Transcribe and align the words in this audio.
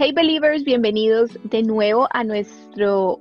Hey 0.00 0.12
Believers, 0.12 0.62
bienvenidos 0.62 1.36
de 1.42 1.64
nuevo 1.64 2.06
a 2.12 2.22
nuestro 2.22 3.18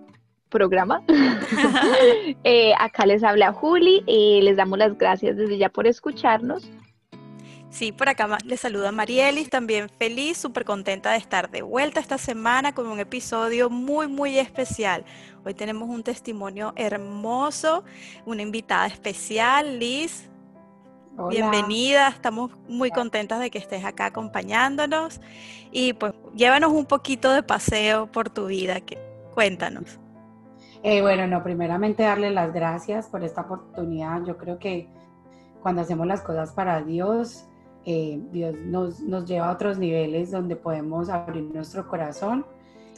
programa. 0.50 1.04
Eh, 2.44 2.74
acá 2.78 3.08
les 3.08 3.24
habla 3.24 3.52
Juli, 3.52 4.04
y 4.06 4.42
les 4.42 4.58
damos 4.58 4.78
las 4.78 4.96
gracias 4.96 5.38
desde 5.38 5.58
ya 5.58 5.70
por 5.70 5.88
escucharnos. 5.88 6.70
Sí, 7.72 7.92
por 7.92 8.10
acá 8.10 8.38
les 8.46 8.60
saluda 8.60 8.92
Marielis, 8.92 9.50
también 9.50 9.90
feliz, 9.90 10.38
súper 10.38 10.66
contenta 10.66 11.12
de 11.12 11.18
estar 11.18 11.50
de 11.50 11.64
vuelta 11.64 12.00
esta 12.00 12.20
semana 12.20 12.76
con 12.76 12.86
un 12.86 13.00
episodio 13.00 13.72
muy, 13.72 14.08
muy 14.08 14.38
especial. 14.38 15.04
Hoy 15.46 15.56
tenemos 15.56 15.90
un 15.90 16.04
testimonio 16.04 16.74
hermoso, 16.76 17.84
una 18.26 18.44
invitada 18.44 18.86
especial, 18.86 19.80
Liz. 19.80 20.30
Bienvenida, 21.30 22.10
estamos 22.10 22.52
muy 22.68 22.92
contentas 22.92 23.40
de 23.40 23.50
que 23.50 23.58
estés 23.58 23.84
acá 23.84 24.06
acompañándonos 24.06 25.20
y 25.72 25.94
pues 25.94 26.14
llévanos 26.36 26.72
un 26.72 26.86
poquito 26.86 27.32
de 27.32 27.42
paseo 27.42 28.06
por 28.06 28.30
tu 28.30 28.46
vida, 28.46 28.82
que, 28.82 29.00
cuéntanos. 29.34 30.00
Eh, 30.84 31.02
bueno, 31.02 31.26
no, 31.26 31.44
primeramente 31.44 32.04
darle 32.04 32.30
las 32.30 32.54
gracias 32.54 33.08
por 33.08 33.24
esta 33.24 33.42
oportunidad. 33.42 34.24
Yo 34.26 34.38
creo 34.38 34.60
que 34.60 34.88
cuando 35.64 35.82
hacemos 35.82 36.06
las 36.06 36.22
cosas 36.22 36.52
para 36.52 36.84
Dios, 36.84 37.48
eh, 37.86 38.22
Dios 38.32 38.56
nos, 38.66 39.00
nos, 39.00 39.26
lleva 39.26 39.50
a 39.50 39.54
otros 39.54 39.80
niveles 39.80 40.30
donde 40.30 40.56
podemos 40.56 41.10
abrir 41.10 41.44
nuestro 41.44 41.88
corazón 41.88 42.46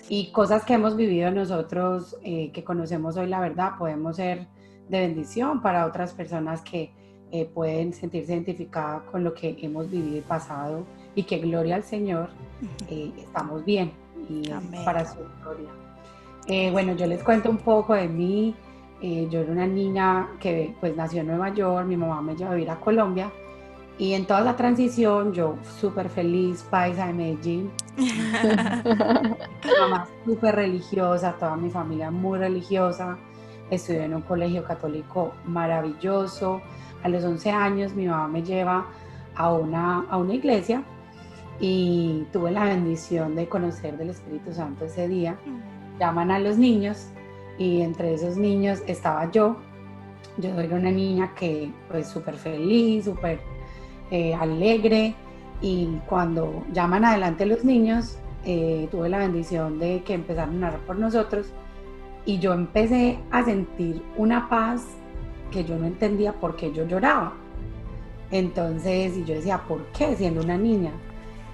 y 0.10 0.32
cosas 0.34 0.66
que 0.66 0.74
hemos 0.74 0.98
vivido 0.98 1.32
nosotros, 1.32 2.18
eh, 2.24 2.52
que 2.52 2.66
conocemos 2.66 3.16
hoy 3.16 3.27
la 3.27 3.40
verdad, 3.40 3.77
podemos 3.77 4.18
ser 4.18 4.48
de 4.90 4.99
bendición 4.99 5.62
para 5.62 5.86
otras 5.86 6.13
personas 6.13 6.62
que 6.62 6.98
eh, 7.32 7.46
pueden 7.46 7.94
sentirse 7.94 8.34
identificadas 8.34 9.04
con 9.04 9.24
lo 9.24 9.34
que 9.34 9.58
hemos 9.62 9.90
vivido 9.90 10.18
y 10.18 10.22
pasado 10.22 10.86
y 11.16 11.24
que 11.24 11.40
gloria 11.40 11.76
al 11.76 11.84
Señor, 11.84 12.30
eh, 12.90 13.12
estamos 13.18 13.64
bien 13.66 13.92
y 14.30 14.50
para 14.84 15.05
su 15.05 15.20
gloria. 15.42 15.70
Eh, 16.48 16.72
bueno, 16.72 16.94
yo 16.96 17.05
les 17.05 17.24
cuento 17.24 17.50
un 17.50 17.58
poco 17.58 17.94
de 17.94 18.08
mí. 18.08 18.55
yo 19.02 19.40
era 19.40 19.52
una 19.52 19.68
niña 19.68 20.30
que 20.40 20.76
pues 20.80 20.96
nació 20.96 21.21
en 21.21 21.27
Nueva 21.27 21.54
York, 21.54 21.86
mi 21.88 21.96
mamá 21.96 22.21
me 22.21 22.36
llevó 22.36 22.52
a 22.52 22.55
vivir 22.55 22.70
a 22.70 22.80
Colombia 22.80 23.32
y 23.99 24.14
en 24.14 24.26
toda 24.26 24.40
la 24.40 24.55
transición 24.55 25.34
yo 25.34 25.58
súper 25.77 26.10
feliz, 26.10 26.64
paisa 26.64 27.08
de 27.08 27.14
Medellín. 27.14 27.70
mi 27.98 28.05
mamá 29.77 30.08
súper 30.26 30.55
religiosa, 30.55 31.36
toda 31.38 31.58
mi 31.58 31.70
familia 31.70 32.10
muy 32.10 32.40
religiosa. 32.40 33.18
Estudié 33.70 34.05
en 34.05 34.16
un 34.16 34.21
colegio 34.21 34.64
católico 34.64 35.34
maravilloso 35.46 36.62
a 37.04 37.10
los 37.10 37.24
11 37.24 37.52
años 37.52 37.94
mi 37.94 38.08
mamá 38.08 38.28
me 38.28 38.44
lleva 38.44 38.88
a 39.36 39.54
una, 39.54 40.05
a 40.10 40.18
una 40.18 40.34
iglesia 40.34 40.84
y 41.60 42.26
tuve 42.32 42.52
la 42.52 42.66
bendición 42.66 43.36
de 43.36 43.48
conocer 43.48 43.98
del 43.98 44.10
Espíritu 44.12 44.54
Santo 44.54 44.86
ese 44.86 45.08
día. 45.08 45.38
Llaman 46.00 46.32
a 46.32 46.40
los 46.40 46.58
niños 46.58 47.08
y 47.58 47.82
entre 47.82 48.14
esos 48.14 48.38
niños 48.38 48.82
estaba 48.88 49.30
yo. 49.32 49.58
Yo 50.38 50.58
era 50.60 50.76
una 50.76 50.92
niña 50.92 51.34
que 51.36 51.72
pues 51.90 52.08
súper 52.08 52.36
feliz, 52.36 53.05
súper 53.05 53.40
eh, 54.12 54.34
alegre 54.34 55.16
y 55.62 55.88
cuando 56.08 56.64
llaman 56.72 57.04
adelante 57.04 57.46
los 57.46 57.66
niños 57.66 58.18
eh, 58.46 58.88
tuve 58.90 59.10
la 59.10 59.20
bendición 59.20 59.80
de 59.80 60.02
que 60.04 60.14
empezaron 60.14 60.64
a 60.64 60.70
orar 60.70 60.80
por 60.82 60.98
nosotros 60.98 61.52
y 62.26 62.40
yo 62.40 62.54
empecé 62.54 63.20
a 63.32 63.44
sentir 63.44 64.02
una 64.16 64.47
paz 64.47 64.86
que 65.50 65.64
yo 65.64 65.78
no 65.78 65.86
entendía 65.86 66.34
por 66.34 66.56
qué 66.56 66.72
yo 66.72 66.86
lloraba. 66.86 67.34
Entonces, 68.31 69.18
y 69.18 69.24
yo 69.24 69.36
decía, 69.36 69.58
¿por 69.68 69.86
qué? 69.88 70.16
Siendo 70.16 70.42
una 70.42 70.58
niña. 70.58 70.92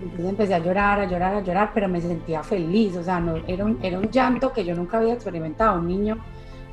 Entonces 0.02 0.30
empecé 0.30 0.54
a 0.54 0.60
llorar, 0.60 1.00
a 1.00 1.06
llorar, 1.06 1.36
a 1.36 1.40
llorar, 1.42 1.72
pero 1.74 1.88
me 1.88 2.02
sentía 2.02 2.44
feliz, 2.44 2.98
o 2.98 3.04
sea, 3.04 3.20
no, 3.20 3.38
era, 3.48 3.64
un, 3.64 3.80
era 3.82 3.98
un 3.98 4.10
llanto 4.12 4.52
que 4.52 4.66
yo 4.66 4.76
nunca 4.76 4.98
había 4.98 5.14
experimentado. 5.14 5.80
Un 5.80 5.88
niño 5.88 6.18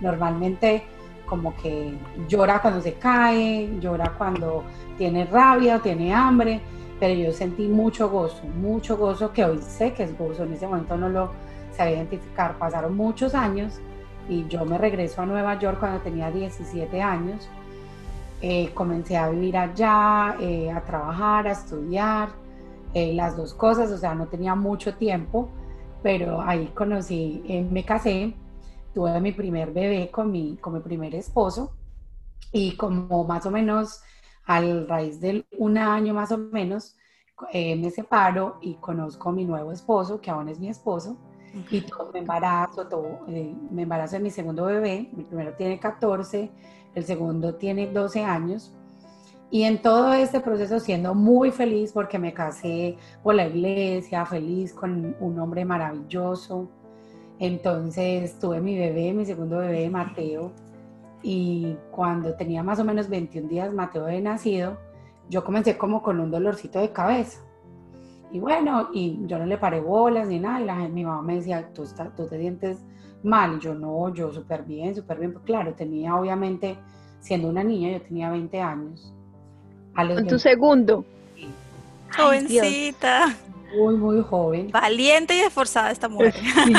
normalmente 0.00 0.83
como 1.27 1.56
que 1.56 1.95
llora 2.28 2.61
cuando 2.61 2.81
se 2.83 2.95
cae, 2.95 3.78
llora 3.81 4.12
cuando 4.19 4.65
tiene 4.99 5.25
rabia, 5.25 5.78
tiene 5.78 6.12
hambre, 6.12 6.61
pero 7.00 7.15
yo 7.15 7.32
sentí 7.32 7.69
mucho 7.69 8.11
gozo, 8.11 8.44
mucho 8.61 8.97
gozo 8.97 9.32
que 9.32 9.44
hoy 9.44 9.59
sé 9.62 9.93
que 9.94 10.03
es 10.03 10.19
gozo, 10.19 10.43
en 10.43 10.53
ese 10.53 10.66
momento 10.66 10.97
no 10.97 11.09
lo 11.09 11.31
sabía 11.71 11.94
identificar. 11.94 12.59
Pasaron 12.59 12.97
muchos 12.97 13.34
años 13.34 13.81
y 14.28 14.47
yo 14.49 14.65
me 14.65 14.78
regreso 14.78 15.22
a 15.22 15.27
Nueva 15.27 15.59
York 15.59 15.78
cuando 15.81 16.00
tenía 16.00 16.31
17 16.31 17.00
años. 17.00 17.49
Eh, 18.41 18.72
comencé 18.75 19.16
a 19.16 19.28
vivir 19.28 19.56
allá, 19.56 20.37
eh, 20.41 20.71
a 20.71 20.83
trabajar, 20.83 21.47
a 21.47 21.53
estudiar, 21.53 22.31
eh, 22.94 23.12
las 23.15 23.37
dos 23.37 23.55
cosas, 23.55 23.91
o 23.91 23.99
sea, 23.99 24.15
no 24.15 24.27
tenía 24.27 24.55
mucho 24.55 24.97
tiempo, 24.97 25.49
pero 26.03 26.41
ahí 26.43 26.66
conocí, 26.75 27.69
me 27.71 27.84
casé, 27.84 28.34
tuve 28.93 29.21
mi 29.21 29.32
primer 29.32 29.72
bebé 29.72 30.11
con 30.11 30.32
mi, 30.32 30.56
con 30.56 30.75
mi 30.75 30.81
primer 30.81 31.15
esposo 31.15 31.72
y 32.50 32.77
como 32.77 33.25
más 33.25 33.47
o 33.47 33.50
menos 33.50 34.03
al 34.44 34.88
raíz 34.88 35.21
de 35.21 35.47
un 35.59 35.78
año 35.78 36.12
más 36.12 36.32
o 36.32 36.38
menos, 36.38 36.97
me 37.53 37.91
separo 37.91 38.59
y 38.61 38.75
conozco 38.75 39.28
a 39.28 39.32
mi 39.32 39.44
nuevo 39.44 39.72
esposo, 39.72 40.21
que 40.21 40.31
aún 40.31 40.49
es 40.49 40.59
mi 40.59 40.69
esposo, 40.69 41.16
y 41.70 41.80
todo, 41.82 42.10
me 42.12 42.20
embarazo, 42.20 42.86
todo, 42.86 43.20
eh, 43.28 43.54
me 43.70 43.82
embarazo 43.82 44.16
de 44.16 44.22
mi 44.22 44.30
segundo 44.30 44.64
bebé, 44.64 45.10
mi 45.12 45.24
primero 45.24 45.54
tiene 45.54 45.78
14, 45.78 46.50
el 46.94 47.04
segundo 47.04 47.54
tiene 47.54 47.86
12 47.86 48.24
años. 48.24 48.74
Y 49.50 49.64
en 49.64 49.82
todo 49.82 50.14
este 50.14 50.40
proceso 50.40 50.80
siendo 50.80 51.14
muy 51.14 51.50
feliz 51.50 51.92
porque 51.92 52.18
me 52.18 52.32
casé 52.32 52.96
con 53.22 53.36
la 53.36 53.46
iglesia, 53.46 54.24
feliz 54.24 54.72
con 54.72 55.14
un 55.20 55.38
hombre 55.38 55.66
maravilloso. 55.66 56.70
Entonces 57.38 58.38
tuve 58.38 58.62
mi 58.62 58.78
bebé, 58.78 59.12
mi 59.12 59.26
segundo 59.26 59.58
bebé, 59.58 59.90
Mateo. 59.90 60.52
Y 61.22 61.76
cuando 61.90 62.34
tenía 62.34 62.62
más 62.62 62.78
o 62.78 62.84
menos 62.84 63.10
21 63.10 63.48
días, 63.48 63.74
Mateo 63.74 64.06
de 64.06 64.22
nacido, 64.22 64.78
yo 65.28 65.44
comencé 65.44 65.76
como 65.76 66.02
con 66.02 66.19
un 66.19 66.30
dolorcito 66.30 66.80
de 66.80 66.90
cabeza. 66.90 67.40
Y 68.32 68.41
bueno, 68.41 68.88
y 68.93 69.19
yo 69.26 69.38
no 69.38 69.44
le 69.47 69.59
paré 69.59 69.81
bolas 69.81 70.26
ni 70.28 70.38
nada, 70.38 70.60
y 70.60 70.65
la 70.65 70.76
gente, 70.76 70.93
mi 70.93 71.04
mamá 71.04 71.20
me 71.22 71.37
decía, 71.37 71.69
tú, 71.75 71.84
tú 72.16 72.26
te 72.26 72.38
sientes 72.41 72.78
mal, 73.22 73.59
y 73.59 73.60
yo 73.60 73.75
no, 73.75 74.12
yo 74.15 74.32
súper 74.32 74.62
bien, 74.62 74.94
súper 74.94 75.19
bien, 75.19 75.32
pues 75.34 75.44
claro, 75.44 75.75
tenía 75.75 76.16
obviamente, 76.16 76.78
siendo 77.20 77.48
una 77.48 77.62
niña, 77.62 77.93
yo 77.93 78.00
tenía 78.00 78.31
20 78.31 78.60
años. 78.60 79.12
en 79.97 80.26
tu 80.26 80.38
segundo. 80.38 81.04
Jovencita. 82.16 83.37
Muy, 83.76 83.97
muy 83.97 84.22
joven. 84.22 84.70
Valiente 84.70 85.37
y 85.37 85.41
esforzada 85.41 85.91
esta 85.91 86.09
mujer. 86.09 86.34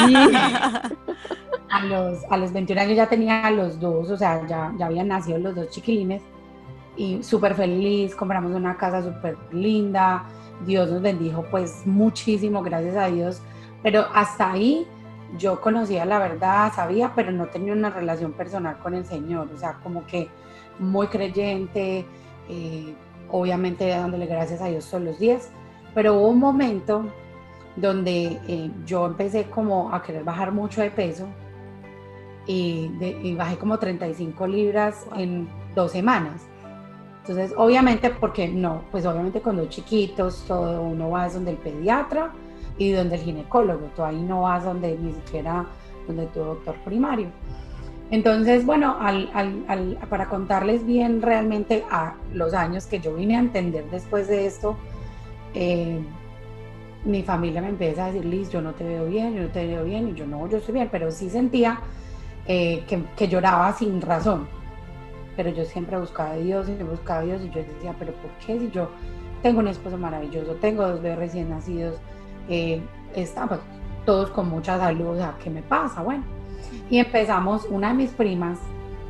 a, 1.69 1.85
los, 1.85 2.23
a 2.29 2.37
los 2.37 2.51
21 2.51 2.81
años 2.81 2.95
ya 2.95 3.07
tenía 3.07 3.49
los 3.51 3.79
dos, 3.79 4.09
o 4.09 4.17
sea, 4.17 4.45
ya, 4.47 4.73
ya 4.77 4.87
habían 4.87 5.07
nacido 5.07 5.37
los 5.37 5.55
dos 5.55 5.69
chiquilines 5.69 6.21
y 6.95 7.21
súper 7.23 7.55
feliz, 7.55 8.15
compramos 8.15 8.53
una 8.53 8.77
casa 8.77 9.01
súper 9.01 9.37
linda, 9.51 10.25
Dios 10.65 10.89
nos 10.89 11.01
bendijo 11.01 11.45
pues 11.49 11.85
muchísimo, 11.85 12.61
gracias 12.61 12.95
a 12.95 13.07
Dios, 13.07 13.41
pero 13.81 14.05
hasta 14.13 14.51
ahí 14.51 14.87
yo 15.37 15.59
conocía 15.61 16.05
la 16.05 16.19
verdad, 16.19 16.71
sabía, 16.73 17.13
pero 17.15 17.31
no 17.31 17.47
tenía 17.47 17.73
una 17.73 17.89
relación 17.89 18.33
personal 18.33 18.77
con 18.79 18.93
el 18.93 19.05
Señor, 19.05 19.49
o 19.53 19.57
sea, 19.57 19.79
como 19.83 20.05
que 20.05 20.29
muy 20.79 21.07
creyente, 21.07 22.05
eh, 22.49 22.93
obviamente 23.29 23.87
dándole 23.87 24.25
gracias 24.25 24.61
a 24.61 24.67
Dios 24.67 24.89
todos 24.89 25.03
los 25.03 25.19
días, 25.19 25.49
pero 25.93 26.15
hubo 26.15 26.29
un 26.29 26.39
momento 26.39 27.05
donde 27.75 28.39
eh, 28.47 28.71
yo 28.85 29.05
empecé 29.05 29.45
como 29.45 29.93
a 29.93 30.03
querer 30.03 30.23
bajar 30.23 30.51
mucho 30.51 30.81
de 30.81 30.91
peso 30.91 31.27
y, 32.45 32.91
y 33.23 33.35
bajé 33.35 33.57
como 33.57 33.79
35 33.79 34.47
libras 34.47 35.07
en 35.15 35.47
dos 35.73 35.91
semanas. 35.91 36.41
Entonces, 37.23 37.53
obviamente, 37.55 38.09
porque 38.09 38.49
no, 38.49 38.81
pues 38.91 39.05
obviamente 39.05 39.39
cuando 39.39 39.65
chiquitos, 39.67 40.43
todo 40.45 40.81
uno 40.81 41.09
va 41.09 41.29
donde 41.29 41.51
el 41.51 41.57
pediatra 41.57 42.33
y 42.77 42.91
donde 42.91 43.15
el 43.15 43.21
ginecólogo, 43.21 43.87
tú 43.95 44.03
ahí 44.03 44.21
no 44.21 44.41
vas 44.41 44.65
donde 44.65 44.97
ni 44.97 45.13
siquiera 45.13 45.65
donde 46.05 46.25
tu 46.27 46.41
doctor 46.41 46.75
primario. 46.83 47.27
Entonces, 48.11 48.65
bueno, 48.65 48.97
para 50.09 50.27
contarles 50.27 50.85
bien 50.85 51.21
realmente 51.21 51.85
a 51.89 52.15
los 52.33 52.53
años 52.53 52.87
que 52.87 52.99
yo 52.99 53.15
vine 53.15 53.37
a 53.37 53.39
entender 53.39 53.85
después 53.89 54.27
de 54.27 54.45
esto, 54.45 54.75
eh, 55.53 56.01
mi 57.05 57.23
familia 57.23 57.61
me 57.61 57.69
empieza 57.69 58.03
a 58.03 58.11
decir, 58.11 58.25
Liz, 58.25 58.49
yo 58.49 58.61
no 58.61 58.73
te 58.73 58.83
veo 58.83 59.05
bien, 59.05 59.33
yo 59.33 59.43
no 59.43 59.47
te 59.47 59.65
veo 59.65 59.85
bien, 59.85 60.09
y 60.09 60.13
yo 60.13 60.27
no, 60.27 60.49
yo 60.49 60.57
estoy 60.57 60.73
bien, 60.73 60.89
pero 60.91 61.09
sí 61.09 61.29
sentía 61.29 61.79
eh, 62.45 62.83
que 63.15 63.27
lloraba 63.29 63.71
sin 63.71 64.01
razón 64.01 64.45
pero 65.35 65.49
yo 65.49 65.65
siempre 65.65 65.97
buscaba 65.97 66.31
a 66.31 66.35
Dios, 66.35 66.65
siempre 66.65 66.87
buscaba 66.87 67.21
a 67.21 67.23
Dios 67.23 67.41
y 67.41 67.49
yo 67.49 67.63
decía, 67.63 67.95
pero 67.97 68.13
¿por 68.13 68.31
qué 68.45 68.59
si 68.59 68.69
yo 68.71 68.89
tengo 69.41 69.59
un 69.59 69.67
esposo 69.67 69.97
maravilloso, 69.97 70.53
tengo 70.55 70.87
dos 70.87 71.01
bebés 71.01 71.19
recién 71.19 71.49
nacidos, 71.49 71.95
eh, 72.49 72.81
estamos 73.15 73.59
todos 74.05 74.29
con 74.29 74.49
mucha 74.49 74.77
salud, 74.77 75.19
¿qué 75.43 75.49
me 75.49 75.61
pasa? 75.61 76.01
Bueno, 76.01 76.23
y 76.89 76.99
empezamos, 76.99 77.65
una 77.69 77.89
de 77.89 77.93
mis 77.95 78.11
primas, 78.11 78.59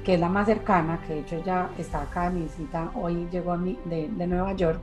que 0.04 0.16
es 0.16 0.20
la 0.20 0.30
más 0.30 0.48
cercana, 0.48 1.00
que 1.08 1.14
de 1.14 1.20
hecho 1.22 1.44
ya 1.46 1.70
está 1.78 2.02
acá 2.02 2.30
de 2.30 2.40
mi 2.40 2.42
visita, 2.44 2.92
hoy 2.96 3.28
llegó 3.31 3.54
a 3.54 3.58
mi, 3.58 3.78
de, 3.86 4.10
de, 4.10 4.28
Nueva 4.28 4.54
York, 4.54 4.80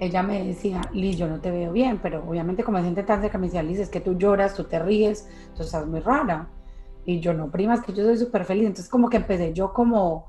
ella 0.00 0.22
me 0.22 0.44
decía, 0.44 0.82
Liz, 0.92 1.16
yo 1.16 1.26
no 1.26 1.40
te 1.40 1.50
veo 1.50 1.72
bien, 1.72 1.98
pero 2.00 2.24
obviamente 2.26 2.62
como 2.62 2.78
es 2.78 2.84
gente 2.84 3.02
tan 3.02 3.20
cerca, 3.20 3.38
me 3.38 3.48
decía, 3.48 3.62
Liz, 3.62 3.80
es 3.80 3.88
que 3.88 4.00
tú 4.00 4.16
lloras, 4.16 4.54
tú 4.54 4.64
te 4.64 4.78
ríes, 4.78 5.28
tú 5.56 5.62
estás 5.62 5.86
muy 5.86 6.00
rara. 6.00 6.46
Y 7.08 7.20
yo 7.20 7.32
no, 7.32 7.50
prima, 7.50 7.72
es 7.72 7.80
que 7.80 7.94
yo 7.94 8.04
soy 8.04 8.18
súper 8.18 8.44
feliz. 8.44 8.66
Entonces 8.66 8.90
como 8.90 9.08
que 9.08 9.16
empecé 9.16 9.54
yo 9.54 9.72
como, 9.72 10.26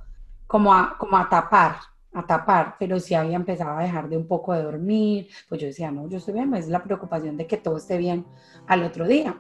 como, 0.48 0.74
a, 0.74 0.96
como 0.98 1.18
a 1.18 1.28
tapar, 1.28 1.76
a 2.14 2.26
tapar, 2.26 2.78
pero 2.80 3.02
si 3.02 3.16
había 3.16 3.36
empezado 3.36 3.78
a 3.78 3.82
dejar 3.82 4.08
de 4.08 4.16
un 4.16 4.26
poco 4.26 4.54
de 4.54 4.64
dormir, 4.64 5.28
pues 5.50 5.60
yo 5.60 5.68
decía, 5.68 5.92
no, 5.92 6.08
yo 6.08 6.20
estoy 6.20 6.36
bien, 6.36 6.54
es 6.56 6.70
la 6.70 6.82
preocupación 6.82 7.36
de 7.36 7.48
que 7.48 7.58
todo 7.58 7.76
esté 7.76 7.98
bien 7.98 8.26
al 8.66 8.84
otro 8.84 9.06
día. 9.06 9.36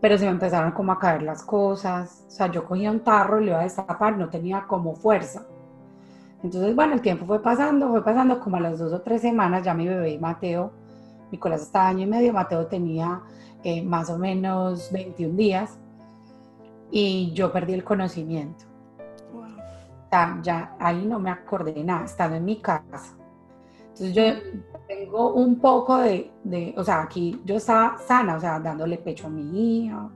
Pero 0.00 0.16
se 0.16 0.26
me 0.26 0.30
empezaron 0.30 0.70
como 0.70 0.92
a 0.92 1.00
caer 1.00 1.24
las 1.24 1.42
cosas, 1.42 2.24
o 2.28 2.30
sea, 2.30 2.46
yo 2.46 2.64
cogía 2.64 2.92
un 2.92 3.00
tarro 3.00 3.40
y 3.40 3.46
le 3.46 3.50
iba 3.50 3.58
a 3.58 3.64
destapar, 3.64 4.16
no 4.16 4.28
tenía 4.28 4.64
como 4.68 4.94
fuerza. 4.94 5.44
Entonces, 6.44 6.76
bueno, 6.76 6.94
el 6.94 7.00
tiempo 7.00 7.26
fue 7.26 7.42
pasando, 7.42 7.88
fue 7.88 8.04
pasando 8.04 8.38
como 8.38 8.58
a 8.58 8.60
las 8.60 8.78
dos 8.78 8.92
o 8.92 9.00
tres 9.00 9.22
semanas, 9.22 9.64
ya 9.64 9.74
mi 9.74 9.88
bebé 9.88 10.20
Mateo, 10.20 10.70
Nicolás 11.32 11.62
estaba 11.62 11.88
año 11.88 12.02
y 12.02 12.06
medio, 12.06 12.32
Mateo 12.32 12.68
tenía 12.68 13.22
eh, 13.64 13.82
más 13.82 14.08
o 14.08 14.18
menos 14.18 14.92
21 14.92 15.34
días 15.34 15.80
y 16.96 17.32
yo 17.32 17.50
perdí 17.50 17.74
el 17.74 17.82
conocimiento. 17.82 18.66
Wow. 19.32 20.42
Ya, 20.42 20.76
ahí 20.78 21.04
no 21.04 21.18
me 21.18 21.28
acordé 21.28 21.72
de 21.72 21.82
nada, 21.82 22.04
estaba 22.04 22.36
en 22.36 22.44
mi 22.44 22.60
casa. 22.60 23.16
Entonces 23.88 24.14
yo 24.14 24.22
tengo 24.86 25.34
un 25.34 25.58
poco 25.58 25.98
de, 25.98 26.30
de, 26.44 26.72
o 26.76 26.84
sea, 26.84 27.02
aquí 27.02 27.42
yo 27.44 27.56
estaba 27.56 27.98
sana, 27.98 28.36
o 28.36 28.40
sea, 28.40 28.60
dándole 28.60 28.96
pecho 28.98 29.26
a 29.26 29.30
mi 29.30 29.82
hija, 29.86 30.08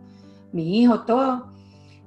mi 0.53 0.81
hijo, 0.81 1.01
todo. 1.01 1.49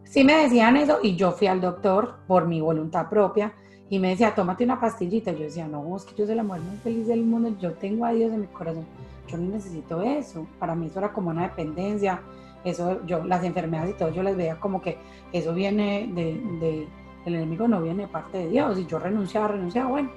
Sí 0.06 0.24
me 0.24 0.38
decían 0.38 0.78
eso 0.78 1.00
y 1.04 1.18
yo 1.18 1.34
fui 1.34 1.48
al 1.48 1.60
doctor 1.60 2.20
por 2.26 2.48
mi 2.48 2.62
voluntad 2.62 3.10
propia 3.10 3.54
y 3.90 4.00
me 4.00 4.12
decía, 4.12 4.34
tómate 4.34 4.64
una 4.64 4.80
pastillita. 4.80 5.34
Yo 5.34 5.44
decía, 5.44 5.68
no, 5.68 5.98
es 5.98 6.06
que 6.06 6.16
yo 6.16 6.26
soy 6.26 6.36
la 6.36 6.44
mujer 6.44 6.62
más 6.62 6.80
feliz 6.80 7.08
del 7.08 7.26
mundo, 7.26 7.58
yo 7.60 7.74
tengo 7.74 8.06
a 8.06 8.14
Dios 8.14 8.32
en 8.32 8.40
mi 8.40 8.48
corazón, 8.48 8.86
yo 9.28 9.38
no 9.38 9.50
necesito 9.50 10.02
eso. 10.02 10.48
Para 10.60 10.76
mí 10.76 10.86
eso 10.86 11.00
era 11.00 11.12
como 11.12 11.30
una 11.30 11.44
dependencia, 11.44 12.22
eso, 12.64 13.06
yo, 13.06 13.24
las 13.24 13.44
enfermedades 13.44 13.92
y 13.92 13.98
todo, 13.98 14.12
yo 14.12 14.24
les 14.24 14.38
veía 14.38 14.60
como 14.60 14.82
que 14.82 14.98
eso 15.32 15.54
viene 15.54 16.10
de, 16.14 16.88
el 17.26 17.36
enemigo 17.36 17.68
no 17.68 17.82
viene 17.82 18.04
de 18.04 18.08
parte 18.08 18.40
de 18.40 18.50
Dios. 18.50 18.80
Y 18.80 18.86
yo 18.86 19.00
renunciaba, 19.00 19.50
renunciaba, 19.50 19.90
bueno. 19.90 20.12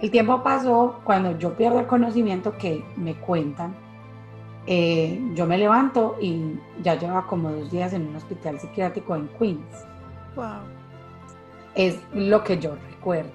El 0.00 0.10
tiempo 0.10 0.42
pasó 0.42 1.00
cuando 1.04 1.36
yo 1.38 1.54
pierdo 1.56 1.80
el 1.80 1.86
conocimiento 1.86 2.56
que 2.56 2.84
me 2.96 3.14
cuentan. 3.14 3.74
Eh, 4.66 5.20
yo 5.34 5.46
me 5.46 5.58
levanto 5.58 6.16
y 6.20 6.54
ya 6.82 6.94
llevaba 6.94 7.26
como 7.26 7.50
dos 7.50 7.70
días 7.70 7.92
en 7.94 8.06
un 8.06 8.16
hospital 8.16 8.60
psiquiátrico 8.60 9.16
en 9.16 9.28
Queens. 9.38 9.86
Wow 10.36 10.78
es 11.78 12.00
lo 12.12 12.42
que 12.42 12.58
yo 12.58 12.76
recuerdo. 12.90 13.30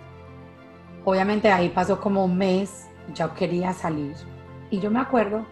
Obviamente 1.05 1.51
ahí 1.51 1.69
pasó 1.69 1.99
como 1.99 2.25
un 2.25 2.37
mes, 2.37 2.87
ya 3.13 3.33
quería 3.33 3.73
salir. 3.73 4.15
Y 4.69 4.79
yo 4.79 4.91
me 4.91 4.99
acuerdo 4.99 5.45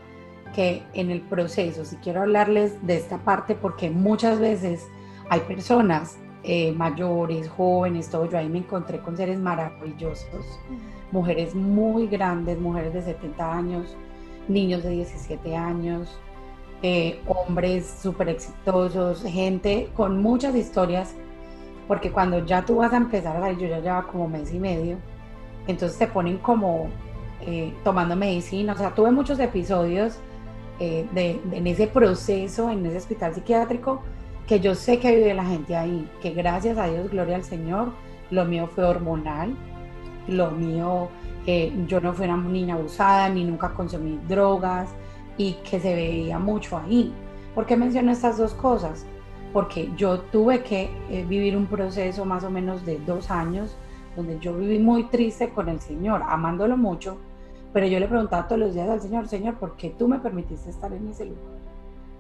que 0.53 0.83
en 0.94 1.12
el 1.12 1.21
proceso, 1.21 1.86
si 1.86 1.95
quiero 1.98 2.21
hablarles 2.21 2.86
de 2.86 2.98
esta 2.98 3.18
parte, 3.18 3.56
porque 3.56 3.89
muchas 3.89 4.39
veces 4.39 4.88
hay 5.30 5.42
personas 5.42 6.18
eh, 6.44 6.71
mayores, 6.74 7.50
jóvenes, 7.50 8.09
todo, 8.09 8.30
yo 8.30 8.38
ahí 8.38 8.50
me 8.50 8.59
encontré 8.59 9.00
con 9.00 9.15
seres 9.15 9.39
maravillosos, 9.39 10.59
mujeres 11.12 11.56
muy 11.56 12.07
grandes, 12.07 12.59
mujeres 12.59 12.94
de 12.94 13.01
70 13.03 13.57
años, 13.57 13.98
niños 14.48 14.83
de 14.83 14.89
17 14.89 15.56
años, 15.56 16.19
eh, 16.83 17.19
hombres 17.27 18.00
súper 18.01 18.30
exitosos, 18.30 19.24
gente 19.24 19.89
con 19.95 20.21
muchas 20.21 20.56
historias 20.56 21.15
porque 21.92 22.09
cuando 22.09 22.45
ya 22.45 22.63
tú 22.63 22.77
vas 22.77 22.94
a 22.94 22.95
empezar 22.95 23.36
a 23.36 23.42
salir, 23.42 23.59
yo 23.59 23.68
ya 23.68 23.80
llevaba 23.80 24.07
como 24.07 24.30
mes 24.30 24.53
y 24.53 24.59
medio, 24.59 24.98
entonces 25.68 25.98
te 25.98 26.07
ponen 26.07 26.38
como 26.38 26.88
eh, 27.42 27.74
tomando 27.83 28.15
medicina, 28.15 28.71
o 28.71 28.77
sea, 28.77 28.95
tuve 28.95 29.12
muchos 29.12 29.39
episodios 29.39 30.18
eh, 30.81 31.07
de, 31.13 31.39
en 31.51 31.68
ese 31.68 31.88
proceso, 31.88 32.69
en 32.69 32.86
ese 32.86 32.98
hospital 32.98 33.33
psiquiátrico, 33.36 34.01
que 34.48 34.60
yo 34.60 34.75
sé 34.75 35.00
que 35.00 35.16
vive 35.16 35.33
la 35.33 35.45
gente 35.45 35.75
ahí, 35.75 36.10
que 36.22 36.31
gracias 36.31 36.78
a 36.78 36.88
Dios, 36.88 37.10
gloria 37.12 37.36
al 37.36 37.44
Señor, 37.44 37.92
lo 38.31 38.45
mío 38.45 38.68
fue 38.68 38.83
hormonal, 38.83 39.56
lo 40.28 40.51
mío, 40.51 41.10
eh, 41.45 41.72
yo 41.88 42.01
no 42.01 42.13
fui 42.13 42.25
una 42.25 42.38
niña 42.38 42.75
abusada, 42.75 43.30
ni 43.30 43.44
nunca 43.44 43.74
consumí 43.74 44.19
drogas, 44.28 44.89
y 45.38 45.54
que 45.69 45.80
se 45.80 45.95
veía 45.95 46.39
mucho 46.39 46.78
ahí. 46.78 47.13
¿Por 47.56 47.66
qué 47.66 47.77
menciono 47.77 48.12
estas 48.12 48.38
dos 48.38 48.54
cosas? 48.54 49.06
porque 49.54 49.92
yo 49.98 50.19
tuve 50.19 50.63
que 50.63 50.89
eh, 51.10 51.25
vivir 51.27 51.57
un 51.57 51.66
proceso 51.66 52.25
más 52.25 52.44
o 52.44 52.50
menos 52.50 52.86
de 52.86 53.00
dos 53.00 53.30
años 53.30 53.75
donde 54.16 54.39
yo 54.39 54.54
viví 54.54 54.80
muy 54.80 55.06
triste 55.06 55.50
con 55.50 55.69
el 55.69 55.80
Señor, 55.80 56.22
amándolo 56.27 56.75
mucho, 56.77 57.18
pero 57.73 57.88
yo 57.88 58.00
le 58.00 58.07
preguntaba 58.07 58.47
todos 58.47 58.59
los 58.59 58.73
días 58.73 58.89
al 58.89 59.01
Señor, 59.01 59.27
Señor, 59.27 59.57
¿por 59.57 59.75
qué 59.75 59.91
tú 59.91 60.07
me 60.07 60.19
permitiste 60.19 60.69
estar 60.69 60.91
en 60.94 61.07
ese 61.07 61.25
lugar? 61.25 61.44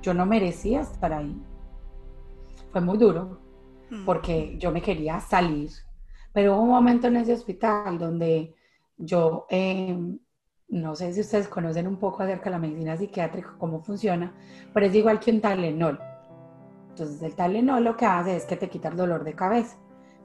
Yo 0.01 0.13
no 0.13 0.25
merecía 0.25 0.81
estar 0.81 1.13
ahí. 1.13 1.35
Fue 2.71 2.81
muy 2.81 2.97
duro, 2.97 3.39
mm. 3.89 4.05
porque 4.05 4.57
yo 4.57 4.71
me 4.71 4.81
quería 4.81 5.19
salir, 5.19 5.69
pero 6.33 6.55
hubo 6.55 6.63
un 6.63 6.69
momento 6.69 7.07
en 7.07 7.17
ese 7.17 7.33
hospital 7.33 7.97
donde 7.97 8.55
yo, 8.97 9.45
em, 9.49 10.19
no 10.69 10.95
sé 10.95 11.13
si 11.13 11.21
ustedes 11.21 11.47
conocen 11.47 11.87
un 11.87 11.97
poco 11.97 12.23
acerca 12.23 12.45
de 12.45 12.51
la 12.51 12.59
medicina 12.59 12.95
psiquiátrica, 12.95 13.55
cómo 13.57 13.81
funciona, 13.81 14.33
pero 14.73 14.85
es 14.85 14.95
igual 14.95 15.19
que 15.19 15.31
un 15.31 15.41
Talenol 15.41 15.99
entonces 16.91 17.21
el 17.23 17.35
Talenol 17.35 17.83
lo 17.83 17.95
que 17.97 18.05
hace 18.05 18.35
es 18.35 18.45
que 18.45 18.57
te 18.57 18.69
quita 18.69 18.89
el 18.89 18.97
dolor 18.97 19.23
de 19.23 19.33
cabeza. 19.33 19.77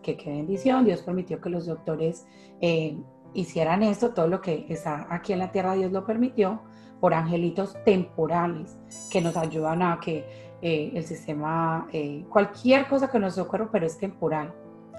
Que 0.02 0.17
qué 0.17 0.31
bendición, 0.31 0.84
Dios 0.84 1.02
permitió 1.02 1.40
que 1.40 1.49
los 1.49 1.67
doctores 1.67 2.26
eh, 2.61 2.99
hicieran 3.37 3.83
esto, 3.83 4.11
todo 4.11 4.27
lo 4.27 4.41
que 4.41 4.67
está 4.69 5.06
aquí 5.11 5.33
en 5.33 5.41
la 5.41 5.53
tierra 5.53 5.75
Dios 5.75 5.93
lo 5.93 6.05
permitió 6.05 6.62
por 7.00 7.12
angelitos 7.15 7.77
temporales 7.85 8.77
que 9.11 9.21
nos 9.21 9.37
ayudan 9.37 9.83
a 9.83 10.00
que 10.00 10.56
eh, 10.62 10.93
el 10.94 11.05
sistema, 11.05 11.87
eh, 11.93 12.25
cualquier 12.31 12.88
cosa 12.88 13.11
que 13.11 13.19
nos 13.19 13.37
ocurra, 13.37 13.69
pero 13.71 13.87
es 13.87 13.99
temporal. 13.99 14.55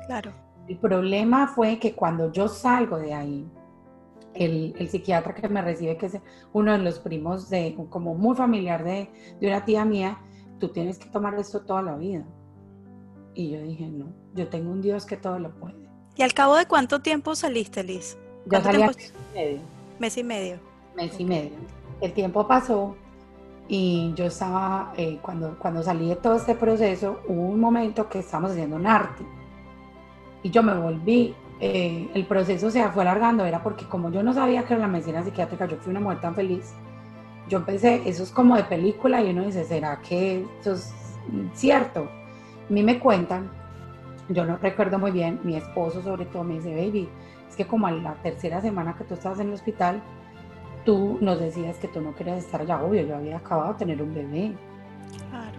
Claro. 0.05 0.31
El 0.67 0.77
problema 0.77 1.47
fue 1.47 1.79
que 1.79 1.95
cuando 1.95 2.31
yo 2.31 2.47
salgo 2.47 2.97
de 2.97 3.13
ahí, 3.13 3.49
el, 4.35 4.75
el, 4.77 4.87
psiquiatra 4.87 5.33
que 5.33 5.49
me 5.49 5.61
recibe, 5.63 5.97
que 5.97 6.05
es 6.05 6.19
uno 6.53 6.73
de 6.73 6.77
los 6.77 6.99
primos 6.99 7.49
de, 7.49 7.75
como 7.89 8.13
muy 8.13 8.35
familiar 8.35 8.83
de, 8.83 9.09
de 9.41 9.47
una 9.47 9.65
tía 9.65 9.83
mía, 9.83 10.19
tú 10.59 10.69
tienes 10.69 10.99
que 10.99 11.09
tomar 11.09 11.33
esto 11.39 11.61
toda 11.61 11.81
la 11.81 11.95
vida. 11.95 12.23
Y 13.33 13.49
yo 13.49 13.61
dije, 13.61 13.87
no, 13.87 14.13
yo 14.35 14.47
tengo 14.49 14.71
un 14.71 14.81
Dios 14.81 15.07
que 15.07 15.17
todo 15.17 15.39
lo 15.39 15.55
puede. 15.59 15.89
¿Y 16.15 16.21
al 16.21 16.33
cabo 16.33 16.55
de 16.55 16.67
cuánto 16.67 17.01
tiempo 17.01 17.35
saliste, 17.35 17.83
Liz? 17.83 18.17
Ya 18.49 18.61
salí 18.61 18.83
mes 18.83 19.13
y 19.13 19.37
medio. 19.37 19.61
Mes 19.99 20.17
y 20.17 20.23
medio. 20.23 20.59
Mes 20.95 21.19
y 21.19 21.25
medio. 21.25 21.57
El 22.01 22.13
tiempo 22.13 22.47
pasó 22.47 22.95
y 23.67 24.13
yo 24.15 24.25
estaba, 24.25 24.93
eh, 24.97 25.19
cuando, 25.21 25.57
cuando 25.59 25.83
salí 25.83 26.09
de 26.09 26.15
todo 26.15 26.35
este 26.35 26.55
proceso, 26.55 27.19
hubo 27.27 27.41
un 27.41 27.59
momento 27.59 28.07
que 28.09 28.19
estábamos 28.19 28.51
haciendo 28.51 28.75
un 28.75 28.87
arte. 28.87 29.23
Y 30.43 30.49
yo 30.49 30.63
me 30.63 30.73
volví, 30.73 31.35
eh, 31.59 32.09
el 32.13 32.25
proceso 32.25 32.69
se 32.71 32.87
fue 32.89 33.01
alargando, 33.01 33.45
era 33.45 33.61
porque 33.63 33.85
como 33.85 34.11
yo 34.11 34.23
no 34.23 34.33
sabía 34.33 34.63
que 34.63 34.73
era 34.73 34.83
la 34.83 34.87
medicina 34.87 35.23
psiquiátrica, 35.23 35.65
yo 35.65 35.77
fui 35.77 35.91
una 35.91 35.99
mujer 35.99 36.21
tan 36.21 36.35
feliz 36.35 36.73
yo 37.49 37.63
pensé, 37.63 38.01
eso 38.05 38.23
es 38.23 38.31
como 38.31 38.55
de 38.55 38.63
película 38.63 39.21
y 39.21 39.29
uno 39.29 39.45
dice, 39.45 39.63
¿será 39.63 40.01
que 40.01 40.45
eso 40.59 40.73
es 40.73 40.93
cierto? 41.53 42.09
A 42.69 42.73
mí 42.73 42.83
me 42.83 42.99
cuentan, 42.99 43.49
yo 44.29 44.45
no 44.45 44.57
recuerdo 44.57 44.99
muy 44.99 45.11
bien, 45.11 45.39
mi 45.43 45.55
esposo 45.55 46.01
sobre 46.01 46.25
todo 46.25 46.43
me 46.43 46.55
dice, 46.55 46.75
baby, 46.75 47.07
es 47.49 47.55
que 47.55 47.65
como 47.65 47.87
a 47.87 47.91
la 47.91 48.15
tercera 48.15 48.61
semana 48.61 48.95
que 48.97 49.03
tú 49.03 49.13
estabas 49.13 49.39
en 49.39 49.47
el 49.47 49.53
hospital, 49.53 50.01
tú 50.85 51.17
nos 51.21 51.39
decías 51.39 51.77
que 51.77 51.87
tú 51.87 52.01
no 52.01 52.15
querías 52.15 52.37
estar 52.37 52.61
allá, 52.61 52.81
obvio, 52.81 53.05
yo 53.05 53.15
había 53.15 53.37
acabado 53.37 53.73
de 53.73 53.79
tener 53.79 54.01
un 54.01 54.13
bebé. 54.13 54.55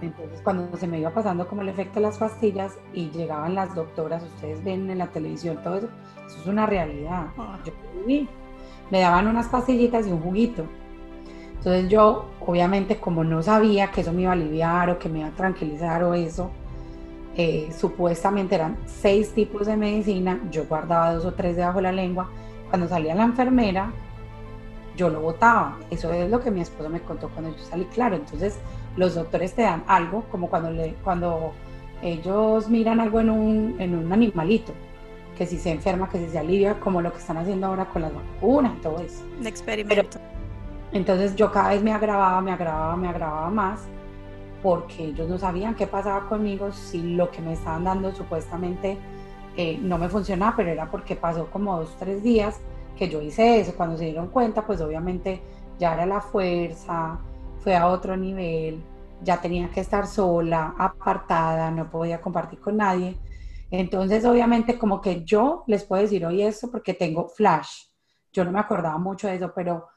Entonces 0.01 0.41
cuando 0.43 0.77
se 0.77 0.87
me 0.87 1.01
iba 1.01 1.11
pasando 1.11 1.49
como 1.49 1.63
el 1.63 1.69
efecto 1.69 1.95
de 1.95 2.07
las 2.07 2.19
pastillas 2.19 2.79
y 2.93 3.11
llegaban 3.11 3.55
las 3.55 3.75
doctoras, 3.75 4.23
ustedes 4.23 4.63
ven 4.63 4.89
en 4.91 4.99
la 4.99 5.09
televisión 5.09 5.61
todo 5.63 5.77
eso, 5.77 5.89
eso 6.27 6.41
es 6.41 6.47
una 6.47 6.67
realidad. 6.67 7.27
Ah. 7.37 7.59
Yo 7.65 7.73
viví. 7.95 8.29
Me 8.91 9.01
daban 9.01 9.27
unas 9.27 9.49
pastillitas 9.49 10.07
y 10.07 10.13
un 10.13 10.21
juguito 10.21 10.65
entonces 11.59 11.89
yo, 11.91 12.27
obviamente, 12.41 12.99
como 12.99 13.25
no 13.25 13.43
sabía 13.43 13.91
que 13.91 14.03
eso 14.03 14.13
me 14.13 14.23
iba 14.23 14.31
a 14.31 14.35
aliviar 14.35 14.91
o 14.91 14.99
que 14.99 15.09
me 15.09 15.21
iba 15.21 15.29
a 15.29 15.33
tranquilizar 15.33 16.05
o 16.05 16.15
eso, 16.15 16.51
eh, 17.39 17.71
supuestamente 17.71 18.57
eran 18.57 18.77
seis 18.85 19.33
tipos 19.33 19.69
de 19.69 19.77
medicina, 19.77 20.41
yo 20.51 20.65
guardaba 20.65 21.15
dos 21.15 21.25
o 21.25 21.35
tres 21.35 21.55
debajo 21.55 21.77
de 21.77 21.83
la 21.83 21.93
lengua. 21.93 22.29
Cuando 22.69 22.89
salía 22.89 23.15
la 23.15 23.23
enfermera, 23.23 23.93
yo 24.97 25.09
lo 25.09 25.21
botaba. 25.21 25.79
Eso 25.89 26.13
es 26.13 26.29
lo 26.29 26.41
que 26.41 26.51
mi 26.51 26.61
esposo 26.61 26.91
me 26.91 27.01
contó 27.01 27.29
cuando 27.29 27.57
yo 27.57 27.65
salí, 27.65 27.85
claro. 27.85 28.17
Entonces 28.17 28.59
los 28.97 29.15
doctores 29.15 29.55
te 29.55 29.63
dan 29.63 29.85
algo, 29.87 30.25
como 30.33 30.51
cuando, 30.51 30.73
le, 30.73 30.95
cuando 31.05 31.53
ellos 32.03 32.69
miran 32.69 32.99
algo 32.99 33.21
en 33.21 33.31
un, 33.31 33.77
en 33.79 33.95
un 33.95 34.13
animalito, 34.13 34.73
que 35.37 35.47
si 35.47 35.59
se 35.59 35.71
enferma, 35.71 36.11
que 36.11 36.19
si 36.19 36.29
se 36.31 36.41
alivia, 36.41 36.81
como 36.81 37.01
lo 37.01 37.13
que 37.13 37.19
están 37.19 37.37
haciendo 37.37 37.69
ahora 37.69 37.85
con 37.85 38.03
las 38.03 38.13
vacunas 38.13 38.73
y 38.77 38.81
todo 38.81 38.99
eso. 38.99 39.23
Un 39.39 39.47
experimento. 39.47 40.19
Entonces 40.91 41.37
yo 41.37 41.53
cada 41.53 41.69
vez 41.69 41.85
me 41.85 41.93
agravaba, 41.93 42.41
me 42.41 42.51
agravaba, 42.51 42.97
me 42.97 43.09
agravaba 43.09 43.49
más, 43.49 43.87
porque 44.63 45.05
ellos 45.05 45.29
no 45.29 45.39
sabían 45.39 45.75
qué 45.75 45.87
pasaba 45.87 46.29
conmigo, 46.29 46.73
si 46.73 47.15
lo 47.15 47.31
que 47.31 47.41
me 47.41 47.53
estaban 47.53 47.85
dando 47.85 48.13
supuestamente 48.13 48.99
eh, 49.57 49.79
no 49.81 49.99
me 49.99 50.09
funcionaba, 50.09 50.55
pero 50.57 50.71
era 50.71 50.91
porque 50.91 51.17
pasó 51.17 51.51
como 51.51 51.79
dos, 51.79 51.97
tres 51.99 52.23
días 52.23 52.61
que 52.97 53.09
yo 53.09 53.21
hice 53.21 53.61
eso. 53.61 53.75
Cuando 53.77 53.97
se 53.97 54.07
dieron 54.07 54.29
cuenta, 54.29 54.67
pues 54.67 54.81
obviamente 54.81 55.41
ya 55.79 55.95
era 55.95 56.07
la 56.07 56.21
fuerza, 56.21 57.19
fue 57.59 57.77
a 57.77 57.89
otro 57.89 58.17
nivel, 58.17 58.83
ya 59.23 59.41
tenía 59.41 59.71
que 59.71 59.81
estar 59.81 60.07
sola, 60.07 60.75
apartada, 60.79 61.71
no 61.71 61.91
podía 61.91 62.21
compartir 62.21 62.61
con 62.61 62.77
nadie. 62.77 63.17
Entonces, 63.71 64.25
obviamente, 64.25 64.79
como 64.79 65.01
que 65.01 65.25
yo 65.25 65.65
les 65.67 65.85
puedo 65.85 66.03
decir 66.03 66.25
hoy 66.25 66.43
esto 66.43 66.71
porque 66.71 66.95
tengo 66.95 67.29
flash. 67.29 67.87
Yo 68.33 68.45
no 68.45 68.53
me 68.53 68.61
acordaba 68.61 68.99
mucho 68.99 69.29
de 69.29 69.37
eso, 69.37 69.53
pero 69.55 69.89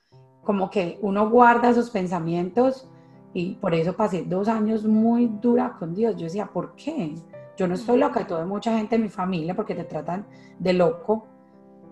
como 0.43 0.69
que 0.69 0.99
uno 1.01 1.29
guarda 1.29 1.69
esos 1.69 1.89
pensamientos 1.89 2.89
y 3.33 3.55
por 3.55 3.73
eso 3.73 3.93
pasé 3.93 4.23
dos 4.23 4.47
años 4.47 4.83
muy 4.85 5.27
dura 5.27 5.75
con 5.79 5.95
Dios. 5.95 6.15
Yo 6.17 6.25
decía, 6.25 6.47
¿por 6.47 6.75
qué? 6.75 7.15
Yo 7.57 7.67
no 7.67 7.75
estoy 7.75 7.97
loca, 7.97 8.25
hay 8.27 8.45
mucha 8.45 8.77
gente 8.77 8.95
en 8.95 9.03
mi 9.03 9.09
familia 9.09 9.55
porque 9.55 9.75
te 9.75 9.83
tratan 9.83 10.25
de 10.59 10.73
loco. 10.73 11.27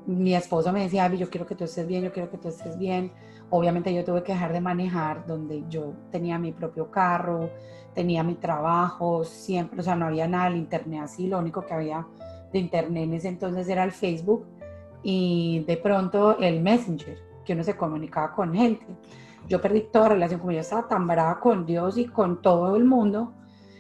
Mi 0.06 0.36
esposo 0.36 0.74
me 0.74 0.84
decía, 0.84 1.08
yo 1.14 1.30
quiero 1.30 1.46
que 1.46 1.56
tú 1.56 1.66
estés 1.66 1.88
bien, 1.88 2.04
yo 2.04 2.12
quiero 2.12 2.30
que 2.30 2.38
tú 2.38 2.48
estés 2.48 2.78
bien. 2.78 3.12
Obviamente 3.52 3.94
yo 3.94 4.04
tuve 4.04 4.24
que 4.24 4.34
dejar 4.34 4.54
de 4.54 4.62
manejar 4.62 5.26
donde 5.26 5.64
yo 5.70 5.94
tenía 6.12 6.38
mi 6.38 6.52
propio 6.52 6.92
carro, 6.92 7.50
tenía 7.94 8.24
mi 8.24 8.36
trabajo, 8.36 9.24
siempre, 9.24 9.80
o 9.80 9.84
sea, 9.84 9.96
no 9.96 10.06
había 10.06 10.28
nada 10.28 10.46
del 10.50 10.58
internet 10.58 11.02
así, 11.04 11.28
lo 11.28 11.40
único 11.40 11.66
que 11.66 11.74
había 11.74 12.06
de 12.52 12.60
internet 12.60 13.04
en 13.04 13.14
ese 13.14 13.28
entonces 13.28 13.68
era 13.68 13.84
el 13.84 13.92
Facebook 13.92 14.46
y 15.04 15.64
de 15.68 15.78
pronto 15.78 16.38
el 16.40 16.62
Messenger, 16.62 17.18
que 17.46 17.54
uno 17.54 17.64
se 17.64 17.76
comunicaba 17.76 18.34
con 18.34 18.54
gente. 18.54 18.86
Yo 19.50 19.60
perdí 19.60 19.88
toda 19.92 20.10
relación, 20.10 20.40
como 20.40 20.52
yo 20.52 20.60
estaba 20.60 20.88
tan 20.88 21.08
brava 21.08 21.40
con 21.40 21.66
Dios 21.66 21.98
y 21.98 22.06
con 22.06 22.42
todo 22.42 22.76
el 22.76 22.86
mundo, 22.86 23.34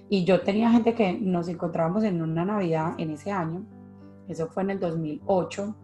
y 0.09 0.25
yo 0.25 0.41
tenía 0.41 0.71
gente 0.71 0.95
que 0.95 1.13
nos 1.13 1.47
encontrábamos 1.47 2.03
en 2.03 2.21
una 2.23 2.43
Navidad 2.43 2.95
en 2.97 3.11
ese 3.11 3.31
año, 3.31 3.63
eso 4.27 4.47
fue 4.47 4.63
en 4.63 4.71
el 4.71 4.79
2008. 4.79 5.75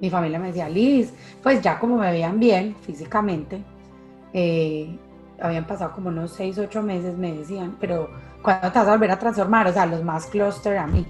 Mi 0.00 0.08
familia 0.08 0.38
me 0.38 0.46
decía, 0.48 0.68
Liz, 0.68 1.12
pues 1.42 1.60
ya 1.60 1.80
como 1.80 1.96
me 1.96 2.12
veían 2.12 2.38
bien 2.38 2.76
físicamente, 2.80 3.62
eh, 4.32 4.96
habían 5.40 5.66
pasado 5.66 5.92
como 5.92 6.08
unos 6.08 6.30
6, 6.32 6.58
8 6.58 6.82
meses, 6.82 7.18
me 7.18 7.32
decían, 7.32 7.76
pero 7.80 8.08
¿cuándo 8.40 8.70
te 8.70 8.78
vas 8.78 8.86
a 8.88 8.92
volver 8.92 9.10
a 9.10 9.18
transformar? 9.18 9.66
O 9.66 9.72
sea, 9.72 9.84
los 9.84 10.04
más 10.04 10.26
cluster 10.26 10.78
a 10.78 10.86
mí. 10.86 11.04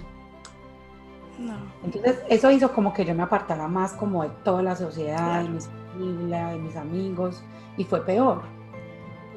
No. 1.41 1.55
Entonces, 1.83 2.19
eso 2.29 2.51
hizo 2.51 2.71
como 2.71 2.93
que 2.93 3.05
yo 3.05 3.13
me 3.15 3.23
apartara 3.23 3.67
más 3.67 3.93
como 3.93 4.23
de 4.23 4.29
toda 4.43 4.61
la 4.61 4.75
sociedad, 4.75 5.43
de 5.43 5.49
mi 5.49 5.59
familia, 5.59 6.47
de 6.47 6.59
mis 6.59 6.75
amigos, 6.75 7.43
y 7.77 7.83
fue 7.83 8.05
peor 8.05 8.41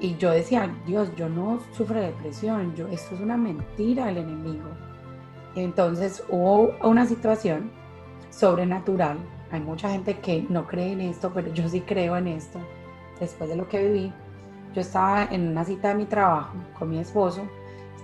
y 0.00 0.16
yo 0.16 0.30
decía, 0.30 0.74
Dios, 0.86 1.14
yo 1.16 1.28
no 1.28 1.60
sufro 1.72 2.00
de 2.00 2.08
depresión, 2.08 2.74
yo, 2.74 2.88
esto 2.88 3.14
es 3.14 3.20
una 3.20 3.36
mentira 3.36 4.06
del 4.06 4.18
enemigo. 4.18 4.68
Entonces 5.54 6.22
hubo 6.28 6.74
una 6.82 7.06
situación 7.06 7.70
sobrenatural. 8.30 9.18
Hay 9.50 9.60
mucha 9.60 9.88
gente 9.90 10.18
que 10.18 10.44
no 10.48 10.66
cree 10.66 10.92
en 10.92 11.00
esto, 11.00 11.30
pero 11.32 11.52
yo 11.54 11.68
sí 11.68 11.80
creo 11.80 12.16
en 12.16 12.26
esto. 12.28 12.58
Después 13.20 13.48
de 13.48 13.56
lo 13.56 13.68
que 13.68 13.88
viví, 13.88 14.12
yo 14.74 14.80
estaba 14.80 15.24
en 15.24 15.48
una 15.48 15.64
cita 15.64 15.88
de 15.88 15.94
mi 15.94 16.06
trabajo 16.06 16.54
con 16.78 16.90
mi 16.90 16.98
esposo. 16.98 17.42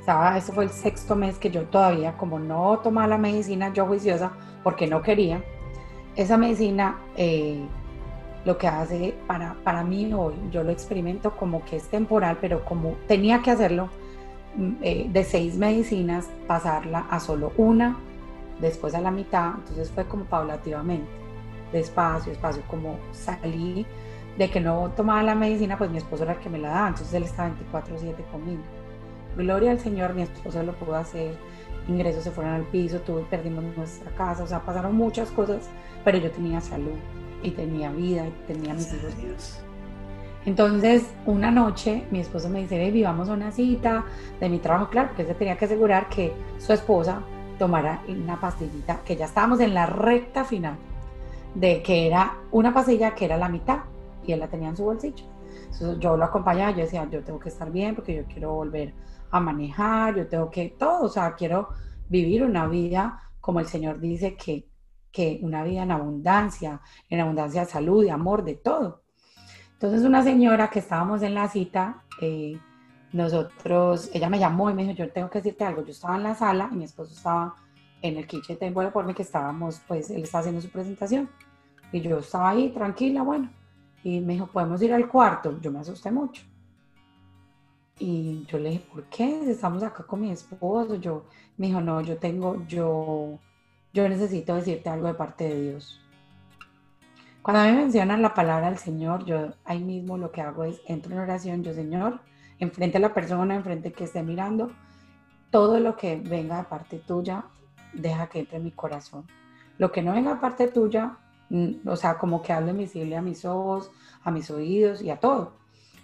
Estaba, 0.01 0.39
eso 0.39 0.55
fue 0.55 0.65
el 0.65 0.71
sexto 0.71 1.15
mes 1.15 1.39
que 1.39 1.51
yo 1.51 1.65
todavía, 1.65 2.17
como 2.17 2.39
no 2.39 2.79
tomaba 2.79 3.07
la 3.07 3.19
medicina, 3.19 3.71
yo 3.73 3.87
juiciosa, 3.87 4.33
porque 4.63 4.87
no 4.87 5.03
quería. 5.03 5.45
Esa 6.17 6.39
medicina 6.39 6.99
eh, 7.17 7.61
lo 8.47 8.57
que 8.57 8.67
hace 8.67 9.15
para, 9.27 9.55
para 9.63 9.85
mí 9.85 10.13
hoy, 10.15 10.35
yo 10.51 10.65
lo 10.65 10.71
experimento 10.71 11.37
como 11.37 11.65
que 11.67 11.77
es 11.77 11.89
temporal, 11.89 12.39
pero 12.41 12.65
como 12.65 12.95
tenía 13.07 13.43
que 13.43 13.51
hacerlo, 13.51 13.91
mm, 14.57 14.73
eh, 14.81 15.07
de 15.11 15.25
seis 15.25 15.57
medicinas, 15.57 16.31
pasarla 16.47 17.01
a 17.11 17.21
solo 17.21 17.53
una, 17.59 17.99
después 18.59 18.95
a 18.95 19.03
la 19.03 19.11
mitad, 19.11 19.53
entonces 19.57 19.91
fue 19.91 20.07
como 20.07 20.25
paulativamente, 20.25 21.11
despacio, 21.73 22.33
despacio, 22.33 22.63
como 22.69 22.97
salí 23.13 23.87
de 24.39 24.51
que 24.51 24.61
no 24.61 24.91
tomaba 24.97 25.23
la 25.23 25.35
medicina, 25.35 25.77
pues 25.77 25.91
mi 25.91 25.99
esposo 25.99 26.23
era 26.23 26.33
el 26.33 26.39
que 26.39 26.49
me 26.49 26.59
la 26.59 26.71
daba, 26.71 26.89
entonces 26.89 27.13
él 27.13 27.25
estaba 27.25 27.51
24/7 27.51 28.25
conmigo. 28.33 28.63
Gloria 29.37 29.71
al 29.71 29.81
Señor, 29.81 30.15
mi 30.15 30.23
esposo 30.23 30.63
lo 30.63 30.73
pudo 30.75 30.97
hacer, 30.97 31.35
ingresos 31.89 32.25
se 32.25 32.31
fueron 32.31 32.55
al 32.55 32.65
piso, 32.65 32.99
tuve, 33.01 33.23
perdimos 33.31 33.65
nuestra 33.77 34.11
casa, 34.13 34.43
o 34.43 34.47
sea, 34.47 34.61
pasaron 34.61 34.95
muchas 34.95 35.31
cosas, 35.31 35.69
pero 36.05 36.19
yo 36.19 36.31
tenía 36.31 36.61
salud 36.61 36.97
y 37.43 37.51
tenía 37.53 37.91
vida 37.91 38.27
y 38.27 38.31
tenía 38.47 38.75
mis 38.75 38.93
hijos. 38.93 39.61
Entonces, 40.47 41.05
una 41.27 41.51
noche 41.51 42.07
mi 42.11 42.21
esposo 42.21 42.49
me 42.49 42.61
dice, 42.63 42.79
baby, 42.79 43.03
vamos 43.03 43.29
a 43.29 43.35
una 43.35 43.53
cita 43.53 44.05
de 44.41 44.49
mi 44.49 44.59
trabajo, 44.59 44.89
claro, 44.91 45.09
porque 45.09 45.27
se 45.27 45.35
tenía 45.35 45.57
que 45.57 45.67
asegurar 45.67 46.09
que 46.09 46.33
su 46.59 46.73
esposa 46.73 47.23
tomara 47.59 48.03
una 48.09 48.41
pastillita, 48.41 49.01
que 49.05 49.17
ya 49.17 49.27
estábamos 49.27 49.61
en 49.61 49.75
la 49.75 49.85
recta 49.85 50.45
final, 50.45 50.77
de 51.55 51.83
que 51.83 52.07
era 52.07 52.39
una 52.53 52.73
pastilla 52.73 53.15
que 53.15 53.27
era 53.27 53.37
la 53.37 53.49
mitad 53.49 53.81
y 54.25 54.33
él 54.33 54.41
la 54.41 54.49
tenía 54.49 54.71
en 54.71 54.77
su 54.77 54.85
bolsillo. 54.85 55.25
Entonces, 55.65 55.99
yo 55.99 56.17
lo 56.17 56.25
acompañaba, 56.25 56.71
yo 56.71 56.79
decía, 56.79 57.07
yo 57.11 57.23
tengo 57.23 57.39
que 57.39 57.51
estar 57.51 57.71
bien 57.71 57.95
porque 57.95 58.15
yo 58.15 58.23
quiero 58.25 58.55
volver 58.55 58.95
a 59.31 59.41
manejar, 59.41 60.17
yo 60.17 60.27
tengo 60.29 60.51
que 60.51 60.71
todo, 60.79 61.03
o 61.05 61.09
sea, 61.09 61.35
quiero 61.35 61.69
vivir 62.09 62.43
una 62.43 62.67
vida 62.67 63.23
como 63.41 63.61
el 63.61 63.67
Señor 63.67 64.01
dice 64.01 64.37
que 64.37 64.71
que 65.13 65.41
una 65.43 65.65
vida 65.65 65.83
en 65.83 65.91
abundancia, 65.91 66.81
en 67.09 67.21
abundancia 67.21 67.63
de 67.63 67.71
salud, 67.71 68.05
de 68.05 68.11
amor, 68.11 68.45
de 68.45 68.55
todo. 68.55 69.03
Entonces 69.73 70.03
una 70.03 70.23
señora 70.23 70.69
que 70.69 70.79
estábamos 70.81 71.23
en 71.23 71.35
la 71.35 71.49
cita, 71.49 72.05
eh, 72.21 72.59
nosotros, 73.13 74.11
ella 74.13 74.29
me 74.29 74.39
llamó 74.39 74.71
y 74.71 74.75
me 74.75 74.83
dijo, 74.83 74.95
yo 74.95 75.11
tengo 75.11 75.31
que 75.31 75.39
decirte 75.39 75.65
algo, 75.65 75.85
yo 75.85 75.91
estaba 75.91 76.17
en 76.17 76.23
la 76.23 76.35
sala 76.35 76.69
y 76.71 76.77
mi 76.77 76.85
esposo 76.85 77.13
estaba 77.13 77.57
en 78.03 78.17
el 78.17 78.27
kitchen 78.27 78.73
por 78.75 79.05
mí 79.05 79.15
que 79.15 79.23
estábamos, 79.23 79.81
pues 79.87 80.11
él 80.11 80.23
estaba 80.23 80.41
haciendo 80.41 80.61
su 80.61 80.71
presentación 80.71 81.29
y 81.93 82.01
yo 82.01 82.19
estaba 82.19 82.51
ahí 82.51 82.71
tranquila, 82.71 83.23
bueno, 83.23 83.51
y 84.05 84.21
me 84.21 84.35
dijo, 84.35 84.47
podemos 84.47 84.81
ir 84.83 84.95
al 84.95 85.09
cuarto, 85.09 85.59
yo 85.61 85.73
me 85.73 85.81
asusté 85.81 86.11
mucho. 86.11 86.43
Y 88.01 88.47
yo 88.47 88.59
le 88.59 88.71
dije, 88.71 88.87
¿por 88.91 89.05
qué? 89.05 89.51
Estamos 89.51 89.83
acá 89.83 90.05
con 90.05 90.23
mi 90.23 90.31
esposo. 90.31 90.95
Yo, 90.95 91.27
me 91.59 91.67
dijo, 91.67 91.83
no, 91.83 92.01
yo 92.01 92.17
tengo, 92.17 92.67
yo, 92.67 93.39
yo 93.93 94.09
necesito 94.09 94.57
decirte 94.57 94.89
algo 94.89 95.07
de 95.07 95.15
parte 95.15 95.45
de 95.45 95.61
Dios. 95.61 96.01
Cuando 97.43 97.61
a 97.61 97.67
mí 97.67 97.73
me 97.73 97.83
mencionan 97.83 98.23
la 98.23 98.33
palabra 98.33 98.71
del 98.71 98.79
Señor, 98.79 99.27
yo 99.27 99.53
ahí 99.67 99.85
mismo 99.85 100.17
lo 100.17 100.33
que 100.33 100.41
hago 100.41 100.65
es 100.65 100.81
entro 100.87 101.13
en 101.13 101.19
oración, 101.19 101.63
yo 101.63 101.75
Señor, 101.75 102.21
enfrente 102.59 102.97
a 102.97 103.01
la 103.01 103.13
persona, 103.13 103.55
enfrente 103.55 103.93
que 103.93 104.05
esté 104.05 104.23
mirando, 104.23 104.73
todo 105.51 105.79
lo 105.79 105.95
que 105.95 106.17
venga 106.17 106.57
de 106.57 106.65
parte 106.65 106.99
tuya, 106.99 107.45
deja 107.93 108.29
que 108.29 108.41
entre 108.41 108.57
en 108.57 108.65
mi 108.65 108.73
corazón. 108.73 109.27
Lo 109.77 109.93
que 109.93 110.01
no 110.01 110.13
venga 110.13 110.35
de 110.35 110.41
parte 110.41 110.69
tuya, 110.69 111.19
mm, 111.51 111.87
o 111.87 111.97
sea, 111.97 112.17
como 112.17 112.41
que 112.41 112.55
hable 112.55 112.71
invisible 112.71 113.15
a 113.15 113.23
mis 113.23 113.45
ojos, 113.45 113.91
a 114.23 114.31
mis 114.31 114.51
oídos 114.51 115.03
y 115.03 115.11
a 115.11 115.21
todo. 115.21 115.53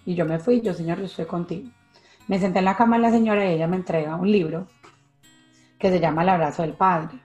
Y 0.04 0.14
yo 0.14 0.26
me 0.26 0.38
fui, 0.38 0.60
yo 0.60 0.74
Señor, 0.74 0.98
yo 0.98 1.06
estoy 1.06 1.24
contigo. 1.24 1.70
Me 2.28 2.40
senté 2.40 2.58
en 2.58 2.64
la 2.64 2.76
cama 2.76 2.96
de 2.96 3.02
la 3.02 3.10
señora 3.10 3.46
y 3.46 3.54
ella 3.54 3.68
me 3.68 3.76
entrega 3.76 4.16
un 4.16 4.30
libro 4.30 4.66
que 5.78 5.90
se 5.90 6.00
llama 6.00 6.22
El 6.22 6.30
abrazo 6.30 6.62
del 6.62 6.72
Padre. 6.72 7.20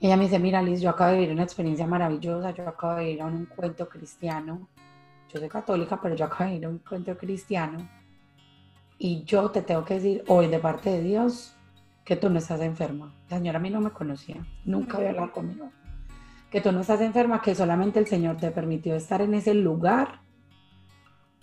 Ella 0.00 0.16
me 0.16 0.24
dice, 0.24 0.40
mira 0.40 0.60
Liz, 0.60 0.80
yo 0.80 0.90
acabo 0.90 1.12
de 1.12 1.18
vivir 1.18 1.32
una 1.32 1.44
experiencia 1.44 1.86
maravillosa, 1.86 2.50
yo 2.50 2.68
acabo 2.68 2.96
de 2.96 3.12
ir 3.12 3.22
a 3.22 3.26
un 3.26 3.42
encuentro 3.42 3.88
cristiano, 3.88 4.68
yo 5.32 5.38
soy 5.38 5.48
católica, 5.48 6.00
pero 6.02 6.16
yo 6.16 6.24
acabo 6.24 6.50
de 6.50 6.56
ir 6.56 6.64
a 6.66 6.68
un 6.68 6.74
encuentro 6.74 7.16
cristiano 7.16 7.88
y 8.98 9.22
yo 9.24 9.50
te 9.50 9.62
tengo 9.62 9.84
que 9.84 9.94
decir 9.94 10.24
hoy 10.26 10.48
de 10.48 10.58
parte 10.58 10.90
de 10.90 11.02
Dios 11.02 11.56
que 12.04 12.16
tú 12.16 12.28
no 12.28 12.38
estás 12.38 12.60
enferma. 12.60 13.14
La 13.30 13.38
señora 13.38 13.58
a 13.58 13.62
mí 13.62 13.70
no 13.70 13.80
me 13.80 13.90
conocía, 13.90 14.44
nunca 14.64 14.96
había 14.96 15.10
hablado 15.10 15.32
conmigo. 15.32 15.70
Que 16.50 16.60
tú 16.60 16.72
no 16.72 16.80
estás 16.80 17.00
enferma, 17.00 17.40
que 17.40 17.54
solamente 17.54 18.00
el 18.00 18.06
Señor 18.06 18.38
te 18.38 18.50
permitió 18.50 18.96
estar 18.96 19.20
en 19.22 19.34
ese 19.34 19.54
lugar 19.54 20.25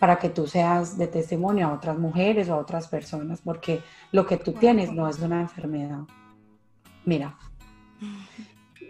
para 0.04 0.20
que 0.20 0.28
tú 0.28 0.48
seas 0.48 0.98
de 0.98 1.08
testimonio 1.08 1.66
a 1.66 1.74
otras 1.74 1.98
mujeres 1.98 2.50
o 2.50 2.56
a 2.56 2.58
otras 2.58 2.90
personas, 2.90 3.40
porque 3.40 3.82
lo 4.12 4.26
que 4.26 4.36
tú 4.36 4.52
tienes 4.52 4.92
no 4.92 5.08
es 5.08 5.18
una 5.20 5.40
enfermedad. 5.40 6.02
Mira, 7.06 7.38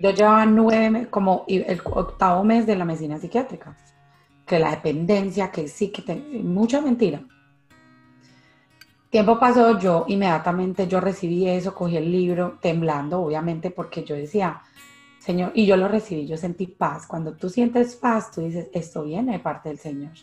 yo 0.02 0.10
llevaba 0.10 0.44
nueve, 0.48 1.10
como 1.12 1.46
el 1.48 1.80
octavo 1.86 2.44
mes 2.44 2.66
de 2.66 2.76
la 2.76 2.86
medicina 2.86 3.20
psiquiátrica, 3.20 3.78
que 4.44 4.58
la 4.58 4.72
dependencia, 4.72 5.52
que 5.52 5.68
sí, 5.68 5.92
que 5.92 6.16
mucha 6.42 6.82
mentira. 6.82 7.22
Tiempo 9.12 9.38
pasó, 9.38 9.78
yo 9.78 10.06
inmediatamente 10.08 10.88
yo 10.88 11.00
recibí 11.00 11.48
eso, 11.48 11.76
cogí 11.76 11.96
el 11.96 12.12
libro, 12.12 12.58
temblando, 12.60 13.22
obviamente, 13.22 13.70
porque 13.70 14.04
yo 14.04 14.16
decía, 14.16 14.64
Señor, 15.20 15.52
y 15.54 15.68
yo 15.68 15.78
lo 15.78 15.88
recibí, 15.88 16.26
yo 16.26 16.38
sentí 16.38 16.66
paz. 16.66 17.06
Cuando 17.06 17.34
tú 17.34 17.52
sientes 17.52 17.96
paz, 17.98 18.32
tú 18.32 18.42
dices, 18.42 18.68
esto 18.74 19.04
viene 19.04 19.34
de 19.34 19.40
parte 19.40 19.70
del 19.70 19.78
Señor. 19.78 20.14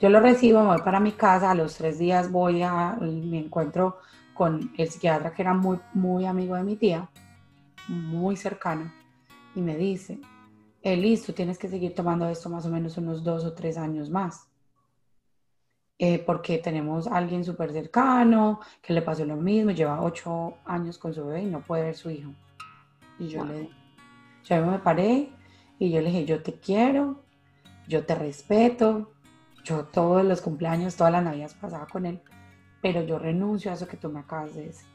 Yo 0.00 0.08
lo 0.08 0.20
recibo, 0.20 0.60
me 0.60 0.66
voy 0.68 0.82
para 0.82 1.00
mi 1.00 1.12
casa, 1.12 1.50
a 1.50 1.54
los 1.54 1.76
tres 1.76 1.98
días 1.98 2.30
voy 2.30 2.62
a, 2.62 2.96
me 3.00 3.38
encuentro 3.38 3.98
con 4.34 4.72
el 4.76 4.88
psiquiatra 4.88 5.32
que 5.32 5.42
era 5.42 5.54
muy, 5.54 5.78
muy 5.94 6.26
amigo 6.26 6.56
de 6.56 6.64
mi 6.64 6.76
tía 6.76 7.08
muy 7.88 8.36
cercano 8.36 8.92
y 9.54 9.60
me 9.60 9.76
dice, 9.76 10.20
Elis, 10.82 11.24
tú 11.24 11.32
tienes 11.32 11.58
que 11.58 11.68
seguir 11.68 11.94
tomando 11.94 12.28
esto 12.28 12.48
más 12.48 12.66
o 12.66 12.70
menos 12.70 12.96
unos 12.98 13.22
dos 13.22 13.44
o 13.44 13.52
tres 13.52 13.76
años 13.78 14.10
más. 14.10 14.48
Eh, 15.96 16.18
porque 16.18 16.58
tenemos 16.58 17.06
a 17.06 17.16
alguien 17.16 17.44
súper 17.44 17.72
cercano 17.72 18.58
que 18.82 18.92
le 18.92 19.00
pasó 19.00 19.24
lo 19.24 19.36
mismo, 19.36 19.70
lleva 19.70 20.02
ocho 20.02 20.54
años 20.64 20.98
con 20.98 21.14
su 21.14 21.24
bebé 21.24 21.42
y 21.42 21.46
no 21.46 21.60
puede 21.60 21.84
ver 21.84 21.94
su 21.94 22.10
hijo. 22.10 22.32
Y 23.18 23.28
yo 23.28 23.44
le 23.44 23.70
yo 24.44 24.66
me 24.66 24.78
paré 24.78 25.30
Y 25.78 25.90
yo 25.90 26.00
le 26.00 26.10
dije, 26.10 26.24
yo 26.26 26.42
te 26.42 26.54
quiero, 26.54 27.22
yo 27.88 28.04
te 28.04 28.14
respeto, 28.14 29.13
yo 29.64 29.84
todos 29.86 30.24
los 30.24 30.40
cumpleaños, 30.40 30.94
todas 30.94 31.12
las 31.12 31.24
navidades 31.24 31.54
pasaba 31.54 31.86
con 31.86 32.06
él, 32.06 32.20
pero 32.82 33.02
yo 33.02 33.18
renuncio 33.18 33.70
a 33.70 33.74
eso 33.74 33.88
que 33.88 33.96
tú 33.96 34.10
me 34.10 34.20
acabas 34.20 34.54
de 34.54 34.66
decir. 34.66 34.86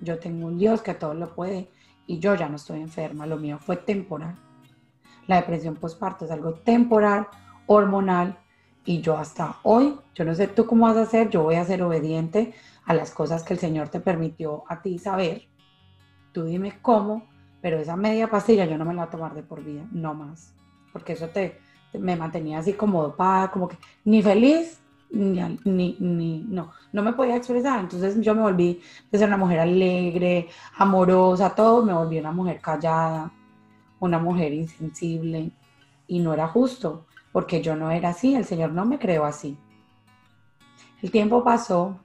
Yo 0.00 0.18
tengo 0.18 0.46
un 0.46 0.58
Dios 0.58 0.80
que 0.80 0.94
todo 0.94 1.14
lo 1.14 1.34
puede 1.34 1.68
y 2.06 2.18
yo 2.18 2.34
ya 2.34 2.48
no 2.48 2.56
estoy 2.56 2.80
enferma, 2.80 3.26
lo 3.26 3.36
mío 3.36 3.58
fue 3.58 3.76
temporal. 3.76 4.36
La 5.26 5.36
depresión 5.36 5.74
postparto 5.74 6.24
es 6.24 6.30
algo 6.30 6.54
temporal, 6.54 7.26
hormonal, 7.66 8.38
y 8.86 9.00
yo 9.00 9.18
hasta 9.18 9.56
hoy, 9.64 9.98
yo 10.14 10.24
no 10.24 10.34
sé 10.34 10.46
tú 10.46 10.64
cómo 10.64 10.86
vas 10.86 10.96
a 10.96 11.02
hacer, 11.02 11.28
yo 11.28 11.42
voy 11.42 11.56
a 11.56 11.64
ser 11.64 11.82
obediente 11.82 12.54
a 12.84 12.94
las 12.94 13.10
cosas 13.10 13.42
que 13.42 13.52
el 13.52 13.58
Señor 13.58 13.88
te 13.88 13.98
permitió 13.98 14.62
a 14.68 14.80
ti 14.80 14.98
saber. 14.98 15.48
Tú 16.32 16.44
dime 16.44 16.78
cómo, 16.80 17.28
pero 17.60 17.78
esa 17.78 17.96
media 17.96 18.30
pastilla 18.30 18.64
yo 18.64 18.78
no 18.78 18.84
me 18.84 18.94
la 18.94 19.02
voy 19.02 19.08
a 19.08 19.10
tomar 19.10 19.34
de 19.34 19.42
por 19.42 19.64
vida, 19.64 19.84
no 19.90 20.14
más. 20.14 20.54
Porque 20.92 21.14
eso 21.14 21.28
te, 21.30 21.58
me 21.98 22.16
mantenía 22.16 22.58
así 22.58 22.72
como 22.72 23.02
dopada, 23.02 23.50
como 23.50 23.68
que 23.68 23.76
ni 24.04 24.22
feliz, 24.22 24.80
ni, 25.10 25.40
ni, 25.64 26.44
no, 26.48 26.72
no 26.92 27.02
me 27.02 27.12
podía 27.12 27.36
expresar. 27.36 27.80
Entonces 27.80 28.20
yo 28.20 28.34
me 28.34 28.42
volví 28.42 28.80
de 29.10 29.24
una 29.24 29.36
mujer 29.36 29.60
alegre, 29.60 30.48
amorosa, 30.76 31.54
todo, 31.54 31.84
me 31.84 31.92
volví 31.92 32.18
una 32.18 32.32
mujer 32.32 32.60
callada, 32.60 33.32
una 34.00 34.18
mujer 34.18 34.52
insensible 34.52 35.50
y 36.06 36.18
no 36.20 36.34
era 36.34 36.48
justo 36.48 37.06
porque 37.36 37.60
yo 37.60 37.76
no 37.76 37.90
era 37.90 38.08
así, 38.08 38.34
el 38.34 38.46
Señor 38.46 38.72
no 38.72 38.86
me 38.86 38.98
creó 38.98 39.26
así. 39.26 39.58
El 41.02 41.10
tiempo 41.10 41.44
pasó 41.44 42.00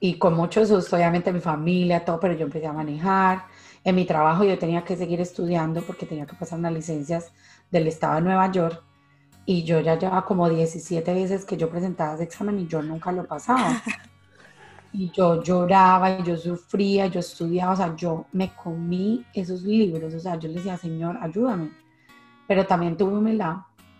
y 0.00 0.14
con 0.14 0.34
mucho 0.34 0.64
susto, 0.64 0.96
obviamente 0.96 1.30
mi 1.30 1.40
familia, 1.40 2.02
todo, 2.02 2.18
pero 2.18 2.32
yo 2.32 2.44
empecé 2.44 2.66
a 2.66 2.72
manejar. 2.72 3.44
En 3.84 3.94
mi 3.94 4.06
trabajo 4.06 4.44
yo 4.44 4.58
tenía 4.58 4.82
que 4.82 4.96
seguir 4.96 5.20
estudiando 5.20 5.82
porque 5.82 6.06
tenía 6.06 6.24
que 6.24 6.34
pasar 6.34 6.58
unas 6.58 6.72
licencias 6.72 7.32
del 7.72 7.88
estado 7.88 8.16
de 8.16 8.20
Nueva 8.20 8.52
York 8.52 8.80
y 9.44 9.64
yo 9.64 9.80
ya 9.80 9.98
llevaba 9.98 10.24
como 10.24 10.48
17 10.48 11.12
veces 11.12 11.44
que 11.44 11.56
yo 11.56 11.68
presentaba 11.68 12.14
ese 12.14 12.22
examen 12.22 12.60
y 12.60 12.68
yo 12.68 12.80
nunca 12.82 13.10
lo 13.12 13.26
pasaba. 13.26 13.82
Y 14.94 15.10
yo 15.10 15.42
lloraba, 15.42 16.18
y 16.18 16.22
yo 16.22 16.36
sufría, 16.36 17.06
yo 17.06 17.20
estudiaba, 17.20 17.72
o 17.72 17.76
sea, 17.76 17.96
yo 17.96 18.26
me 18.32 18.54
comí 18.54 19.24
esos 19.32 19.62
libros, 19.62 20.12
o 20.12 20.20
sea, 20.20 20.38
yo 20.38 20.48
le 20.48 20.56
decía, 20.56 20.76
Señor, 20.76 21.16
ayúdame. 21.18 21.70
Pero 22.46 22.66
también 22.66 22.94
tuve 22.94 23.16
humildad 23.16 23.56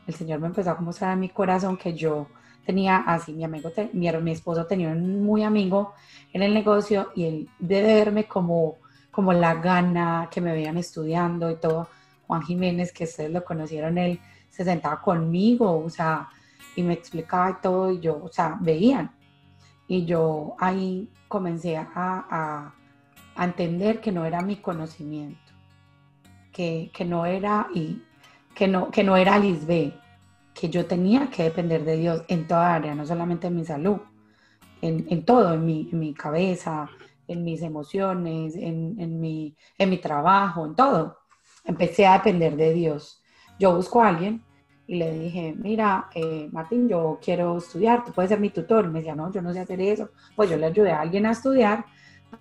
el 0.07 0.15
Señor 0.15 0.41
me 0.41 0.49
empezó 0.49 0.71
a 0.71 0.75
mostrar 0.81 1.13
en 1.13 1.21
mi 1.21 1.29
corazón 1.29 1.77
que 1.77 1.95
yo 1.95 2.27
tenía 2.65 2.99
así, 2.99 3.33
mi 3.33 3.45
amigo, 3.45 3.71
mi, 3.93 4.11
mi 4.11 4.31
esposo 4.31 4.67
tenía 4.67 4.89
un 4.89 5.25
muy 5.25 5.43
amigo 5.43 5.95
en 6.33 6.43
el 6.43 6.55
negocio 6.55 7.11
y 7.15 7.25
él 7.25 7.49
de 7.59 7.83
verme 7.83 8.25
como, 8.25 8.77
como 9.11 9.33
la 9.33 9.55
gana 9.55 10.29
que 10.31 10.41
me 10.41 10.53
veían 10.53 10.77
estudiando 10.79 11.51
y 11.51 11.57
todo, 11.57 11.89
Juan 12.33 12.43
Jiménez, 12.45 12.95
que 12.95 13.05
ustedes 13.05 13.31
lo 13.31 13.45
conocieron, 13.45 13.99
él 13.99 14.19
se 14.49 14.65
sentaba 14.65 15.03
conmigo, 15.03 15.85
o 15.85 15.91
sea, 15.91 16.31
y 16.75 16.83
me 16.83 16.95
explicaba 16.95 17.51
y 17.51 17.55
todo, 17.61 17.93
y 17.93 18.01
yo, 18.01 18.25
o 18.25 18.29
sea, 18.29 18.57
veían. 18.59 19.15
Y 19.87 20.07
yo 20.07 20.55
ahí 20.59 21.11
comencé 21.29 21.77
a, 21.77 21.91
a, 23.37 23.45
entender 23.45 24.01
que 24.01 24.13
no 24.13 24.25
era 24.25 24.41
mi 24.41 24.57
conocimiento, 24.57 25.53
que, 26.53 26.91
que 26.95 27.05
no 27.05 27.27
era, 27.27 27.69
y 27.75 28.03
que 28.55 28.67
no, 28.67 28.91
que 28.91 29.05
no 29.05 29.19
era 29.19 29.39
Lisbeth, 29.39 29.95
que 30.55 30.71
yo 30.71 30.87
tenía 30.87 31.29
que 31.29 31.43
depender 31.43 31.85
de 31.85 31.99
Dios 31.99 32.25
en 32.29 32.47
toda 32.47 32.75
área, 32.75 32.95
no 32.95 33.05
solamente 33.05 33.49
en 33.49 33.57
mi 33.57 33.65
salud, 33.67 33.99
en, 34.81 35.07
en 35.11 35.23
todo, 35.27 35.53
en 35.53 35.67
mi, 35.67 35.91
en 35.93 35.99
mi, 35.99 36.15
cabeza, 36.15 36.89
en 37.29 37.45
mis 37.45 37.61
emociones, 37.61 38.57
en, 38.57 38.99
en, 38.99 39.21
mi, 39.21 39.55
en 39.77 39.91
mi 39.91 39.99
trabajo, 39.99 40.65
en 40.65 40.75
todo. 40.75 41.22
Empecé 41.65 42.07
a 42.07 42.15
depender 42.15 42.57
de 42.57 42.73
Dios. 42.73 43.23
Yo 43.59 43.75
busco 43.75 44.03
a 44.03 44.09
alguien 44.09 44.43
y 44.87 44.97
le 44.97 45.13
dije, 45.19 45.55
mira, 45.57 46.09
eh, 46.15 46.49
Martín, 46.53 46.89
yo 46.89 47.19
quiero 47.23 47.59
estudiar, 47.59 48.05
tú 48.05 48.13
puedes 48.13 48.29
ser 48.29 48.41
mi 48.41 48.51
tutor. 48.51 48.85
Y 48.85 48.89
me 48.89 48.99
decía, 49.01 49.15
no, 49.15 49.31
yo 49.31 49.43
no 49.43 49.53
sé 49.53 49.61
hacer 49.61 49.81
eso. 49.81 50.11
Pues 50.35 50.51
yo 50.51 50.57
le 50.57 50.67
ayudé 50.67 50.93
a 50.93 51.01
alguien 51.01 51.27
a 51.27 51.33
estudiar, 51.33 51.85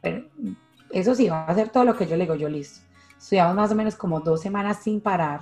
pero 0.01 0.25
eso 0.91 1.15
sí, 1.15 1.29
va 1.29 1.45
a 1.45 1.51
hacer 1.51 1.69
todo 1.69 1.86
lo 1.86 1.95
que 1.95 2.07
yo 2.07 2.15
le 2.17 2.23
digo, 2.23 2.36
yo 2.36 2.49
listo. 2.49 2.81
Estudiamos 3.17 3.55
más 3.55 3.71
o 3.71 3.75
menos 3.75 3.95
como 3.95 4.19
dos 4.19 4.41
semanas 4.41 4.79
sin 4.81 4.99
parar 4.99 5.41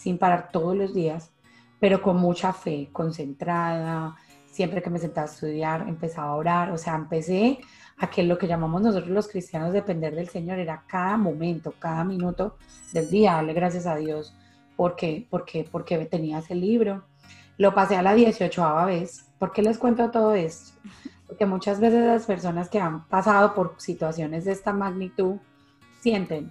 sin 0.00 0.18
parar 0.18 0.50
todos 0.50 0.76
los 0.76 0.94
días, 0.94 1.30
pero 1.78 2.00
con 2.02 2.16
mucha 2.16 2.52
fe, 2.52 2.88
concentrada. 2.92 4.16
Siempre 4.50 4.82
que 4.82 4.90
me 4.90 4.98
sentaba 4.98 5.26
a 5.26 5.30
estudiar, 5.30 5.88
empezaba 5.88 6.28
a 6.28 6.34
orar, 6.34 6.70
o 6.72 6.78
sea, 6.78 6.94
empecé 6.94 7.60
a 8.00 8.08
que 8.08 8.22
lo 8.22 8.38
que 8.38 8.48
llamamos 8.48 8.80
nosotros 8.80 9.10
los 9.10 9.28
cristianos 9.28 9.72
depender 9.72 10.14
del 10.14 10.28
Señor 10.28 10.58
era 10.58 10.84
cada 10.86 11.18
momento, 11.18 11.74
cada 11.78 12.02
minuto 12.02 12.56
del 12.92 13.10
día, 13.10 13.34
darle 13.34 13.52
gracias 13.52 13.86
a 13.86 13.96
Dios 13.96 14.34
porque, 14.74 15.26
porque, 15.28 15.68
porque 15.70 15.98
tenía 16.06 16.38
ese 16.38 16.54
libro. 16.54 17.04
Lo 17.58 17.74
pasé 17.74 17.96
a 17.96 18.02
la 18.02 18.14
18 18.14 18.86
vez. 18.86 19.26
¿Por 19.38 19.52
qué 19.52 19.62
les 19.62 19.76
cuento 19.76 20.10
todo 20.10 20.32
esto? 20.32 20.80
Porque 21.26 21.44
muchas 21.44 21.78
veces 21.78 22.06
las 22.06 22.24
personas 22.24 22.70
que 22.70 22.80
han 22.80 23.06
pasado 23.06 23.54
por 23.54 23.74
situaciones 23.76 24.46
de 24.46 24.52
esta 24.52 24.72
magnitud 24.72 25.36
sienten 26.00 26.50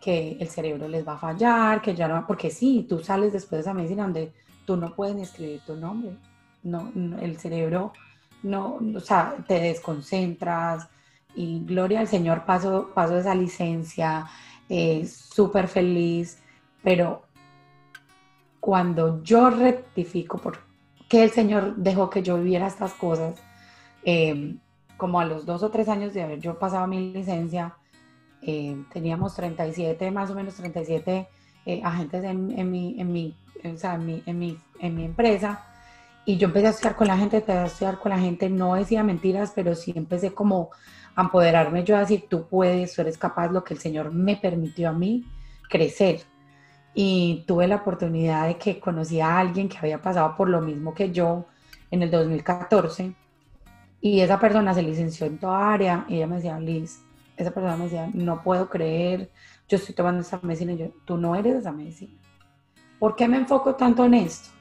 que 0.00 0.38
el 0.40 0.48
cerebro 0.48 0.88
les 0.88 1.06
va 1.06 1.14
a 1.14 1.18
fallar, 1.18 1.82
que 1.82 1.94
ya 1.94 2.08
no, 2.08 2.26
porque 2.26 2.50
sí, 2.50 2.86
tú 2.88 3.00
sales 3.00 3.34
después 3.34 3.58
de 3.58 3.60
esa 3.60 3.74
medicina 3.74 4.04
donde 4.04 4.32
tú 4.64 4.78
no 4.78 4.94
puedes 4.94 5.16
escribir 5.16 5.60
tu 5.66 5.76
nombre, 5.76 6.16
no, 6.62 6.90
el 7.20 7.36
cerebro 7.38 7.92
no, 8.42 8.78
o 8.94 9.00
sea, 9.00 9.36
te 9.46 9.60
desconcentras 9.60 10.88
y 11.34 11.64
gloria 11.64 12.00
al 12.00 12.08
Señor, 12.08 12.44
paso, 12.44 12.90
paso 12.94 13.18
esa 13.18 13.34
licencia, 13.34 14.26
eh, 14.68 15.06
súper 15.06 15.68
feliz, 15.68 16.38
pero 16.82 17.22
cuando 18.60 19.22
yo 19.22 19.50
rectifico 19.50 20.38
por 20.38 20.58
qué 21.08 21.24
el 21.24 21.30
Señor 21.30 21.76
dejó 21.76 22.10
que 22.10 22.22
yo 22.22 22.36
viviera 22.36 22.66
estas 22.66 22.94
cosas, 22.94 23.40
eh, 24.04 24.56
como 24.96 25.20
a 25.20 25.24
los 25.24 25.44
dos 25.46 25.62
o 25.62 25.70
tres 25.70 25.88
años 25.88 26.14
de 26.14 26.22
haber 26.22 26.40
yo 26.40 26.58
pasado 26.58 26.86
mi 26.86 27.12
licencia, 27.12 27.74
eh, 28.42 28.76
teníamos 28.92 29.34
37, 29.34 30.10
más 30.10 30.30
o 30.30 30.34
menos 30.34 30.54
37 30.54 31.28
eh, 31.66 31.80
agentes 31.82 32.24
en, 32.24 32.70
mi, 32.70 33.00
en, 33.00 33.12
mi, 33.12 33.36
o 33.64 33.76
sea, 33.76 33.94
en, 33.94 34.06
mi, 34.06 34.22
en, 34.26 34.38
mi, 34.38 34.58
en 34.78 34.94
mi 34.94 35.04
empresa. 35.04 35.64
Y 36.28 36.38
yo 36.38 36.48
empecé 36.48 36.66
a 36.66 36.70
estudiar 36.70 36.96
con 36.96 37.06
la 37.06 37.16
gente, 37.16 37.36
empecé 37.36 37.58
a 37.58 37.66
estudiar 37.66 37.98
con 38.00 38.10
la 38.10 38.18
gente, 38.18 38.50
no 38.50 38.74
decía 38.74 39.04
mentiras, 39.04 39.52
pero 39.54 39.76
sí 39.76 39.92
empecé 39.94 40.34
como 40.34 40.70
a 41.14 41.22
empoderarme 41.22 41.84
yo 41.84 41.96
a 41.96 42.00
decir, 42.00 42.24
tú 42.28 42.48
puedes, 42.48 42.94
tú 42.94 43.00
eres 43.00 43.16
capaz, 43.16 43.48
lo 43.52 43.62
que 43.62 43.74
el 43.74 43.80
Señor 43.80 44.12
me 44.12 44.36
permitió 44.36 44.88
a 44.88 44.92
mí 44.92 45.24
crecer. 45.70 46.22
Y 46.94 47.44
tuve 47.46 47.68
la 47.68 47.76
oportunidad 47.76 48.48
de 48.48 48.58
que 48.58 48.80
conocí 48.80 49.20
a 49.20 49.38
alguien 49.38 49.68
que 49.68 49.78
había 49.78 50.02
pasado 50.02 50.34
por 50.36 50.48
lo 50.48 50.60
mismo 50.60 50.94
que 50.94 51.12
yo 51.12 51.46
en 51.92 52.02
el 52.02 52.10
2014. 52.10 53.14
Y 54.00 54.20
esa 54.20 54.40
persona 54.40 54.74
se 54.74 54.82
licenció 54.82 55.26
en 55.26 55.38
toda 55.38 55.72
área 55.72 56.06
y 56.08 56.16
ella 56.16 56.26
me 56.26 56.36
decía, 56.36 56.58
Liz, 56.58 57.04
esa 57.36 57.52
persona 57.52 57.76
me 57.76 57.84
decía, 57.84 58.10
no 58.12 58.42
puedo 58.42 58.68
creer, 58.68 59.30
yo 59.68 59.76
estoy 59.76 59.94
tomando 59.94 60.22
esa 60.22 60.40
medicina 60.42 60.72
y 60.72 60.78
yo, 60.78 60.88
tú 61.04 61.16
no 61.18 61.36
eres 61.36 61.54
esa 61.54 61.70
medicina. 61.70 62.18
¿Por 62.98 63.14
qué 63.14 63.28
me 63.28 63.36
enfoco 63.36 63.76
tanto 63.76 64.04
en 64.04 64.14
esto? 64.14 64.55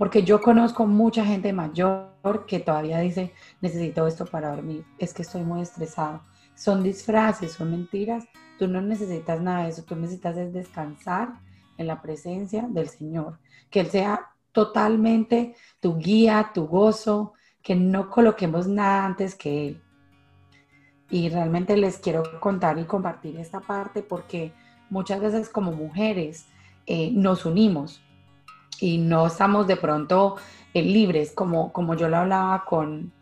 Porque 0.00 0.22
yo 0.22 0.40
conozco 0.40 0.86
mucha 0.86 1.26
gente 1.26 1.52
mayor 1.52 2.46
que 2.46 2.58
todavía 2.58 3.00
dice, 3.00 3.34
necesito 3.60 4.06
esto 4.06 4.24
para 4.24 4.48
dormir, 4.48 4.82
es 4.98 5.12
que 5.12 5.20
estoy 5.20 5.42
muy 5.42 5.60
estresado. 5.60 6.22
Son 6.54 6.82
disfraces, 6.82 7.52
son 7.52 7.72
mentiras, 7.72 8.24
tú 8.58 8.66
no 8.66 8.80
necesitas 8.80 9.42
nada 9.42 9.64
de 9.64 9.68
eso, 9.68 9.82
tú 9.82 9.96
necesitas 9.96 10.38
es 10.38 10.54
descansar 10.54 11.34
en 11.76 11.86
la 11.86 12.00
presencia 12.00 12.66
del 12.66 12.88
Señor, 12.88 13.40
que 13.68 13.80
Él 13.80 13.88
sea 13.88 14.30
totalmente 14.52 15.54
tu 15.80 15.98
guía, 15.98 16.52
tu 16.54 16.66
gozo, 16.66 17.34
que 17.62 17.74
no 17.74 18.08
coloquemos 18.08 18.66
nada 18.68 19.04
antes 19.04 19.34
que 19.34 19.68
Él. 19.68 19.82
Y 21.10 21.28
realmente 21.28 21.76
les 21.76 21.98
quiero 21.98 22.22
contar 22.40 22.78
y 22.78 22.84
compartir 22.84 23.36
esta 23.36 23.60
parte 23.60 24.02
porque 24.02 24.54
muchas 24.88 25.20
veces 25.20 25.50
como 25.50 25.72
mujeres 25.72 26.46
eh, 26.86 27.10
nos 27.12 27.44
unimos 27.44 28.00
y 28.80 28.98
no 28.98 29.26
estamos 29.26 29.66
de 29.66 29.76
pronto 29.76 30.36
eh, 30.74 30.82
libres, 30.82 31.32
como, 31.32 31.72
como 31.72 31.94
yo 31.94 32.08
lo 32.08 32.18
hablaba 32.18 32.64
con, 32.64 33.12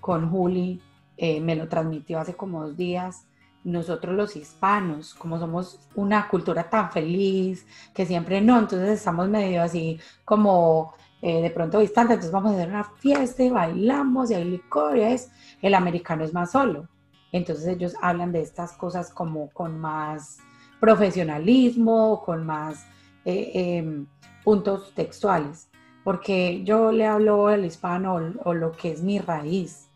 con 0.00 0.30
Juli, 0.30 0.80
eh, 1.16 1.40
me 1.40 1.56
lo 1.56 1.68
transmitió 1.68 2.18
hace 2.18 2.34
como 2.34 2.66
dos 2.66 2.76
días. 2.76 3.26
Nosotros 3.64 4.16
los 4.16 4.34
hispanos, 4.34 5.14
como 5.14 5.38
somos 5.38 5.78
una 5.94 6.28
cultura 6.28 6.68
tan 6.68 6.90
feliz, 6.90 7.66
que 7.94 8.06
siempre 8.06 8.40
no, 8.40 8.58
entonces 8.58 8.90
estamos 8.90 9.28
medio 9.28 9.62
así 9.62 10.00
como 10.24 10.94
de 11.20 11.48
pronto 11.50 11.78
distante, 11.78 12.14
entonces 12.14 12.32
vamos 12.32 12.50
a 12.50 12.54
hacer 12.56 12.68
una 12.68 12.82
fiesta 12.82 13.44
y 13.44 13.50
bailamos 13.50 14.32
y 14.32 14.34
hay 14.34 14.44
licor 14.44 14.96
y 14.96 15.02
es, 15.02 15.30
el 15.60 15.74
americano 15.74 16.24
es 16.24 16.34
más 16.34 16.50
solo. 16.50 16.88
Entonces 17.32 17.66
ellos 17.66 17.94
hablan 18.02 18.30
de 18.30 18.42
estas 18.42 18.72
cosas 18.72 19.10
como 19.10 19.50
con 19.50 19.80
más 19.80 20.38
profesionalismo, 20.80 22.22
con 22.24 22.44
más 22.44 22.86
eh, 23.24 23.78
em, 23.78 24.06
puntos 24.44 24.92
textuales, 24.94 25.68
porque 26.04 26.62
yo 26.64 26.92
le 26.92 27.06
hablo 27.06 27.46
al 27.48 27.64
hispano 27.64 28.34
o, 28.44 28.54
lo 28.54 28.72
que 28.72 28.92
es 28.92 29.02
mi 29.02 29.18
raíz, 29.18 29.88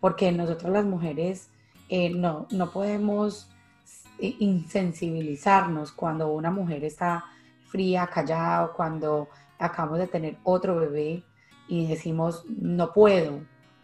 porque 0.00 0.32
nosotros 0.32 0.72
las 0.72 0.84
mujeres 0.84 1.50
eh, 1.88 2.10
no, 2.10 2.46
no 2.50 2.70
podemos 2.70 3.50
insensibilizarnos 4.18 5.92
cuando 5.92 6.28
una 6.28 6.50
mujer 6.50 6.84
está 6.84 7.24
fría, 7.68 8.08
callado, 8.12 8.72
cuando 8.74 9.28
acabamos 9.58 9.98
de 9.98 10.06
tener 10.06 10.36
otro 10.42 10.76
bebé 10.76 11.22
y 11.68 11.86
decimos, 11.86 12.44
no 12.48 12.92
puedo, 12.92 13.40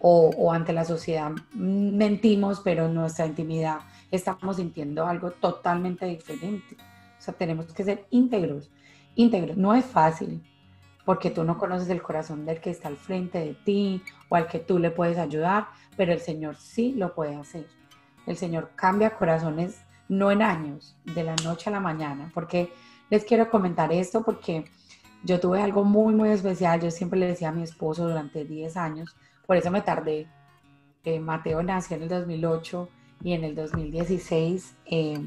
o, 0.07 0.53
ante 0.53 0.75
la 0.75 0.85
sociedad 0.85 1.33
mentimos, 1.55 2.61
pero 2.61 2.87
en 2.87 2.95
nuestra 2.95 3.25
intimidad 3.25 3.79
estamos 4.11 4.57
sintiendo 4.57 5.07
algo 5.07 5.31
totalmente 5.31 6.05
diferente. 6.05 6.77
O 7.19 7.23
sea, 7.23 7.33
tenemos 7.33 7.73
que 7.73 7.85
ser 7.85 8.07
íntegros, 8.11 8.71
íntegros. 9.15 9.57
No 9.57 9.75
es 9.75 9.85
fácil, 9.85 10.43
porque 11.05 11.31
tú 11.31 11.45
no 11.45 11.59
conoces 11.59 11.89
el 11.91 12.03
corazón 12.03 12.47
del 12.47 12.61
que 12.61 12.71
está 12.71 12.89
al 12.89 12.97
frente 12.97 13.39
de 13.39 13.55
ti 13.55 14.03
o 14.29 14.37
al 14.37 14.47
que 14.47 14.59
tú 14.59 14.79
le 14.79 14.91
puedes 14.91 15.19
ayudar, 15.19 15.69
pero 15.97 16.13
el 16.13 16.21
Señor 16.21 16.57
sí 16.57 16.93
lo 16.93 17.15
puede 17.15 17.35
hacer. 17.37 17.67
El 18.27 18.37
Señor 18.37 18.71
cambia 18.75 19.17
corazones 19.17 19.85
no 20.09 20.31
en 20.31 20.43
años, 20.43 20.97
de 21.05 21.25
la 21.25 21.35
noche 21.37 21.71
a 21.71 21.73
la 21.73 21.81
mañana, 21.81 22.31
porque 22.35 22.73
les 23.11 23.25
quiero 23.25 23.51
comentar 23.51 23.93
esto 23.93 24.23
porque 24.23 24.65
yo 25.23 25.41
tuve 25.41 25.63
algo 25.63 25.85
muy, 25.85 26.15
muy 26.15 26.31
especial. 26.31 26.81
Yo 26.81 26.91
siempre 26.91 27.19
le 27.19 27.29
decía 27.29 27.49
a 27.49 27.53
mi 27.53 27.63
esposo 27.63 28.07
durante 28.07 28.45
10 28.45 28.77
años, 28.77 29.17
por 29.47 29.57
eso 29.57 29.71
me 29.71 29.81
tardé. 29.81 30.29
Eh, 31.05 31.21
Mateo 31.21 31.63
nació 31.63 31.97
en 31.97 32.05
el 32.05 32.09
2008 32.09 32.89
y 33.23 33.33
en 33.33 33.45
el 33.45 33.55
2016 33.55 34.75
eh, 34.87 35.19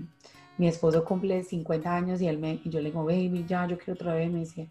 mi 0.57 0.67
esposo 0.67 1.03
cumple 1.03 1.43
50 1.43 1.95
años 1.95 2.21
y, 2.21 2.27
él 2.27 2.37
me, 2.37 2.59
y 2.63 2.69
yo 2.69 2.79
le 2.79 2.89
digo, 2.89 3.05
baby, 3.05 3.45
ya, 3.47 3.67
yo 3.67 3.77
quiero 3.77 3.93
otra 3.93 4.13
vez. 4.13 4.31
Me 4.31 4.39
decía, 4.39 4.67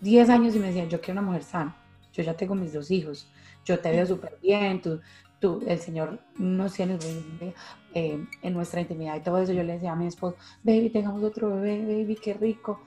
10 0.00 0.28
años 0.28 0.54
y 0.54 0.58
me 0.58 0.68
decía, 0.68 0.84
yo 0.86 1.00
quiero 1.00 1.20
una 1.20 1.28
mujer 1.28 1.42
sana. 1.42 1.76
Yo 2.12 2.22
ya 2.22 2.34
tengo 2.34 2.54
mis 2.54 2.72
dos 2.72 2.90
hijos. 2.90 3.28
Yo 3.64 3.78
te 3.78 3.90
veo 3.90 4.06
súper 4.06 4.38
bien. 4.40 4.80
Tú, 4.80 5.00
tú, 5.40 5.62
el 5.66 5.78
Señor 5.78 6.20
nos 6.38 6.74
tiene 6.74 6.98
eh, 7.94 8.24
en 8.42 8.52
nuestra 8.54 8.80
intimidad 8.80 9.16
y 9.16 9.20
todo 9.20 9.38
eso. 9.38 9.52
Yo 9.52 9.62
le 9.62 9.74
decía 9.74 9.92
a 9.92 9.96
mi 9.96 10.06
esposo, 10.06 10.36
baby, 10.62 10.90
tengamos 10.90 11.22
otro 11.22 11.50
bebé, 11.56 11.82
baby, 11.84 12.16
qué 12.16 12.34
rico. 12.34 12.80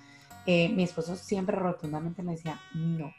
Eh, 0.46 0.70
mi 0.70 0.84
esposo 0.84 1.16
siempre 1.16 1.56
rotundamente 1.58 2.24
me 2.24 2.32
decía, 2.32 2.60
no, 2.74 3.14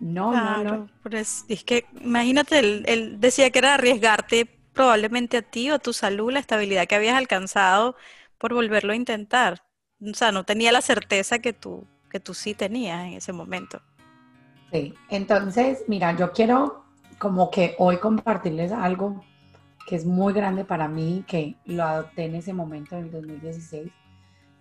no, 0.00 0.32
no, 0.32 0.64
no. 0.64 0.88
Es 1.10 1.64
que 1.64 1.86
imagínate, 2.00 2.58
él, 2.58 3.16
decía 3.18 3.50
que 3.50 3.58
era 3.58 3.74
arriesgarte 3.74 4.46
probablemente 4.72 5.38
a 5.38 5.42
ti 5.42 5.70
o 5.70 5.74
a 5.74 5.78
tu 5.78 5.92
salud, 5.92 6.30
la 6.30 6.38
estabilidad 6.38 6.86
que 6.86 6.94
habías 6.94 7.16
alcanzado 7.16 7.96
por 8.38 8.54
volverlo 8.54 8.92
a 8.92 8.96
intentar. 8.96 9.62
O 10.00 10.14
sea, 10.14 10.32
no 10.32 10.44
tenía 10.44 10.72
la 10.72 10.80
certeza 10.80 11.40
que 11.40 11.52
tú, 11.52 11.86
que 12.10 12.20
tú 12.20 12.34
sí 12.34 12.54
tenías 12.54 13.06
en 13.06 13.14
ese 13.14 13.32
momento. 13.32 13.80
Sí, 14.72 14.94
entonces, 15.08 15.84
mira, 15.88 16.16
yo 16.16 16.32
quiero 16.32 16.84
como 17.18 17.50
que 17.50 17.74
hoy 17.78 17.98
compartirles 17.98 18.70
algo 18.70 19.24
que 19.86 19.96
es 19.96 20.04
muy 20.04 20.32
grande 20.34 20.64
para 20.64 20.86
mí, 20.86 21.24
que 21.26 21.56
lo 21.64 21.82
adopté 21.82 22.26
en 22.26 22.34
ese 22.34 22.52
momento, 22.52 22.96
en 22.96 23.04
el 23.06 23.10
2016. 23.10 23.90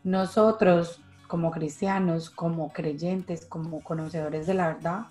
Nosotros 0.03 1.01
como 1.27 1.51
cristianos, 1.51 2.29
como 2.29 2.71
creyentes, 2.71 3.45
como 3.45 3.81
conocedores 3.83 4.47
de 4.47 4.53
la 4.53 4.67
verdad, 4.67 5.07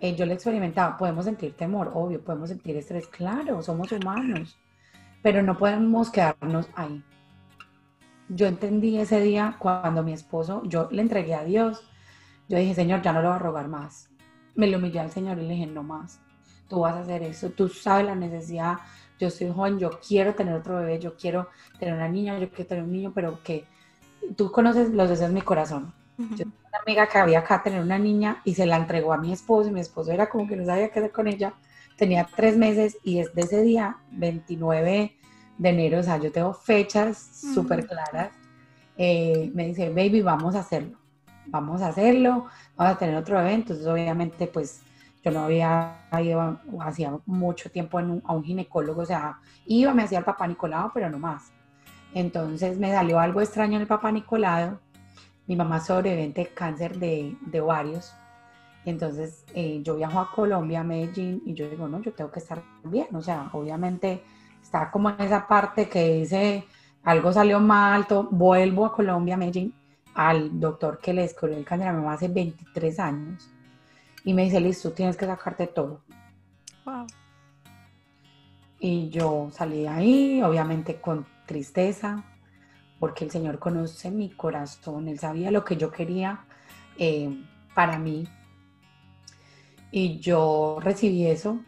eh, 0.00 0.14
yo 0.14 0.26
lo 0.26 0.32
experimentaba, 0.32 0.96
podemos 0.96 1.24
sentir 1.24 1.56
temor, 1.56 1.90
obvio, 1.94 2.22
podemos 2.22 2.48
sentir 2.48 2.76
estrés, 2.76 3.06
claro, 3.08 3.62
somos 3.62 3.90
humanos, 3.92 4.56
pero 5.22 5.42
no 5.42 5.58
podemos 5.58 6.10
quedarnos 6.10 6.68
ahí. 6.74 7.02
Yo 8.34 8.46
entendí 8.46 8.96
ese 8.96 9.20
día 9.20 9.56
cuando 9.58 10.02
mi 10.02 10.14
esposo, 10.14 10.62
yo 10.64 10.88
le 10.90 11.02
entregué 11.02 11.34
a 11.34 11.44
Dios, 11.44 11.84
yo 12.48 12.56
dije, 12.56 12.74
Señor, 12.74 13.02
ya 13.02 13.12
no 13.12 13.20
lo 13.20 13.28
voy 13.28 13.36
a 13.36 13.38
rogar 13.38 13.68
más. 13.68 14.08
Me 14.54 14.68
lo 14.68 14.78
humillé 14.78 15.00
al 15.00 15.10
Señor 15.10 15.38
y 15.38 15.42
le 15.42 15.52
dije, 15.52 15.66
no 15.66 15.82
más, 15.82 16.18
tú 16.66 16.80
vas 16.80 16.94
a 16.94 17.00
hacer 17.00 17.22
eso, 17.22 17.50
tú 17.50 17.68
sabes 17.68 18.06
la 18.06 18.14
necesidad, 18.14 18.78
yo 19.18 19.28
soy 19.28 19.50
joven, 19.50 19.78
yo 19.78 19.90
quiero 20.06 20.34
tener 20.34 20.54
otro 20.54 20.76
bebé, 20.76 20.98
yo 20.98 21.14
quiero 21.14 21.48
tener 21.78 21.94
una 21.94 22.08
niña, 22.08 22.38
yo 22.38 22.48
quiero 22.48 22.68
tener 22.68 22.84
un 22.84 22.92
niño, 22.92 23.12
pero 23.14 23.42
que 23.42 23.66
tú 24.34 24.50
conoces 24.50 24.90
los 24.94 25.10
deseos 25.10 25.28
de 25.28 25.34
mi 25.34 25.42
corazón. 25.42 25.92
Yo 26.16 26.36
tengo 26.36 26.52
una 26.68 26.78
amiga 26.86 27.06
que 27.08 27.18
había 27.18 27.40
acá 27.40 27.62
tener 27.62 27.82
una 27.82 27.98
niña 27.98 28.40
y 28.44 28.54
se 28.54 28.64
la 28.64 28.76
entregó 28.76 29.12
a 29.12 29.18
mi 29.18 29.32
esposo 29.32 29.68
y 29.68 29.72
mi 29.72 29.80
esposo 29.80 30.10
era 30.10 30.30
como 30.30 30.48
que 30.48 30.56
no 30.56 30.64
sabía 30.64 30.90
qué 30.90 31.00
hacer 31.00 31.12
con 31.12 31.28
ella. 31.28 31.52
Tenía 31.98 32.26
tres 32.34 32.56
meses 32.56 32.96
y 33.04 33.18
desde 33.18 33.42
ese 33.42 33.62
día, 33.62 33.98
29 34.10 35.18
de 35.62 35.68
enero, 35.68 36.00
o 36.00 36.02
sea, 36.02 36.18
yo 36.18 36.32
tengo 36.32 36.52
fechas 36.52 37.16
súper 37.54 37.86
claras. 37.86 38.32
Eh, 38.96 39.50
me 39.54 39.66
dice, 39.68 39.88
baby, 39.90 40.20
vamos 40.20 40.54
a 40.56 40.60
hacerlo. 40.60 40.98
Vamos 41.46 41.82
a 41.82 41.88
hacerlo, 41.88 42.46
vamos 42.76 42.96
a 42.96 42.98
tener 42.98 43.16
otro 43.16 43.38
evento. 43.40 43.72
Entonces, 43.72 43.86
obviamente, 43.86 44.46
pues 44.48 44.82
yo 45.24 45.30
no 45.30 45.44
había 45.44 46.00
ido 46.20 46.58
hacía 46.80 47.16
mucho 47.26 47.70
tiempo 47.70 47.98
a 47.98 48.32
un 48.32 48.44
ginecólogo, 48.44 49.02
o 49.02 49.06
sea, 49.06 49.38
iba, 49.66 49.94
me 49.94 50.02
hacía 50.02 50.18
el 50.18 50.24
papá 50.24 50.48
Nicolau, 50.48 50.90
pero 50.92 51.08
no 51.10 51.18
más. 51.18 51.52
Entonces 52.12 52.76
me 52.78 52.90
salió 52.90 53.20
algo 53.20 53.40
extraño 53.40 53.76
en 53.76 53.82
el 53.82 53.86
papá 53.86 54.10
Nicolau. 54.10 54.78
Mi 55.46 55.56
mamá 55.56 55.80
sobreviviente 55.80 56.42
de 56.42 56.48
cáncer 56.48 56.98
de, 56.98 57.36
de 57.40 57.60
ovarios. 57.60 58.12
Entonces 58.84 59.44
eh, 59.54 59.80
yo 59.84 59.94
viajo 59.94 60.18
a 60.18 60.30
Colombia, 60.30 60.80
a 60.80 60.84
Medellín, 60.84 61.42
y 61.46 61.54
yo 61.54 61.68
digo, 61.70 61.88
no, 61.88 62.02
yo 62.02 62.12
tengo 62.12 62.30
que 62.30 62.40
estar 62.40 62.62
bien. 62.84 63.06
O 63.14 63.22
sea, 63.22 63.48
obviamente 63.52 64.22
está 64.62 64.90
como 64.90 65.10
en 65.10 65.20
esa 65.20 65.46
parte 65.46 65.88
que 65.88 66.20
dice, 66.20 66.64
algo 67.02 67.32
salió 67.32 67.60
mal, 67.60 68.06
vuelvo 68.30 68.86
a 68.86 68.94
Colombia, 68.94 69.34
a 69.34 69.38
Medellín, 69.38 69.74
al 70.14 70.58
doctor 70.60 70.98
que 70.98 71.12
le 71.12 71.22
descubrió 71.22 71.56
el 71.56 71.64
cáncer 71.64 71.88
a 71.88 71.92
mi 71.92 71.98
mamá 71.98 72.14
hace 72.14 72.28
23 72.28 72.98
años. 73.00 73.50
Y 74.24 74.34
me 74.34 74.44
dice, 74.44 74.60
listo, 74.60 74.92
tienes 74.92 75.16
que 75.16 75.26
sacarte 75.26 75.66
todo. 75.66 76.02
Wow. 76.84 77.06
Y 78.78 79.08
yo 79.10 79.48
salí 79.52 79.82
de 79.82 79.88
ahí, 79.88 80.42
obviamente 80.42 81.00
con 81.00 81.26
tristeza, 81.46 82.24
porque 82.98 83.24
el 83.24 83.30
Señor 83.30 83.58
conoce 83.58 84.10
mi 84.10 84.30
corazón, 84.30 85.08
Él 85.08 85.18
sabía 85.18 85.50
lo 85.50 85.64
que 85.64 85.76
yo 85.76 85.90
quería 85.90 86.44
eh, 86.98 87.44
para 87.74 87.98
mí. 87.98 88.28
Y 89.90 90.18
yo 90.20 90.78
recibí 90.80 91.26
eso. 91.26 91.60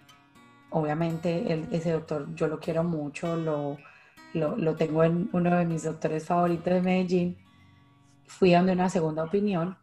Obviamente 0.75 1.65
ese 1.71 1.93
doctor 1.93 2.35
yo 2.35 2.49
lo 2.49 2.59
quiero 2.59 2.83
mucho, 2.83 3.37
lo, 3.37 3.79
lo, 4.33 4.75
tengo 4.75 5.05
en 5.05 5.31
uno 5.33 5.57
de 5.57 5.65
mis 5.65 5.85
doctores 5.85 6.27
favoritos 6.27 6.75
de 6.75 6.83
Medellín. 6.83 7.39
Fui 8.27 8.53
a 8.53 8.59
donde 8.59 8.73
una 8.73 8.89
segunda 8.89 9.23
opinión. 9.23 9.79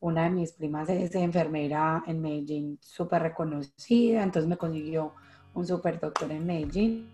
Una 0.00 0.24
de 0.24 0.30
mis 0.30 0.54
primas 0.54 0.88
es 0.88 1.14
enfermera 1.14 2.02
en 2.08 2.20
Medellín, 2.20 2.80
súper 2.82 3.22
reconocida, 3.22 4.24
entonces 4.24 4.48
me 4.48 4.56
consiguió 4.56 5.14
un 5.54 5.68
súper 5.68 6.00
doctor 6.00 6.32
en 6.32 6.46
Medellín 6.46 7.08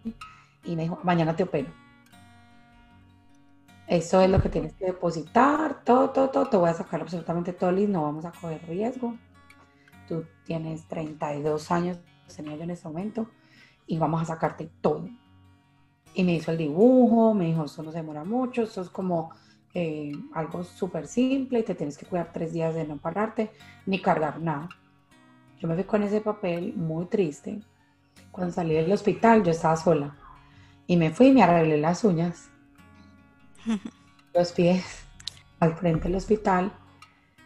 y 0.64 0.74
me 0.74 0.84
dijo, 0.84 0.98
mañana 1.02 1.36
te 1.36 1.42
opero. 1.42 1.68
Eso 3.86 4.22
es 4.22 4.30
lo 4.30 4.40
que 4.40 4.48
tienes 4.48 4.72
que 4.72 4.86
depositar, 4.86 5.84
todo, 5.84 6.08
todo, 6.08 6.30
todo. 6.30 6.46
Te 6.46 6.56
voy 6.56 6.70
a 6.70 6.74
sacar 6.74 7.02
absolutamente 7.02 7.52
todo 7.52 7.70
listo, 7.70 7.92
no 7.92 8.04
vamos 8.04 8.24
a 8.24 8.32
coger 8.32 8.62
riesgo. 8.66 9.14
Tú 10.08 10.24
tienes 10.46 10.88
32 10.88 11.70
años, 11.70 11.98
tenía 12.36 12.56
yo 12.56 12.62
en 12.62 12.70
ese 12.70 12.86
momento, 12.86 13.28
y 13.86 13.98
vamos 13.98 14.22
a 14.22 14.26
sacarte 14.26 14.70
todo. 14.80 15.08
Y 16.14 16.24
me 16.24 16.34
hizo 16.34 16.50
el 16.50 16.58
dibujo, 16.58 17.34
me 17.34 17.46
dijo, 17.46 17.64
eso 17.64 17.82
no 17.82 17.90
se 17.90 17.98
demora 17.98 18.24
mucho, 18.24 18.62
eso 18.62 18.82
es 18.82 18.90
como 18.90 19.30
eh, 19.74 20.12
algo 20.32 20.64
súper 20.64 21.06
simple 21.06 21.60
y 21.60 21.62
te 21.62 21.74
tienes 21.74 21.98
que 21.98 22.06
cuidar 22.06 22.32
tres 22.32 22.52
días 22.52 22.74
de 22.74 22.86
no 22.86 22.96
pararte 22.96 23.50
ni 23.86 24.00
cargar 24.00 24.40
nada. 24.40 24.68
Yo 25.60 25.68
me 25.68 25.74
fui 25.74 25.84
con 25.84 26.02
ese 26.02 26.20
papel 26.20 26.74
muy 26.74 27.06
triste. 27.06 27.60
Cuando 28.30 28.52
salí 28.52 28.74
del 28.74 28.92
hospital 28.92 29.42
yo 29.42 29.50
estaba 29.50 29.76
sola 29.76 30.16
y 30.86 30.96
me 30.96 31.10
fui 31.10 31.28
y 31.28 31.32
me 31.32 31.42
arreglé 31.42 31.78
las 31.78 32.04
uñas 32.04 32.50
los 34.34 34.52
pies 34.52 34.84
al 35.60 35.74
frente 35.74 36.04
del 36.04 36.16
hospital 36.16 36.72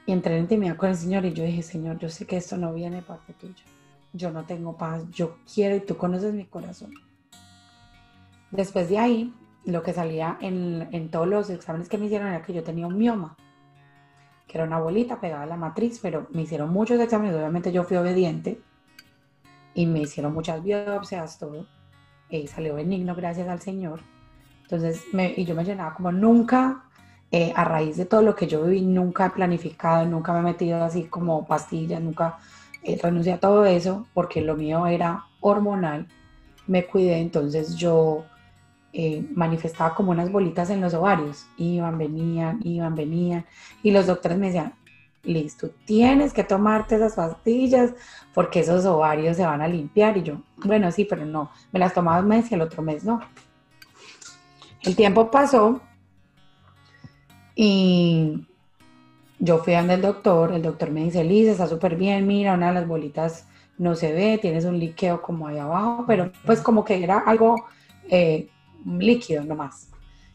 y 0.07 0.13
entré 0.13 0.37
en 0.37 0.43
intimidad 0.43 0.77
con 0.77 0.91
el 0.91 0.97
Señor 0.97 1.25
y 1.25 1.33
yo 1.33 1.45
dije, 1.45 1.63
Señor, 1.63 1.99
yo 1.99 2.09
sé 2.09 2.27
que 2.27 2.37
esto 2.37 2.57
no 2.57 2.73
viene 2.73 2.97
de 2.97 3.03
parte 3.03 3.33
tuya. 3.35 3.65
Yo 4.13 4.31
no 4.31 4.45
tengo 4.45 4.77
paz, 4.77 5.05
yo 5.11 5.37
quiero 5.53 5.77
y 5.77 5.81
tú 5.81 5.97
conoces 5.97 6.35
mi 6.35 6.45
corazón. 6.45 6.93
Después 8.51 8.89
de 8.89 8.99
ahí, 8.99 9.35
lo 9.65 9.83
que 9.83 9.93
salía 9.93 10.37
en, 10.41 10.89
en 10.93 11.11
todos 11.11 11.27
los 11.27 11.49
exámenes 11.51 11.89
que 11.89 11.99
me 11.99 12.07
hicieron 12.07 12.29
era 12.29 12.43
que 12.43 12.53
yo 12.53 12.63
tenía 12.63 12.87
un 12.87 12.99
mioma, 12.99 13.37
que 14.47 14.59
era 14.59 14.67
una 14.67 14.79
bolita 14.79 15.21
pegada 15.21 15.45
a 15.45 15.47
la 15.47 15.57
matriz, 15.57 15.99
pero 16.03 16.27
me 16.33 16.43
hicieron 16.43 16.71
muchos 16.71 17.01
exámenes, 17.01 17.35
obviamente 17.35 17.73
yo 17.73 17.85
fui 17.85 17.97
obediente 17.97 18.61
y 19.75 19.87
me 19.87 20.01
hicieron 20.01 20.35
muchas 20.35 20.63
biopsias, 20.63 21.39
todo. 21.39 21.67
Y 22.29 22.47
salió 22.47 22.75
benigno, 22.75 23.15
gracias 23.15 23.49
al 23.49 23.61
Señor. 23.61 24.01
Entonces, 24.63 25.03
me, 25.13 25.33
y 25.37 25.45
yo 25.45 25.55
me 25.55 25.65
llenaba 25.65 25.95
como 25.95 26.13
nunca, 26.13 26.85
eh, 27.31 27.53
a 27.57 27.65
raíz 27.65 27.97
de 27.97 28.05
todo 28.05 28.23
lo 28.23 28.35
que 28.35 28.47
yo 28.47 28.63
viví, 28.65 28.83
nunca 28.83 29.27
he 29.27 29.31
planificado, 29.31 30.07
nunca 30.07 30.33
me 30.35 30.41
he 30.41 30.43
metido 30.43 30.83
así 30.85 31.05
como 31.05 31.47
pastillas, 31.47 32.01
nunca 32.01 32.39
eh, 32.85 32.99
renuncié 33.03 33.33
a 33.33 33.41
todo 33.41 33.65
eso, 33.65 34.07
porque 34.15 34.41
lo 34.41 34.57
mío 34.57 34.87
era 34.87 35.25
hormonal. 35.41 36.09
Me 36.67 36.87
cuidé, 36.87 37.19
entonces 37.19 37.77
yo 37.77 38.25
eh, 38.93 39.27
manifestaba 39.35 39.95
como 39.95 40.11
unas 40.11 40.31
bolitas 40.31 40.71
en 40.71 40.81
los 40.81 40.95
ovarios. 40.95 41.47
Iban, 41.57 41.99
venían, 41.99 42.61
iban, 42.65 42.95
venían. 42.95 43.47
Y 43.83 43.91
los 43.91 44.07
doctores 44.07 44.39
me 44.39 44.47
decían, 44.47 44.75
listo, 45.23 45.71
tienes 45.85 46.33
que 46.33 46.45
tomarte 46.45 46.97
esas 46.97 47.15
pastillas 47.15 47.93
porque 48.35 48.61
esos 48.61 48.85
ovarios 48.85 49.37
se 49.37 49.47
van 49.47 49.63
a 49.63 49.69
limpiar. 49.69 50.17
Y 50.17 50.23
yo, 50.23 50.43
bueno, 50.57 50.91
sí, 50.91 51.05
pero 51.05 51.25
no, 51.25 51.51
me 51.73 51.79
las 51.79 51.95
tomaba 51.95 52.21
un 52.21 52.29
mes 52.29 52.51
y 52.51 52.55
el 52.55 52.63
otro 52.63 52.83
mes 52.83 53.05
no. 53.05 53.21
El 54.83 54.97
tiempo 54.97 55.31
pasó 55.31 55.81
y 57.55 58.47
yo 59.43 59.59
fui 59.59 59.75
al 59.75 60.01
doctor, 60.01 60.53
el 60.53 60.63
doctor 60.63 60.93
me 60.93 61.03
dice, 61.03 61.25
Liz, 61.25 61.49
está 61.49 61.67
súper 61.67 61.97
bien, 61.97 62.29
mira, 62.29 62.55
una 62.55 62.69
de 62.69 62.75
las 62.75 62.87
bolitas 62.87 63.49
no 63.77 63.97
se 63.97 64.13
ve, 64.13 64.39
tienes 64.41 64.65
un 64.65 64.79
liqueo 64.79 65.21
como 65.21 65.49
ahí 65.49 65.59
abajo, 65.59 66.05
pero 66.07 66.31
pues 66.47 66.61
como 66.61 66.85
que 66.85 67.03
era 67.03 67.19
algo 67.19 67.57
eh, 68.09 68.49
líquido 68.87 69.43
nomás. 69.43 69.91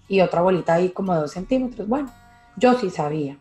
Y 0.10 0.20
otra 0.20 0.42
bolita 0.42 0.74
ahí 0.74 0.90
como 0.90 1.14
de 1.14 1.22
dos 1.22 1.32
centímetros. 1.32 1.88
Bueno, 1.88 2.12
yo 2.58 2.78
sí 2.78 2.90
sabía. 2.90 3.38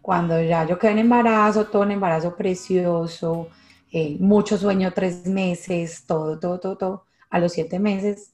Cuando 0.00 0.40
ya 0.40 0.64
yo 0.64 0.78
quedé 0.78 0.92
en 0.92 1.00
embarazo, 1.00 1.66
todo 1.66 1.82
un 1.82 1.90
embarazo 1.90 2.34
precioso, 2.34 3.48
eh, 3.92 4.16
mucho 4.18 4.56
sueño, 4.56 4.92
tres 4.94 5.26
meses, 5.26 6.06
todo, 6.06 6.38
todo, 6.38 6.58
todo, 6.58 6.78
todo. 6.78 7.04
A 7.28 7.38
los 7.38 7.52
siete 7.52 7.78
meses, 7.78 8.32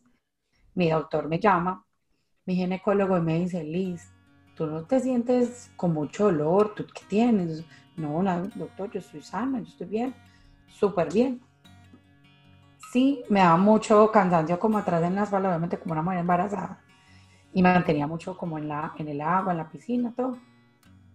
mi 0.77 0.91
doctor 0.91 1.27
me 1.27 1.41
llama, 1.41 1.85
mi 2.47 2.55
ginecólogo, 2.55 3.19
y 3.19 3.21
me 3.21 3.41
dice, 3.41 3.65
Liz, 3.65 4.13
tú 4.55 4.67
no 4.67 4.83
te 4.85 5.01
sientes 5.01 5.71
con 5.77 5.93
mucho 5.93 6.25
dolor, 6.25 6.75
¿tú 6.75 6.87
qué 6.87 7.03
tienes? 7.09 7.65
No, 7.97 8.23
doctor, 8.55 8.91
yo 8.91 9.01
estoy 9.01 9.23
sana, 9.23 9.61
yo 9.61 9.67
estoy 9.67 9.87
bien, 9.87 10.15
súper 10.67 11.13
bien. 11.13 11.41
Sí, 12.93 13.23
me 13.31 13.41
daba 13.41 13.57
mucho 13.57 14.11
cansancio 14.11 14.59
como 14.59 14.79
atrás 14.79 15.03
en 15.03 15.15
las 15.15 15.25
espalda, 15.25 15.49
obviamente 15.49 15.79
como 15.79 15.93
una 15.93 16.03
mujer 16.03 16.21
embarazada. 16.21 16.81
Y 17.55 17.63
me 17.63 17.73
mantenía 17.73 18.07
mucho 18.07 18.37
como 18.37 18.59
en, 18.59 18.69
la, 18.69 18.93
en 18.99 19.09
el 19.09 19.21
agua, 19.21 19.53
en 19.53 19.59
la 19.59 19.69
piscina, 19.69 20.13
todo. 20.15 20.37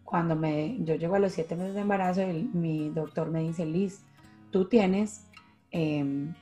Cuando 0.04 0.36
me, 0.36 0.78
yo 0.84 0.96
llego 0.96 1.16
a 1.16 1.20
los 1.20 1.34
siete 1.34 1.56
meses 1.56 1.76
de 1.76 1.82
embarazo, 1.82 2.22
mi 2.54 2.90
doctor 2.90 3.30
me 3.30 3.42
dice, 3.42 3.66
Liz, 3.66 4.04
tú 4.52 4.66
tienes 4.66 5.28
em, 5.72 6.34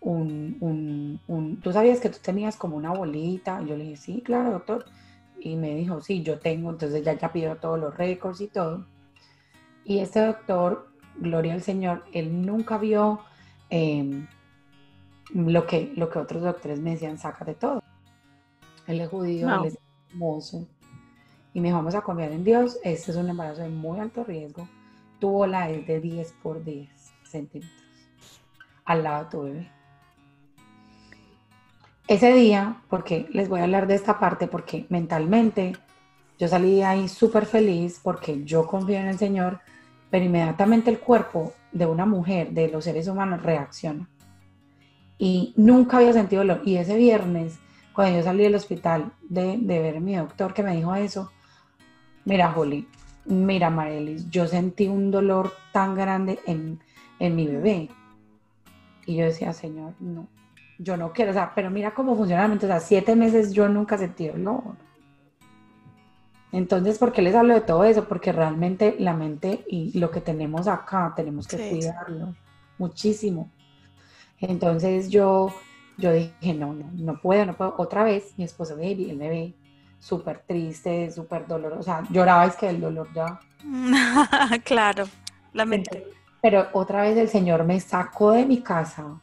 un, 0.00 0.56
un, 0.60 1.20
un, 1.26 1.60
tú 1.60 1.72
sabías 1.72 2.00
que 2.00 2.10
tú 2.10 2.18
tenías 2.22 2.56
como 2.56 2.76
una 2.76 2.92
bolita. 2.92 3.60
Y 3.62 3.68
yo 3.68 3.76
le 3.76 3.84
dije, 3.84 3.96
sí, 3.96 4.22
claro, 4.24 4.52
doctor 4.52 4.84
y 5.40 5.56
me 5.56 5.74
dijo, 5.74 6.00
sí, 6.00 6.22
yo 6.22 6.38
tengo, 6.38 6.70
entonces 6.70 7.04
ya, 7.04 7.14
ya 7.14 7.32
pidió 7.32 7.56
todos 7.56 7.78
los 7.78 7.96
récords 7.96 8.40
y 8.40 8.48
todo. 8.48 8.86
Y 9.84 10.00
este 10.00 10.24
doctor, 10.24 10.88
gloria 11.16 11.54
al 11.54 11.62
Señor, 11.62 12.04
él 12.12 12.44
nunca 12.44 12.78
vio 12.78 13.20
em, 13.70 14.26
lo, 15.32 15.66
que, 15.66 15.92
lo 15.96 16.08
que 16.10 16.18
otros 16.18 16.42
doctores 16.42 16.80
me 16.80 16.90
decían, 16.92 17.18
saca 17.18 17.44
de 17.44 17.54
todo. 17.54 17.82
Él 18.86 19.00
es 19.00 19.08
judío, 19.08 19.48
él 19.48 19.66
es 19.66 19.78
hermoso. 20.10 20.66
Y 21.54 21.60
me 21.60 21.68
dijo, 21.68 21.78
vamos 21.78 21.94
a 21.94 22.02
confiar 22.02 22.32
en 22.32 22.44
Dios, 22.44 22.78
este 22.84 23.10
es 23.10 23.16
un 23.16 23.28
embarazo 23.28 23.62
de 23.62 23.68
muy 23.68 23.98
alto 24.00 24.24
riesgo. 24.24 24.68
Tu 25.18 25.28
bola 25.28 25.70
es 25.70 25.86
de 25.86 26.00
10 26.00 26.32
por 26.42 26.62
10 26.62 26.88
centímetros. 27.24 27.82
Al 28.84 29.02
lado 29.02 29.24
de 29.24 29.30
tu 29.30 29.42
bebé. 29.42 29.77
Ese 32.08 32.32
día, 32.32 32.80
porque 32.88 33.28
les 33.32 33.50
voy 33.50 33.60
a 33.60 33.64
hablar 33.64 33.86
de 33.86 33.94
esta 33.94 34.18
parte, 34.18 34.46
porque 34.46 34.86
mentalmente 34.88 35.74
yo 36.38 36.48
salí 36.48 36.80
ahí 36.80 37.06
súper 37.06 37.44
feliz 37.44 38.00
porque 38.02 38.44
yo 38.44 38.66
confío 38.66 38.96
en 38.96 39.08
el 39.08 39.18
Señor, 39.18 39.60
pero 40.08 40.24
inmediatamente 40.24 40.90
el 40.90 41.00
cuerpo 41.00 41.52
de 41.70 41.84
una 41.84 42.06
mujer, 42.06 42.52
de 42.52 42.68
los 42.68 42.84
seres 42.84 43.08
humanos, 43.08 43.42
reacciona. 43.42 44.08
Y 45.18 45.52
nunca 45.58 45.98
había 45.98 46.14
sentido 46.14 46.40
dolor. 46.40 46.62
Y 46.64 46.76
ese 46.76 46.96
viernes, 46.96 47.58
cuando 47.92 48.16
yo 48.16 48.24
salí 48.24 48.42
del 48.42 48.54
hospital 48.54 49.12
de, 49.28 49.58
ver 49.58 49.98
a 49.98 50.00
mi 50.00 50.16
doctor 50.16 50.54
que 50.54 50.62
me 50.62 50.76
dijo 50.76 50.94
eso, 50.94 51.30
mira, 52.24 52.50
Juli, 52.52 52.88
mira, 53.26 53.68
Marelis, 53.68 54.30
yo 54.30 54.46
sentí 54.46 54.88
un 54.88 55.10
dolor 55.10 55.52
tan 55.72 55.94
grande 55.94 56.38
en, 56.46 56.80
en 57.18 57.36
mi 57.36 57.46
bebé. 57.46 57.90
Y 59.04 59.16
yo 59.16 59.26
decía, 59.26 59.52
Señor, 59.52 59.92
no, 60.00 60.26
yo 60.78 60.96
no 60.96 61.12
quiero, 61.12 61.32
o 61.32 61.34
sea, 61.34 61.52
pero 61.54 61.70
mira 61.70 61.92
cómo 61.92 62.16
funciona 62.16 62.42
la 62.42 62.48
mente, 62.48 62.66
o 62.66 62.68
sea, 62.68 62.80
siete 62.80 63.16
meses 63.16 63.52
yo 63.52 63.68
nunca 63.68 63.98
sentí 63.98 64.28
dolor. 64.28 64.76
Entonces, 66.50 66.98
¿por 66.98 67.12
qué 67.12 67.20
les 67.20 67.34
hablo 67.34 67.54
de 67.54 67.60
todo 67.60 67.84
eso? 67.84 68.04
Porque 68.08 68.32
realmente 68.32 68.96
la 68.98 69.12
mente 69.12 69.64
y 69.68 69.98
lo 69.98 70.10
que 70.10 70.20
tenemos 70.20 70.66
acá 70.66 71.12
tenemos 71.14 71.46
que 71.46 71.56
cuidarlo 71.68 72.34
muchísimo. 72.78 73.50
Entonces 74.40 75.10
yo, 75.10 75.52
yo 75.98 76.12
dije, 76.12 76.54
no, 76.54 76.72
no, 76.72 76.90
no 76.94 77.20
puedo, 77.20 77.44
no 77.44 77.54
puedo. 77.54 77.74
Otra 77.76 78.04
vez 78.04 78.32
mi 78.38 78.44
esposo 78.44 78.76
baby, 78.76 79.10
él 79.10 79.16
me 79.16 79.28
ve 79.28 79.54
súper 79.98 80.44
triste, 80.46 81.10
súper 81.10 81.46
doloroso, 81.46 81.80
o 81.80 81.82
sea, 81.82 82.04
lloraba 82.08 82.46
es 82.46 82.56
que 82.56 82.70
el 82.70 82.80
dolor 82.80 83.08
ya. 83.12 83.40
claro, 84.64 85.04
la 85.52 85.66
mente. 85.66 86.06
pero 86.40 86.68
otra 86.72 87.02
vez 87.02 87.16
el 87.18 87.28
Señor 87.28 87.64
me 87.64 87.80
sacó 87.80 88.30
de 88.30 88.46
mi 88.46 88.62
casa 88.62 89.20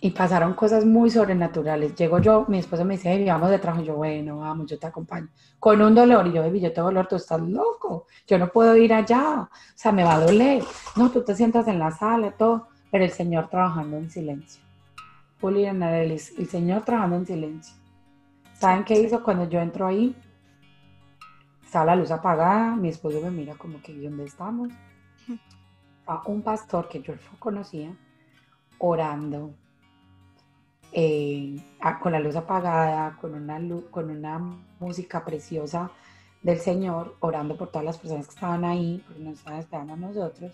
y 0.00 0.10
pasaron 0.10 0.54
cosas 0.54 0.84
muy 0.84 1.10
sobrenaturales. 1.10 1.94
Llego 1.94 2.18
yo, 2.18 2.44
mi 2.48 2.58
esposo 2.58 2.84
me 2.84 2.96
dice, 2.96 3.24
vamos 3.24 3.50
de 3.50 3.58
trabajo. 3.58 3.82
Yo, 3.82 3.96
bueno, 3.96 4.38
vamos, 4.38 4.66
yo 4.66 4.78
te 4.78 4.86
acompaño. 4.86 5.28
Con 5.58 5.80
un 5.80 5.94
dolor. 5.94 6.26
Y 6.26 6.32
yo, 6.32 6.42
baby, 6.42 6.60
yo 6.60 6.72
tengo 6.72 6.88
dolor, 6.88 7.06
tú 7.06 7.16
estás 7.16 7.40
loco. 7.40 8.06
Yo 8.26 8.38
no 8.38 8.48
puedo 8.48 8.76
ir 8.76 8.92
allá. 8.92 9.40
O 9.40 9.48
sea, 9.74 9.92
me 9.92 10.04
va 10.04 10.16
a 10.16 10.20
doler. 10.20 10.62
No, 10.96 11.10
tú 11.10 11.22
te 11.24 11.34
sientas 11.34 11.66
en 11.68 11.78
la 11.78 11.90
sala, 11.90 12.32
todo. 12.32 12.68
Pero 12.90 13.04
el 13.04 13.10
Señor 13.10 13.48
trabajando 13.48 13.96
en 13.96 14.10
silencio. 14.10 14.62
Julián 15.40 15.82
el 15.82 16.18
Señor 16.18 16.82
trabajando 16.82 17.16
en 17.16 17.26
silencio. 17.26 17.74
¿Saben 18.54 18.84
qué 18.84 19.00
hizo 19.00 19.22
cuando 19.22 19.48
yo 19.48 19.60
entro 19.60 19.86
ahí? 19.86 20.14
Está 21.64 21.84
la 21.84 21.96
luz 21.96 22.10
apagada. 22.10 22.76
Mi 22.76 22.88
esposo 22.88 23.20
me 23.20 23.30
mira 23.30 23.54
como 23.54 23.80
que, 23.80 23.94
¿dónde 23.94 24.24
estamos? 24.24 24.68
A 26.06 26.22
un 26.26 26.42
pastor 26.42 26.88
que 26.88 27.02
yo 27.02 27.14
no 27.14 27.38
conocía 27.38 27.94
orando 28.78 29.54
eh, 30.92 31.56
con 32.00 32.12
la 32.12 32.20
luz 32.20 32.36
apagada, 32.36 33.16
con 33.20 33.34
una, 33.34 33.60
con 33.90 34.10
una 34.10 34.38
música 34.80 35.24
preciosa 35.24 35.90
del 36.42 36.58
Señor, 36.58 37.16
orando 37.20 37.56
por 37.56 37.68
todas 37.68 37.84
las 37.84 37.98
personas 37.98 38.26
que 38.26 38.34
estaban 38.34 38.64
ahí, 38.64 39.02
porque 39.06 39.22
nos 39.22 39.38
estaban 39.38 39.60
esperando 39.60 39.92
a 39.94 39.96
nosotros. 39.96 40.52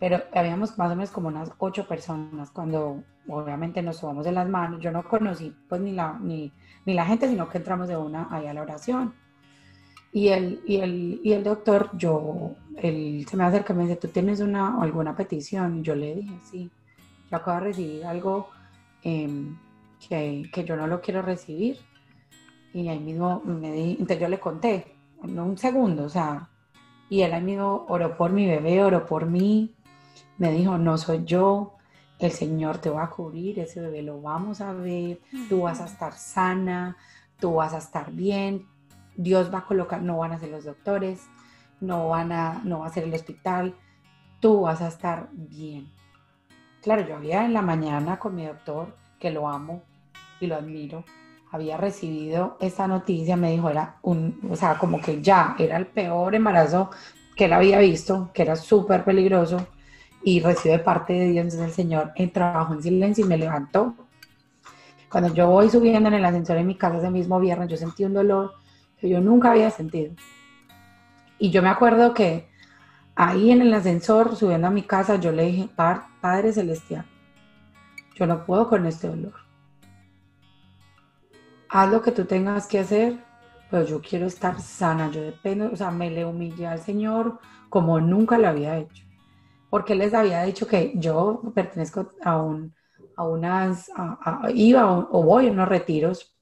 Pero 0.00 0.22
habíamos 0.34 0.76
más 0.78 0.90
o 0.90 0.96
menos 0.96 1.10
como 1.10 1.28
unas 1.28 1.52
ocho 1.58 1.86
personas 1.86 2.50
cuando 2.50 3.02
obviamente 3.28 3.82
nos 3.82 3.98
subamos 3.98 4.24
de 4.24 4.32
las 4.32 4.48
manos. 4.48 4.80
Yo 4.80 4.90
no 4.90 5.02
conocí 5.04 5.54
pues 5.68 5.80
ni 5.80 5.92
la, 5.92 6.18
ni, 6.20 6.52
ni 6.84 6.94
la 6.94 7.06
gente, 7.06 7.28
sino 7.28 7.48
que 7.48 7.58
entramos 7.58 7.88
de 7.88 7.96
una 7.96 8.28
ahí 8.30 8.46
a 8.46 8.54
la 8.54 8.62
oración. 8.62 9.14
Y 10.12 10.28
el, 10.28 10.62
y 10.64 10.76
el, 10.76 11.20
y 11.24 11.32
el 11.32 11.42
doctor, 11.42 11.90
yo, 11.94 12.52
él 12.76 13.26
se 13.28 13.36
me 13.36 13.44
acerca 13.44 13.72
y 13.72 13.76
me 13.76 13.82
dice, 13.82 13.96
¿tú 13.96 14.08
tienes 14.08 14.40
una, 14.40 14.80
alguna 14.80 15.16
petición? 15.16 15.78
Y 15.78 15.82
yo 15.82 15.94
le 15.94 16.14
dije, 16.14 16.38
sí, 16.44 16.70
yo 17.30 17.36
acabo 17.36 17.58
de 17.58 17.64
recibir 17.64 18.06
algo 18.06 18.48
Em, 19.04 19.56
que, 20.08 20.50
que, 20.52 20.64
yo 20.64 20.76
no 20.76 20.86
lo 20.86 21.00
quiero 21.00 21.22
recibir. 21.22 21.78
Y 22.72 22.88
ahí 22.88 22.98
mismo 22.98 23.40
me 23.44 23.70
di, 23.70 23.90
entonces 23.92 24.18
yo 24.18 24.28
le 24.28 24.40
conté, 24.40 24.96
en 25.22 25.38
un 25.38 25.56
segundo, 25.56 26.04
o 26.04 26.08
sea, 26.08 26.50
y 27.08 27.22
él 27.22 27.32
ahí 27.32 27.42
mismo 27.42 27.86
oró 27.88 28.16
por 28.16 28.32
mi 28.32 28.46
bebé, 28.46 28.82
oró 28.82 29.06
por 29.06 29.26
mí, 29.26 29.76
me 30.38 30.50
dijo, 30.50 30.76
no 30.76 30.98
soy 30.98 31.24
yo, 31.24 31.74
el 32.18 32.32
Señor 32.32 32.78
te 32.78 32.90
va 32.90 33.04
a 33.04 33.10
cubrir, 33.10 33.60
ese 33.60 33.80
bebé 33.80 34.02
lo 34.02 34.20
vamos 34.20 34.60
a 34.60 34.72
ver, 34.72 35.20
tú 35.48 35.62
vas 35.62 35.80
a 35.80 35.84
estar 35.84 36.14
sana, 36.14 36.96
tú 37.38 37.54
vas 37.54 37.74
a 37.74 37.78
estar 37.78 38.12
bien, 38.12 38.66
Dios 39.16 39.52
va 39.52 39.58
a 39.58 39.64
colocar, 39.66 40.02
no 40.02 40.18
van 40.18 40.32
a 40.32 40.38
ser 40.38 40.50
los 40.50 40.64
doctores, 40.64 41.28
no 41.80 42.08
van 42.08 42.32
a, 42.32 42.62
no 42.64 42.80
va 42.80 42.86
a 42.86 42.92
ser 42.92 43.04
el 43.04 43.14
hospital, 43.14 43.74
tú 44.40 44.62
vas 44.62 44.80
a 44.80 44.88
estar 44.88 45.28
bien. 45.32 45.93
Claro, 46.84 47.08
yo 47.08 47.16
había 47.16 47.46
en 47.46 47.54
la 47.54 47.62
mañana 47.62 48.18
con 48.18 48.34
mi 48.34 48.44
doctor, 48.44 48.94
que 49.18 49.30
lo 49.30 49.48
amo 49.48 49.82
y 50.38 50.46
lo 50.46 50.56
admiro, 50.56 51.02
había 51.50 51.78
recibido 51.78 52.58
esta 52.60 52.86
noticia, 52.86 53.38
me 53.38 53.52
dijo, 53.52 53.70
era 53.70 53.96
un, 54.02 54.38
o 54.50 54.54
sea, 54.54 54.76
como 54.76 55.00
que 55.00 55.22
ya 55.22 55.56
era 55.58 55.78
el 55.78 55.86
peor 55.86 56.34
embarazo 56.34 56.90
que 57.34 57.46
él 57.46 57.54
había 57.54 57.78
visto, 57.78 58.28
que 58.34 58.42
era 58.42 58.54
súper 58.54 59.02
peligroso, 59.02 59.66
y 60.22 60.40
recibe 60.40 60.78
parte 60.78 61.14
de 61.14 61.28
Dios 61.30 61.56
del 61.56 61.72
Señor 61.72 62.12
en 62.16 62.30
trabajo 62.30 62.74
en 62.74 62.82
silencio 62.82 63.24
y 63.24 63.28
me 63.28 63.38
levantó. 63.38 63.94
Cuando 65.10 65.32
yo 65.32 65.48
voy 65.48 65.70
subiendo 65.70 66.10
en 66.10 66.16
el 66.16 66.24
ascensor 66.26 66.58
en 66.58 66.66
mi 66.66 66.76
casa 66.76 66.98
ese 66.98 67.10
mismo 67.10 67.40
viernes, 67.40 67.70
yo 67.70 67.78
sentí 67.78 68.04
un 68.04 68.12
dolor 68.12 68.52
que 69.00 69.08
yo 69.08 69.22
nunca 69.22 69.52
había 69.52 69.70
sentido. 69.70 70.12
Y 71.38 71.50
yo 71.50 71.62
me 71.62 71.70
acuerdo 71.70 72.12
que 72.12 72.46
ahí 73.14 73.52
en 73.52 73.62
el 73.62 73.72
ascensor, 73.72 74.36
subiendo 74.36 74.66
a 74.66 74.70
mi 74.70 74.82
casa, 74.82 75.16
yo 75.16 75.32
le 75.32 75.44
dije, 75.44 75.68
Padre 76.24 76.54
Celestial, 76.54 77.04
yo 78.14 78.26
no 78.26 78.46
puedo 78.46 78.66
con 78.66 78.86
este 78.86 79.08
dolor. 79.08 79.34
Haz 81.68 81.90
lo 81.90 82.00
que 82.00 82.12
tú 82.12 82.24
tengas 82.24 82.66
que 82.66 82.78
hacer, 82.78 83.22
pero 83.70 83.84
yo 83.84 84.00
quiero 84.00 84.24
estar 84.24 84.58
sana, 84.58 85.10
yo 85.10 85.20
dependo, 85.20 85.68
o 85.70 85.76
sea, 85.76 85.90
me 85.90 86.08
le 86.10 86.24
humillé 86.24 86.66
al 86.66 86.80
Señor 86.80 87.40
como 87.68 88.00
nunca 88.00 88.38
lo 88.38 88.48
había 88.48 88.78
hecho. 88.78 89.04
Porque 89.68 89.94
les 89.94 90.14
había 90.14 90.42
dicho 90.44 90.66
que 90.66 90.94
yo 90.96 91.42
pertenezco 91.54 92.08
a 92.24 92.40
un, 92.40 92.74
a 93.16 93.24
unas, 93.24 93.90
iba 94.54 94.90
o 94.90 95.22
voy 95.22 95.48
a 95.48 95.52
unos 95.52 95.68
retiros 95.68 96.34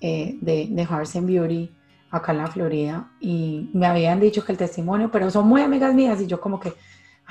eh, 0.00 0.36
de, 0.40 0.66
de 0.68 0.84
Hearts 0.84 1.14
and 1.14 1.28
Beauty 1.28 1.72
acá 2.10 2.32
en 2.32 2.38
la 2.38 2.48
Florida 2.48 3.12
y 3.20 3.70
me 3.72 3.86
habían 3.86 4.18
dicho 4.18 4.44
que 4.44 4.50
el 4.50 4.58
testimonio, 4.58 5.12
pero 5.12 5.30
son 5.30 5.46
muy 5.46 5.62
amigas 5.62 5.94
mías 5.94 6.20
y 6.20 6.26
yo 6.26 6.40
como 6.40 6.58
que, 6.58 6.72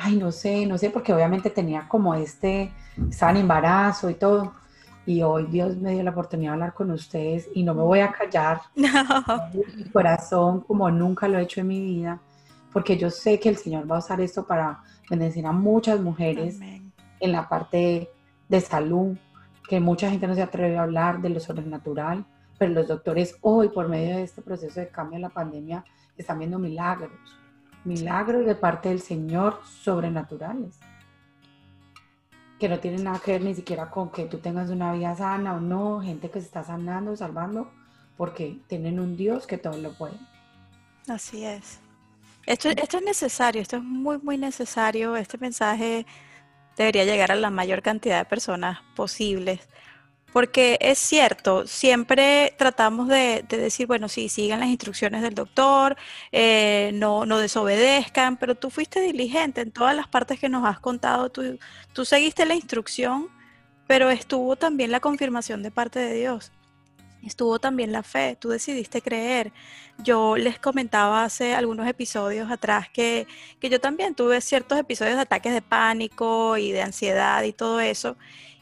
ay, 0.02 0.16
no 0.16 0.32
sé, 0.32 0.66
no 0.66 0.78
sé, 0.78 0.90
porque 0.90 1.14
obviamente 1.14 1.50
tenía 1.50 1.86
como 1.88 2.16
este, 2.16 2.72
estaba 3.10 3.32
en 3.34 3.38
embarazo 3.38 4.10
y 4.10 4.14
todo. 4.14 4.54
y 5.06 5.22
hoy 5.24 5.46
Dios 5.48 5.76
me 5.76 5.94
dio 5.94 6.04
la 6.04 6.12
oportunidad 6.12 6.52
de 6.52 6.54
hablar 6.54 6.74
con 6.74 6.92
ustedes 6.92 7.50
y 7.54 7.64
no 7.64 7.74
me 7.74 7.82
voy 7.82 8.00
a 8.00 8.12
callar. 8.12 8.62
Mi 8.76 9.84
corazón 9.92 10.62
como 10.62 10.90
nunca 10.90 11.28
lo 11.28 11.38
he 11.38 11.44
hecho 11.44 11.62
en 11.62 11.68
mi 11.68 11.82
vida, 11.82 12.20
porque 12.72 12.98
yo 12.98 13.10
sé 13.10 13.40
que 13.40 13.50
el 13.50 13.58
Señor 13.58 13.92
va 13.92 13.98
a 13.98 14.00
usar 14.00 14.22
esto 14.22 14.46
para 14.46 14.84
bendecir 15.10 15.46
a 15.46 15.52
muchas 15.52 16.00
mujeres 16.00 16.60
en 17.20 17.32
la 17.32 17.50
parte 17.50 18.10
de 18.48 18.62
salud, 18.62 19.18
que 19.68 19.82
mucha 19.82 20.10
gente 20.10 20.28
no 20.28 20.36
se 20.36 20.44
atreve 20.44 20.78
a 20.78 20.84
hablar 20.84 21.22
de 21.22 21.30
lo 21.30 21.40
sobrenatural, 21.42 22.26
pero 22.58 22.72
los 22.72 22.88
doctores 22.88 23.36
hoy, 23.42 23.70
por 23.70 23.90
medio 23.90 24.16
de 24.16 24.24
este 24.24 24.42
proceso 24.42 24.80
de 24.80 24.88
cambio 24.88 25.18
de 25.18 25.24
la 25.24 25.30
pandemia, 25.30 25.84
están 26.18 26.40
viendo 26.40 26.58
milagros, 26.58 27.12
milagros 27.86 28.46
de 28.46 28.56
parte 28.56 28.90
del 28.90 29.02
Señor 29.02 29.60
sobrenaturales 29.66 30.80
que 32.60 32.70
no 32.70 32.80
tienen 32.80 33.06
nada 33.06 33.20
que 33.20 33.32
ver 33.32 33.42
ni 33.42 33.56
siquiera 33.56 33.90
con 33.90 34.12
que 34.12 34.26
tú 34.26 34.40
tengas 34.40 34.70
una 34.70 34.94
vida 34.94 35.16
sana 35.16 35.56
o 35.56 35.60
no, 35.62 36.02
gente 36.02 36.30
que 36.30 36.42
se 36.42 36.46
está 36.46 36.64
sanando, 36.64 37.16
salvando, 37.16 37.72
porque 38.18 38.60
tienen 38.68 39.00
un 39.00 39.16
Dios 39.16 39.48
que 39.48 39.58
todo 39.58 39.78
lo 39.78 39.94
puede. 39.94 40.18
Así 41.08 41.46
es. 41.46 41.80
Esto, 42.46 42.70
esto 42.70 42.98
es 42.98 43.04
necesario, 43.04 43.62
esto 43.62 43.78
es 43.78 43.84
muy, 43.84 44.18
muy 44.20 44.38
necesario. 44.38 45.16
Este 45.16 45.38
mensaje 45.38 46.06
debería 46.76 47.06
llegar 47.06 47.32
a 47.32 47.36
la 47.36 47.50
mayor 47.50 47.82
cantidad 47.82 48.20
de 48.20 48.26
personas 48.26 48.80
posibles. 48.96 49.70
Porque 50.32 50.78
es 50.80 51.00
cierto, 51.00 51.66
siempre 51.66 52.54
tratamos 52.58 53.08
de, 53.08 53.44
decir, 53.50 53.88
bueno, 53.88 54.08
sí, 54.08 54.30
sigan 54.30 54.60
las 54.60 54.70
instrucciones 54.70 55.22
del 55.24 55.34
doctor, 55.34 55.98
eh, 56.32 56.92
no, 56.94 57.26
no 57.26 57.40
desobedezcan, 57.40 58.38
pero 58.38 58.56
tú 58.56 58.70
fuiste 58.70 59.02
diligente 59.02 59.62
en 59.62 59.72
todas 59.72 59.96
las 59.96 60.08
partes 60.08 60.40
que 60.40 60.50
nos 60.50 60.66
has 60.66 60.80
contado, 60.80 61.30
tú, 61.30 61.58
tú 61.94 62.06
seguiste 62.06 62.46
la 62.46 62.56
instrucción, 62.56 63.30
pero 63.88 64.12
estuvo 64.12 64.56
también 64.56 64.92
la 64.92 65.00
confirmación 65.00 65.64
de 65.64 65.72
parte 65.72 66.00
de 66.00 66.14
Dios. 66.14 66.52
Estuvo 67.24 67.60
también 67.60 67.92
la 67.92 68.04
fe, 68.04 68.38
tú 68.40 68.50
decidiste 68.50 69.02
creer. 69.02 69.52
Yo 69.98 70.38
les 70.38 70.58
comentaba 70.58 71.24
hace 71.26 71.54
algunos 71.54 71.86
episodios 71.88 72.50
atrás 72.50 72.88
que, 72.90 73.28
que 73.60 73.70
yo 73.70 73.82
también 73.82 74.16
tuve 74.16 74.40
ciertos 74.42 74.80
episodios 74.80 75.16
de 75.16 75.24
ataques 75.24 75.54
de 75.54 75.62
pánico 75.62 76.58
y 76.58 76.72
de 76.72 76.82
ansiedad 76.82 77.44
y 77.44 77.52
todo 77.52 77.82
eso 77.82 78.16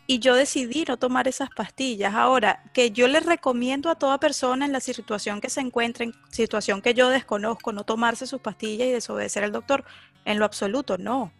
y 0.10 0.20
yo 0.20 0.36
decidí 0.36 0.86
no 0.88 0.98
tomar 0.98 1.28
esas 1.28 1.50
pastillas. 1.50 2.15
Ahora, 2.15 2.63
que 2.74 2.91
yo 2.91 3.10
les 3.10 3.26
recomiendo 3.26 3.89
a 3.89 3.96
toda 3.96 4.17
persona 4.20 4.65
en 4.65 4.72
la 4.72 4.80
situación 4.80 5.41
que 5.41 5.50
se 5.50 5.60
encuentre, 5.60 6.06
en 6.06 6.13
situación 6.32 6.82
que 6.82 6.93
yo 6.93 7.10
desconozco, 7.10 7.74
no 7.74 7.84
tomarse 7.84 8.26
sus 8.26 8.39
pastillas 8.39 8.88
y 8.88 8.91
desobedecer 8.91 9.43
al 9.43 9.52
doctor, 9.52 9.84
en 10.24 10.39
lo 10.39 10.46
absoluto, 10.46 10.98
no. 10.98 11.34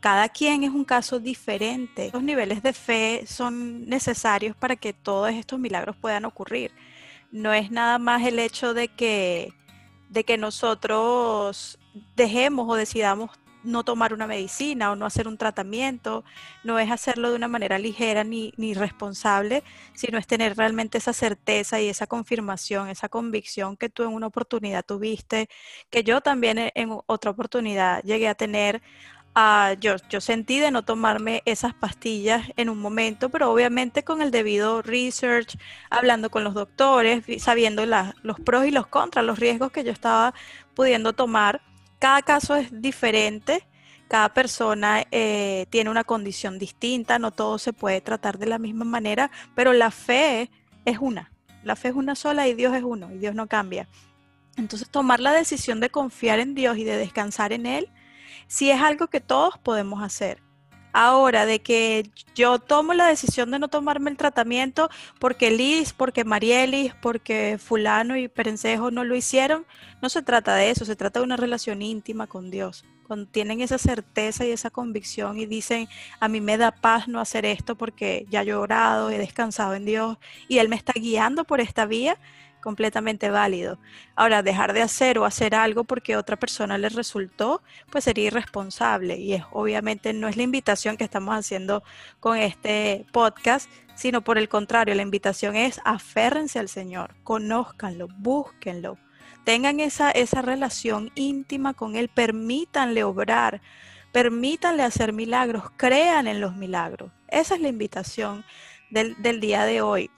Cada 0.00 0.30
quien 0.30 0.64
es 0.64 0.70
un 0.70 0.84
caso 0.84 1.20
diferente. 1.20 2.10
Los 2.12 2.22
niveles 2.22 2.62
de 2.62 2.72
fe 2.72 3.24
son 3.26 3.86
necesarios 3.86 4.56
para 4.56 4.76
que 4.76 4.94
todos 4.94 5.30
estos 5.32 5.58
milagros 5.58 5.94
puedan 5.96 6.24
ocurrir. 6.24 6.72
No 7.30 7.52
es 7.52 7.70
nada 7.70 7.98
más 7.98 8.22
el 8.22 8.38
hecho 8.38 8.72
de 8.72 8.88
que, 8.88 9.52
de 10.08 10.24
que 10.24 10.38
nosotros 10.38 11.78
dejemos 12.16 12.70
o 12.70 12.74
decidamos 12.74 13.32
no 13.68 13.84
tomar 13.84 14.12
una 14.14 14.26
medicina 14.26 14.90
o 14.90 14.96
no 14.96 15.06
hacer 15.06 15.28
un 15.28 15.36
tratamiento, 15.36 16.24
no 16.64 16.78
es 16.78 16.90
hacerlo 16.90 17.30
de 17.30 17.36
una 17.36 17.48
manera 17.48 17.78
ligera 17.78 18.24
ni, 18.24 18.52
ni 18.56 18.74
responsable, 18.74 19.62
sino 19.94 20.18
es 20.18 20.26
tener 20.26 20.56
realmente 20.56 20.98
esa 20.98 21.12
certeza 21.12 21.80
y 21.80 21.88
esa 21.88 22.06
confirmación, 22.06 22.88
esa 22.88 23.08
convicción 23.08 23.76
que 23.76 23.88
tú 23.88 24.02
en 24.02 24.10
una 24.10 24.28
oportunidad 24.28 24.84
tuviste, 24.84 25.48
que 25.90 26.02
yo 26.04 26.20
también 26.20 26.70
en 26.74 26.98
otra 27.06 27.30
oportunidad 27.30 28.02
llegué 28.02 28.28
a 28.28 28.34
tener. 28.34 28.82
Uh, 29.36 29.78
yo, 29.78 29.94
yo 30.08 30.20
sentí 30.20 30.58
de 30.58 30.72
no 30.72 30.84
tomarme 30.84 31.42
esas 31.44 31.72
pastillas 31.72 32.48
en 32.56 32.68
un 32.70 32.78
momento, 32.78 33.28
pero 33.28 33.52
obviamente 33.52 34.02
con 34.02 34.20
el 34.20 34.32
debido 34.32 34.82
research, 34.82 35.56
hablando 35.90 36.30
con 36.30 36.42
los 36.42 36.54
doctores, 36.54 37.24
sabiendo 37.40 37.84
los 37.86 38.40
pros 38.40 38.66
y 38.66 38.72
los 38.72 38.88
contras, 38.88 39.24
los 39.24 39.38
riesgos 39.38 39.70
que 39.70 39.84
yo 39.84 39.92
estaba 39.92 40.34
pudiendo 40.74 41.12
tomar 41.12 41.60
cada 41.98 42.22
caso 42.22 42.56
es 42.56 42.80
diferente, 42.80 43.66
cada 44.08 44.32
persona 44.32 45.04
eh, 45.10 45.66
tiene 45.70 45.90
una 45.90 46.04
condición 46.04 46.58
distinta, 46.58 47.18
no 47.18 47.30
todo 47.30 47.58
se 47.58 47.72
puede 47.72 48.00
tratar 48.00 48.38
de 48.38 48.46
la 48.46 48.58
misma 48.58 48.84
manera, 48.84 49.30
pero 49.54 49.72
la 49.72 49.90
fe 49.90 50.50
es 50.84 50.98
una, 50.98 51.32
la 51.62 51.76
fe 51.76 51.88
es 51.88 51.94
una 51.94 52.14
sola 52.14 52.48
y 52.48 52.54
Dios 52.54 52.74
es 52.74 52.82
uno 52.82 53.12
y 53.12 53.18
Dios 53.18 53.34
no 53.34 53.46
cambia. 53.46 53.88
Entonces 54.56 54.88
tomar 54.88 55.20
la 55.20 55.32
decisión 55.32 55.80
de 55.80 55.90
confiar 55.90 56.40
en 56.40 56.54
Dios 56.54 56.78
y 56.78 56.84
de 56.84 56.96
descansar 56.96 57.52
en 57.52 57.66
Él, 57.66 57.90
sí 58.46 58.70
es 58.70 58.80
algo 58.80 59.08
que 59.08 59.20
todos 59.20 59.58
podemos 59.58 60.02
hacer. 60.02 60.42
Ahora, 60.92 61.46
de 61.46 61.60
que 61.60 62.10
yo 62.34 62.58
tomo 62.58 62.94
la 62.94 63.06
decisión 63.06 63.50
de 63.50 63.58
no 63.58 63.68
tomarme 63.68 64.10
el 64.10 64.16
tratamiento 64.16 64.88
porque 65.18 65.50
Liz, 65.50 65.92
porque 65.92 66.24
Marielis, 66.24 66.94
porque 67.00 67.58
fulano 67.58 68.16
y 68.16 68.28
Perencejo 68.28 68.90
no 68.90 69.04
lo 69.04 69.14
hicieron, 69.14 69.66
no 70.00 70.08
se 70.08 70.22
trata 70.22 70.54
de 70.54 70.70
eso, 70.70 70.84
se 70.84 70.96
trata 70.96 71.20
de 71.20 71.26
una 71.26 71.36
relación 71.36 71.82
íntima 71.82 72.26
con 72.26 72.50
Dios. 72.50 72.84
Cuando 73.06 73.26
tienen 73.26 73.60
esa 73.60 73.78
certeza 73.78 74.44
y 74.44 74.50
esa 74.50 74.70
convicción 74.70 75.38
y 75.38 75.46
dicen, 75.46 75.88
a 76.20 76.28
mí 76.28 76.40
me 76.40 76.58
da 76.58 76.72
paz 76.72 77.08
no 77.08 77.20
hacer 77.20 77.46
esto 77.46 77.74
porque 77.76 78.26
ya 78.30 78.42
yo 78.42 78.54
he 78.54 78.58
orado, 78.58 79.10
he 79.10 79.18
descansado 79.18 79.74
en 79.74 79.84
Dios 79.84 80.18
y 80.46 80.58
Él 80.58 80.68
me 80.68 80.76
está 80.76 80.92
guiando 80.94 81.44
por 81.44 81.60
esta 81.60 81.86
vía, 81.86 82.18
completamente 82.62 83.30
válido. 83.30 83.78
Ahora, 84.14 84.42
dejar 84.42 84.72
de 84.72 84.82
hacer 84.82 85.18
o 85.18 85.24
hacer 85.24 85.54
algo 85.54 85.84
porque 85.84 86.16
otra 86.16 86.36
persona 86.36 86.78
le 86.78 86.88
resultó, 86.88 87.62
pues 87.90 88.04
sería 88.04 88.26
irresponsable. 88.26 89.16
Y 89.16 89.34
es 89.34 89.44
obviamente 89.52 90.12
no 90.12 90.28
es 90.28 90.36
la 90.36 90.42
invitación 90.42 90.96
que 90.96 91.04
estamos 91.04 91.34
haciendo 91.34 91.82
con 92.20 92.36
este 92.36 93.06
podcast, 93.12 93.70
sino 93.94 94.22
por 94.22 94.38
el 94.38 94.48
contrario, 94.48 94.94
la 94.94 95.02
invitación 95.02 95.56
es 95.56 95.80
aférrense 95.84 96.58
al 96.58 96.68
Señor, 96.68 97.16
conózcanlo, 97.24 98.06
búsquenlo, 98.16 98.96
tengan 99.44 99.80
esa, 99.80 100.10
esa 100.10 100.40
relación 100.40 101.10
íntima 101.14 101.74
con 101.74 101.96
Él, 101.96 102.08
permítanle 102.08 103.02
obrar, 103.02 103.60
permítanle 104.12 104.82
hacer 104.82 105.12
milagros, 105.12 105.64
crean 105.76 106.28
en 106.28 106.40
los 106.40 106.54
milagros. 106.54 107.10
Esa 107.28 107.56
es 107.56 107.60
la 107.60 107.68
invitación 107.68 108.44
del, 108.90 109.20
del 109.20 109.40
día 109.40 109.64
de 109.64 109.80
hoy 109.82 110.10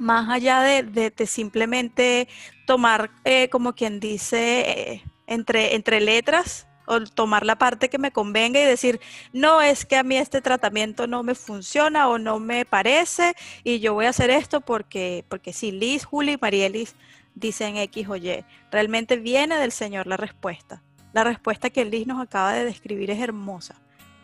más 0.00 0.30
allá 0.30 0.62
de, 0.62 1.12
simplemente 1.26 2.26
tomar, 2.66 3.10
eh, 3.24 3.48
como 3.50 3.74
quien 3.74 4.00
dice, 4.00 4.60
eh, 4.60 5.04
entre, 5.26 5.74
entre 5.74 6.00
letras 6.00 6.66
o 6.86 7.00
tomar 7.04 7.44
la 7.44 7.56
parte 7.56 7.90
que 7.90 7.98
me 7.98 8.10
convenga 8.10 8.58
y 8.58 8.64
decir, 8.64 8.98
no 9.32 9.60
es 9.60 9.84
que 9.84 9.96
a 9.96 10.02
mí 10.02 10.16
este 10.16 10.40
tratamiento 10.40 11.06
no 11.06 11.22
me 11.22 11.34
funciona 11.34 12.08
o 12.08 12.18
no 12.18 12.40
me 12.40 12.64
parece 12.64 13.34
y 13.62 13.78
yo 13.78 13.94
voy 13.94 14.06
a 14.06 14.10
hacer 14.10 14.30
esto 14.30 14.62
porque, 14.62 15.24
porque 15.28 15.52
si 15.52 15.70
Liz, 15.70 16.04
Juli 16.04 16.32
y 16.32 16.38
Marielis 16.40 16.96
dicen 17.34 17.76
X 17.76 18.08
o 18.08 18.16
Y, 18.16 18.44
realmente 18.72 19.18
viene 19.18 19.58
del 19.58 19.70
Señor 19.70 20.06
la 20.06 20.16
respuesta. 20.16 20.82
La 21.12 21.24
respuesta 21.24 21.70
que 21.70 21.84
Liz 21.84 22.06
nos 22.06 22.20
acaba 22.22 22.54
de 22.54 22.64
describir 22.64 23.10
es 23.10 23.20
hermosa 23.20 23.76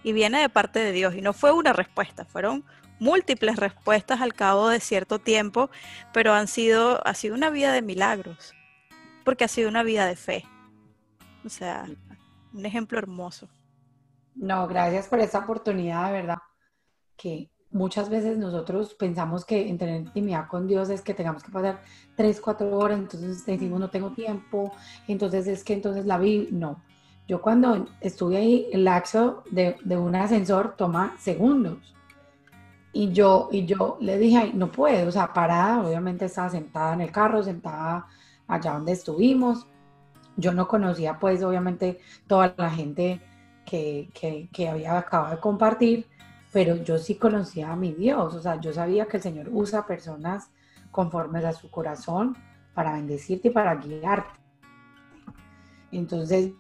y 0.03 0.13
viene 0.13 0.41
de 0.41 0.49
parte 0.49 0.79
de 0.79 0.93
Dios 0.93 1.15
y 1.15 1.21
no 1.21 1.35
fue 1.35 1.53
una 1.53 1.75
respuesta, 1.75 2.25
fueron 2.25 2.65
múltiples 2.99 3.57
respuestas 3.57 4.21
al 4.21 4.35
cabo 4.35 4.69
de 4.69 4.81
cierto 4.81 5.19
tiempo, 5.19 5.71
pero 6.13 6.33
han 6.33 6.49
sido, 6.49 7.07
ha 7.07 7.15
sido 7.15 7.35
una 7.35 7.51
vida 7.51 7.73
de 7.73 7.83
milagros, 7.83 8.55
porque 9.25 9.45
ha 9.45 9.49
sido 9.49 9.69
una 9.69 9.83
vida 9.83 10.07
de 10.07 10.17
fe. 10.17 10.45
O 11.45 11.49
sea, 11.49 11.87
un 12.53 12.67
ejemplo 12.67 12.99
hermoso. 12.99 13.49
No, 14.35 14.67
gracias 14.67 15.09
por 15.09 15.21
esta 15.21 15.39
oportunidad, 15.39 16.07
de 16.07 16.13
verdad, 16.13 16.39
que 17.17 17.51
muchas 17.71 18.09
veces 18.09 18.39
nosotros 18.39 18.95
pensamos 18.95 19.45
que 19.45 19.69
en 19.69 19.79
tener 19.79 20.01
intimidad 20.03 20.49
con 20.49 20.67
Dios 20.67 20.91
es 20.91 21.03
que 21.03 21.15
tengamos 21.15 21.43
que 21.43 21.51
pasar 21.51 21.83
tres, 22.17 22.41
cuatro 22.41 22.77
horas, 22.79 22.99
entonces 22.99 23.45
decimos 23.47 23.81
no 23.81 23.91
tengo 23.91 24.11
tiempo, 24.11 24.73
entonces 25.09 25.47
es 25.47 25.65
que 25.65 25.73
entonces 25.73 26.07
la 26.07 26.19
vi, 26.19 26.49
no. 26.51 26.83
Yo 27.29 27.43
cuando 27.43 27.89
estuve 28.01 28.37
ahí, 28.37 28.69
el 28.73 28.85
laxo 28.85 29.43
de, 29.51 29.77
de 29.83 29.97
un 29.97 30.15
ascensor 30.15 30.77
toma 30.77 31.17
segundos. 31.19 31.96
Y 32.99 33.13
yo, 33.13 33.51
y 33.53 33.67
yo 33.67 33.99
le 34.01 34.17
dije, 34.17 34.53
no 34.55 34.73
puedo, 34.73 35.09
o 35.09 35.13
sea, 35.13 35.31
parada, 35.31 35.87
obviamente 35.87 36.25
estaba 36.25 36.49
sentada 36.49 36.95
en 36.95 37.03
el 37.03 37.13
carro, 37.13 37.43
sentada 37.43 38.07
allá 38.49 38.73
donde 38.73 38.93
estuvimos. 38.93 39.67
Yo 40.39 40.55
no 40.55 40.67
conocía, 40.67 41.19
pues, 41.19 41.43
obviamente, 41.43 42.01
toda 42.27 42.55
la 42.57 42.71
gente 42.71 43.21
que, 43.67 44.09
que, 44.15 44.49
que 44.51 44.71
había 44.71 44.97
acabado 44.97 45.35
de 45.35 45.41
compartir, 45.41 46.07
pero 46.55 46.77
yo 46.77 46.97
sí 46.97 47.17
conocía 47.17 47.71
a 47.71 47.77
mi 47.77 47.93
Dios, 47.93 48.35
o 48.35 48.41
sea, 48.41 48.59
yo 48.63 48.73
sabía 48.73 49.05
que 49.05 49.19
el 49.19 49.23
Señor 49.23 49.51
usa 49.53 49.87
personas 49.87 50.49
conformes 50.91 51.45
a 51.45 51.53
su 51.53 51.71
corazón 51.71 52.35
para 52.73 52.95
bendecirte 52.95 53.49
y 53.49 53.51
para 53.51 53.75
guiarte. 53.75 54.41
Entonces, 55.93 56.53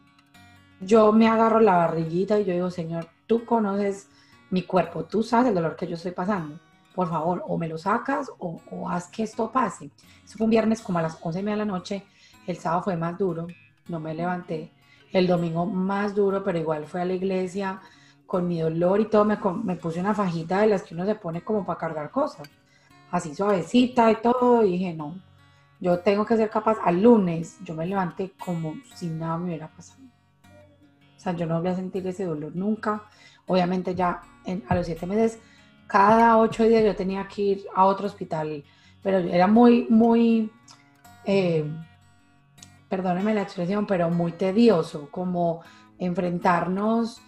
yo 0.83 1.15
me 1.15 1.29
agarro 1.29 1.61
la 1.61 1.77
barriguita 1.77 2.39
y 2.39 2.45
yo 2.45 2.53
digo, 2.53 2.71
Señor, 2.71 3.09
tú 3.27 3.47
conoces 3.47 4.11
mi 4.57 4.63
cuerpo, 4.63 5.05
tú 5.05 5.23
sabes 5.23 5.49
el 5.49 5.55
dolor 5.55 5.77
que 5.77 5.87
yo 5.87 5.97
estoy 5.97 6.13
pasando. 6.13 6.59
Por 6.95 7.11
favor, 7.11 7.45
o 7.47 7.59
me 7.59 7.69
lo 7.69 7.77
sacas 7.77 8.31
o, 8.39 8.89
haz 8.89 9.09
que 9.09 9.23
esto 9.23 9.53
pase. 9.53 9.91
Eso 10.25 10.39
fue 10.39 10.47
un 10.47 10.51
viernes 10.51 10.81
como 10.81 10.99
a 10.99 11.03
las 11.03 11.19
11 11.21 11.43
de 11.43 11.57
la 11.57 11.67
noche. 11.67 12.05
El 12.47 12.57
sábado 12.57 12.85
fue 12.85 12.97
más 12.97 13.19
duro, 13.19 13.47
no 13.89 14.01
me 14.01 14.15
levanté. 14.15 14.73
El 15.13 15.27
domingo 15.27 15.67
más 15.67 16.15
duro, 16.15 16.43
pero 16.43 16.59
igual 16.59 16.87
fue 16.87 17.03
a 17.03 17.05
la 17.05 17.13
iglesia 17.13 17.83
con 18.27 18.49
mi 18.49 18.59
dolor 18.59 18.99
y 18.99 19.11
todo. 19.11 19.27
Me, 19.27 19.39
me 19.63 19.77
puse 19.77 20.01
una 20.01 20.15
fajita 20.15 20.63
de 20.63 20.69
las 20.69 20.85
que 20.85 20.95
uno 20.95 21.05
se 21.05 21.17
pone 21.17 21.43
como 21.43 21.67
para 21.67 21.79
cargar 21.79 22.11
cosas. 22.11 22.49
así 23.11 23.35
suavecita 23.35 24.11
y 24.11 24.17
todo, 24.23 24.65
y 24.65 24.73
dije, 24.73 24.95
no, 24.95 25.17
yo 25.81 25.99
tengo 25.99 26.25
que 26.25 26.37
ser 26.39 26.49
capaz, 26.49 26.79
al 26.83 27.03
lunes 27.03 27.59
yo 27.63 27.75
me 27.75 27.87
levanté 27.87 28.33
como 28.43 28.75
si 28.95 29.09
nada 29.09 29.37
me 29.37 29.49
hubiera 29.49 29.69
pasado. 29.69 30.03
O 31.15 31.21
sea, 31.21 31.35
yo 31.35 31.45
no 31.45 31.61
voy 31.61 31.69
a 31.69 31.75
sentir 31.75 32.07
ese 32.07 32.25
dolor 32.25 32.57
nunca. 32.57 33.03
Obviamente 33.47 33.95
ya 33.95 34.23
a 34.69 34.75
los 34.75 34.87
siete 34.87 35.07
meses, 35.07 35.39
cada 35.87 36.39
ocho 36.39 36.65
días 36.65 36.85
yo 36.85 36.95
tenía 36.97 37.27
que 37.29 37.43
ir 37.43 37.67
a 37.75 37.85
otro 37.85 38.07
hospital, 38.07 38.65
pero 39.03 39.19
era 39.19 39.47
muy, 39.47 39.87
muy, 39.89 40.51
eh, 41.25 41.65
perdóneme 42.89 43.35
la 43.35 43.43
expresión, 43.43 43.87
pero 43.87 44.11
muy 44.11 44.33
tedioso, 44.33 45.09
como 45.11 45.63
enfrentarnos 45.99 47.21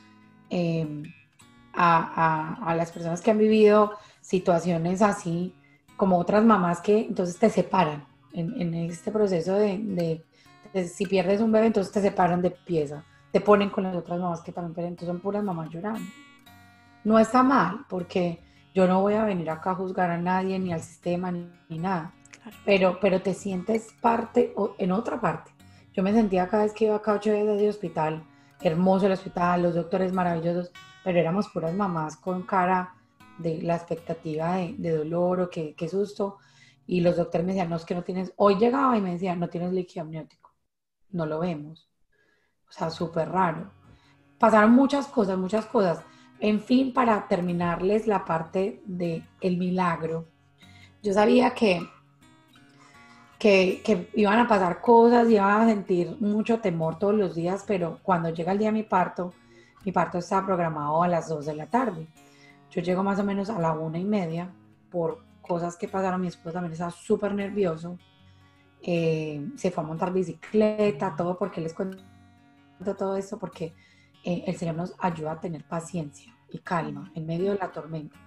eh, 0.50 1.02
a, 1.74 2.74
las 2.76 2.90
personas 2.90 3.20
que 3.20 3.30
han 3.30 3.38
vivido 3.38 3.92
situaciones 4.20 5.02
así, 5.02 5.54
como 5.96 6.18
otras 6.18 6.44
mamás 6.44 6.80
que 6.80 7.06
entonces 7.06 7.38
te 7.38 7.50
separan. 7.50 8.06
En, 8.32 8.74
este 8.74 9.10
proceso 9.10 9.54
de, 9.54 10.24
si 10.86 11.06
pierdes 11.06 11.40
un 11.40 11.50
bebé, 11.50 11.66
entonces 11.66 11.92
te 11.92 12.00
separan 12.00 12.42
de 12.42 12.50
pieza, 12.50 13.04
te 13.32 13.40
ponen 13.40 13.70
con 13.70 13.84
las 13.84 13.94
otras 13.94 14.18
mamás 14.18 14.40
que 14.40 14.52
también 14.52 14.74
pierden, 14.74 14.92
entonces 14.92 15.12
son 15.12 15.20
puras 15.20 15.44
mamás 15.44 15.70
llorando. 15.70 16.00
No 17.04 17.18
está 17.18 17.42
mal, 17.42 17.86
porque 17.88 18.40
yo 18.74 18.86
no 18.86 19.00
voy 19.00 19.14
a 19.14 19.24
venir 19.24 19.50
acá 19.50 19.72
a 19.72 19.74
juzgar 19.74 20.10
a 20.10 20.18
nadie, 20.18 20.58
ni 20.58 20.72
al 20.72 20.80
sistema, 20.80 21.30
ni, 21.30 21.78
nada, 21.78 22.14
pero, 22.64 22.98
pero 23.00 23.20
te 23.20 23.34
sientes 23.34 23.94
parte 24.00 24.52
o, 24.56 24.74
en 24.78 24.92
otra 24.92 25.20
parte. 25.20 25.50
Yo 25.92 26.02
me 26.02 26.12
sentía 26.12 26.48
cada 26.48 26.64
vez 26.64 26.72
que 26.72 26.84
iba 26.84 26.96
acá 26.96 27.14
ocho 27.14 27.32
días 27.32 27.58
de 27.58 27.68
hospital, 27.68 28.24
hermoso 28.60 29.06
el 29.06 29.12
hospital, 29.12 29.62
los 29.62 29.74
doctores 29.74 30.12
maravillosos, 30.12 30.70
pero 31.04 31.18
éramos 31.18 31.48
puras 31.48 31.74
mamás 31.74 32.16
con 32.16 32.42
cara 32.42 32.94
de 33.38 33.62
la 33.62 33.76
expectativa 33.76 34.56
de, 34.56 34.90
dolor 34.90 35.40
o 35.40 35.50
que, 35.50 35.74
susto. 35.88 36.38
Y 36.86 37.00
los 37.00 37.16
doctores 37.16 37.46
me 37.46 37.52
decían, 37.52 37.70
no, 37.70 37.76
es 37.76 37.84
que 37.84 37.94
no 37.94 38.02
tienes, 38.02 38.32
hoy 38.36 38.56
llegaba 38.56 38.96
y 38.96 39.00
me 39.00 39.12
decían, 39.12 39.40
no 39.40 39.48
tienes 39.48 39.72
líquido 39.72 40.02
amniótico, 40.02 40.54
no 41.10 41.26
lo 41.26 41.40
vemos. 41.40 41.88
O 42.68 42.72
sea, 42.72 42.90
súper 42.90 43.30
raro. 43.30 43.70
Pasaron 44.38 44.72
muchas 44.72 45.06
cosas, 45.06 45.38
muchas 45.38 45.66
cosas. 45.66 46.00
En 46.40 46.60
fin, 46.60 46.92
para 46.92 47.26
terminarles 47.26 48.06
la 48.06 48.24
parte 48.24 48.82
del 48.86 49.26
el 49.40 49.56
milagro, 49.56 50.26
yo 51.02 51.12
sabía 51.12 51.50
que, 51.54 51.88
que, 53.38 54.10
iban 54.14 54.38
a 54.38 54.48
pasar 54.48 54.80
cosas, 54.80 55.28
iban 55.30 55.62
a 55.62 55.66
sentir 55.66 56.16
mucho 56.20 56.60
temor 56.60 56.98
todos 56.98 57.14
los 57.14 57.34
días, 57.34 57.64
pero 57.66 57.98
cuando 58.02 58.30
llega 58.30 58.52
el 58.52 58.58
día 58.58 58.68
de 58.68 58.72
mi 58.72 58.82
parto, 58.84 59.32
mi 59.84 59.92
parto 59.92 60.18
estaba 60.18 60.46
programado 60.46 61.02
a 61.02 61.08
las 61.08 61.28
2 61.28 61.46
de 61.46 61.54
la 61.54 61.66
tarde. 61.66 62.06
Yo 62.70 62.82
llego 62.82 63.02
más 63.02 63.18
o 63.18 63.24
menos 63.24 63.50
a 63.50 63.58
la 63.58 63.72
una 63.72 63.98
y 63.98 64.04
media 64.04 64.52
por 64.90 65.24
cosas 65.40 65.76
que 65.76 65.88
pasaron. 65.88 66.20
Mi 66.20 66.28
esposo 66.28 66.52
también 66.52 66.72
estaba 66.72 66.90
súper 66.90 67.34
nervioso. 67.34 67.98
Eh, 68.82 69.44
se 69.56 69.70
fue 69.70 69.82
a 69.82 69.86
montar 69.86 70.12
bicicleta, 70.12 71.14
todo 71.16 71.36
porque 71.38 71.60
les 71.60 71.74
cuento 71.74 71.98
todo 72.96 73.16
esto 73.16 73.38
porque 73.38 73.74
eh, 74.24 74.44
el 74.46 74.56
Señor 74.56 74.76
nos 74.76 74.94
ayuda 74.98 75.32
a 75.32 75.40
tener 75.40 75.64
paciencia 75.64 76.34
y 76.50 76.58
calma 76.58 77.10
en 77.14 77.26
medio 77.26 77.52
de 77.52 77.58
la 77.58 77.70
tormenta. 77.70 78.18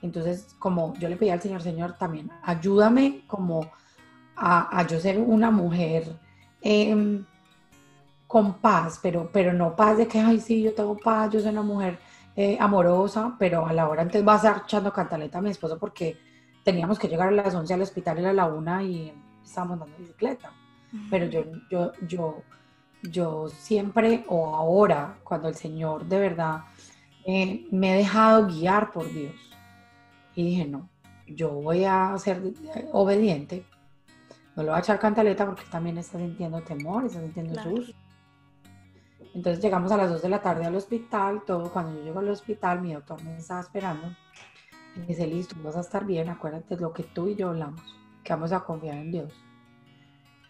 Entonces, 0.00 0.54
como 0.58 0.94
yo 0.94 1.08
le 1.08 1.16
pedí 1.16 1.30
al 1.30 1.40
Señor, 1.40 1.62
Señor, 1.62 1.96
también 1.96 2.30
ayúdame 2.42 3.24
como 3.26 3.70
a, 4.36 4.78
a 4.78 4.86
yo 4.86 4.98
ser 4.98 5.18
una 5.18 5.50
mujer 5.50 6.16
eh, 6.60 7.22
con 8.26 8.54
paz, 8.54 8.98
pero, 9.02 9.28
pero 9.30 9.52
no 9.52 9.76
paz 9.76 9.98
de 9.98 10.08
que, 10.08 10.18
ay, 10.18 10.40
sí, 10.40 10.62
yo 10.62 10.74
tengo 10.74 10.96
paz, 10.96 11.30
yo 11.30 11.40
soy 11.40 11.50
una 11.50 11.62
mujer 11.62 11.98
eh, 12.34 12.56
amorosa, 12.58 13.36
pero 13.38 13.66
a 13.66 13.74
la 13.74 13.86
hora 13.86 14.00
antes 14.00 14.26
va 14.26 14.32
a 14.32 14.36
estar 14.36 14.62
echando 14.64 14.90
cantaleta 14.90 15.36
a 15.36 15.42
mi 15.42 15.50
esposo 15.50 15.78
porque 15.78 16.16
teníamos 16.64 16.98
que 16.98 17.08
llegar 17.08 17.28
a 17.28 17.30
las 17.32 17.54
11 17.54 17.74
al 17.74 17.82
hospital 17.82 18.20
y 18.20 18.24
a 18.24 18.32
la 18.32 18.46
una 18.46 18.82
y 18.82 19.12
estábamos 19.44 19.80
dando 19.80 19.98
bicicleta. 19.98 20.50
Pero 21.10 21.26
yo, 21.26 21.44
yo, 21.70 21.92
yo, 22.06 22.42
yo 23.02 23.48
siempre 23.48 24.24
o 24.28 24.54
ahora, 24.54 25.18
cuando 25.24 25.48
el 25.48 25.54
Señor 25.54 26.06
de 26.06 26.18
verdad 26.18 26.62
eh, 27.24 27.66
me 27.70 27.94
he 27.94 27.96
dejado 27.98 28.46
guiar 28.46 28.92
por 28.92 29.12
Dios 29.12 29.34
y 30.34 30.44
dije, 30.44 30.66
no, 30.66 30.88
yo 31.26 31.50
voy 31.50 31.84
a 31.84 32.16
ser 32.18 32.42
obediente, 32.92 33.64
no 34.56 34.62
le 34.62 34.70
voy 34.70 34.76
a 34.76 34.80
echar 34.80 34.98
cantaleta 34.98 35.46
porque 35.46 35.64
también 35.70 35.98
está 35.98 36.18
sintiendo 36.18 36.60
temor, 36.62 37.06
está 37.06 37.20
sintiendo 37.20 37.60
susto. 37.62 37.96
Entonces 39.34 39.62
llegamos 39.62 39.90
a 39.92 39.96
las 39.96 40.10
2 40.10 40.22
de 40.22 40.28
la 40.28 40.42
tarde 40.42 40.66
al 40.66 40.74
hospital, 40.74 41.42
todo, 41.46 41.72
cuando 41.72 41.98
yo 41.98 42.04
llego 42.04 42.18
al 42.18 42.28
hospital, 42.28 42.82
mi 42.82 42.92
doctor 42.92 43.22
me 43.24 43.36
estaba 43.38 43.60
esperando. 43.60 44.14
Y 44.94 45.00
me 45.00 45.06
dice, 45.06 45.26
listo, 45.26 45.56
vas 45.62 45.76
a 45.76 45.80
estar 45.80 46.04
bien, 46.04 46.28
acuérdate 46.28 46.76
de 46.76 46.82
lo 46.82 46.92
que 46.92 47.02
tú 47.02 47.28
y 47.28 47.34
yo 47.34 47.48
hablamos, 47.48 47.82
que 48.22 48.32
vamos 48.34 48.52
a 48.52 48.60
confiar 48.60 48.96
en 48.96 49.10
Dios. 49.10 49.32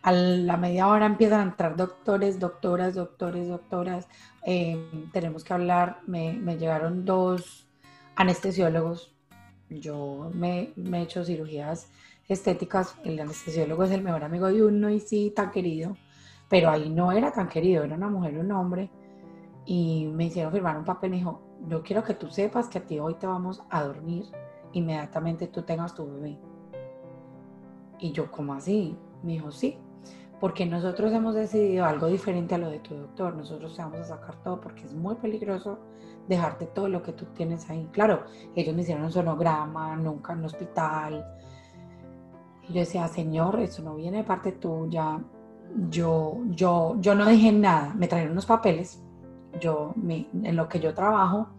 A 0.02 0.12
la 0.12 0.56
media 0.56 0.88
hora 0.88 1.06
empiezan 1.06 1.40
a 1.40 1.44
entrar 1.44 1.76
doctores, 1.76 2.40
doctoras, 2.40 2.94
doctores, 2.94 3.48
doctoras. 3.48 4.08
Eh, 4.44 5.08
tenemos 5.12 5.44
que 5.44 5.54
hablar, 5.54 6.00
me, 6.06 6.34
llegaron 6.56 7.04
dos 7.04 7.68
anestesiólogos. 8.16 9.14
Yo 9.70 10.30
me, 10.34 10.72
he 10.76 11.02
hecho 11.02 11.24
cirugías 11.24 11.90
estéticas, 12.28 12.96
el 13.04 13.20
anestesiólogo 13.20 13.84
es 13.84 13.90
el 13.90 14.02
mejor 14.02 14.24
amigo 14.24 14.46
de 14.46 14.62
uno 14.64 14.90
y 14.90 15.00
sí, 15.00 15.32
tan 15.34 15.50
querido 15.50 15.96
pero 16.52 16.68
ahí 16.68 16.90
no 16.90 17.12
era 17.12 17.32
tan 17.32 17.48
querido, 17.48 17.82
era 17.82 17.96
una 17.96 18.10
mujer 18.10 18.36
un 18.36 18.52
hombre. 18.52 18.90
Y 19.64 20.06
me 20.12 20.26
hicieron 20.26 20.52
firmar 20.52 20.76
un 20.76 20.84
papel 20.84 21.08
y 21.08 21.10
me 21.12 21.16
dijo, 21.16 21.40
yo 21.66 21.82
quiero 21.82 22.04
que 22.04 22.12
tú 22.12 22.28
sepas 22.28 22.68
que 22.68 22.76
a 22.76 22.84
ti 22.84 22.98
hoy 22.98 23.14
te 23.14 23.26
vamos 23.26 23.62
a 23.70 23.82
dormir, 23.84 24.26
inmediatamente 24.74 25.46
tú 25.46 25.62
tengas 25.62 25.94
tu 25.94 26.04
bebé. 26.04 26.38
Y 28.00 28.12
yo, 28.12 28.30
¿cómo 28.30 28.52
así? 28.52 28.98
Me 29.22 29.32
dijo, 29.32 29.50
sí, 29.50 29.78
porque 30.42 30.66
nosotros 30.66 31.12
hemos 31.12 31.36
decidido 31.36 31.84
algo 31.84 32.08
diferente 32.08 32.56
a 32.56 32.58
lo 32.58 32.68
de 32.68 32.80
tu 32.80 32.96
doctor. 32.96 33.32
Nosotros 33.36 33.76
te 33.76 33.82
vamos 33.82 34.00
a 34.00 34.04
sacar 34.06 34.34
todo 34.42 34.60
porque 34.60 34.82
es 34.82 34.92
muy 34.92 35.14
peligroso 35.14 35.78
dejarte 36.26 36.66
todo 36.66 36.88
lo 36.88 37.00
que 37.00 37.12
tú 37.12 37.26
tienes 37.26 37.70
ahí. 37.70 37.88
Claro, 37.92 38.24
ellos 38.56 38.74
me 38.74 38.82
hicieron 38.82 39.04
un 39.04 39.12
sonograma, 39.12 39.94
nunca 39.94 40.32
en 40.32 40.40
un 40.40 40.46
hospital. 40.46 41.24
Y 42.68 42.72
yo 42.72 42.80
decía, 42.80 43.06
Señor, 43.06 43.60
eso 43.60 43.84
no 43.84 43.94
viene 43.94 44.16
de 44.16 44.24
parte 44.24 44.50
tuya 44.50 45.20
yo, 45.88 46.40
yo, 46.50 46.96
yo 46.98 47.14
no 47.14 47.24
dije 47.24 47.52
nada, 47.52 47.94
me 47.94 48.08
trajeron 48.08 48.32
unos 48.32 48.46
papeles, 48.46 49.00
yo, 49.60 49.94
en 50.08 50.56
lo 50.56 50.68
que 50.68 50.80
yo 50.80 50.92
trabajo, 50.92 51.50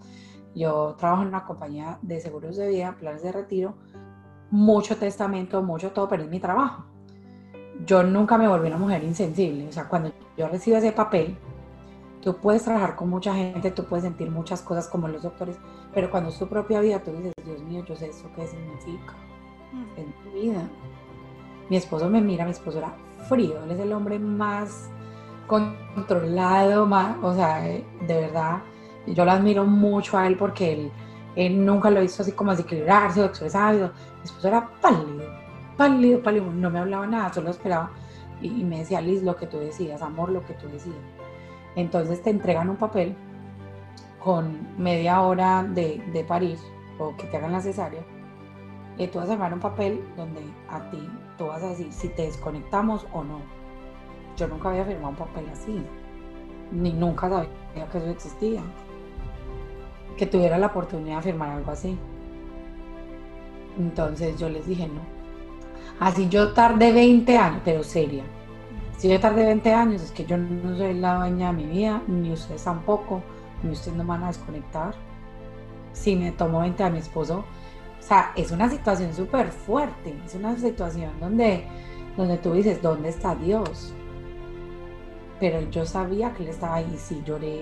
yo 0.54 0.96
trabajo 0.98 1.22
en 1.22 1.30
una 1.30 1.46
compañía 1.46 2.00
de 2.02 2.20
seguros 2.20 2.58
de 2.58 2.68
vida, 2.68 2.98
planes 3.00 3.24
de 3.24 3.32
retiro, 3.32 3.76
mucho 4.52 4.98
testamento, 4.98 5.64
mucho 5.64 5.94
todo, 5.94 6.10
pero 6.10 6.24
es 6.24 6.30
mi 6.30 6.42
trabajo. 6.42 6.84
Yo 7.86 8.04
nunca 8.04 8.38
me 8.38 8.48
volví 8.48 8.68
una 8.68 8.78
mujer 8.78 9.04
insensible, 9.04 9.68
o 9.68 9.72
sea, 9.72 9.88
cuando 9.88 10.12
yo 10.38 10.48
recibo 10.48 10.78
ese 10.78 10.92
papel, 10.92 11.36
tú 12.22 12.38
puedes 12.38 12.64
trabajar 12.64 12.96
con 12.96 13.10
mucha 13.10 13.34
gente, 13.34 13.72
tú 13.72 13.84
puedes 13.86 14.04
sentir 14.04 14.32
muchas 14.32 14.62
cosas 14.62 14.88
como 14.88 15.08
los 15.08 15.24
doctores, 15.24 15.58
pero 15.94 16.10
cuando 16.10 16.30
es 16.30 16.40
tu 16.40 16.48
propia 16.48 16.80
vida, 16.80 17.00
tú 17.00 17.12
dices, 17.12 17.34
Dios 17.44 17.62
mío, 17.64 17.84
yo 17.86 17.96
sé 17.96 18.08
eso 18.08 18.30
qué 18.36 18.48
significa 18.48 19.14
mm. 19.74 20.00
en 20.00 20.14
tu 20.24 20.32
vida. 20.32 20.62
Mi 21.70 21.78
esposo 21.78 22.10
me 22.10 22.22
mira, 22.22 22.46
mi 22.46 22.52
esposo 22.52 22.78
era 22.78 22.94
frío, 23.28 23.64
él 23.64 23.72
es 23.72 23.80
el 23.80 23.92
hombre 23.92 24.20
más 24.20 24.90
controlado, 25.48 26.86
más, 26.86 27.18
o 27.22 27.34
sea, 27.34 27.68
eh, 27.68 27.86
de 28.08 28.22
verdad, 28.22 28.62
yo 29.08 29.26
lo 29.26 29.32
admiro 29.32 29.66
mucho 29.66 30.18
a 30.18 30.28
él 30.28 30.38
porque 30.38 30.92
él, 31.36 31.66
nunca 31.66 31.90
lo 31.90 32.02
hizo 32.02 32.22
así 32.22 32.32
como 32.32 32.52
desequilibrarse 32.52 33.22
o 33.22 33.26
expresarse, 33.26 33.82
mi 33.82 34.24
esposo 34.24 34.48
era 34.48 34.70
pálido, 34.82 35.23
pálido, 35.78 36.22
pálido, 36.22 36.46
no 36.52 36.70
me 36.70 36.80
hablaba 36.80 37.08
nada, 37.08 37.34
solo 37.34 37.50
esperaba 37.50 37.92
y, 38.42 38.50
me 38.64 38.80
decía, 38.80 39.02
Liz, 39.02 39.24
lo 39.24 39.36
que 39.36 39.48
tú 39.48 39.58
decías, 39.60 40.02
amor, 40.02 40.30
lo 40.30 40.46
que 40.46 40.54
tú 40.54 40.68
decías. 40.68 40.96
Entonces 41.76 42.22
te 42.22 42.30
entregan 42.30 42.70
un 42.70 42.76
papel 42.76 43.16
con 44.24 44.68
media 44.78 45.22
hora 45.22 45.64
de, 45.64 46.04
de 46.12 46.24
parir 46.24 46.58
o 47.00 47.16
que 47.18 47.26
te 47.28 47.38
hagan 47.38 47.52
la 47.52 47.62
cesárea 47.62 48.04
y 48.98 49.08
tú 49.08 49.20
vas 49.20 49.28
a 49.28 49.32
firmar 49.32 49.54
un 49.54 49.60
papel 49.60 50.04
donde 50.16 50.42
a 50.70 50.90
ti 50.90 51.10
tú 51.38 51.48
vas 51.48 51.64
a 51.64 51.70
decir 51.70 51.92
si 51.92 52.10
te 52.10 52.24
desconectamos 52.24 53.08
o 53.12 53.24
no. 53.24 53.40
Yo 54.38 54.48
nunca 54.48 54.70
había 54.70 54.86
firmado 54.86 55.10
un 55.10 55.16
papel 55.16 55.46
así, 55.52 55.84
ni 56.72 56.94
nunca 56.94 57.30
sabía 57.30 57.90
que 57.92 57.98
eso 57.98 58.10
existía, 58.10 58.62
que 60.18 60.26
tuviera 60.26 60.58
la 60.58 60.68
oportunidad 60.68 61.18
de 61.18 61.24
firmar 61.24 61.50
algo 61.50 61.72
así. 61.72 61.98
Entonces 63.78 64.38
yo 64.38 64.50
les 64.50 64.68
dije 64.68 64.88
no. 64.88 65.13
Así 66.00 66.28
yo 66.30 66.54
tardé 66.54 66.92
20 66.92 67.38
años, 67.38 67.62
pero 67.64 67.84
seria. 67.84 68.24
Si 68.98 69.10
yo 69.10 69.20
tardé 69.20 69.46
20 69.46 69.74
años, 69.74 70.02
es 70.02 70.12
que 70.12 70.26
yo 70.26 70.38
no 70.38 70.78
soy 70.78 70.94
la 70.94 71.16
dueña 71.16 71.52
de 71.52 71.64
mi 71.64 71.66
vida, 71.66 72.02
ni 72.08 72.32
ustedes 72.32 72.64
tampoco, 72.64 73.22
ni 73.64 73.72
ustedes 73.72 73.98
no 73.98 74.06
van 74.06 74.24
a 74.24 74.28
desconectar. 74.28 74.96
Si 75.94 76.16
me 76.16 76.32
tomó 76.32 76.62
20 76.62 76.84
años, 76.84 76.94
mi 76.94 77.00
esposo 77.00 77.46
o 78.04 78.06
sea, 78.06 78.34
es 78.36 78.52
una 78.52 78.70
situación 78.70 79.14
súper 79.14 79.48
fuerte, 79.48 80.14
es 80.26 80.36
una 80.36 80.58
situación 80.58 81.12
donde, 81.22 81.66
donde 82.18 82.38
tú 82.38 82.52
dices, 82.52 82.82
¿dónde 82.82 83.08
está 83.08 83.34
Dios? 83.34 83.94
Pero 85.40 85.62
yo 85.70 85.86
sabía 85.86 86.34
que 86.34 86.44
Él 86.44 86.50
estaba 86.50 86.76
ahí, 86.76 86.96
sí 86.98 87.24
lloré, 87.26 87.62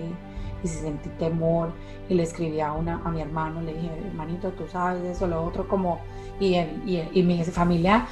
y 0.62 0.68
si 0.68 0.78
sentí 0.78 1.08
temor 1.10 1.72
y 2.08 2.14
le 2.14 2.22
escribí 2.22 2.60
a, 2.60 2.72
una, 2.72 3.00
a 3.04 3.10
mi 3.10 3.20
hermano, 3.20 3.60
le 3.60 3.74
dije, 3.74 3.90
hermanito, 4.06 4.50
tú 4.50 4.66
sabes 4.68 5.02
eso, 5.04 5.26
lo 5.26 5.44
otro, 5.44 5.68
como, 5.68 6.00
y, 6.38 6.56
y, 6.56 7.08
y 7.12 7.22
mi 7.22 7.42
familia 7.44 8.06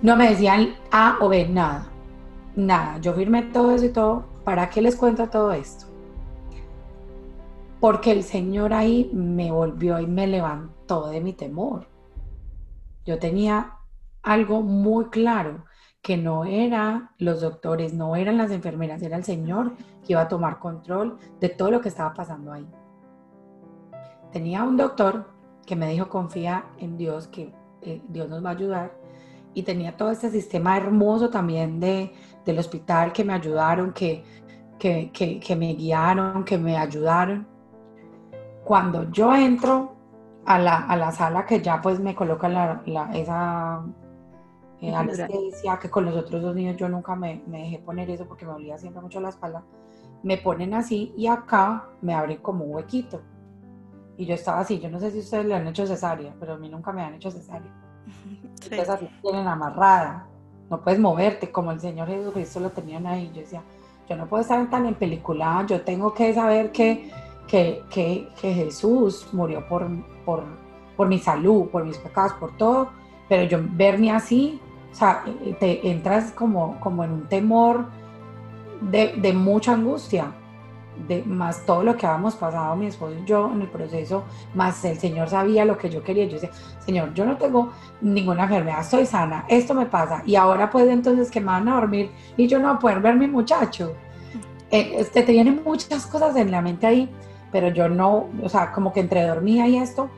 no 0.00 0.16
me 0.16 0.30
decían 0.30 0.74
A 0.90 1.18
o 1.20 1.28
B, 1.28 1.48
nada, 1.48 1.86
nada, 2.56 2.98
yo 2.98 3.14
firmé 3.14 3.42
todo 3.42 3.72
eso 3.72 3.84
y 3.84 3.90
todo, 3.90 4.24
¿para 4.44 4.68
qué 4.70 4.82
les 4.82 4.96
cuento 4.96 5.28
todo 5.28 5.52
esto? 5.52 5.86
Porque 7.80 8.12
el 8.12 8.22
Señor 8.22 8.72
ahí 8.72 9.10
me 9.12 9.50
volvió 9.50 9.98
y 9.98 10.06
me 10.06 10.26
levantó 10.26 11.08
de 11.08 11.20
mi 11.20 11.32
temor. 11.32 11.88
Yo 13.04 13.18
tenía 13.18 13.74
algo 14.22 14.62
muy 14.62 15.06
claro, 15.06 15.64
que 16.02 16.16
no 16.16 16.44
eran 16.44 17.10
los 17.18 17.40
doctores, 17.40 17.94
no 17.94 18.16
eran 18.16 18.36
las 18.36 18.50
enfermeras, 18.50 19.00
era 19.02 19.16
el 19.16 19.24
Señor 19.24 19.72
que 20.04 20.14
iba 20.14 20.22
a 20.22 20.28
tomar 20.28 20.58
control 20.58 21.16
de 21.40 21.48
todo 21.48 21.70
lo 21.70 21.80
que 21.80 21.88
estaba 21.88 22.12
pasando 22.12 22.52
ahí. 22.52 22.66
Tenía 24.32 24.64
un 24.64 24.76
doctor 24.76 25.30
que 25.64 25.76
me 25.76 25.88
dijo, 25.88 26.08
confía 26.08 26.64
en 26.78 26.96
Dios, 26.96 27.28
que 27.28 27.54
eh, 27.82 28.02
Dios 28.08 28.28
nos 28.28 28.44
va 28.44 28.50
a 28.50 28.52
ayudar. 28.52 28.92
Y 29.54 29.62
tenía 29.62 29.96
todo 29.96 30.10
este 30.10 30.30
sistema 30.30 30.76
hermoso 30.76 31.30
también 31.30 31.78
de, 31.78 32.12
del 32.44 32.58
hospital 32.58 33.12
que 33.12 33.22
me 33.22 33.34
ayudaron, 33.34 33.92
que, 33.92 34.24
que, 34.78 35.56
me 35.56 35.74
guiaron, 35.74 36.44
que 36.44 36.58
me 36.58 36.76
ayudaron. 36.76 37.46
Cuando 38.64 39.08
yo 39.10 39.34
entro 39.34 39.94
a 40.46 40.58
la, 40.58 41.12
sala 41.12 41.46
que 41.46 41.60
ya 41.60 41.80
pues 41.80 42.00
me 42.00 42.14
colocan 42.14 42.54
la, 42.86 43.10
esa 43.14 43.82
eh, 44.82 44.94
anestesia, 44.94 45.78
que 45.78 45.88
con 45.88 46.04
los 46.04 46.16
otros 46.16 46.42
dos 46.42 46.54
niños 46.54 46.76
yo 46.76 46.88
nunca 46.88 47.14
me, 47.14 47.40
me, 47.46 47.62
dejé 47.62 47.78
poner 47.78 48.10
eso 48.10 48.26
porque 48.26 48.44
me 48.44 48.52
dolía 48.52 48.76
siempre 48.76 49.00
mucho 49.00 49.20
la 49.20 49.28
espalda, 49.28 49.62
me 50.24 50.38
ponen 50.38 50.74
así 50.74 51.14
y 51.16 51.28
acá 51.28 51.88
me 52.00 52.12
abren 52.14 52.38
como 52.38 52.64
un 52.64 52.74
huequito. 52.74 53.22
Y 54.16 54.26
yo 54.26 54.34
estaba 54.34 54.60
así, 54.60 54.80
yo 54.80 54.90
no 54.90 54.98
sé 54.98 55.12
si 55.12 55.20
ustedes 55.20 55.46
le 55.46 55.54
han 55.54 55.66
hecho 55.68 55.86
cesárea, 55.86 56.34
pero 56.38 56.54
a 56.54 56.56
mí 56.56 56.68
nunca 56.68 56.92
me 56.92 57.02
han 57.02 57.14
hecho 57.14 57.30
cesárea. 57.30 57.72
Entonces 58.62 58.88
así 58.88 59.08
tienen 59.22 59.46
amarrada, 59.46 60.26
no 60.68 60.80
puedes 60.80 60.98
moverte 60.98 61.52
como 61.52 61.70
el 61.70 61.78
Señor 61.78 62.08
Jesucristo 62.08 62.58
lo 62.58 62.70
tenían 62.70 63.06
ahí. 63.06 63.30
Yo 63.32 63.40
decía, 63.40 63.62
yo 64.08 64.16
no 64.16 64.26
puedo 64.26 64.42
estar 64.42 64.68
tan 64.68 64.86
en 64.86 64.94
película, 64.94 65.64
yo 65.68 65.82
tengo 65.82 66.12
que 66.12 66.34
saber 66.34 66.72
que, 66.72 67.08
que, 67.46 67.84
que, 67.88 68.28
que 68.40 68.52
Jesús 68.52 69.28
murió 69.32 69.66
por, 69.68 69.86
por, 70.24 70.42
por 70.96 71.08
mi 71.08 71.18
salud, 71.18 71.68
por 71.68 71.84
mis 71.84 71.98
pecados, 71.98 72.32
por 72.32 72.56
todo, 72.56 72.90
pero 73.28 73.44
yo 73.44 73.58
verme 73.62 74.10
así, 74.10 74.60
o 74.92 74.94
sea, 74.94 75.24
te 75.58 75.88
entras 75.90 76.32
como, 76.32 76.78
como 76.80 77.02
en 77.02 77.12
un 77.12 77.28
temor 77.28 77.86
de, 78.80 79.14
de 79.16 79.32
mucha 79.32 79.72
angustia, 79.72 80.32
de 81.08 81.22
más 81.22 81.64
todo 81.64 81.82
lo 81.82 81.96
que 81.96 82.06
habíamos 82.06 82.34
pasado 82.34 82.76
mi 82.76 82.86
esposo 82.86 83.14
y 83.18 83.24
yo 83.24 83.50
en 83.52 83.62
el 83.62 83.68
proceso, 83.68 84.24
más 84.54 84.84
el 84.84 84.98
Señor 84.98 85.28
sabía 85.28 85.64
lo 85.64 85.78
que 85.78 85.88
yo 85.88 86.02
quería. 86.02 86.26
Yo 86.26 86.34
decía, 86.34 86.50
Señor, 86.84 87.14
yo 87.14 87.24
no 87.24 87.36
tengo 87.36 87.72
ninguna 88.00 88.44
enfermedad, 88.44 88.80
estoy 88.80 89.06
sana, 89.06 89.44
esto 89.48 89.74
me 89.74 89.86
pasa 89.86 90.22
y 90.26 90.36
ahora 90.36 90.70
pues 90.70 90.88
entonces 90.88 91.30
que 91.30 91.40
me 91.40 91.46
van 91.46 91.68
a 91.68 91.74
dormir 91.76 92.10
y 92.36 92.46
yo 92.46 92.58
no 92.58 92.68
voy 92.68 92.76
a 92.76 92.78
poder 92.78 93.00
ver 93.00 93.16
mi 93.16 93.26
muchacho. 93.26 93.94
Eh, 94.70 94.94
este, 94.98 95.22
te 95.22 95.32
vienen 95.32 95.62
muchas 95.64 96.06
cosas 96.06 96.36
en 96.36 96.50
la 96.50 96.62
mente 96.62 96.86
ahí, 96.86 97.10
pero 97.50 97.68
yo 97.68 97.88
no, 97.88 98.28
o 98.42 98.48
sea, 98.48 98.72
como 98.72 98.92
que 98.92 99.00
entre 99.00 99.26
dormía 99.26 99.68
y 99.68 99.76
esto, 99.76 100.08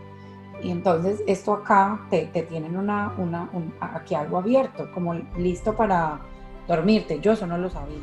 y 0.64 0.70
entonces 0.70 1.22
esto 1.26 1.52
acá 1.52 2.00
te, 2.08 2.24
te 2.32 2.42
tienen 2.42 2.74
una, 2.78 3.12
una 3.18 3.50
aquí 3.80 4.14
algo 4.14 4.38
abierto, 4.38 4.90
como 4.94 5.12
listo 5.36 5.76
para 5.76 6.18
dormirte. 6.66 7.20
Yo 7.20 7.32
eso 7.32 7.46
no 7.46 7.58
lo 7.58 7.68
sabía. 7.68 7.98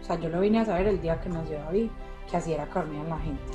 O 0.00 0.04
sea, 0.04 0.18
yo 0.18 0.28
lo 0.28 0.40
vine 0.40 0.58
a 0.58 0.64
saber 0.64 0.88
el 0.88 1.00
día 1.00 1.20
que 1.20 1.28
nació 1.28 1.60
David, 1.60 1.88
que 2.28 2.36
así 2.36 2.52
era 2.52 2.66
que 2.66 2.80
dormían 2.80 3.08
la 3.08 3.18
gente. 3.18 3.52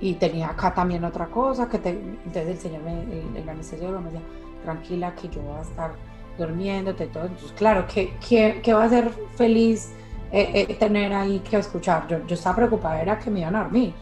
Y 0.00 0.14
tenía 0.14 0.48
acá 0.48 0.72
también 0.72 1.04
otra 1.04 1.26
cosa, 1.26 1.68
que 1.68 1.76
entonces 1.76 2.48
el 2.48 2.58
señor, 2.58 2.82
me, 2.84 3.02
el, 3.02 3.36
el 3.36 3.46
anestesiólogo 3.46 4.00
me 4.00 4.06
decía, 4.06 4.22
tranquila 4.62 5.14
que 5.14 5.28
yo 5.28 5.42
voy 5.42 5.58
a 5.58 5.60
estar 5.60 5.92
durmiéndote 6.38 7.06
todo. 7.08 7.24
Entonces, 7.24 7.52
claro, 7.52 7.84
¿qué, 7.86 8.14
qué, 8.62 8.72
va 8.72 8.84
a 8.84 8.88
ser 8.88 9.10
feliz 9.36 9.92
eh, 10.32 10.64
eh, 10.70 10.74
tener 10.76 11.12
ahí 11.12 11.40
que 11.40 11.58
escuchar? 11.58 12.08
Yo, 12.08 12.26
yo 12.26 12.34
estaba 12.34 12.56
preocupada, 12.56 13.02
era 13.02 13.18
que 13.18 13.30
me 13.30 13.40
iban 13.40 13.56
a 13.56 13.64
dormir 13.64 13.92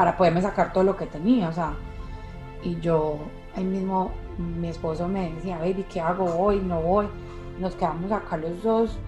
para 0.00 0.16
poderme 0.16 0.40
sacar 0.40 0.72
todo 0.72 0.82
lo 0.82 0.96
que 0.96 1.04
tenía, 1.04 1.50
o 1.50 1.52
sea, 1.52 1.74
y 2.62 2.80
yo 2.80 3.18
ahí 3.54 3.64
mismo, 3.64 4.10
mi 4.38 4.68
esposo 4.68 5.06
me 5.06 5.30
decía, 5.30 5.58
baby, 5.58 5.84
¿qué 5.92 6.00
hago 6.00 6.24
hoy? 6.24 6.58
No 6.58 6.80
voy. 6.80 7.06
Nos 7.58 7.74
quedamos 7.74 8.10
acá 8.10 8.38
los 8.38 8.62
dos 8.62 8.98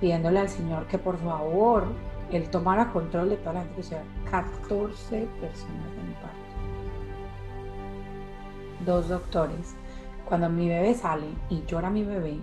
pidiéndole 0.00 0.38
al 0.38 0.48
Señor 0.48 0.86
que 0.86 0.96
por 0.96 1.18
favor 1.18 1.84
Él 2.32 2.48
tomara 2.48 2.90
control 2.94 3.28
de 3.28 3.36
toda 3.36 3.52
la 3.52 3.60
gente, 3.60 3.76
que 3.76 3.82
sea 3.82 4.02
14 4.30 5.28
personas 5.38 5.92
en 5.98 6.08
mi 6.08 6.14
parto. 6.14 6.38
Dos 8.86 9.08
doctores. 9.10 9.76
Cuando 10.26 10.48
mi 10.48 10.66
bebé 10.66 10.94
sale 10.94 11.26
y 11.50 11.62
llora 11.66 11.90
mi 11.90 12.04
bebé, 12.04 12.38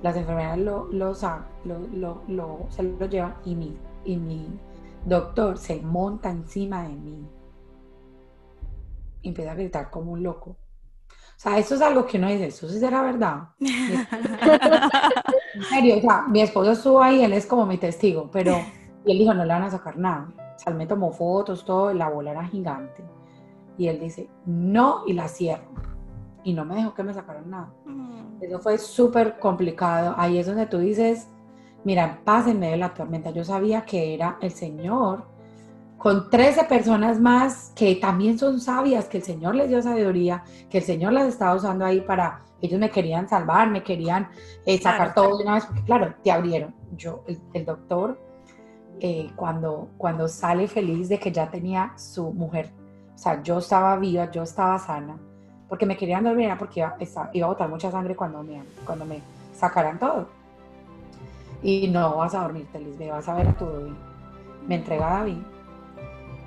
las 0.00 0.14
enfermeras 0.16 0.58
lo, 0.58 0.86
lo, 0.92 1.12
lo, 1.64 2.22
lo 2.28 2.58
se 2.68 2.84
lo 2.84 3.06
llevan 3.06 3.34
y 3.44 3.56
mi, 3.56 3.76
y 4.04 4.16
mi 4.16 4.46
Doctor, 5.04 5.58
se 5.58 5.80
monta 5.80 6.30
encima 6.30 6.82
de 6.84 6.94
mí. 6.94 7.26
Y 9.22 9.28
empieza 9.28 9.52
a 9.52 9.54
gritar 9.54 9.90
como 9.90 10.12
un 10.12 10.22
loco. 10.22 10.50
O 10.50 11.38
sea, 11.44 11.58
eso 11.58 11.74
es 11.74 11.82
algo 11.82 12.06
que 12.06 12.18
uno 12.18 12.28
dice, 12.28 12.46
eso 12.46 12.68
sí 12.68 12.78
será 12.78 13.02
verdad. 13.02 13.48
en 13.58 13.68
serio, 15.68 15.98
o 15.98 16.00
sea, 16.00 16.22
mi 16.28 16.40
esposo 16.40 16.72
estuvo 16.72 17.02
ahí, 17.02 17.22
él 17.22 17.32
es 17.32 17.46
como 17.46 17.66
mi 17.66 17.76
testigo, 17.76 18.30
pero 18.30 18.56
y 19.04 19.12
él 19.12 19.18
dijo, 19.18 19.34
no 19.34 19.44
le 19.44 19.52
van 19.52 19.62
a 19.64 19.70
sacar 19.70 19.98
nada. 19.98 20.32
O 20.56 20.58
sea, 20.58 20.72
él 20.72 20.78
me 20.78 20.86
tomó 20.86 21.12
fotos, 21.12 21.64
todo, 21.64 21.92
la 21.92 22.08
bola 22.08 22.30
era 22.30 22.44
gigante. 22.44 23.04
Y 23.76 23.88
él 23.88 24.00
dice, 24.00 24.28
no, 24.46 25.02
y 25.06 25.12
la 25.12 25.28
cierro. 25.28 25.68
Y 26.42 26.54
no 26.54 26.64
me 26.64 26.76
dejó 26.76 26.94
que 26.94 27.02
me 27.02 27.12
sacaran 27.12 27.50
nada. 27.50 27.72
Mm. 27.84 28.42
Eso 28.42 28.58
fue 28.60 28.78
súper 28.78 29.38
complicado. 29.38 30.14
Ahí 30.16 30.38
es 30.38 30.46
donde 30.46 30.66
tú 30.66 30.78
dices, 30.78 31.28
mira, 31.84 32.20
paz 32.24 32.46
en 32.46 32.58
medio 32.58 32.72
de 32.72 32.78
la 32.78 32.94
tormenta. 32.94 33.30
Yo 33.30 33.44
sabía 33.44 33.84
que 33.84 34.14
era 34.14 34.38
el 34.40 34.50
Señor 34.50 35.24
con 35.98 36.28
13 36.28 36.64
personas 36.64 37.18
más 37.20 37.72
que 37.74 37.94
también 37.96 38.38
son 38.38 38.60
sabias, 38.60 39.06
que 39.06 39.18
el 39.18 39.22
Señor 39.22 39.54
les 39.54 39.68
dio 39.68 39.80
sabiduría, 39.80 40.44
que 40.68 40.78
el 40.78 40.84
Señor 40.84 41.12
las 41.12 41.28
estaba 41.28 41.54
usando 41.54 41.84
ahí 41.84 42.00
para, 42.00 42.42
ellos 42.60 42.78
me 42.78 42.90
querían 42.90 43.28
salvar, 43.28 43.70
me 43.70 43.82
querían 43.82 44.28
eh, 44.66 44.78
sacar 44.78 45.14
todo 45.14 45.38
de 45.38 45.44
una 45.44 45.54
vez, 45.54 45.64
porque 45.66 45.82
claro, 45.82 46.14
te 46.22 46.30
abrieron. 46.30 46.74
Yo, 46.96 47.24
el, 47.54 47.64
doctor, 47.64 48.20
eh, 49.00 49.30
cuando, 49.34 49.88
cuando 49.96 50.28
sale 50.28 50.68
feliz 50.68 51.08
de 51.08 51.18
que 51.18 51.32
ya 51.32 51.50
tenía 51.50 51.92
su 51.96 52.32
mujer, 52.32 52.70
o 53.14 53.18
sea, 53.18 53.42
yo 53.42 53.58
estaba 53.58 53.96
viva, 53.96 54.30
yo 54.30 54.42
estaba 54.42 54.78
sana, 54.78 55.16
porque 55.68 55.86
me 55.86 55.96
querían 55.96 56.24
dormir, 56.24 56.52
porque 56.58 56.80
iba, 56.80 56.96
iba 57.32 57.46
a 57.46 57.48
botar 57.48 57.68
mucha 57.68 57.90
sangre 57.90 58.14
cuando 58.14 58.42
me, 58.42 58.62
cuando 58.84 59.06
me 59.06 59.20
sacaran 59.54 59.98
todo 59.98 60.43
y 61.64 61.88
no 61.88 62.16
vas 62.16 62.34
a 62.34 62.42
dormirte, 62.42 62.78
Lisbeth, 62.78 63.10
vas 63.10 63.28
a 63.28 63.34
ver 63.34 63.48
a 63.48 63.54
tu. 63.54 63.66
Me 64.68 64.76
entrega 64.76 65.16
a 65.16 65.18
David 65.20 65.38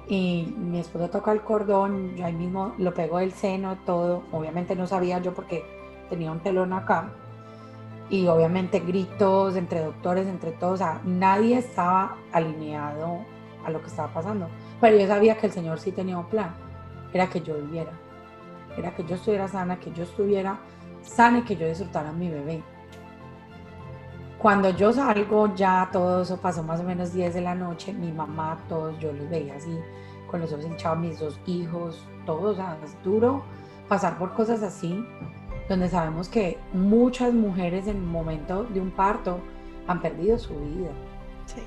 y 0.08 0.54
mi 0.58 0.80
esposo 0.80 1.10
toca 1.10 1.32
el 1.34 1.42
cordón, 1.42 2.16
yo 2.16 2.26
ahí 2.26 2.34
mismo 2.34 2.74
lo 2.78 2.94
pego 2.94 3.18
del 3.18 3.34
seno, 3.34 3.78
todo. 3.86 4.24
Obviamente 4.32 4.76
no 4.76 4.88
sabía 4.88 5.20
yo 5.20 5.34
porque 5.34 5.66
tenía 6.10 6.32
un 6.32 6.40
telón 6.40 6.72
acá. 6.72 7.10
Y 8.10 8.28
obviamente 8.28 8.80
gritos 8.80 9.58
entre 9.58 9.82
doctores, 9.82 10.28
entre 10.28 10.52
todos, 10.52 10.76
o 10.76 10.78
sea, 10.78 11.02
nadie 11.04 11.58
estaba 11.58 12.16
alineado 12.32 13.20
a 13.66 13.70
lo 13.70 13.82
que 13.82 13.88
estaba 13.88 14.14
pasando. 14.14 14.48
Pero 14.80 14.98
yo 14.98 15.08
sabía 15.08 15.38
que 15.38 15.48
el 15.48 15.52
Señor 15.52 15.80
sí 15.80 15.92
tenía 15.92 16.18
un 16.18 16.28
plan, 16.28 16.54
era 17.12 17.28
que 17.28 17.42
yo 17.42 17.56
viviera, 17.56 17.92
era 18.78 18.96
que 18.96 19.04
yo 19.04 19.16
estuviera 19.16 19.48
sana, 19.50 19.80
que 19.80 19.92
yo 19.92 20.04
estuviera 20.04 20.60
sana 21.02 21.40
y 21.40 21.42
que 21.42 21.58
yo 21.58 21.68
disfrutara 21.68 22.10
a 22.10 22.14
mi 22.14 22.30
bebé. 22.30 22.64
Cuando 24.48 24.70
yo 24.70 24.94
salgo, 24.94 25.54
ya 25.56 25.90
todo 25.92 26.22
eso 26.22 26.38
pasó 26.38 26.64
más 26.64 26.80
o 26.80 26.84
menos 26.84 27.12
10 27.12 27.34
de 27.34 27.42
la 27.42 27.54
noche, 27.54 27.92
mi 27.92 28.14
mamá, 28.14 28.58
todos, 28.70 28.98
yo 28.98 29.12
los 29.12 29.30
veía 29.30 29.58
así, 29.58 29.78
con 30.32 30.40
los 30.40 30.54
ojos 30.54 30.64
hinchados, 30.64 31.00
mis 31.00 31.20
dos 31.20 31.38
hijos, 31.48 32.08
todos, 32.26 32.54
o 32.54 32.56
sea, 32.56 32.78
es 32.82 32.96
duro 33.04 33.44
pasar 33.90 34.18
por 34.18 34.34
cosas 34.36 34.64
así, 34.64 35.06
donde 35.68 35.90
sabemos 35.90 36.30
que 36.30 36.58
muchas 36.72 37.34
mujeres 37.34 37.88
en 37.88 37.98
el 37.98 38.04
momento 38.04 38.64
de 38.64 38.80
un 38.80 38.90
parto 38.90 39.40
han 39.86 40.02
perdido 40.02 40.40
su 40.40 40.58
vida. 40.58 40.92
Sí. 41.46 41.60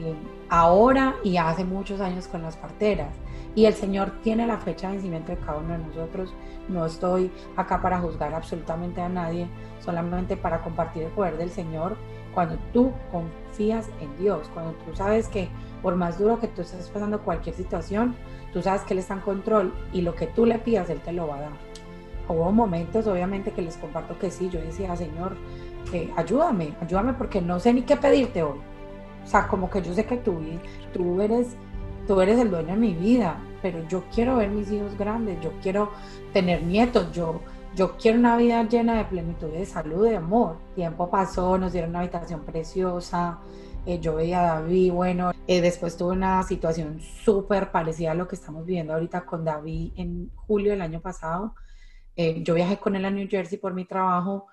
Eh, 0.00 0.14
ahora 0.48 1.16
y 1.22 1.36
hace 1.36 1.64
muchos 1.64 2.00
años 2.00 2.28
con 2.28 2.40
las 2.40 2.56
parteras. 2.56 3.14
Y 3.54 3.66
el 3.66 3.74
Señor 3.74 4.10
tiene 4.22 4.46
la 4.46 4.56
fecha 4.56 4.86
de 4.86 4.94
vencimiento 4.94 5.32
de 5.32 5.38
cada 5.38 5.58
uno 5.58 5.74
de 5.74 5.84
nosotros. 5.84 6.34
No 6.70 6.86
estoy 6.86 7.30
acá 7.56 7.82
para 7.82 7.98
juzgar 7.98 8.32
absolutamente 8.32 9.02
a 9.02 9.10
nadie, 9.10 9.48
solamente 9.80 10.38
para 10.38 10.62
compartir 10.62 11.02
el 11.02 11.10
poder 11.10 11.36
del 11.36 11.50
Señor 11.50 11.98
cuando 12.34 12.56
tú 12.72 12.92
confías 13.10 13.88
en 14.00 14.16
Dios, 14.18 14.48
cuando 14.54 14.72
tú 14.84 14.94
sabes 14.94 15.28
que 15.28 15.48
por 15.82 15.96
más 15.96 16.18
duro 16.18 16.38
que 16.38 16.48
tú 16.48 16.62
estés 16.62 16.88
pasando 16.88 17.20
cualquier 17.22 17.54
situación, 17.54 18.14
tú 18.52 18.62
sabes 18.62 18.82
que 18.82 18.94
Él 18.94 19.00
está 19.00 19.14
en 19.14 19.20
control 19.20 19.74
y 19.92 20.02
lo 20.02 20.14
que 20.14 20.26
tú 20.26 20.46
le 20.46 20.58
pidas, 20.58 20.88
Él 20.90 21.00
te 21.00 21.12
lo 21.12 21.26
va 21.26 21.36
a 21.36 21.40
dar. 21.40 21.52
Hubo 22.28 22.52
momentos, 22.52 23.06
obviamente, 23.06 23.50
que 23.50 23.62
les 23.62 23.76
comparto 23.76 24.18
que 24.18 24.30
sí, 24.30 24.48
yo 24.48 24.60
decía, 24.60 24.94
Señor, 24.96 25.36
eh, 25.92 26.10
ayúdame, 26.16 26.72
ayúdame 26.80 27.14
porque 27.14 27.42
no 27.42 27.58
sé 27.58 27.74
ni 27.74 27.82
qué 27.82 27.96
pedirte 27.96 28.42
hoy. 28.42 28.58
O 29.24 29.26
sea, 29.26 29.48
como 29.48 29.68
que 29.68 29.82
yo 29.82 29.92
sé 29.92 30.04
que 30.04 30.16
tú, 30.16 30.38
tú, 30.92 31.20
eres, 31.20 31.56
tú 32.06 32.20
eres 32.20 32.38
el 32.38 32.50
dueño 32.50 32.68
de 32.68 32.76
mi 32.76 32.94
vida, 32.94 33.38
pero 33.60 33.86
yo 33.88 34.04
quiero 34.14 34.36
ver 34.36 34.50
mis 34.50 34.70
hijos 34.70 34.96
grandes, 34.96 35.40
yo 35.40 35.52
quiero 35.62 35.90
tener 36.32 36.62
nietos, 36.62 37.12
yo, 37.12 37.40
yo 37.74 37.96
quiero 37.96 38.18
una 38.18 38.36
vida 38.36 38.62
llena 38.68 38.98
de 38.98 39.04
plenitud, 39.04 39.48
de 39.48 39.64
salud, 39.66 40.04
de 40.04 40.16
amor. 40.16 40.58
Tiempo 40.74 41.10
pasó, 41.10 41.58
nos 41.58 41.72
dieron 41.72 41.90
una 41.90 42.00
habitación 42.00 42.40
preciosa, 42.40 43.40
eh, 43.86 43.98
yo 44.00 44.14
veía 44.14 44.40
a 44.40 44.60
David, 44.60 44.92
bueno, 44.92 45.32
eh, 45.46 45.60
después 45.60 45.96
tuve 45.96 46.12
una 46.12 46.42
situación 46.42 47.00
súper 47.00 47.72
parecida 47.72 48.12
a 48.12 48.14
lo 48.14 48.28
que 48.28 48.36
estamos 48.36 48.64
viviendo 48.64 48.92
ahorita 48.94 49.26
con 49.26 49.44
David 49.44 49.92
en 49.96 50.30
julio 50.34 50.72
del 50.72 50.82
año 50.82 51.00
pasado. 51.00 51.54
Eh, 52.16 52.42
yo 52.42 52.54
viajé 52.54 52.76
con 52.78 52.94
él 52.94 53.04
a 53.04 53.10
New 53.10 53.26
Jersey 53.28 53.58
por 53.58 53.74
mi 53.74 53.84
trabajo 53.84 54.46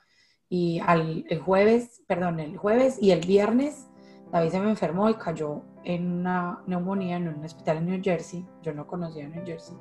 y 0.49 0.79
al, 0.85 1.25
el 1.29 1.39
jueves, 1.39 2.01
perdón, 2.07 2.39
el 2.39 2.57
jueves 2.57 2.97
y 3.01 3.11
el 3.11 3.25
viernes 3.25 3.89
David 4.31 4.49
se 4.51 4.59
me 4.59 4.69
enfermó 4.69 5.09
y 5.09 5.15
cayó 5.15 5.63
en 5.83 6.19
una 6.19 6.61
neumonía 6.67 7.17
en 7.17 7.29
un 7.29 7.43
hospital 7.43 7.77
en 7.77 7.85
New 7.87 8.01
Jersey. 8.03 8.45
Yo 8.61 8.73
no 8.73 8.85
conocía 8.85 9.27
New 9.27 9.43
Jersey. 9.45 9.75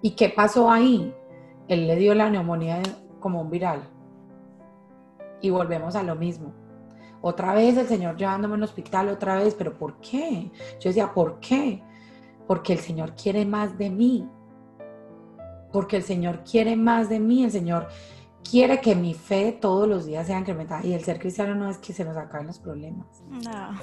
¿Y 0.00 0.12
qué 0.12 0.30
pasó 0.30 0.70
ahí? 0.70 1.14
Él 1.72 1.86
le 1.86 1.96
dio 1.96 2.14
la 2.14 2.30
neumonía 2.30 2.82
como 3.20 3.40
un 3.40 3.50
viral. 3.50 3.82
Y 5.40 5.50
volvemos 5.50 5.96
a 5.96 6.02
lo 6.02 6.14
mismo 6.14 6.52
otra 7.22 7.54
vez 7.54 7.76
el 7.76 7.86
Señor 7.86 8.16
llevándome 8.16 8.56
al 8.56 8.64
hospital, 8.64 9.08
otra 9.08 9.36
vez, 9.36 9.54
pero 9.54 9.72
¿por 9.78 9.98
qué? 10.00 10.50
Yo 10.80 10.90
decía, 10.90 11.14
¿por 11.14 11.38
qué? 11.38 11.80
Porque 12.48 12.72
el 12.72 12.80
Señor 12.80 13.14
quiere 13.14 13.46
más 13.46 13.78
de 13.78 13.90
mí. 13.90 14.28
Porque 15.72 15.96
el 15.96 16.02
Señor 16.02 16.42
quiere 16.42 16.76
más 16.76 17.08
de 17.08 17.20
mí, 17.20 17.44
el 17.44 17.52
Señor 17.52 17.86
quiere 18.48 18.80
que 18.80 18.96
mi 18.96 19.14
fe 19.14 19.56
todos 19.58 19.88
los 19.88 20.04
días 20.04 20.26
sea 20.26 20.40
incrementada. 20.40 20.84
Y 20.84 20.94
el 20.94 21.04
ser 21.04 21.20
cristiano 21.20 21.54
no 21.54 21.70
es 21.70 21.78
que 21.78 21.92
se 21.92 22.04
nos 22.04 22.16
acaben 22.16 22.48
los 22.48 22.58
problemas. 22.58 23.06
No. 23.30 23.78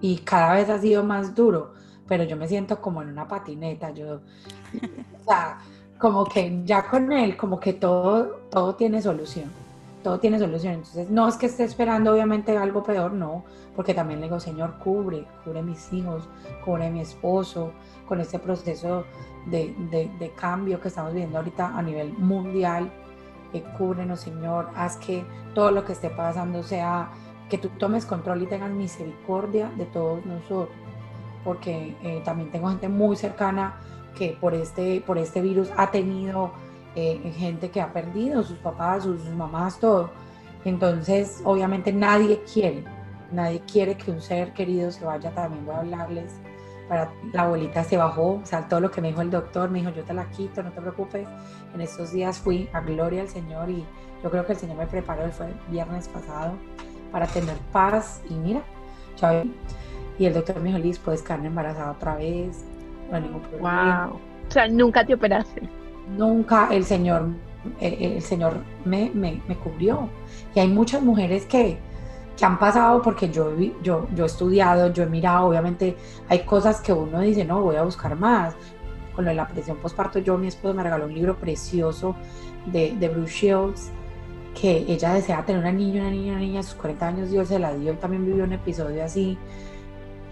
Y 0.00 0.18
cada 0.18 0.54
vez 0.54 0.68
ha 0.68 0.78
sido 0.78 1.02
más 1.02 1.34
duro, 1.34 1.72
pero 2.06 2.22
yo 2.22 2.36
me 2.36 2.46
siento 2.46 2.82
como 2.82 3.00
en 3.00 3.08
una 3.08 3.26
patineta. 3.26 3.90
Yo, 3.92 4.16
o 4.16 5.24
sea, 5.26 5.58
como 5.98 6.24
que 6.24 6.62
ya 6.64 6.88
con 6.88 7.12
él, 7.12 7.36
como 7.36 7.58
que 7.58 7.72
todo, 7.72 8.40
todo 8.50 8.74
tiene 8.74 9.02
solución 9.02 9.50
todo 10.02 10.18
tiene 10.18 10.38
solución. 10.38 10.74
Entonces, 10.74 11.10
no 11.10 11.28
es 11.28 11.36
que 11.36 11.46
esté 11.46 11.64
esperando 11.64 12.12
obviamente 12.12 12.56
algo 12.56 12.82
peor, 12.82 13.12
no, 13.12 13.44
porque 13.74 13.94
también 13.94 14.20
le 14.20 14.26
digo, 14.26 14.40
Señor, 14.40 14.74
cubre, 14.78 15.24
cubre 15.44 15.62
mis 15.62 15.92
hijos, 15.92 16.28
cubre 16.64 16.90
mi 16.90 17.00
esposo, 17.00 17.72
con 18.06 18.20
este 18.20 18.38
proceso 18.38 19.04
de, 19.46 19.74
de, 19.90 20.30
cambio 20.30 20.80
que 20.80 20.88
estamos 20.88 21.12
viviendo 21.12 21.38
ahorita 21.38 21.76
a 21.76 21.82
nivel 21.82 22.12
mundial. 22.14 22.90
Eh, 23.52 23.62
cúbrenos, 23.76 24.20
Señor, 24.20 24.70
haz 24.74 24.96
que 24.96 25.24
todo 25.54 25.70
lo 25.70 25.84
que 25.84 25.92
esté 25.92 26.10
pasando 26.10 26.62
sea 26.62 27.10
que 27.48 27.58
tú 27.58 27.68
tomes 27.78 28.04
control 28.04 28.42
y 28.42 28.46
tengas 28.46 28.70
misericordia 28.70 29.70
de 29.76 29.86
todos 29.86 30.24
nosotros, 30.26 30.76
porque 31.44 31.96
eh, 32.02 32.22
también 32.24 32.50
tengo 32.50 32.68
gente 32.68 32.88
muy 32.88 33.16
cercana 33.16 33.76
que 34.16 34.36
por 34.40 34.54
este, 34.54 35.02
por 35.06 35.18
este 35.18 35.40
virus 35.40 35.70
ha 35.76 35.90
tenido 35.90 36.52
eh, 36.94 37.32
gente 37.36 37.70
que 37.70 37.80
ha 37.80 37.92
perdido 37.92 38.42
sus 38.42 38.58
papás, 38.58 39.04
sus, 39.04 39.24
mamás, 39.30 39.78
todo. 39.78 40.10
Entonces, 40.64 41.40
obviamente 41.44 41.92
nadie 41.92 42.42
quiere, 42.52 42.84
nadie 43.30 43.62
quiere 43.70 43.96
que 43.96 44.10
un 44.10 44.20
ser 44.20 44.52
querido 44.52 44.90
se 44.90 45.04
vaya, 45.04 45.30
también 45.30 45.64
voy 45.64 45.76
a 45.76 45.80
hablarles. 45.80 46.32
Para, 46.88 47.12
la 47.32 47.42
abuelita 47.42 47.84
se 47.84 47.98
bajó, 47.98 48.40
o 48.42 48.46
sea, 48.46 48.66
todo 48.66 48.80
lo 48.80 48.90
que 48.90 49.00
me 49.00 49.08
dijo 49.08 49.20
el 49.20 49.30
doctor, 49.30 49.70
me 49.70 49.78
dijo, 49.80 49.92
yo 49.92 50.02
te 50.04 50.14
la 50.14 50.24
quito, 50.30 50.62
no 50.62 50.72
te 50.72 50.80
preocupes. 50.80 51.28
En 51.74 51.80
estos 51.82 52.12
días 52.12 52.38
fui 52.38 52.68
a 52.72 52.80
Gloria 52.80 53.22
al 53.22 53.28
Señor 53.28 53.70
y 53.70 53.84
yo 54.22 54.30
creo 54.30 54.44
que 54.44 54.52
el 54.54 54.58
Señor 54.58 54.78
me 54.78 54.86
preparó, 54.86 55.30
fue 55.30 55.46
el 55.46 55.54
viernes 55.70 56.08
pasado, 56.08 56.54
para 57.12 57.26
tener 57.26 57.56
paz 57.72 58.22
y 58.28 58.34
mira, 58.34 58.62
Y 60.18 60.26
el 60.26 60.34
doctor 60.34 60.56
me 60.60 60.70
dijo, 60.70 60.78
Liz, 60.78 60.98
puedes 60.98 61.22
quedar 61.22 61.44
embarazada 61.44 61.92
otra 61.92 62.16
vez, 62.16 62.64
no 63.10 63.16
hay 63.16 63.22
ningún 63.22 63.42
problema. 63.42 64.06
Wow. 64.06 64.20
O 64.48 64.50
sea, 64.50 64.68
nunca 64.68 65.04
te 65.04 65.14
operaste 65.14 65.62
nunca 66.16 66.68
el 66.70 66.84
Señor, 66.84 67.28
el 67.80 68.22
Señor 68.22 68.62
me, 68.84 69.10
me, 69.14 69.40
cubrió. 69.56 70.08
Y 70.54 70.60
hay 70.60 70.68
muchas 70.68 71.02
mujeres 71.02 71.44
que, 71.46 71.78
que 72.36 72.44
han 72.44 72.58
pasado 72.58 73.02
porque 73.02 73.30
yo, 73.30 73.52
yo, 73.82 74.08
yo 74.14 74.24
he 74.24 74.26
estudiado, 74.26 74.92
yo 74.92 75.02
he 75.02 75.06
mirado, 75.06 75.48
obviamente 75.48 75.96
hay 76.28 76.40
cosas 76.40 76.80
que 76.80 76.92
uno 76.92 77.20
dice, 77.20 77.44
no, 77.44 77.62
voy 77.62 77.76
a 77.76 77.82
buscar 77.82 78.16
más. 78.16 78.54
Con 79.14 79.24
lo 79.24 79.30
de 79.30 79.36
la 79.36 79.48
presión 79.48 79.78
postparto, 79.78 80.20
yo, 80.20 80.38
mi 80.38 80.46
esposo 80.46 80.74
me 80.74 80.82
regaló 80.82 81.06
un 81.06 81.14
libro 81.14 81.36
precioso 81.36 82.14
de, 82.66 82.94
de 82.96 83.08
Bruce 83.08 83.32
Shields, 83.32 83.90
que 84.58 84.84
ella 84.88 85.12
deseaba 85.12 85.44
tener 85.44 85.60
una 85.60 85.72
niña, 85.72 86.02
una 86.02 86.10
niña, 86.10 86.32
una 86.32 86.40
niña, 86.40 86.60
a 86.60 86.62
sus 86.62 86.74
40 86.74 87.06
años 87.08 87.30
Dios 87.30 87.48
se 87.48 87.58
la 87.58 87.74
dio, 87.74 87.92
y 87.92 87.96
también 87.96 88.24
vivió 88.24 88.44
un 88.44 88.52
episodio 88.52 89.04
así. 89.04 89.36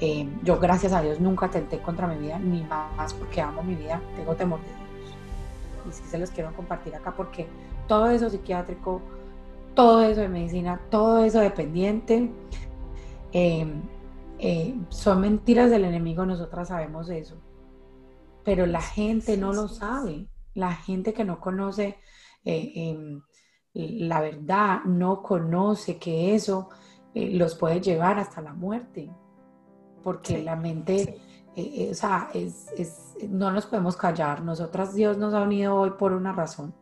Eh, 0.00 0.28
yo, 0.42 0.58
gracias 0.58 0.92
a 0.92 1.00
Dios, 1.00 1.20
nunca 1.20 1.48
tenté 1.48 1.80
contra 1.80 2.06
mi 2.06 2.18
vida, 2.18 2.38
ni 2.38 2.62
más 2.64 3.14
porque 3.14 3.40
amo 3.40 3.62
mi 3.62 3.74
vida, 3.74 4.00
tengo 4.14 4.34
temor 4.34 4.60
de 4.60 4.86
y 5.88 5.92
sí 5.92 6.02
se 6.04 6.18
los 6.18 6.30
quiero 6.30 6.52
compartir 6.54 6.94
acá 6.96 7.14
porque 7.14 7.46
todo 7.86 8.10
eso 8.10 8.28
psiquiátrico, 8.28 9.00
todo 9.74 10.02
eso 10.02 10.20
de 10.20 10.28
medicina, 10.28 10.80
todo 10.90 11.24
eso 11.24 11.38
dependiente, 11.40 12.30
em, 13.32 13.82
eh, 14.38 14.74
son 14.90 15.20
mentiras 15.20 15.70
del 15.70 15.84
enemigo, 15.84 16.26
nosotras 16.26 16.68
sabemos 16.68 17.08
eso, 17.08 17.36
pero 18.44 18.66
la 18.66 18.82
gente 18.82 19.36
no 19.36 19.52
lo 19.52 19.68
sabe, 19.68 20.28
la 20.54 20.72
gente 20.72 21.14
que 21.14 21.24
no 21.24 21.40
conoce 21.40 21.96
eh, 22.44 22.72
em, 22.74 23.22
la 23.72 24.20
verdad, 24.20 24.84
no 24.84 25.22
conoce 25.22 25.98
que 25.98 26.34
eso 26.34 26.68
los 27.14 27.54
puede 27.54 27.80
llevar 27.80 28.18
hasta 28.18 28.40
la 28.42 28.52
muerte, 28.52 29.10
porque 30.06 30.40
la 30.40 30.54
mente 30.54 31.18
eh, 31.56 31.72
eh, 31.74 31.88
o 31.90 31.94
sea, 31.94 32.28
es, 32.32 32.70
no 33.28 33.50
nos 33.50 33.66
podemos 33.66 33.96
callar. 33.96 34.40
Nosotras 34.40 34.94
Dios 34.94 35.18
nos 35.18 35.34
ha 35.34 35.42
unido 35.42 35.74
hoy 35.74 35.90
por 35.98 36.12
una 36.12 36.32
razón, 36.32 36.72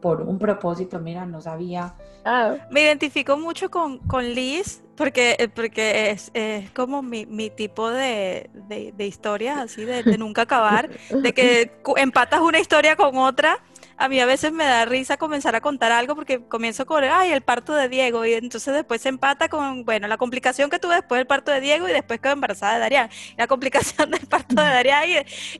por 0.00 0.20
un 0.20 0.38
propósito. 0.38 1.00
Mira, 1.00 1.26
no 1.26 1.40
sabía. 1.40 1.96
Ah. 2.24 2.54
Me 2.70 2.82
identifico 2.82 3.36
mucho 3.36 3.68
con, 3.68 3.98
con 3.98 4.22
Liz 4.32 4.84
porque, 4.94 5.34
eh, 5.40 5.48
porque 5.48 6.10
es, 6.10 6.30
es 6.34 6.70
como 6.70 7.02
mi, 7.02 7.26
mi 7.26 7.50
tipo 7.50 7.90
de, 7.90 8.48
de, 8.68 9.06
historias 9.06 9.58
así, 9.58 9.84
de, 9.84 10.04
de 10.04 10.16
nunca 10.16 10.42
acabar, 10.42 10.88
de 11.10 11.34
que 11.34 11.72
empatas 11.96 12.42
una 12.42 12.60
historia 12.60 12.94
con 12.94 13.16
otra 13.16 13.58
a 13.98 14.08
mí 14.08 14.20
a 14.20 14.26
veces 14.26 14.52
me 14.52 14.64
da 14.64 14.84
risa 14.84 15.16
comenzar 15.16 15.56
a 15.56 15.60
contar 15.60 15.90
algo 15.90 16.14
porque 16.14 16.40
comienzo 16.40 16.86
con, 16.86 17.02
ay, 17.02 17.32
el 17.32 17.42
parto 17.42 17.74
de 17.74 17.88
Diego, 17.88 18.24
y 18.24 18.34
entonces 18.34 18.72
después 18.72 19.02
se 19.02 19.08
empata 19.08 19.48
con, 19.48 19.84
bueno, 19.84 20.06
la 20.06 20.16
complicación 20.16 20.70
que 20.70 20.78
tuve 20.78 20.94
después 20.94 21.18
del 21.18 21.26
parto 21.26 21.50
de 21.50 21.60
Diego 21.60 21.88
y 21.88 21.92
después 21.92 22.20
quedó 22.20 22.32
embarazada 22.32 22.74
de 22.74 22.80
Darían, 22.80 23.10
la 23.36 23.48
complicación 23.48 24.10
del 24.12 24.26
parto 24.26 24.54
de 24.54 24.62
Darían, 24.62 25.04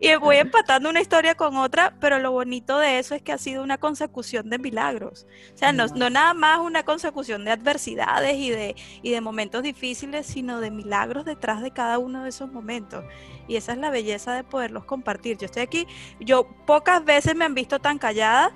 y, 0.01 0.09
y 0.09 0.15
voy 0.17 0.37
empatando 0.37 0.89
una 0.89 1.01
historia 1.01 1.35
con 1.35 1.57
otra, 1.57 1.95
pero 2.01 2.21
lo 2.21 2.31
bonito 2.31 2.79
de 2.79 3.01
eso 3.01 3.17
es 3.17 3.23
que 3.23 3.33
ha 3.33 3.39
sido 3.39 3.63
una 3.63 3.79
consecución 3.79 4.49
de 4.51 4.59
milagros. 4.59 5.27
O 5.55 5.59
sea, 5.59 5.73
no, 5.73 5.87
no 5.89 6.09
nada 6.09 6.33
más 6.33 6.61
una 6.61 6.85
consecución 6.85 7.45
de 7.45 7.51
adversidades 7.51 8.37
y 8.37 8.51
de, 8.51 8.77
y 9.03 9.11
de 9.11 9.21
momentos 9.21 9.65
difíciles, 9.65 10.27
sino 10.27 10.61
de 10.61 10.71
milagros 10.71 11.25
detrás 11.25 11.61
de 11.61 11.73
cada 11.73 11.99
uno 11.99 12.23
de 12.23 12.29
esos 12.29 12.53
momentos 12.53 13.05
y 13.49 13.57
esa 13.57 13.73
es 13.73 13.79
la 13.79 13.91
belleza 13.91 14.35
de 14.35 14.45
poderlos 14.45 14.85
compartir. 14.85 15.39
Yo 15.39 15.47
estoy 15.47 15.63
aquí, 15.63 15.89
yo 16.21 16.47
pocas 16.67 17.05
veces 17.05 17.35
me 17.35 17.45
han 17.47 17.55
visto 17.55 17.81
tan 17.81 17.99
callada. 17.99 18.53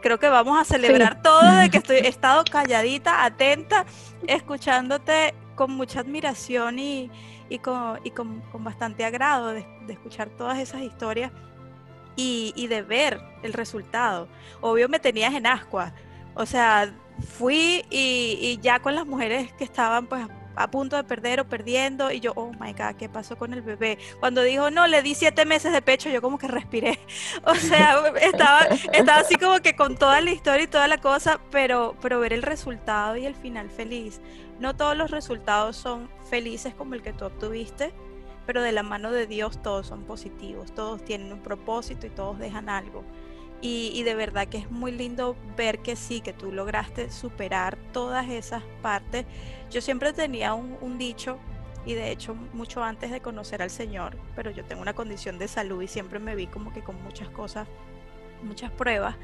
Creo 0.00 0.18
que 0.18 0.28
vamos 0.28 0.58
a 0.58 0.64
celebrar 0.64 1.20
todo 1.22 1.42
de 1.42 1.68
que 1.70 1.78
estoy, 1.78 1.96
he 1.96 2.08
estado 2.08 2.44
calladita, 2.44 3.24
atenta, 3.24 3.84
escuchándote 4.26 5.34
con 5.56 5.72
mucha 5.72 6.00
admiración 6.00 6.78
y, 6.78 7.10
con, 7.60 7.98
con, 8.14 8.64
bastante 8.64 9.04
agrado 9.04 9.48
de, 9.48 9.66
escuchar 9.88 10.28
todas 10.28 10.58
esas 10.58 10.82
historias 10.82 11.32
y, 12.14 12.52
y, 12.54 12.68
de 12.68 12.82
ver 12.82 13.20
el 13.42 13.52
resultado. 13.52 14.28
Obvio 14.60 14.88
me 14.88 15.00
tenías 15.00 15.34
en 15.34 15.46
ascua, 15.46 15.92
o 16.36 16.46
sea, 16.46 16.94
fui 17.36 17.84
y, 17.90 18.38
y, 18.40 18.58
ya 18.62 18.78
con 18.78 18.94
las 18.94 19.04
mujeres 19.04 19.52
que 19.54 19.64
estaban 19.64 20.06
pues 20.06 20.24
a 20.58 20.70
punto 20.70 20.96
de 20.96 21.04
perder 21.04 21.40
o 21.40 21.48
perdiendo 21.48 22.10
y 22.10 22.20
yo, 22.20 22.32
oh 22.34 22.52
my 22.58 22.72
God, 22.72 22.96
¿qué 22.98 23.08
pasó 23.08 23.36
con 23.36 23.54
el 23.54 23.62
bebé? 23.62 23.98
Cuando 24.20 24.42
dijo, 24.42 24.70
no, 24.70 24.86
le 24.86 25.02
di 25.02 25.14
siete 25.14 25.44
meses 25.44 25.72
de 25.72 25.82
pecho, 25.82 26.10
yo 26.10 26.20
como 26.20 26.38
que 26.38 26.48
respiré. 26.48 26.98
O 27.44 27.54
sea, 27.54 28.02
estaba, 28.20 28.60
estaba 28.92 29.20
así 29.20 29.36
como 29.36 29.60
que 29.60 29.76
con 29.76 29.96
toda 29.96 30.20
la 30.20 30.30
historia 30.30 30.64
y 30.64 30.66
toda 30.66 30.88
la 30.88 30.98
cosa, 30.98 31.40
pero, 31.50 31.96
pero 32.02 32.20
ver 32.20 32.32
el 32.32 32.42
resultado 32.42 33.16
y 33.16 33.26
el 33.26 33.34
final 33.34 33.70
feliz. 33.70 34.20
No 34.58 34.76
todos 34.76 34.96
los 34.96 35.10
resultados 35.10 35.76
son 35.76 36.10
felices 36.28 36.74
como 36.74 36.94
el 36.94 37.02
que 37.02 37.12
tú 37.12 37.24
obtuviste, 37.24 37.92
pero 38.46 38.62
de 38.62 38.72
la 38.72 38.82
mano 38.82 39.12
de 39.12 39.26
Dios 39.26 39.62
todos 39.62 39.86
son 39.86 40.04
positivos, 40.04 40.74
todos 40.74 41.04
tienen 41.04 41.32
un 41.32 41.42
propósito 41.42 42.06
y 42.06 42.10
todos 42.10 42.38
dejan 42.38 42.68
algo. 42.68 43.04
Y, 43.60 43.90
y, 43.92 44.04
de 44.04 44.14
verdad 44.14 44.46
que 44.46 44.58
es 44.58 44.70
muy 44.70 44.92
lindo 44.92 45.34
ver 45.56 45.80
que 45.80 45.96
sí, 45.96 46.20
que 46.20 46.32
tú 46.32 46.52
lograste 46.52 47.10
superar 47.10 47.76
todas 47.92 48.28
esas 48.28 48.62
partes 48.82 49.26
yo 49.70 49.82
siempre 49.82 50.12
tenía 50.12 50.54
un, 50.54 50.98
dicho, 50.98 51.38
y 51.84 51.94
de 51.94 52.10
hecho 52.10 52.34
mucho 52.34 52.82
antes 52.82 53.10
de 53.10 53.20
conocer 53.20 53.60
al 53.62 53.70
Señor, 53.70 54.16
pero 54.34 54.50
yo 54.50 54.64
tengo 54.64 54.80
una 54.80 54.94
condición 54.94 55.38
de 55.38 55.46
salud 55.46 55.82
y 55.82 55.88
siempre 55.88 56.18
me 56.18 56.34
vi 56.34 56.46
como 56.46 56.72
que 56.72 56.82
con 56.82 57.02
muchas 57.02 57.28
cosas, 57.28 57.68
muchas 58.42 58.70
pruebas. 58.70 59.16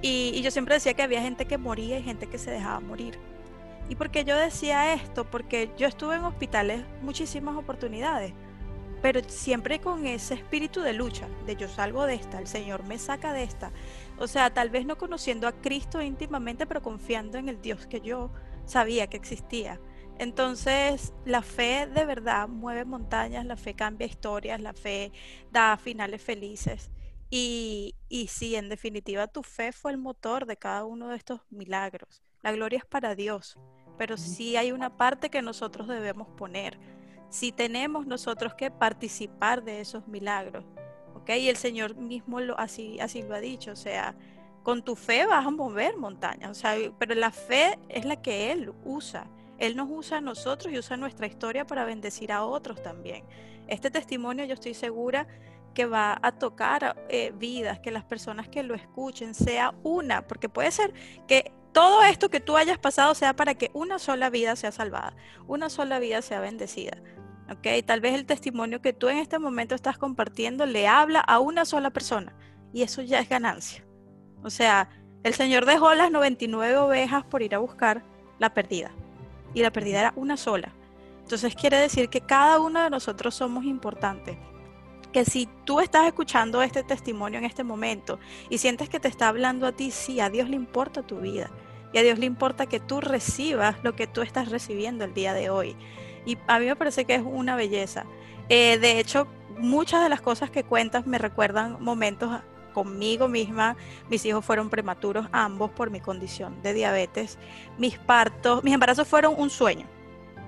Y, 0.00 0.40
yo 0.42 0.50
siempre 0.50 0.74
decía 0.74 0.94
que 0.94 1.02
había 1.02 1.22
gente 1.22 1.46
que 1.46 1.56
moría 1.56 1.98
y 1.98 2.02
gente 2.02 2.26
que 2.26 2.38
se 2.38 2.50
dejaba 2.50 2.80
morir. 2.80 3.16
¿Y 3.88 3.94
por 3.94 4.10
qué 4.10 4.24
yo 4.24 4.36
decía 4.36 4.94
esto? 4.94 5.24
Porque 5.24 5.70
yo 5.76 5.86
estuve 5.86 6.16
en 6.16 6.24
hospitales 6.24 6.82
muchísimas 7.02 7.56
oportunidades, 7.56 8.32
pero 9.02 9.20
siempre 9.26 9.80
con 9.80 10.06
ese 10.06 10.34
espíritu 10.34 10.80
de 10.80 10.92
lucha, 10.92 11.28
de 11.44 11.56
yo 11.56 11.68
salgo 11.68 12.06
de 12.06 12.14
esta, 12.14 12.38
el 12.38 12.46
Señor 12.46 12.84
me 12.84 12.98
saca 12.98 13.32
de 13.32 13.42
esta. 13.42 13.72
O 14.16 14.28
sea, 14.28 14.54
tal 14.54 14.70
vez 14.70 14.86
no 14.86 14.96
conociendo 14.96 15.48
a 15.48 15.52
Cristo 15.52 16.00
íntimamente, 16.00 16.66
pero 16.66 16.82
confiando 16.82 17.36
en 17.36 17.48
el 17.48 17.60
Dios 17.60 17.86
que 17.88 18.00
yo 18.00 18.30
sabía 18.64 19.08
que 19.08 19.16
existía. 19.16 19.80
Entonces, 20.18 21.12
la 21.24 21.42
fe 21.42 21.88
de 21.92 22.04
verdad 22.04 22.46
mueve 22.46 22.84
montañas, 22.84 23.44
la 23.44 23.56
fe 23.56 23.74
cambia 23.74 24.06
historias, 24.06 24.60
la 24.60 24.72
fe 24.72 25.10
da 25.50 25.76
finales 25.76 26.22
felices. 26.22 26.90
Y, 27.28 27.96
y 28.08 28.28
sí, 28.28 28.54
en 28.54 28.68
definitiva, 28.68 29.26
tu 29.26 29.42
fe 29.42 29.72
fue 29.72 29.90
el 29.90 29.98
motor 29.98 30.46
de 30.46 30.56
cada 30.56 30.84
uno 30.84 31.08
de 31.08 31.16
estos 31.16 31.40
milagros. 31.50 32.22
La 32.42 32.52
gloria 32.52 32.78
es 32.78 32.84
para 32.84 33.16
Dios, 33.16 33.58
pero 33.98 34.16
sí 34.16 34.56
hay 34.56 34.70
una 34.70 34.96
parte 34.96 35.28
que 35.28 35.42
nosotros 35.42 35.88
debemos 35.88 36.28
poner. 36.36 36.78
Si 37.32 37.50
tenemos 37.50 38.06
nosotros 38.06 38.52
que 38.52 38.70
participar 38.70 39.64
de 39.64 39.80
esos 39.80 40.06
milagros, 40.06 40.64
¿ok? 41.14 41.30
Y 41.30 41.48
el 41.48 41.56
Señor 41.56 41.96
mismo 41.96 42.40
lo, 42.40 42.60
así, 42.60 43.00
así 43.00 43.22
lo 43.22 43.34
ha 43.34 43.40
dicho, 43.40 43.72
o 43.72 43.76
sea, 43.76 44.14
con 44.62 44.82
tu 44.82 44.96
fe 44.96 45.24
vas 45.24 45.46
a 45.46 45.50
mover 45.50 45.96
montañas, 45.96 46.50
o 46.50 46.54
sea, 46.54 46.74
pero 46.98 47.14
la 47.14 47.30
fe 47.30 47.78
es 47.88 48.04
la 48.04 48.20
que 48.20 48.52
Él 48.52 48.74
usa. 48.84 49.26
Él 49.56 49.76
nos 49.76 49.88
usa 49.90 50.18
a 50.18 50.20
nosotros 50.20 50.74
y 50.74 50.78
usa 50.78 50.98
nuestra 50.98 51.26
historia 51.26 51.66
para 51.66 51.86
bendecir 51.86 52.32
a 52.32 52.44
otros 52.44 52.82
también. 52.82 53.24
Este 53.66 53.90
testimonio 53.90 54.44
yo 54.44 54.52
estoy 54.52 54.74
segura 54.74 55.26
que 55.72 55.86
va 55.86 56.18
a 56.20 56.32
tocar 56.32 57.02
eh, 57.08 57.32
vidas, 57.34 57.78
que 57.78 57.90
las 57.92 58.04
personas 58.04 58.46
que 58.46 58.62
lo 58.62 58.74
escuchen 58.74 59.34
sea 59.34 59.72
una, 59.82 60.26
porque 60.26 60.50
puede 60.50 60.70
ser 60.70 60.92
que 61.26 61.50
todo 61.72 62.02
esto 62.02 62.28
que 62.28 62.40
tú 62.40 62.58
hayas 62.58 62.76
pasado 62.76 63.14
sea 63.14 63.34
para 63.34 63.54
que 63.54 63.70
una 63.72 63.98
sola 63.98 64.28
vida 64.28 64.54
sea 64.54 64.70
salvada, 64.70 65.16
una 65.46 65.70
sola 65.70 65.98
vida 65.98 66.20
sea 66.20 66.40
bendecida. 66.40 66.98
¿Ok? 67.52 67.84
Tal 67.86 68.00
vez 68.00 68.14
el 68.14 68.26
testimonio 68.26 68.80
que 68.80 68.92
tú 68.92 69.08
en 69.08 69.18
este 69.18 69.38
momento 69.38 69.74
estás 69.74 69.98
compartiendo 69.98 70.66
le 70.66 70.88
habla 70.88 71.20
a 71.20 71.38
una 71.38 71.64
sola 71.64 71.90
persona 71.90 72.34
y 72.72 72.82
eso 72.82 73.02
ya 73.02 73.20
es 73.20 73.28
ganancia. 73.28 73.84
O 74.42 74.50
sea, 74.50 74.88
el 75.22 75.34
Señor 75.34 75.66
dejó 75.66 75.94
las 75.94 76.10
99 76.10 76.76
ovejas 76.78 77.24
por 77.24 77.42
ir 77.42 77.54
a 77.54 77.58
buscar 77.58 78.02
la 78.38 78.54
perdida 78.54 78.90
y 79.54 79.62
la 79.62 79.70
perdida 79.70 80.00
era 80.00 80.12
una 80.16 80.36
sola. 80.36 80.72
Entonces 81.22 81.54
quiere 81.54 81.76
decir 81.76 82.08
que 82.08 82.20
cada 82.20 82.58
uno 82.60 82.82
de 82.82 82.90
nosotros 82.90 83.34
somos 83.34 83.64
importantes. 83.64 84.36
Que 85.12 85.24
si 85.24 85.48
tú 85.64 85.80
estás 85.80 86.06
escuchando 86.06 86.62
este 86.62 86.82
testimonio 86.82 87.38
en 87.38 87.44
este 87.44 87.64
momento 87.64 88.18
y 88.48 88.58
sientes 88.58 88.88
que 88.88 88.98
te 88.98 89.08
está 89.08 89.28
hablando 89.28 89.66
a 89.66 89.72
ti, 89.72 89.90
sí, 89.90 90.20
a 90.20 90.30
Dios 90.30 90.48
le 90.48 90.56
importa 90.56 91.02
tu 91.02 91.20
vida. 91.20 91.50
Y 91.92 91.98
a 91.98 92.02
Dios 92.02 92.18
le 92.18 92.26
importa 92.26 92.66
que 92.66 92.80
tú 92.80 93.00
recibas 93.00 93.76
lo 93.82 93.94
que 93.94 94.06
tú 94.06 94.22
estás 94.22 94.48
recibiendo 94.48 95.04
el 95.04 95.12
día 95.12 95.34
de 95.34 95.50
hoy. 95.50 95.76
Y 96.24 96.38
a 96.46 96.58
mí 96.58 96.66
me 96.66 96.76
parece 96.76 97.04
que 97.04 97.14
es 97.14 97.22
una 97.24 97.56
belleza. 97.56 98.04
Eh, 98.48 98.78
de 98.78 98.98
hecho, 98.98 99.26
muchas 99.58 100.02
de 100.02 100.08
las 100.08 100.20
cosas 100.20 100.50
que 100.50 100.64
cuentas 100.64 101.06
me 101.06 101.18
recuerdan 101.18 101.76
momentos 101.80 102.40
conmigo 102.72 103.28
misma. 103.28 103.76
Mis 104.08 104.24
hijos 104.24 104.44
fueron 104.44 104.70
prematuros, 104.70 105.26
ambos 105.32 105.70
por 105.70 105.90
mi 105.90 106.00
condición 106.00 106.62
de 106.62 106.74
diabetes. 106.74 107.38
Mis 107.78 107.98
partos, 107.98 108.64
mis 108.64 108.74
embarazos 108.74 109.06
fueron 109.06 109.34
un 109.36 109.50
sueño. 109.50 109.86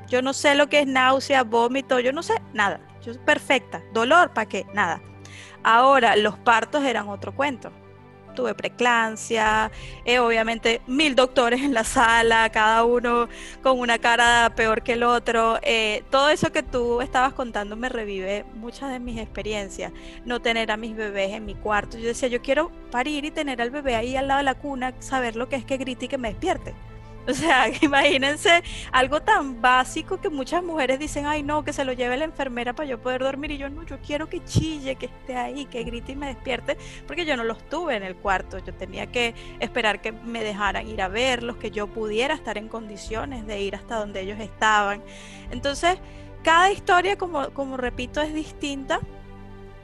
Yo 0.09 0.23
no 0.23 0.33
sé 0.33 0.55
lo 0.55 0.69
que 0.69 0.81
es 0.81 0.87
náusea, 0.87 1.45
vómito, 1.45 1.99
yo 2.01 2.13
no 2.13 2.23
sé 2.23 2.35
nada. 2.53 2.81
Yo 3.03 3.15
soy 3.15 3.23
perfecta. 3.25 3.83
Dolor, 3.93 4.33
¿para 4.33 4.49
qué? 4.49 4.67
Nada. 4.75 5.01
Ahora, 5.63 6.17
los 6.17 6.39
partos 6.39 6.85
eran 6.85 7.09
otro 7.09 7.35
cuento 7.35 7.73
tuve 8.35 8.55
preclancia, 8.55 9.71
eh, 10.05 10.19
obviamente 10.19 10.81
mil 10.87 11.15
doctores 11.15 11.63
en 11.63 11.75
la 11.75 11.85
sala, 11.85 12.51
cada 12.51 12.85
uno 12.85 13.29
con 13.63 13.79
una 13.79 13.99
cara 13.99 14.53
peor 14.55 14.83
que 14.83 14.95
el 14.95 15.03
otro. 15.03 15.59
Eh, 15.63 16.03
todo 16.11 16.31
eso 16.31 16.53
que 16.53 16.63
tú 16.63 17.01
estabas 17.01 17.33
contando 17.33 17.77
me 17.77 17.89
revive 17.89 18.45
muchas 18.55 18.91
de 18.91 19.01
mis 19.01 19.19
experiencias. 19.19 19.93
No 20.25 20.41
tener 20.41 20.71
a 20.71 20.77
mis 20.77 20.97
bebés 20.97 21.33
en 21.33 21.45
mi 21.45 21.55
cuarto. 21.55 21.99
Yo 21.99 22.09
decía, 22.09 22.29
yo 22.29 22.43
quiero 22.43 22.71
parir 22.91 23.25
y 23.25 23.31
tener 23.31 23.63
al 23.63 23.71
bebé 23.71 23.95
ahí 23.95 24.17
al 24.17 24.29
lado 24.29 24.39
de 24.39 24.45
la 24.45 24.55
cuna, 24.55 24.95
saber 24.99 25.37
lo 25.37 25.49
que 25.49 25.57
es 25.57 25.65
que 25.65 25.77
grite 25.77 26.07
y 26.07 26.09
que 26.09 26.19
me 26.19 26.29
despierte. 26.29 26.75
O 27.29 27.33
sea, 27.33 27.69
imagínense 27.81 28.63
algo 28.93 29.23
tan 29.23 29.61
básico 29.61 30.21
que 30.21 30.29
muchas 30.29 30.63
mujeres 30.63 30.99
dicen, 30.99 31.27
ay 31.27 31.43
no, 31.43 31.65
que 31.65 31.73
se 31.73 31.85
lo 31.85 31.93
lleve 31.93 32.17
la 32.17 32.25
enfermera 32.25 32.75
para 32.75 32.89
yo 32.89 33.01
poder 33.01 33.23
dormir. 33.23 33.53
Y 33.53 33.59
yo 33.59 33.71
no, 33.71 33.83
yo 33.85 33.99
quiero 34.01 34.29
que 34.29 34.45
chille, 34.45 34.97
que 34.97 35.07
esté 35.07 35.37
ahí, 35.37 35.65
que 35.67 35.83
grite 35.85 36.13
y 36.13 36.17
me 36.17 36.27
despierte, 36.27 36.77
porque 37.07 37.25
yo 37.25 37.37
no 37.37 37.45
los 37.45 37.59
tuve 37.69 37.97
en 37.97 38.03
el 38.03 38.17
cuarto. 38.17 38.59
Yo 38.59 38.75
tenía 38.75 39.07
que 39.07 39.35
esperar 39.61 40.01
que 40.01 40.13
me 40.13 40.45
dejaran 40.45 40.87
ir 40.87 41.01
a 41.03 41.09
verlos, 41.09 41.57
que 41.57 41.71
yo 41.71 41.87
pudiera 41.87 42.35
estar 42.35 42.59
en 42.59 42.69
condiciones 42.69 43.47
de 43.47 43.61
ir 43.61 43.75
hasta 43.75 43.97
donde 43.97 44.21
ellos 44.21 44.39
estaban. 44.41 45.03
Entonces, 45.51 45.99
cada 46.43 46.71
historia, 46.71 47.17
como, 47.17 47.51
como 47.51 47.77
repito, 47.77 48.21
es 48.21 48.35
distinta, 48.35 49.01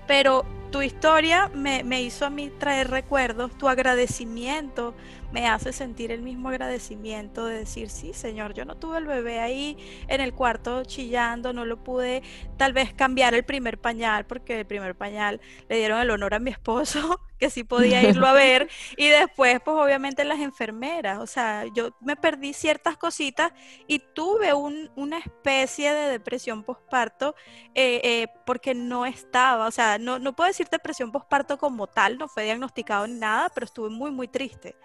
pero 0.06 0.44
tu 0.70 0.82
historia 0.82 1.50
me, 1.54 1.82
me 1.84 2.02
hizo 2.02 2.26
a 2.26 2.30
mí 2.30 2.50
traer 2.58 2.90
recuerdos, 2.90 3.56
tu 3.58 3.68
agradecimiento 3.68 4.94
me 5.32 5.48
hace 5.48 5.72
sentir 5.72 6.10
el 6.10 6.22
mismo 6.22 6.48
agradecimiento 6.48 7.46
de 7.46 7.58
decir, 7.58 7.90
sí, 7.90 8.12
Señor, 8.12 8.54
yo 8.54 8.64
no 8.64 8.76
tuve 8.76 8.98
el 8.98 9.06
bebé 9.06 9.38
ahí 9.38 9.76
en 10.08 10.20
el 10.20 10.32
cuarto 10.34 10.84
chillando, 10.84 11.52
no 11.52 11.64
lo 11.64 11.82
pude 11.82 12.22
tal 12.56 12.72
vez 12.72 12.92
cambiar 12.92 13.34
el 13.34 13.44
primer 13.44 13.78
pañal, 13.78 14.26
porque 14.26 14.60
el 14.60 14.66
primer 14.66 14.96
pañal 14.96 15.40
le 15.68 15.76
dieron 15.76 16.00
el 16.00 16.10
honor 16.10 16.34
a 16.34 16.40
mi 16.40 16.50
esposo, 16.50 17.20
que 17.38 17.48
sí 17.48 17.64
podía 17.64 18.02
irlo 18.02 18.26
a 18.26 18.32
ver, 18.32 18.68
y 18.96 19.08
después, 19.08 19.60
pues 19.64 19.76
obviamente 19.76 20.24
las 20.24 20.40
enfermeras, 20.40 21.18
o 21.20 21.26
sea, 21.26 21.64
yo 21.74 21.90
me 22.00 22.16
perdí 22.16 22.52
ciertas 22.52 22.96
cositas 22.96 23.52
y 23.86 24.00
tuve 24.00 24.52
una 24.52 25.18
especie 25.18 25.94
de 25.94 26.10
depresión 26.10 26.64
postparto 26.64 27.34
eh, 27.74 28.00
eh, 28.04 28.26
porque 28.44 28.74
no 28.74 29.06
estaba, 29.06 29.66
o 29.66 29.70
sea, 29.70 29.98
no, 29.98 30.18
no 30.18 30.34
puedo 30.34 30.48
decir 30.48 30.59
depresión 30.68 31.12
postparto 31.12 31.56
como 31.58 31.86
tal, 31.86 32.18
no 32.18 32.28
fue 32.28 32.44
diagnosticado 32.44 33.06
ni 33.06 33.18
nada, 33.18 33.48
pero 33.54 33.64
estuve 33.64 33.90
muy, 33.90 34.10
muy 34.10 34.28
triste 34.28 34.76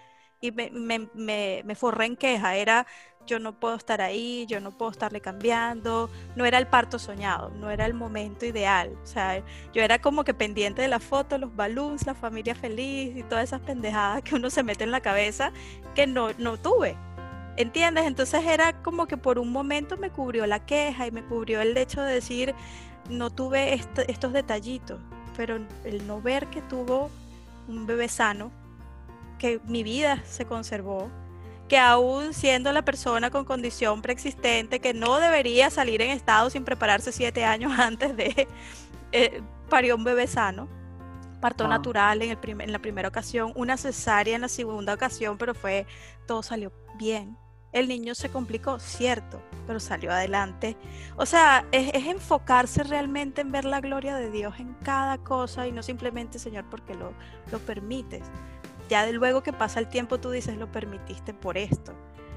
y 0.42 0.52
me, 0.52 0.70
me, 1.14 1.64
me, 1.64 1.76
forré 1.76 2.06
en 2.06 2.16
queja. 2.16 2.56
Era, 2.56 2.86
yo 3.26 3.40
no 3.40 3.60
puedo 3.60 3.76
estar 3.76 4.02
ahí, 4.02 4.46
yo 4.48 4.60
no 4.60 4.78
puedo 4.78 4.92
estarle 4.92 5.22
cambiando. 5.22 6.10
No 6.36 6.46
era 6.46 6.58
el 6.58 6.68
parto 6.68 7.00
soñado, 7.00 7.50
no 7.50 7.70
era 7.70 7.86
el 7.86 7.94
momento 7.94 8.46
ideal. 8.46 8.98
O 9.04 9.06
sea, 9.06 9.44
yo 9.74 9.82
era 9.82 10.00
como 10.00 10.24
que 10.24 10.34
pendiente 10.34 10.82
de 10.82 10.88
la 10.88 11.00
foto, 11.00 11.38
los 11.38 11.56
balloons, 11.56 12.06
la 12.06 12.14
familia 12.16 12.56
feliz 12.56 13.16
y 13.16 13.24
todas 13.24 13.46
esas 13.46 13.62
pendejadas 13.62 14.22
que 14.24 14.36
uno 14.36 14.50
se 14.50 14.64
mete 14.64 14.84
en 14.84 14.92
la 14.92 15.02
cabeza 15.02 15.52
que 15.96 16.08
no, 16.08 16.30
no 16.38 16.58
tuve. 16.58 16.98
¿Entiendes? 17.58 18.06
Entonces 18.06 18.44
era 18.46 18.82
como 18.84 19.08
que 19.08 19.16
por 19.16 19.40
un 19.40 19.52
momento 19.52 19.96
me 19.96 20.10
cubrió 20.10 20.46
la 20.46 20.66
queja 20.66 21.08
y 21.08 21.12
me 21.12 21.24
cubrió 21.24 21.62
el 21.62 21.78
hecho 21.78 22.02
de 22.02 22.14
decir, 22.14 22.54
no 23.10 23.30
tuve 23.30 23.74
estos 23.74 24.34
detallitos, 24.34 25.00
pero 25.36 25.60
el 25.84 26.08
no 26.08 26.22
ver 26.22 26.48
que 26.48 26.62
tuvo 26.62 27.10
un 27.68 27.86
bebé 27.86 28.08
sano 28.10 28.52
que 29.40 29.60
mi 29.66 29.84
vida 29.84 30.22
se 30.26 30.46
conservó, 30.46 31.10
que 31.68 31.78
aún 31.78 32.34
siendo 32.34 32.72
la 32.72 32.84
persona 32.84 33.32
con 33.32 33.46
condición 33.46 34.02
preexistente, 34.02 34.80
que 34.80 34.94
no 34.94 35.20
debería 35.20 35.70
salir 35.70 36.02
en 36.02 36.12
estado 36.12 36.50
sin 36.50 36.64
prepararse 36.64 37.12
siete 37.12 37.44
años 37.44 37.74
antes 37.80 38.16
de 38.16 38.48
eh, 39.12 39.42
parió 39.70 39.96
un 39.96 40.04
bebé 40.04 40.28
sano, 40.28 40.68
parto 41.42 41.68
natural 41.68 42.22
en, 42.22 42.32
el 42.32 42.62
en 42.62 42.72
la 42.72 42.80
primera 42.80 43.08
ocasión, 43.08 43.52
una 43.56 43.78
cesárea 43.78 44.36
en 44.36 44.42
la 44.42 44.48
segunda 44.48 44.94
ocasión, 44.94 45.38
pero 45.38 45.54
fue, 45.54 45.86
todo 46.28 46.44
salió 46.44 46.72
bien. 46.98 47.38
El 47.76 47.88
niño 47.88 48.16
se 48.16 48.30
complicó, 48.30 48.80
cierto, 48.80 49.42
pero 49.68 49.80
salió 49.80 50.12
adelante. 50.12 50.78
O 51.18 51.26
sea, 51.26 51.66
es, 51.72 51.94
enfocarse 51.94 52.84
realmente 52.84 53.42
en 53.42 53.52
ver 53.52 53.66
la 53.66 53.82
gloria 53.82 54.16
de 54.16 54.32
Dios 54.32 54.56
en 54.60 54.74
cada 54.76 55.20
cosa 55.20 55.68
y 55.68 55.72
no 55.72 55.84
simplemente, 55.84 56.40
Señor, 56.40 56.66
porque 56.70 56.96
lo, 56.96 57.14
lo 57.52 57.60
permites 57.60 58.24
ya 58.90 59.06
de 59.06 59.14
luego 59.14 59.44
que 59.44 59.54
pasa 59.54 59.80
el 59.80 59.88
tiempo 59.88 60.20
tú 60.20 60.32
dices, 60.32 60.58
lo 60.58 60.72
permitiste 60.72 61.34
por 61.34 61.58
esto. 61.58 61.94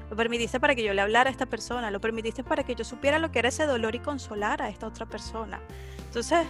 Lo 0.09 0.15
permitiste 0.15 0.59
para 0.59 0.73
que 0.73 0.83
yo 0.83 0.93
le 0.93 1.01
hablara 1.01 1.29
a 1.29 1.31
esta 1.31 1.45
persona, 1.45 1.91
lo 1.91 2.01
permitiste 2.01 2.43
para 2.43 2.63
que 2.63 2.73
yo 2.73 2.83
supiera 2.83 3.19
lo 3.19 3.31
que 3.31 3.39
era 3.39 3.49
ese 3.49 3.67
dolor 3.67 3.93
y 3.93 3.99
consolar 3.99 4.61
a 4.61 4.69
esta 4.69 4.87
otra 4.87 5.05
persona. 5.05 5.59
Entonces, 6.05 6.47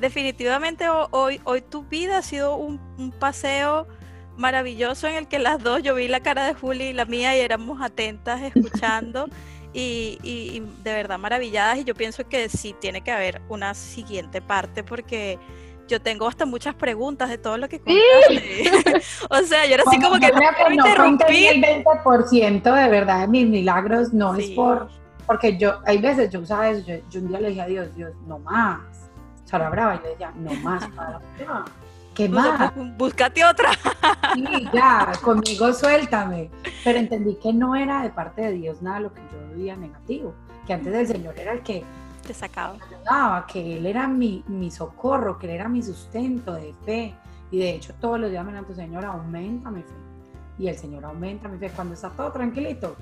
definitivamente 0.00 0.88
hoy, 0.88 1.40
hoy 1.44 1.60
tu 1.60 1.84
vida 1.84 2.18
ha 2.18 2.22
sido 2.22 2.56
un, 2.56 2.80
paseo 3.18 3.86
maravilloso 4.36 5.06
en 5.08 5.16
el 5.16 5.28
que 5.28 5.38
las 5.38 5.62
dos, 5.62 5.82
yo 5.82 5.94
vi 5.94 6.08
la 6.08 6.20
cara 6.20 6.46
de 6.46 6.54
Juli 6.54 6.84
y 6.84 6.92
la 6.92 7.04
mía 7.04 7.36
y 7.36 7.40
éramos 7.40 7.80
atentas 7.82 8.40
escuchando 8.42 9.28
y, 9.72 10.18
y, 10.22 10.60
de 10.82 10.92
verdad 10.92 11.18
maravilladas 11.18 11.78
y 11.78 11.84
yo 11.84 11.94
pienso 11.94 12.28
que 12.28 12.48
sí 12.48 12.74
tiene 12.80 13.02
que 13.02 13.10
haber 13.10 13.40
una 13.48 13.74
siguiente 13.74 14.42
parte 14.42 14.82
porque 14.82 15.38
yo 15.88 16.00
tengo 16.00 16.26
hasta 16.26 16.46
muchas 16.46 16.74
preguntas 16.74 17.28
de 17.28 17.38
todo 17.38 17.58
lo 17.58 17.68
que 17.68 17.80
contaste. 17.80 19.02
o 19.30 19.38
sea, 19.42 19.66
yo 19.66 19.74
era 19.74 19.84
así 19.86 20.00
como 20.00 20.18
que 20.18 20.32
no 20.32 20.86
El 21.28 21.62
20% 21.62 22.62
de 22.62 22.88
verdad 22.88 23.20
de 23.20 23.28
mis 23.28 23.46
milagros 23.46 24.12
no 24.12 24.34
es 24.34 24.50
por, 24.50 24.88
porque 25.26 25.58
yo, 25.58 25.80
hay 25.84 25.98
veces, 25.98 26.30
yo, 26.30 26.44
sabes, 26.46 26.86
yo, 26.86 26.94
yo, 27.10 27.20
un 27.20 27.28
día 27.28 27.40
le 27.40 27.48
dije 27.50 27.60
a 27.60 27.66
Dios, 27.66 27.94
Dios, 27.94 28.12
no 28.26 28.38
más. 28.38 28.80
Sara 29.44 29.68
Brava, 29.68 30.00
yo 30.02 30.10
decía, 30.10 30.32
no 30.36 30.52
más, 30.54 30.86
para, 30.96 31.20
¿qué 32.14 32.28
más? 32.28 32.72
búscate 32.98 33.44
otra. 33.44 33.70
sí, 34.34 34.68
ya, 34.72 35.12
conmigo 35.22 35.72
suéltame. 35.72 36.50
Pero 36.84 36.98
entendí 36.98 37.36
que 37.36 37.52
no 37.52 37.74
era 37.76 38.02
de 38.02 38.10
parte 38.10 38.42
de 38.42 38.52
Dios 38.52 38.82
nada 38.82 39.00
lo 39.00 39.12
que 39.12 39.20
yo 39.20 39.56
veía 39.56 39.76
negativo, 39.76 40.34
que 40.66 40.72
antes 40.72 40.94
el 40.94 41.06
Señor 41.06 41.38
era 41.38 41.52
el 41.52 41.62
que 41.62 41.84
te 42.26 42.34
sacaba. 42.34 42.76
que 43.46 43.78
Él 43.78 43.86
era 43.86 44.06
mi, 44.08 44.44
mi 44.46 44.70
socorro, 44.70 45.38
que 45.38 45.46
Él 45.46 45.54
era 45.54 45.68
mi 45.68 45.82
sustento 45.82 46.54
de 46.54 46.74
fe. 46.84 47.14
Y 47.50 47.58
de 47.58 47.70
hecho 47.70 47.92
todos 48.00 48.18
los 48.18 48.30
días 48.30 48.44
me 48.44 48.62
tu 48.62 48.74
Señor, 48.74 49.04
aumenta 49.04 49.70
mi 49.70 49.82
fe. 49.82 49.94
Y 50.58 50.68
el 50.68 50.76
Señor 50.76 51.04
aumenta 51.04 51.48
mi 51.48 51.58
fe. 51.58 51.70
Cuando 51.74 51.94
está 51.94 52.10
todo 52.10 52.32
tranquilito, 52.32 52.96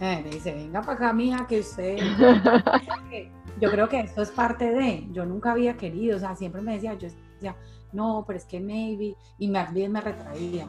eh, 0.00 0.20
me 0.24 0.30
dice, 0.30 0.52
venga 0.52 0.82
para 0.82 0.92
acá, 0.94 1.12
mija, 1.12 1.46
que 1.46 1.60
usted... 1.60 1.98
yo 3.60 3.70
creo 3.70 3.88
que 3.88 4.00
esto 4.00 4.22
es 4.22 4.30
parte 4.30 4.70
de, 4.70 5.06
yo 5.12 5.24
nunca 5.24 5.52
había 5.52 5.76
querido, 5.76 6.16
o 6.16 6.20
sea, 6.20 6.34
siempre 6.34 6.60
me 6.60 6.74
decía, 6.74 6.94
yo 6.94 7.08
decía, 7.34 7.54
no, 7.94 8.24
pero 8.26 8.36
es 8.36 8.44
que 8.44 8.60
maybe, 8.60 9.16
y 9.38 9.48
más 9.48 9.72
bien 9.72 9.92
me 9.92 10.00
retraía. 10.00 10.66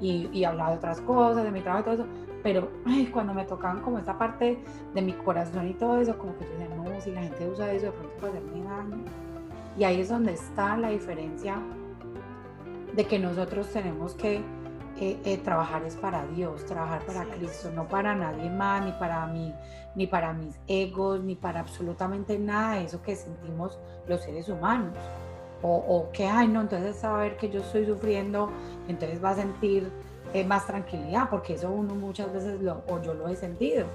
Y, 0.00 0.28
y 0.32 0.44
hablaba 0.44 0.70
de 0.70 0.76
otras 0.76 1.00
cosas, 1.00 1.42
de 1.42 1.50
mi 1.50 1.62
trabajo 1.62 1.80
y 1.80 1.84
todo 1.84 1.94
eso, 1.94 2.12
pero 2.42 2.70
ay, 2.86 3.06
cuando 3.06 3.34
me 3.34 3.44
tocaban 3.44 3.80
como 3.80 3.98
esta 3.98 4.16
parte 4.16 4.62
de 4.94 5.02
mi 5.02 5.12
corazón 5.14 5.68
y 5.68 5.74
todo 5.74 5.98
eso, 5.98 6.16
como 6.16 6.36
que 6.38 6.44
yo 6.44 6.50
decía, 6.52 6.68
no, 6.76 7.00
si 7.00 7.10
la 7.10 7.22
gente 7.22 7.48
usa 7.48 7.72
eso, 7.72 7.86
de 7.86 7.92
pronto 7.92 8.14
puede 8.20 8.38
hacerme 8.38 8.62
daño. 8.62 9.04
Y 9.76 9.84
ahí 9.84 10.00
es 10.00 10.08
donde 10.08 10.32
está 10.32 10.76
la 10.76 10.90
diferencia 10.90 11.56
de 12.94 13.04
que 13.04 13.18
nosotros 13.18 13.68
tenemos 13.72 14.14
que 14.14 14.36
eh, 14.98 15.20
eh, 15.24 15.38
trabajar 15.38 15.82
es 15.82 15.96
para 15.96 16.26
Dios, 16.28 16.64
trabajar 16.64 17.04
para 17.04 17.24
Cristo, 17.24 17.70
no 17.70 17.86
para 17.86 18.14
nadie 18.14 18.48
más, 18.48 18.82
ni 18.84 18.92
para 18.92 19.26
mí, 19.26 19.52
ni 19.94 20.06
para 20.06 20.32
mis 20.32 20.58
egos, 20.68 21.22
ni 21.22 21.34
para 21.34 21.60
absolutamente 21.60 22.38
nada 22.38 22.76
de 22.76 22.84
eso 22.84 23.02
que 23.02 23.14
sentimos 23.14 23.78
los 24.06 24.22
seres 24.22 24.48
humanos. 24.48 24.96
O, 25.68 25.76
o 25.78 26.12
que, 26.12 26.26
ay, 26.26 26.46
no, 26.46 26.60
entonces 26.60 26.96
saber 26.96 27.36
que 27.36 27.50
yo 27.50 27.60
estoy 27.60 27.86
sufriendo, 27.86 28.50
entonces 28.86 29.22
va 29.22 29.30
a 29.30 29.34
sentir 29.34 29.90
más 30.46 30.66
tranquilidad, 30.66 31.30
porque 31.30 31.54
eso 31.54 31.70
uno 31.70 31.94
muchas 31.94 32.30
veces 32.30 32.60
lo, 32.60 32.82
o 32.88 33.00
yo 33.00 33.14
lo 33.14 33.26
he 33.28 33.36
sentido. 33.36 33.86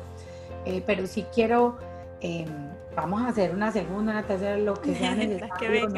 Eh, 0.65 0.84
pero 0.86 1.07
si 1.07 1.24
quiero, 1.24 1.78
em, 2.19 2.47
vamos 2.95 3.22
a 3.22 3.30
hacer 3.30 3.53
una 3.53 3.72
segunda, 3.72 4.11
una 4.11 4.24
tercera, 4.24 4.57
lo 4.57 4.74
que 4.76 4.95
sea 4.95 5.15
necesario. 5.15 5.89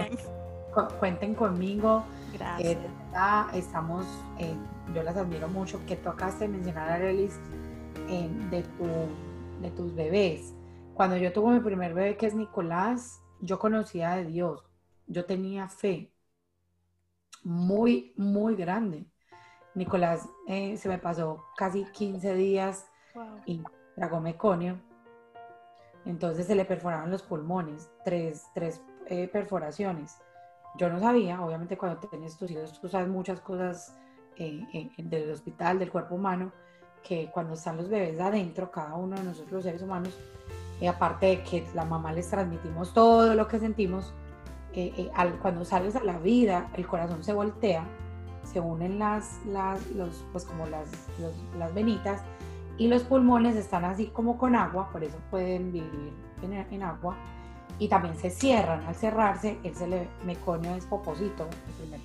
cuenten 1.00 1.36
conmigo. 1.36 2.04
Gracias. 2.34 2.74
Eh, 2.74 2.78
estamos, 3.54 4.06
eh, 4.40 4.54
yo 4.94 5.04
las 5.04 5.18
admiro 5.18 5.48
mucho, 5.48 5.80
que 5.86 5.96
tocaste 5.96 6.48
mencionar 6.48 6.90
a 6.90 6.98
Relis 6.98 7.40
em, 8.10 8.50
de, 8.50 8.64
tu, 8.64 8.86
de 9.62 9.72
tus 9.72 9.94
bebés. 9.94 10.54
Cuando 10.94 11.18
yo 11.18 11.34
tuve 11.34 11.56
mi 11.56 11.60
primer 11.60 11.94
bebé, 11.94 12.18
que 12.18 12.28
es 12.28 12.36
Nicolás, 12.36 13.22
yo 13.42 13.60
conocía 13.60 14.16
de 14.16 14.26
Dios, 14.26 14.64
yo 15.08 15.26
tenía 15.26 15.68
fe 15.70 16.14
muy, 17.44 18.14
muy 18.18 18.56
grande. 18.56 19.06
Nicolás 19.76 20.28
eh, 20.48 20.78
se 20.78 20.88
me 20.88 20.98
pasó 20.98 21.46
casi 21.58 21.86
15 21.86 22.34
días 22.36 22.88
y 23.46 23.62
tragó 23.96 24.20
meconio. 24.20 24.80
Entonces 26.06 26.48
se 26.48 26.56
le 26.56 26.66
perforaron 26.66 27.12
los 27.12 27.24
pulmones, 27.24 27.90
tres, 28.04 28.46
tres 28.54 28.82
eh, 29.08 29.28
perforaciones. 29.28 30.18
Yo 30.78 30.90
no 30.90 31.00
sabía, 31.00 31.42
obviamente 31.42 31.78
cuando 31.78 32.00
tienes 32.08 32.38
tus 32.38 32.50
hijos 32.52 32.80
tú 32.82 32.90
sabes 32.90 33.08
muchas 33.08 33.40
cosas 33.42 33.96
eh, 34.38 34.90
del 34.98 35.32
hospital, 35.32 35.80
del 35.80 35.92
cuerpo 35.92 36.16
humano, 36.16 36.52
que 37.04 37.30
cuando 37.32 37.54
están 37.54 37.78
los 37.78 37.90
bebés 37.90 38.20
adentro, 38.20 38.72
cada 38.72 38.96
uno 38.96 39.16
de 39.16 39.24
nosotros 39.24 39.52
los 39.52 39.64
seres 39.64 39.82
humanos, 39.82 40.18
aparte 40.90 41.28
de 41.28 41.44
que 41.44 41.66
la 41.74 41.86
mamá 41.86 42.12
les 42.12 42.30
transmitimos 42.30 42.94
todo 42.94 43.36
lo 43.36 43.48
que 43.48 43.60
sentimos, 43.60 44.14
cuando 45.42 45.66
sales 45.66 45.96
a 45.96 46.04
la 46.04 46.18
vida 46.18 46.70
el 46.76 46.88
corazón 46.88 47.24
se 47.24 47.34
voltea 47.34 47.86
se 48.44 48.60
unen 48.60 49.00
las, 49.00 49.40
las, 49.46 49.86
los, 49.92 50.26
pues 50.32 50.46
como 50.46 50.66
las, 50.68 50.88
las 51.58 51.74
venitas 51.74 52.22
y 52.78 52.88
los 52.88 53.04
pulmones 53.04 53.56
están 53.56 53.86
así 53.86 54.08
como 54.08 54.38
con 54.38 54.56
agua, 54.56 54.90
por 54.92 55.04
eso 55.04 55.18
pueden 55.30 55.72
vivir 55.72 56.14
en, 56.42 56.54
en 56.54 56.84
agua 56.84 57.16
y 57.80 57.88
también 57.88 58.16
se 58.16 58.30
cierran. 58.30 58.84
Al 58.86 58.96
cerrarse, 58.96 59.58
él 59.64 59.76
se 59.76 59.88
le 59.88 60.08
meconio 60.26 60.76
es 60.76 60.86
poposito, 60.86 61.48
el 61.68 61.74
primer 61.76 62.00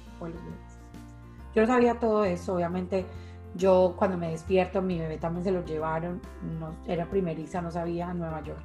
Yo 1.55 1.67
sabía 1.67 1.99
todo 1.99 2.25
eso, 2.25 2.55
obviamente 2.55 3.07
yo 3.55 3.95
cuando 3.97 4.17
me 4.17 4.31
despierto, 4.31 4.83
mi 4.83 4.99
bebé 4.99 5.17
también 5.17 5.45
se 5.45 5.51
lo 5.51 5.65
llevaron, 5.65 6.21
no, 6.61 6.75
era 6.87 7.07
primeriza, 7.07 7.61
no 7.63 7.71
sabía 7.71 8.11
en 8.11 8.19
Nueva 8.19 8.43
York 8.43 8.61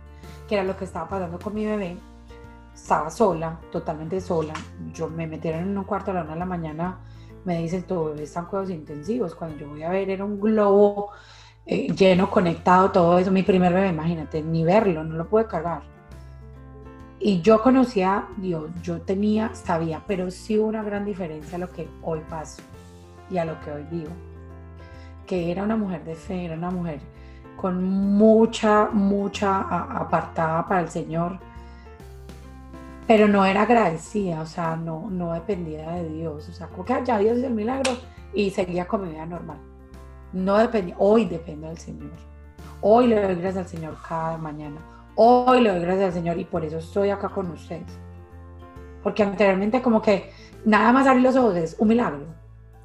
qué 0.47 0.55
era 0.55 0.63
lo 0.63 0.75
que 0.75 0.85
estaba 0.85 1.07
pasando 1.07 1.39
con 1.39 1.53
mi 1.53 1.65
bebé. 1.65 1.97
Estaba 2.73 3.09
sola, 3.09 3.59
totalmente 3.71 4.19
sola. 4.19 4.53
Yo 4.93 5.09
me 5.09 5.27
metieron 5.27 5.61
en 5.61 5.77
un 5.77 5.83
cuarto 5.83 6.11
a 6.11 6.15
la 6.15 6.21
una 6.23 6.33
de 6.33 6.39
la 6.39 6.45
mañana 6.45 6.99
me 7.45 7.59
dicen, 7.59 7.83
tu 7.83 8.05
bebé 8.05 8.23
está 8.23 8.41
en 8.41 8.45
cuidados 8.45 8.69
intensivos. 8.71 9.35
Cuando 9.35 9.57
yo 9.57 9.69
voy 9.69 9.83
a 9.83 9.89
ver, 9.89 10.09
era 10.09 10.23
un 10.23 10.39
globo 10.39 11.11
eh, 11.65 11.87
lleno, 11.93 12.29
conectado, 12.29 12.91
todo 12.91 13.17
eso. 13.19 13.31
Mi 13.31 13.43
primer 13.43 13.73
bebé, 13.73 13.89
imagínate, 13.89 14.41
ni 14.41 14.63
verlo, 14.63 15.03
no 15.03 15.15
lo 15.15 15.27
pude 15.27 15.45
cargar. 15.47 15.83
Y 17.19 17.41
yo 17.41 17.61
conocía 17.61 18.27
Dios, 18.37 18.69
yo 18.81 19.01
tenía, 19.01 19.55
sabía, 19.55 20.03
pero 20.05 20.29
sí 20.29 20.57
una 20.57 20.83
gran 20.83 21.05
diferencia 21.05 21.55
a 21.55 21.59
lo 21.59 21.69
que 21.69 21.87
hoy 22.01 22.19
paso 22.29 22.61
y 23.29 23.37
a 23.37 23.45
lo 23.45 23.59
que 23.61 23.71
hoy 23.71 23.83
vivo. 23.89 24.11
Que 25.25 25.51
era 25.51 25.63
una 25.63 25.77
mujer 25.77 26.03
de 26.03 26.15
fe, 26.15 26.45
era 26.45 26.55
una 26.55 26.69
mujer 26.69 26.99
con 27.55 27.81
mucha, 27.83 28.89
mucha 28.91 29.61
apartada 29.61 30.67
para 30.67 30.81
el 30.81 30.89
Señor 30.89 31.39
pero 33.07 33.27
no 33.27 33.45
era 33.45 33.63
agradecida, 33.63 34.41
o 34.41 34.45
sea, 34.45 34.75
no, 34.75 35.09
no 35.09 35.33
dependía 35.33 35.91
de 35.91 36.09
Dios, 36.09 36.47
o 36.49 36.53
sea, 36.53 36.67
como 36.67 36.85
que 36.85 36.95
ya 37.03 37.17
Dios 37.17 37.37
hizo 37.37 37.47
el 37.47 37.53
milagro 37.53 37.91
y 38.33 38.49
seguía 38.49 38.87
con 38.87 39.03
mi 39.03 39.09
vida 39.09 39.25
normal. 39.25 39.57
No 40.31 40.57
dependía, 40.57 40.95
hoy 40.97 41.25
depende 41.25 41.67
del 41.67 41.77
Señor. 41.77 42.11
Hoy 42.81 43.07
le 43.07 43.21
doy 43.21 43.35
gracias 43.35 43.65
al 43.65 43.67
Señor 43.67 43.97
cada 44.07 44.37
mañana. 44.37 44.81
Hoy 45.15 45.61
le 45.61 45.69
doy 45.69 45.79
gracias 45.81 46.07
al 46.07 46.13
Señor 46.13 46.39
y 46.39 46.45
por 46.45 46.65
eso 46.65 46.77
estoy 46.77 47.09
acá 47.09 47.29
con 47.29 47.51
ustedes. 47.51 47.99
Porque 49.03 49.23
anteriormente 49.23 49.81
como 49.81 50.01
que 50.01 50.31
nada 50.65 50.91
más 50.91 51.05
abrir 51.05 51.23
los 51.23 51.35
ojos 51.35 51.55
es 51.55 51.75
un 51.77 51.89
milagro, 51.89 52.25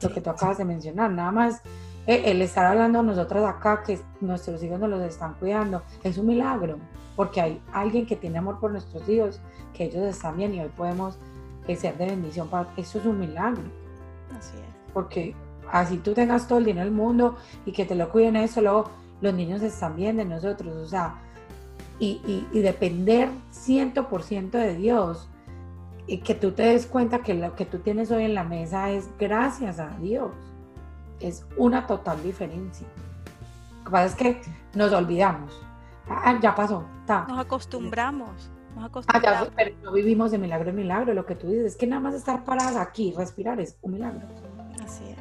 lo 0.03 0.13
que 0.13 0.21
tú 0.21 0.31
acabas 0.31 0.59
de 0.59 0.65
mencionar, 0.65 1.11
nada 1.11 1.31
más 1.31 1.63
eh, 2.07 2.23
el 2.27 2.43
estar 2.43 2.67
hablando 2.67 3.01
a 3.01 3.03
nosotras 3.03 3.45
acá, 3.45 3.83
que 3.83 4.01
nuestros 4.21 4.63
hijos 4.63 4.81
nos 4.81 4.91
los 4.91 5.03
están 5.03 5.35
cuidando, 5.35 5.83
es 6.03 6.19
un 6.19 6.27
milagro 6.27 6.79
porque 7.19 7.41
hay 7.41 7.61
alguien 7.73 8.07
que 8.07 8.15
tiene 8.15 8.39
amor 8.39 8.61
por 8.61 8.71
nuestros 8.71 9.09
hijos, 9.09 9.41
que 9.75 9.87
ellos 9.87 10.05
están 10.05 10.37
bien 10.37 10.55
y 10.55 10.61
hoy 10.61 10.69
podemos 10.69 11.19
ser 11.67 11.99
de 11.99 12.07
bendición 12.07 12.47
para 12.47 12.69
eso 12.77 13.01
es 13.01 13.07
un 13.07 13.19
milagro. 13.19 13.65
Así 14.39 14.57
es. 14.57 14.93
Porque 14.95 15.35
así 15.73 15.99
tú 15.99 16.15
tengas 16.15 16.47
todo 16.47 16.61
el 16.61 16.67
dinero 16.67 16.85
del 16.85 16.95
mundo 16.95 17.35
y 17.67 17.73
que 17.73 17.85
te 17.85 17.97
lo 17.97 18.09
cuiden 18.09 18.37
eso, 18.37 18.61
luego 18.61 18.91
los 19.21 19.35
niños 19.35 19.63
están 19.63 19.97
bien 19.97 20.17
de 20.17 20.27
nosotros, 20.27 20.73
o 20.77 20.87
sea, 20.87 21.17
y, 21.99 22.21
y, 22.25 22.47
y 22.53 22.61
depender 22.61 23.31
100% 23.53 24.51
de 24.51 24.77
Dios, 24.77 25.29
y 26.07 26.19
que 26.19 26.37
tú 26.37 26.53
te 26.53 26.63
des 26.63 26.87
cuenta 26.87 27.19
que 27.25 27.35
lo 27.35 27.57
que 27.57 27.67
tú 27.67 27.81
tienes 27.81 28.13
hoy 28.13 28.27
en 28.27 28.35
la 28.35 28.45
mesa 28.45 28.93
es 28.93 29.09
gracias 29.19 29.81
a 29.81 29.89
Dios, 30.01 30.31
es 31.19 31.45
una 31.57 31.85
total 31.85 32.23
diferencia. 32.23 32.87
Lo 33.79 33.85
que 33.87 33.91
pasa 33.91 34.07
es 34.07 34.15
que 34.15 34.41
nos 34.75 34.93
olvidamos 34.93 35.68
Ah, 36.09 36.39
ya 36.41 36.55
pasó. 36.55 36.85
Nos 37.29 37.39
acostumbramos. 37.39 38.51
Nos 38.75 38.85
ah, 38.85 38.87
acostumbramos. 38.87 39.51
pero 39.57 39.77
no 39.83 39.93
vivimos 39.93 40.31
de 40.31 40.39
milagro 40.39 40.71
en 40.71 40.77
milagro. 40.77 41.15
Lo 41.15 41.27
que 41.27 41.35
tú 41.35 41.49
dices 41.49 41.67
es 41.67 41.77
que 41.77 41.87
nada 41.87 42.01
más 42.01 42.15
estar 42.15 42.45
paradas 42.45 42.77
aquí, 42.77 43.15
respirar 43.17 43.61
es 43.61 43.79
un 43.83 43.93
milagro. 43.93 44.21
Así 44.85 45.05
es. 45.11 45.19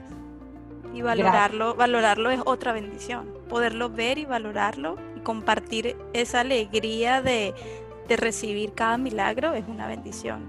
Y 0.93 1.01
valorarlo, 1.01 1.75
valorarlo 1.75 2.29
es 2.29 2.39
otra 2.45 2.71
bendición. 2.71 3.27
Poderlo 3.49 3.89
ver 3.89 4.17
y 4.17 4.25
valorarlo 4.25 4.97
y 5.15 5.19
compartir 5.19 5.95
esa 6.13 6.41
alegría 6.41 7.21
de, 7.21 7.53
recibir 8.09 8.73
cada 8.73 8.97
milagro 8.97 9.53
es 9.53 9.67
una 9.67 9.87
bendición. 9.87 10.45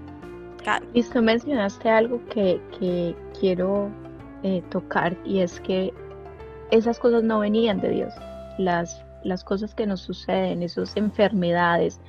Y 0.93 1.03
tú 1.03 1.21
mencionaste 1.21 1.89
algo 1.89 2.21
que, 2.29 3.15
quiero 3.39 3.89
eh, 4.43 4.63
tocar 4.69 5.17
y 5.25 5.39
es 5.39 5.59
que 5.61 5.93
esas 6.71 6.99
cosas 6.99 7.23
no 7.23 7.39
venían 7.39 7.79
de 7.81 7.89
Dios. 7.89 8.13
Las 8.57 9.03
las 9.23 9.43
cosas 9.43 9.75
que 9.75 9.85
nos 9.85 10.01
suceden, 10.01 10.63
esas 10.63 10.95
enfermedades, 10.97 11.99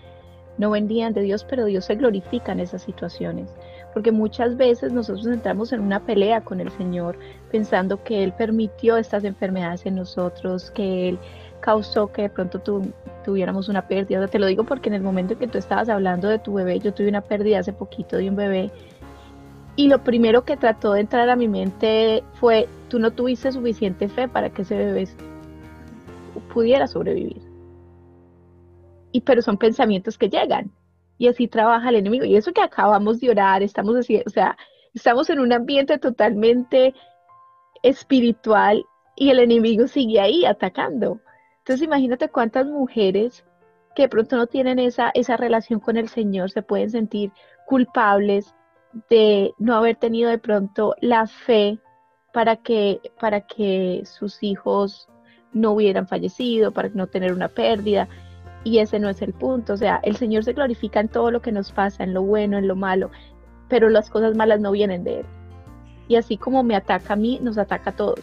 no 0.58 0.70
vendían 0.70 1.14
de 1.14 1.22
Dios, 1.22 1.44
pero 1.48 1.64
Dios 1.64 1.86
se 1.86 1.94
glorifica 1.94 2.52
en 2.52 2.60
esas 2.60 2.82
situaciones. 2.82 3.50
Porque 3.94 4.12
muchas 4.12 4.56
veces 4.56 4.92
nosotros 4.92 5.26
entramos 5.26 5.72
en 5.72 5.80
una 5.80 6.00
pelea 6.00 6.42
con 6.42 6.60
el 6.60 6.70
Señor 6.72 7.18
pensando 7.50 8.04
que 8.04 8.22
Él 8.22 8.32
permitió 8.32 8.96
estas 8.96 9.24
enfermedades 9.24 9.86
en 9.86 9.96
nosotros, 9.96 10.70
que 10.70 11.08
Él 11.08 11.18
causó 11.60 12.12
que 12.12 12.22
de 12.22 12.30
pronto 12.30 12.60
tuviéramos 13.24 13.68
una 13.68 13.88
pérdida. 13.88 14.26
Te 14.28 14.38
lo 14.38 14.46
digo 14.46 14.64
porque 14.64 14.88
en 14.88 14.94
el 14.94 15.02
momento 15.02 15.32
en 15.32 15.38
que 15.40 15.48
tú 15.48 15.58
estabas 15.58 15.88
hablando 15.88 16.28
de 16.28 16.38
tu 16.38 16.54
bebé, 16.54 16.78
yo 16.78 16.92
tuve 16.92 17.08
una 17.08 17.22
pérdida 17.22 17.58
hace 17.58 17.72
poquito 17.72 18.16
de 18.16 18.28
un 18.28 18.36
bebé. 18.36 18.70
Y 19.76 19.88
lo 19.88 20.02
primero 20.04 20.44
que 20.44 20.56
trató 20.56 20.92
de 20.92 21.00
entrar 21.00 21.30
a 21.30 21.36
mi 21.36 21.48
mente 21.48 22.22
fue, 22.34 22.68
tú 22.88 22.98
no 22.98 23.12
tuviste 23.12 23.50
suficiente 23.50 24.08
fe 24.08 24.28
para 24.28 24.50
que 24.50 24.62
ese 24.62 24.76
bebé 24.76 25.08
pudiera 26.52 26.86
sobrevivir. 26.86 27.42
Y 29.12 29.22
pero 29.22 29.42
son 29.42 29.58
pensamientos 29.58 30.18
que 30.18 30.28
llegan 30.28 30.70
y 31.18 31.28
así 31.28 31.48
trabaja 31.48 31.90
el 31.90 31.96
enemigo. 31.96 32.24
Y 32.24 32.36
eso 32.36 32.52
que 32.52 32.62
acabamos 32.62 33.20
de 33.20 33.30
orar, 33.30 33.62
estamos 33.62 33.96
así, 33.96 34.22
o 34.26 34.30
sea, 34.30 34.56
estamos 34.94 35.28
en 35.30 35.40
un 35.40 35.52
ambiente 35.52 35.98
totalmente 35.98 36.94
espiritual 37.82 38.84
y 39.16 39.30
el 39.30 39.40
enemigo 39.40 39.86
sigue 39.86 40.20
ahí 40.20 40.44
atacando. 40.44 41.20
Entonces 41.58 41.86
imagínate 41.86 42.28
cuántas 42.28 42.66
mujeres 42.66 43.44
que 43.94 44.02
de 44.02 44.08
pronto 44.08 44.36
no 44.36 44.46
tienen 44.46 44.78
esa, 44.78 45.10
esa 45.14 45.36
relación 45.36 45.80
con 45.80 45.96
el 45.96 46.08
Señor 46.08 46.50
se 46.50 46.62
pueden 46.62 46.90
sentir 46.90 47.32
culpables 47.66 48.54
de 49.08 49.52
no 49.58 49.74
haber 49.74 49.96
tenido 49.96 50.30
de 50.30 50.38
pronto 50.38 50.94
la 51.00 51.26
fe 51.26 51.78
para 52.32 52.56
que, 52.56 53.00
para 53.20 53.42
que 53.42 54.02
sus 54.04 54.42
hijos 54.42 55.08
no 55.52 55.72
hubieran 55.72 56.06
fallecido, 56.06 56.72
para 56.72 56.88
no 56.90 57.06
tener 57.06 57.32
una 57.32 57.48
pérdida. 57.48 58.08
Y 58.62 58.78
ese 58.78 58.98
no 58.98 59.08
es 59.08 59.22
el 59.22 59.32
punto. 59.32 59.74
O 59.74 59.76
sea, 59.76 60.00
el 60.02 60.16
Señor 60.16 60.44
se 60.44 60.52
glorifica 60.52 61.00
en 61.00 61.08
todo 61.08 61.30
lo 61.30 61.40
que 61.40 61.52
nos 61.52 61.72
pasa, 61.72 62.04
en 62.04 62.14
lo 62.14 62.22
bueno, 62.22 62.58
en 62.58 62.68
lo 62.68 62.76
malo, 62.76 63.10
pero 63.68 63.88
las 63.88 64.10
cosas 64.10 64.36
malas 64.36 64.60
no 64.60 64.72
vienen 64.72 65.04
de 65.04 65.20
Él. 65.20 65.26
Y 66.08 66.16
así 66.16 66.36
como 66.36 66.62
me 66.62 66.76
ataca 66.76 67.14
a 67.14 67.16
mí, 67.16 67.38
nos 67.42 67.56
ataca 67.56 67.90
a 67.90 67.96
todos. 67.96 68.20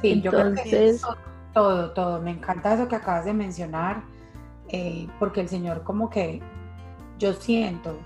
Sí, 0.00 0.12
Entonces, 0.12 1.00
yo 1.00 1.08
creo 1.08 1.14
que 1.14 1.24
todo, 1.54 1.90
todo. 1.92 2.20
Me 2.20 2.32
encanta 2.32 2.74
eso 2.74 2.86
que 2.88 2.96
acabas 2.96 3.24
de 3.24 3.32
mencionar, 3.32 4.02
eh, 4.68 5.08
porque 5.18 5.40
el 5.40 5.48
Señor 5.48 5.82
como 5.82 6.10
que 6.10 6.42
yo 7.18 7.32
siento, 7.32 7.98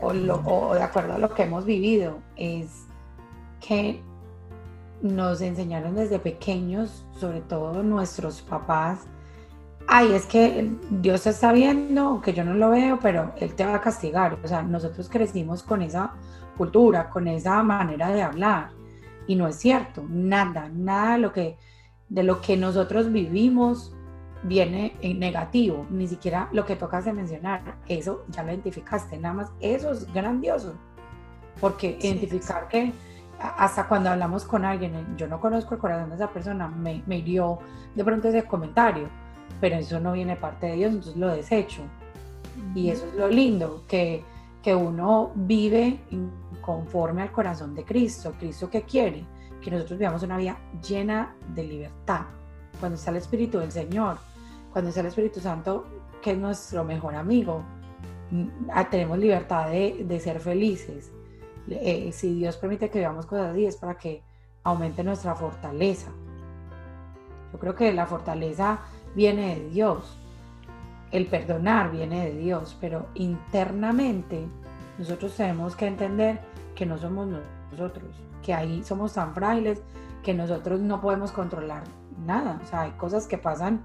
o, 0.00 0.08
o 0.08 0.74
de 0.74 0.82
acuerdo 0.82 1.14
a 1.14 1.18
lo 1.18 1.34
que 1.34 1.42
hemos 1.42 1.64
vivido, 1.64 2.18
es 2.36 2.86
que 3.60 4.02
nos 5.02 5.40
enseñaron 5.40 5.96
desde 5.96 6.18
pequeños, 6.18 7.04
sobre 7.18 7.40
todo 7.40 7.82
nuestros 7.82 8.40
papás, 8.40 9.00
ay, 9.86 10.12
es 10.12 10.26
que 10.26 10.70
Dios 10.90 11.26
está 11.26 11.52
viendo, 11.52 12.20
que 12.20 12.32
yo 12.32 12.44
no 12.44 12.54
lo 12.54 12.70
veo, 12.70 12.98
pero 13.00 13.32
Él 13.36 13.54
te 13.54 13.66
va 13.66 13.76
a 13.76 13.80
castigar. 13.80 14.38
O 14.42 14.48
sea, 14.48 14.62
nosotros 14.62 15.08
crecimos 15.08 15.62
con 15.62 15.82
esa 15.82 16.12
cultura, 16.56 17.10
con 17.10 17.26
esa 17.28 17.62
manera 17.62 18.10
de 18.10 18.22
hablar. 18.22 18.70
Y 19.26 19.36
no 19.36 19.48
es 19.48 19.56
cierto, 19.56 20.04
nada, 20.08 20.68
nada 20.72 21.14
de 21.14 21.18
lo 21.18 21.32
que, 21.32 21.56
de 22.08 22.22
lo 22.22 22.40
que 22.40 22.56
nosotros 22.56 23.12
vivimos 23.12 23.94
viene 24.44 24.96
en 25.00 25.20
negativo, 25.20 25.86
ni 25.90 26.08
siquiera 26.08 26.48
lo 26.52 26.64
que 26.64 26.74
tocas 26.74 27.04
de 27.04 27.12
mencionar, 27.12 27.76
eso 27.86 28.24
ya 28.28 28.42
lo 28.42 28.50
identificaste, 28.50 29.16
nada 29.16 29.34
más, 29.34 29.50
eso 29.60 29.92
es 29.92 30.12
grandioso, 30.12 30.74
porque 31.60 31.96
identificar 32.00 32.66
que 32.66 32.92
hasta 33.42 33.88
cuando 33.88 34.10
hablamos 34.10 34.44
con 34.44 34.64
alguien, 34.64 35.16
yo 35.16 35.26
no 35.26 35.40
conozco 35.40 35.74
el 35.74 35.80
corazón 35.80 36.10
de 36.10 36.16
esa 36.16 36.28
persona, 36.30 36.68
me, 36.68 37.02
me 37.06 37.18
hirió 37.18 37.58
de 37.94 38.04
pronto 38.04 38.28
ese 38.28 38.44
comentario, 38.44 39.08
pero 39.60 39.76
eso 39.76 39.98
no 39.98 40.12
viene 40.12 40.36
parte 40.36 40.66
de 40.66 40.76
Dios, 40.76 40.90
entonces 40.92 41.16
lo 41.16 41.28
desecho. 41.28 41.82
Y 42.74 42.90
eso 42.90 43.06
es 43.06 43.14
lo 43.14 43.28
lindo, 43.28 43.82
que, 43.88 44.24
que 44.62 44.74
uno 44.74 45.32
vive 45.34 46.00
conforme 46.60 47.22
al 47.22 47.32
corazón 47.32 47.74
de 47.74 47.84
Cristo, 47.84 48.34
Cristo 48.38 48.70
que 48.70 48.82
quiere, 48.82 49.24
que 49.60 49.70
nosotros 49.70 49.98
vivamos 49.98 50.22
una 50.22 50.36
vida 50.36 50.58
llena 50.86 51.34
de 51.54 51.64
libertad. 51.64 52.22
Cuando 52.78 52.96
está 52.96 53.10
el 53.10 53.16
Espíritu 53.16 53.58
del 53.58 53.72
Señor, 53.72 54.18
cuando 54.72 54.90
está 54.90 55.00
el 55.00 55.08
Espíritu 55.08 55.40
Santo, 55.40 55.86
que 56.20 56.32
es 56.32 56.38
nuestro 56.38 56.84
mejor 56.84 57.16
amigo, 57.16 57.62
mm, 58.30 58.46
ah, 58.72 58.88
tenemos 58.88 59.18
libertad 59.18 59.68
de, 59.68 60.04
de 60.06 60.20
ser 60.20 60.38
felices 60.38 61.10
eh, 61.68 62.10
si 62.12 62.34
Dios 62.34 62.56
permite 62.56 62.90
que 62.90 62.98
veamos 62.98 63.26
cosas 63.26 63.52
así, 63.52 63.66
es 63.66 63.76
para 63.76 63.96
que 63.96 64.22
aumente 64.64 65.04
nuestra 65.04 65.34
fortaleza. 65.34 66.10
Yo 67.52 67.58
creo 67.58 67.74
que 67.74 67.92
la 67.92 68.06
fortaleza 68.06 68.80
viene 69.14 69.56
de 69.56 69.68
Dios, 69.70 70.16
el 71.10 71.26
perdonar 71.26 71.90
viene 71.90 72.30
de 72.30 72.38
Dios, 72.38 72.76
pero 72.80 73.06
internamente 73.14 74.46
nosotros 74.98 75.36
tenemos 75.36 75.76
que 75.76 75.86
entender 75.86 76.40
que 76.74 76.86
no 76.86 76.96
somos 76.98 77.28
nosotros, 77.70 78.14
que 78.42 78.54
ahí 78.54 78.82
somos 78.82 79.12
tan 79.14 79.34
frágiles 79.34 79.82
que 80.22 80.32
nosotros 80.32 80.80
no 80.80 81.00
podemos 81.00 81.32
controlar 81.32 81.82
nada. 82.24 82.60
O 82.62 82.66
sea, 82.66 82.82
hay 82.82 82.92
cosas 82.92 83.26
que 83.26 83.38
pasan 83.38 83.82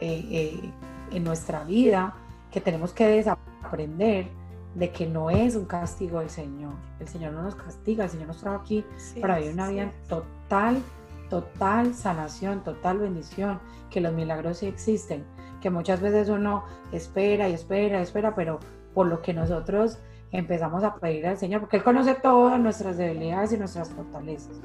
eh, 0.00 0.24
eh, 0.30 0.72
en 1.12 1.24
nuestra 1.24 1.64
vida 1.64 2.14
que 2.50 2.60
tenemos 2.60 2.92
que 2.92 3.06
desaprender 3.06 4.28
de 4.74 4.90
que 4.90 5.06
no 5.06 5.30
es 5.30 5.56
un 5.56 5.64
castigo 5.64 6.20
del 6.20 6.30
Señor. 6.30 6.74
El 7.00 7.08
Señor 7.08 7.32
no 7.32 7.42
nos 7.42 7.54
castiga, 7.54 8.04
el 8.04 8.10
Señor 8.10 8.28
nos 8.28 8.40
trajo 8.40 8.56
aquí 8.56 8.84
para 9.20 9.38
vivir 9.38 9.54
una 9.54 9.68
vida 9.68 9.92
total, 10.08 10.82
total 11.28 11.94
sanación, 11.94 12.62
total 12.62 12.98
bendición, 12.98 13.58
que 13.90 14.00
los 14.00 14.12
milagros 14.12 14.58
sí 14.58 14.66
existen, 14.66 15.24
que 15.60 15.70
muchas 15.70 16.00
veces 16.00 16.28
uno 16.28 16.64
espera 16.92 17.48
y 17.48 17.54
espera 17.54 17.98
y 17.98 18.02
espera, 18.02 18.34
pero 18.34 18.60
por 18.94 19.06
lo 19.06 19.22
que 19.22 19.34
nosotros 19.34 19.98
empezamos 20.32 20.84
a 20.84 20.94
pedir 20.96 21.26
al 21.26 21.36
Señor, 21.36 21.60
porque 21.60 21.78
Él 21.78 21.82
conoce 21.82 22.14
todas 22.14 22.58
nuestras 22.60 22.96
debilidades 22.96 23.52
y 23.52 23.58
nuestras 23.58 23.90
fortalezas. 23.90 24.60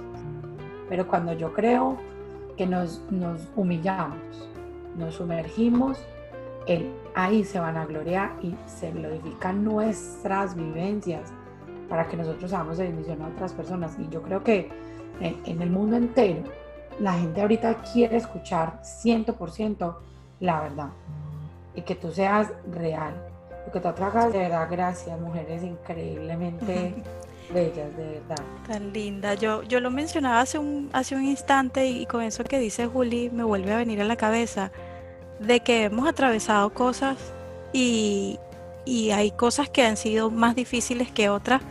Pero 0.87 1.07
cuando 1.07 1.33
yo 1.33 1.51
creo 1.53 1.97
que 2.55 2.67
nos, 2.67 3.01
nos 3.09 3.47
humillamos, 3.55 4.49
nos 4.97 5.15
sumergimos 5.15 5.99
él 6.67 6.91
ahí 7.15 7.43
se 7.43 7.59
van 7.59 7.77
a 7.77 7.85
gloriar 7.85 8.33
y 8.41 8.55
se 8.67 8.91
glorifican 8.91 9.63
nuestras 9.63 10.55
vivencias 10.55 11.31
para 11.89 12.07
que 12.07 12.17
nosotros 12.17 12.51
hagamos 12.53 12.77
de 12.77 12.85
bendición 12.85 13.21
a 13.21 13.27
otras 13.27 13.53
personas. 13.53 13.97
Y 13.99 14.09
yo 14.09 14.21
creo 14.21 14.43
que 14.43 14.69
en, 15.21 15.61
el 15.61 15.69
mundo 15.69 15.95
entero 15.95 16.43
la 16.99 17.13
gente 17.13 17.41
ahorita 17.41 17.81
quiere 17.93 18.17
escuchar 18.17 18.81
100% 18.81 19.95
la 20.41 20.61
verdad 20.61 20.89
y 21.73 21.81
que 21.81 21.95
tú 21.95 22.11
seas 22.11 22.51
real. 22.71 23.13
Lo 23.65 23.71
que 23.71 23.79
tú 23.79 23.87
atragas, 23.87 24.31
de 24.31 24.39
verdad, 24.39 24.67
gracias, 24.69 25.19
mujeres 25.19 25.63
increíblemente 25.63 26.93
bellas, 27.53 27.95
de 27.97 28.19
verdad. 28.19 28.43
Tan 28.67 28.93
linda. 28.93 29.33
Yo, 29.33 29.63
yo 29.63 29.79
lo 29.79 29.89
mencionaba 29.89 30.41
hace 30.41 30.59
un, 30.59 30.89
hace 30.93 31.15
un 31.15 31.23
instante 31.23 31.87
y 31.87 32.05
con 32.05 32.21
eso 32.21 32.43
que 32.43 32.59
dice 32.59 32.87
Juli 32.87 33.29
me 33.29 33.43
vuelve 33.43 33.73
a 33.73 33.77
venir 33.77 34.01
a 34.01 34.05
la 34.05 34.15
cabeza 34.15 34.71
de 35.39 35.59
que 35.61 35.83
hemos 35.83 36.07
atravesado 36.07 36.73
cosas 36.73 37.17
y, 37.73 38.39
hay 39.11 39.31
cosas 39.31 39.67
que 39.69 39.83
han 39.83 39.97
sido 39.97 40.29
más 40.29 40.55
difíciles 40.55 41.11
que 41.11 41.29
otras, 41.29 41.61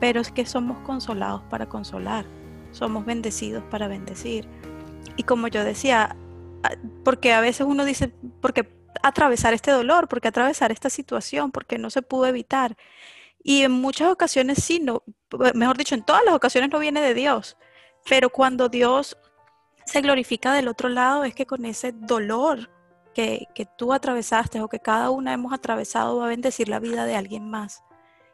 pero 0.00 0.20
es 0.20 0.32
que 0.32 0.44
somos 0.44 0.78
consolados 0.80 1.42
para 1.44 1.66
consolar, 1.66 2.24
somos 2.72 3.06
bendecidos 3.06 3.62
para 3.70 3.86
bendecir. 3.86 4.46
Y 5.16 5.22
como 5.22 5.46
yo 5.46 5.62
decía, 5.62 6.16
porque 7.04 7.32
a 7.32 7.40
veces 7.40 7.66
uno 7.68 7.84
dice, 7.84 8.12
porque 8.40 8.68
atravesar 9.02 9.54
este 9.54 9.70
dolor, 9.70 10.08
porque 10.08 10.28
atravesar 10.28 10.72
esta 10.72 10.90
situación, 10.90 11.52
porque 11.52 11.78
no 11.78 11.90
se 11.90 12.02
pudo 12.02 12.26
evitar. 12.26 12.76
Y 13.42 13.62
en 13.62 13.70
muchas 13.70 14.10
ocasiones 14.10 14.62
sí, 14.62 14.80
no, 14.80 15.04
mejor 15.54 15.76
dicho, 15.76 15.94
en 15.94 16.02
todas 16.02 16.24
las 16.24 16.34
ocasiones 16.34 16.70
no 16.70 16.80
viene 16.80 17.00
de 17.00 17.14
Dios, 17.14 17.56
pero 18.08 18.30
cuando 18.30 18.68
Dios 18.68 19.16
se 19.86 20.00
glorifica 20.00 20.52
del 20.52 20.68
otro 20.68 20.88
lado 20.88 21.24
es 21.24 21.34
que 21.34 21.46
con 21.46 21.64
ese 21.64 21.92
dolor 21.92 22.68
que, 23.54 23.68
tú 23.76 23.92
atravesaste 23.92 24.60
o 24.60 24.68
que 24.68 24.78
cada 24.78 25.10
una 25.10 25.32
hemos 25.32 25.52
atravesado 25.52 26.18
va 26.18 26.26
a 26.26 26.28
bendecir 26.28 26.68
la 26.68 26.78
vida 26.78 27.04
de 27.04 27.16
alguien 27.16 27.50
más. 27.50 27.82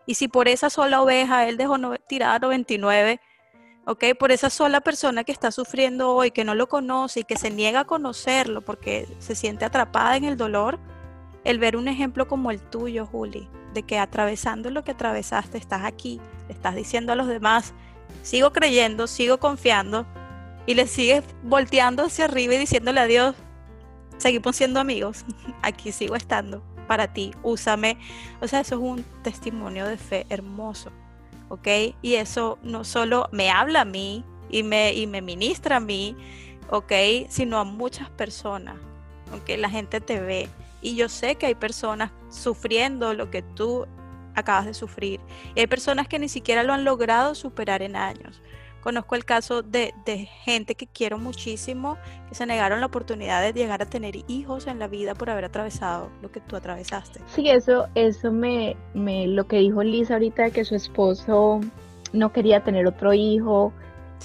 Y 0.07 0.14
si 0.14 0.28
por 0.28 0.47
esa 0.47 0.68
sola 0.68 1.01
oveja 1.01 1.49
Él 1.49 1.57
dejó 1.57 1.78
tirar 2.07 2.43
99, 2.43 3.18
¿ok? 3.87 4.05
Por 4.18 4.30
esa 4.30 4.51
sola 4.51 4.82
persona 4.82 5.24
que 5.24 5.32
está 5.32 5.51
sufriendo 5.51 6.12
hoy, 6.14 6.30
que 6.30 6.45
no 6.45 6.55
lo 6.55 6.68
conoce 6.68 7.20
y 7.20 7.24
que 7.24 7.37
se 7.37 7.51
niega 7.51 7.80
a 7.80 7.85
conocerlo 7.87 8.61
porque 8.61 9.09
se 9.20 9.35
siente 9.35 9.64
atrapada 9.64 10.16
en 10.16 10.24
el 10.24 10.37
dolor, 10.37 10.78
el 11.45 11.59
ver 11.59 11.76
un 11.76 11.89
ejemplo 11.89 12.28
como 12.28 12.51
el 12.51 12.61
tuyo, 12.61 13.07
Juli, 13.07 13.49
de 13.72 13.85
que 13.85 13.99
atravesando 13.99 14.70
lo 14.70 14.85
que 14.85 14.93
atravesaste 14.93 15.57
estás 15.57 15.85
aquí, 15.85 16.20
le 16.47 16.55
estás 16.55 16.74
diciendo 16.74 17.12
a 17.12 17.16
los 17.16 17.26
demás, 17.26 17.72
sigo 18.22 18.53
creyendo, 18.53 19.07
sigo 19.07 19.39
confiando, 19.39 20.07
y 20.66 20.74
le 20.74 20.87
sigues 20.87 21.24
volteando 21.43 22.05
hacia 22.05 22.26
arriba 22.26 22.55
y 22.55 22.59
diciéndole 22.59 23.01
a 23.01 23.07
Dios, 23.07 23.35
seguimos 24.19 24.57
siendo 24.57 24.81
amigos, 24.81 25.25
aquí 25.62 25.93
sigo 25.93 26.17
estando 26.17 26.62
para 26.87 27.12
ti, 27.12 27.33
úsame. 27.43 27.99
O 28.41 28.49
sea, 28.49 28.61
eso 28.61 28.77
es 28.77 28.81
un 28.81 29.05
testimonio 29.23 29.87
de 29.87 29.97
fe 29.97 30.27
hermoso, 30.29 30.91
¿ok? 31.49 31.69
Y 32.03 32.15
eso 32.15 32.59
no 32.62 32.85
solo 32.85 33.29
me 33.33 33.51
habla 33.51 33.83
a 33.83 33.85
mí 33.85 34.25
y 34.51 34.62
me, 34.62 34.93
y 34.93 35.07
me 35.07 35.23
ministra 35.23 35.77
a 35.77 35.81
mí, 35.81 36.17
¿ok? 36.71 36.93
Sino 37.29 37.59
a 37.59 37.65
muchas 37.65 38.11
personas, 38.11 38.77
aunque 39.33 39.57
la 39.57 39.71
gente 39.71 40.01
te 40.01 40.21
ve. 40.21 40.49
Y 40.81 40.97
yo 40.97 41.09
sé 41.09 41.37
que 41.37 41.47
hay 41.47 41.55
personas 41.55 42.11
sufriendo 42.29 43.15
lo 43.15 43.31
que 43.31 43.43
tú 43.43 43.87
acabas 44.35 44.67
de 44.67 44.75
sufrir. 44.75 45.21
Y 45.55 45.61
hay 45.61 45.67
personas 45.67 46.09
que 46.09 46.19
ni 46.19 46.29
siquiera 46.29 46.62
lo 46.62 46.73
han 46.73 46.85
logrado 46.85 47.35
superar 47.35 47.83
en 47.83 47.97
años. 47.97 48.43
Conozco 48.85 49.14
el 49.14 49.24
caso 49.24 49.62
de, 49.62 49.95
gente 50.45 50.74
que 50.74 50.87
quiero 50.87 51.16
muchísimo, 51.16 51.97
que 52.28 52.35
se 52.35 52.45
negaron 52.45 52.80
la 52.80 52.87
oportunidad 52.87 53.41
de 53.41 53.55
llegar 53.55 53.80
a 53.80 53.87
tener 53.87 54.14
hijos 54.28 54.66
en 54.66 54.78
la 54.78 54.89
vida 54.89 55.14
por 55.14 55.30
haber 55.30 55.47
atravesado 55.47 56.11
lo 56.20 56.30
que 56.30 56.41
tú 56.41 56.55
atravesaste. 56.55 57.20
Sí, 57.28 57.49
eso, 57.49 57.87
eso 57.95 58.30
me, 58.30 58.76
me 58.93 59.26
lo 59.26 59.47
que 59.47 59.57
dijo 59.57 59.82
Lisa 59.82 60.14
ahorita, 60.14 60.51
que 60.51 60.66
su 60.66 60.74
esposo 60.74 61.62
no 62.12 62.30
quería 62.30 62.62
tener 62.62 62.87
otro 62.87 63.14
hijo, 63.14 63.72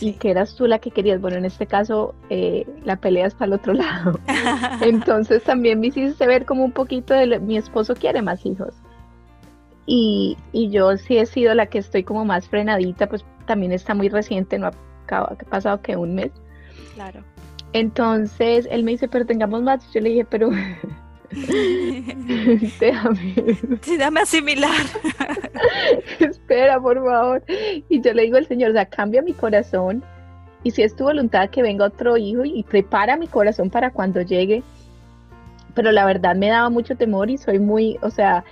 y 0.01 0.14
que 0.14 0.32
eras 0.32 0.55
tú 0.55 0.68
la 0.68 0.80
que 0.80 0.91
querías. 0.91 1.22
Bueno, 1.22 1.38
en 1.38 1.45
este 1.45 1.66
caso 1.66 2.14
eh, 2.30 2.68
la 2.84 2.97
pelea 2.97 3.28
es 3.28 3.36
para 3.36 3.47
el 3.47 3.53
otro 3.53 3.74
lado. 3.74 4.20
Entonces 4.82 5.41
también 5.43 5.80
me 5.80 5.88
hiciste 5.88 6.28
ver 6.28 6.45
como 6.45 6.66
un 6.66 6.74
poquito 6.74 7.14
de 7.14 7.39
mi 7.39 7.57
esposo 7.57 7.95
quiere 7.95 8.22
más 8.22 8.45
hijos. 8.45 8.74
Y, 9.92 10.38
y, 10.52 10.70
yo 10.70 10.98
sí 10.98 11.18
he 11.18 11.26
sido 11.26 11.56
la 11.56 11.66
que 11.66 11.80
estoy 11.80 12.04
como 12.04 12.24
más 12.24 12.48
frenadita, 12.48 13.10
pues 13.10 13.26
también 13.48 13.72
está 13.72 13.96
muy 13.96 14.08
reciente, 14.08 14.60
no 14.60 14.68
ha, 14.68 15.36
pasado 15.50 15.82
que 15.82 15.96
un 15.96 16.14
mes, 16.14 16.32
Claro. 16.94 17.24
Entonces 17.74 18.68
él 18.70 18.84
me 18.84 18.92
dice, 18.92 19.08
pero 19.08 19.26
tengamos 19.26 19.64
más. 19.64 19.92
Yo 19.92 20.02
le 20.02 20.10
dije, 20.10 20.26
pero 20.26 20.52
déjame. 22.80 23.36
Sí, 23.82 23.98
déjame 23.98 24.22
asimilar. 24.22 24.86
Espera, 26.20 26.80
por 26.80 27.04
favor. 27.04 27.44
Y 27.90 28.02
yo 28.02 28.14
le 28.14 28.24
digo 28.24 28.38
al 28.38 28.48
Señor, 28.48 28.72
o 28.72 28.74
sea, 28.74 28.86
cambia 28.86 29.22
mi 29.22 29.34
corazón. 29.34 30.04
Y 30.64 30.72
si 30.72 30.82
es 30.84 30.96
tu 30.96 31.06
voluntad 31.06 31.50
que 31.50 31.62
venga 31.62 31.86
otro 31.86 32.18
hijo 32.18 32.44
y 32.46 32.64
prepara 32.64 33.18
mi 33.18 33.28
corazón 33.28 33.70
para 33.70 33.92
cuando 33.92 34.22
llegue. 34.22 34.64
Pero 35.74 35.92
la 35.92 36.06
verdad 36.06 36.36
me 36.36 36.50
daba 36.50 36.70
mucho 36.70 36.96
temor 36.96 37.30
y 37.30 37.38
soy 37.38 37.60
muy, 37.60 37.98
o 38.02 38.10
sea, 38.10 38.44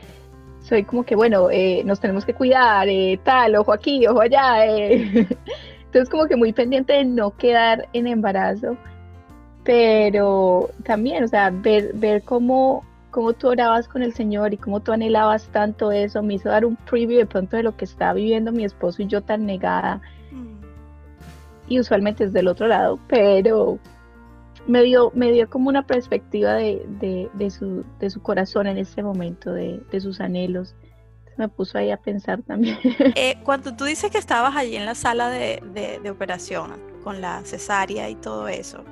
soy 0.68 0.84
como 0.84 1.04
que, 1.04 1.16
bueno, 1.16 1.50
eh, 1.50 1.84
nos 1.86 2.00
tenemos 2.00 2.26
que 2.26 2.34
cuidar, 2.34 2.88
eh, 2.90 3.20
tal, 3.24 3.56
ojo 3.56 3.74
aquí, 3.74 4.06
ojo 4.08 4.22
allá. 4.22 4.66
Eh. 4.68 5.28
Entonces 5.86 6.10
como 6.10 6.26
que 6.26 6.36
muy 6.36 6.54
pendiente 6.54 6.94
de 6.94 7.06
no 7.06 7.32
quedar 7.38 7.88
en 7.94 8.08
embarazo 8.08 8.78
pero 9.68 10.70
también, 10.86 11.26
o 11.26 11.28
sea, 11.28 11.50
ver, 11.50 11.92
ver 11.94 12.24
cómo, 12.24 12.86
cómo 13.12 13.34
tú 13.34 13.50
orabas 13.50 13.90
con 13.90 14.02
el 14.02 14.14
Señor 14.14 14.54
y 14.54 14.58
cómo 14.58 14.80
tú 14.80 14.94
anhelabas 14.94 15.50
tanto 15.50 15.92
eso, 15.92 16.24
me 16.24 16.36
hizo 16.36 16.48
dar 16.48 16.64
un 16.64 16.78
preview 16.78 17.20
de 17.20 17.26
pronto 17.26 17.58
de 17.58 17.64
lo 17.64 17.76
que 17.76 17.84
estaba 17.84 18.14
viviendo 18.14 18.54
mi 18.54 18.64
esposo 18.64 19.02
y 19.02 19.08
yo 19.08 19.22
tan 19.24 19.46
negada. 19.46 20.00
Mm. 20.32 20.64
Y 21.68 21.82
usualmente 21.82 22.24
es 22.24 22.32
del 22.32 22.48
otro 22.48 22.68
lado, 22.68 22.98
pero 23.10 23.78
me 24.68 24.84
dio, 24.84 25.12
me 25.16 25.32
dio 25.32 25.50
como 25.50 25.70
una 25.70 25.88
perspectiva 25.88 26.54
de, 26.54 27.30
de, 27.34 27.50
su, 27.50 27.86
de 28.00 28.10
su 28.10 28.22
corazón 28.22 28.68
en 28.68 28.78
ese 28.78 29.02
momento, 29.02 29.54
de, 29.54 29.82
sus 30.00 30.20
anhelos 30.20 30.76
me 31.38 31.48
puso 31.50 31.78
ahí 31.78 31.92
a 31.92 31.98
pensar 31.98 32.42
también. 32.42 32.80
Eh, 33.16 33.38
cuando 33.44 33.76
tú 33.76 33.86
dices 33.86 34.10
que 34.10 34.18
estabas 34.18 34.56
allí 34.56 34.76
en 34.76 34.86
la 34.86 34.96
sala 34.96 35.30
de, 35.30 36.02
operación 36.10 36.74
con 37.04 37.22
la 37.22 37.44
cesárea 37.44 38.10
y 38.10 38.16
todo 38.16 38.48
eso, 38.48 38.84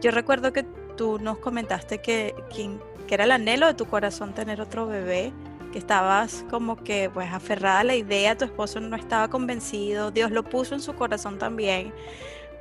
yo 0.00 0.10
recuerdo 0.10 0.52
que 0.52 0.64
tú 0.96 1.18
nos 1.20 1.38
comentaste 1.38 1.98
que, 1.98 2.34
que, 2.54 3.14
era 3.14 3.24
el 3.24 3.30
anhelo 3.30 3.68
de 3.68 3.74
tu 3.74 3.86
corazón 3.86 4.34
tener 4.34 4.60
otro 4.60 4.88
bebé, 4.88 5.32
que 5.72 5.78
estabas 5.78 6.44
como 6.50 6.74
que 6.76 7.10
pues 7.14 7.32
aferrada 7.32 7.80
a 7.80 7.84
la 7.84 7.94
idea, 7.94 8.36
tu 8.36 8.44
esposo 8.44 8.80
no 8.80 8.96
estaba 8.96 9.28
convencido, 9.28 10.10
Dios 10.10 10.32
lo 10.32 10.42
puso 10.42 10.74
en 10.74 10.80
su 10.80 10.94
corazón 10.94 11.38
también. 11.38 11.92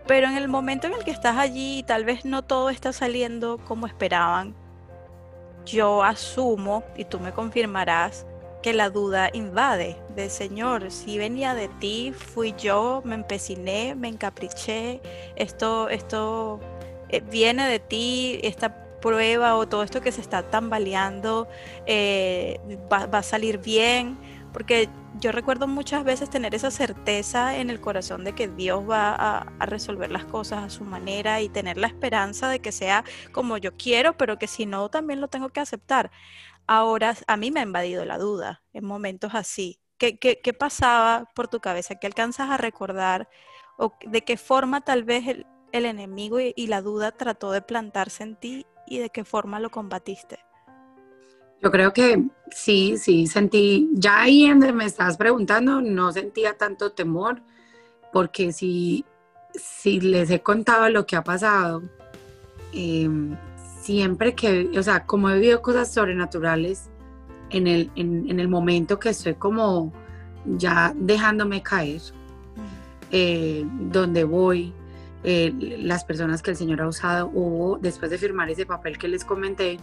Pero 0.08 0.28
en 0.28 0.38
el 0.38 0.47
momento 0.47 0.88
en 0.88 0.93
el 0.93 1.04
que 1.04 1.12
estás 1.12 1.38
allí 1.38 1.80
y 1.80 1.84
tal 1.84 2.06
vez 2.06 2.26
no 2.26 2.41
todo 2.41 2.70
está 2.70 2.91
saliendo 2.93 3.58
como 3.60 3.88
esperaban, 3.88 4.56
yo 5.66 6.04
asumo, 6.04 6.84
y 6.97 7.06
tú 7.06 7.20
me 7.20 7.32
confirmarás, 7.32 8.26
que 8.64 8.74
la 8.74 8.89
duda 8.89 9.30
invade 9.34 9.97
de 10.16 10.30
Señor, 10.30 10.89
si 10.89 11.18
venía 11.18 11.54
de 11.54 11.68
ti, 11.68 12.14
fui 12.16 12.56
yo, 12.58 13.01
me 13.04 13.16
empeciné, 13.16 13.93
me 13.93 14.08
encapriché, 14.08 15.01
esto, 15.36 15.89
esto 15.89 16.62
eh, 17.10 17.20
viene 17.20 17.68
de 17.68 17.80
ti 17.80 18.39
esta 18.41 18.84
prueba 19.01 19.56
o 19.56 19.68
todo 19.68 19.84
esto 19.84 19.99
que 19.99 20.14
se 20.14 20.22
está 20.22 20.43
tambaleando 20.43 21.49
eh, 21.86 22.58
va, 22.91 23.04
a 23.12 23.22
salir 23.22 23.58
bien, 23.58 24.18
porque 24.54 24.89
yo 25.20 25.32
recuerdo 25.32 25.68
muchas 25.68 26.04
veces 26.04 26.30
tener 26.30 26.56
esa 26.56 26.72
certeza 26.72 27.58
en 27.58 27.70
el 27.70 27.82
corazón 27.82 28.24
de 28.24 28.34
que 28.34 28.47
Dios 28.47 28.88
va 28.89 29.16
a, 29.16 29.66
resolver 29.66 30.12
las 30.12 30.26
cosas 30.26 30.64
a 30.64 30.70
su 30.70 30.84
manera 30.84 31.41
y 31.41 31.49
tener 31.49 31.78
la 31.78 31.88
esperanza 31.88 32.47
de 32.49 32.60
que 32.60 32.72
sea 32.72 33.04
como 33.32 33.58
yo 33.58 33.76
quiero, 33.76 34.18
pero 34.18 34.38
que 34.38 34.47
si 34.47 34.66
no, 34.66 34.89
también 34.89 35.22
lo 35.22 35.28
tengo 35.28 35.49
que 35.49 35.60
aceptar. 35.60 36.12
Ahora 36.68 37.16
a 37.28 37.38
mí 37.38 37.51
me 37.51 37.60
ha 37.60 37.64
invadido 37.64 38.06
la 38.06 38.18
duda 38.18 38.64
en 38.74 38.86
momentos 38.86 39.36
así. 39.36 39.80
¿Qué, 39.97 40.18
qué, 40.18 40.39
qué 40.41 40.54
pasaba 40.54 41.30
por 41.36 41.47
tu 41.47 41.60
cabeza? 41.60 41.95
¿Qué 41.95 42.08
alcanzas 42.08 42.49
a 42.49 42.58
recordar? 42.58 43.30
¿O 43.78 43.93
de 44.06 44.24
qué 44.24 44.38
forma 44.38 44.82
tal 44.82 45.04
vez 45.04 45.28
el, 45.28 45.45
el 45.74 45.86
enemigo 45.86 46.39
y, 46.39 46.68
la 46.68 46.82
duda 46.82 47.12
trató 47.12 47.51
de 47.51 47.62
plantarse 47.62 48.24
en 48.24 48.36
ti 48.36 48.66
y 48.88 48.99
de 48.99 49.10
qué 49.10 49.26
forma 49.26 49.60
lo 49.60 49.72
combatiste? 49.72 50.39
Yo 51.64 51.72
creo 51.72 51.93
que 51.93 52.22
sí, 52.51 52.97
sí, 52.97 53.26
sentí, 53.26 53.89
ya 53.93 54.24
ahí 54.24 54.49
donde 54.49 54.74
me 54.74 54.84
estabas 54.84 55.16
preguntando, 55.16 55.80
no 55.80 56.11
sentía 56.11 56.57
tanto 56.57 56.91
temor, 56.91 57.41
porque 58.11 58.51
si, 58.51 59.05
si 59.55 60.01
les 60.01 60.30
he 60.30 60.41
contado 60.41 60.89
lo 60.89 61.05
que 61.05 61.16
ha 61.16 61.24
pasado, 61.24 61.82
em, 62.74 63.38
siempre 63.82 64.36
que, 64.36 64.72
o 64.78 64.84
sea, 64.84 65.05
como 65.05 65.30
he 65.30 65.36
vivido 65.36 65.61
cosas 65.61 65.93
sobrenaturales, 65.93 66.89
en 67.49 67.68
el, 67.68 67.91
en, 67.95 68.39
el 68.39 68.47
momento 68.49 68.99
que 68.99 69.09
estoy 69.09 69.36
como 69.36 69.93
ya 70.45 70.93
dejándome 70.97 71.61
caer, 71.64 72.01
eh, 73.11 73.66
donde 73.89 74.26
voy, 74.26 74.74
eh, 75.24 75.53
las 75.80 76.03
personas 76.03 76.41
que 76.41 76.51
el 76.51 76.57
Señor 76.57 76.82
ha 76.82 76.88
usado. 76.88 77.30
Hubo, 77.34 77.78
después 77.78 78.11
de 78.11 78.18
firmar 78.18 78.49
ese 78.49 78.66
papel 78.66 78.97
que 78.97 79.07
les 79.07 79.24
comenté, 79.24 79.78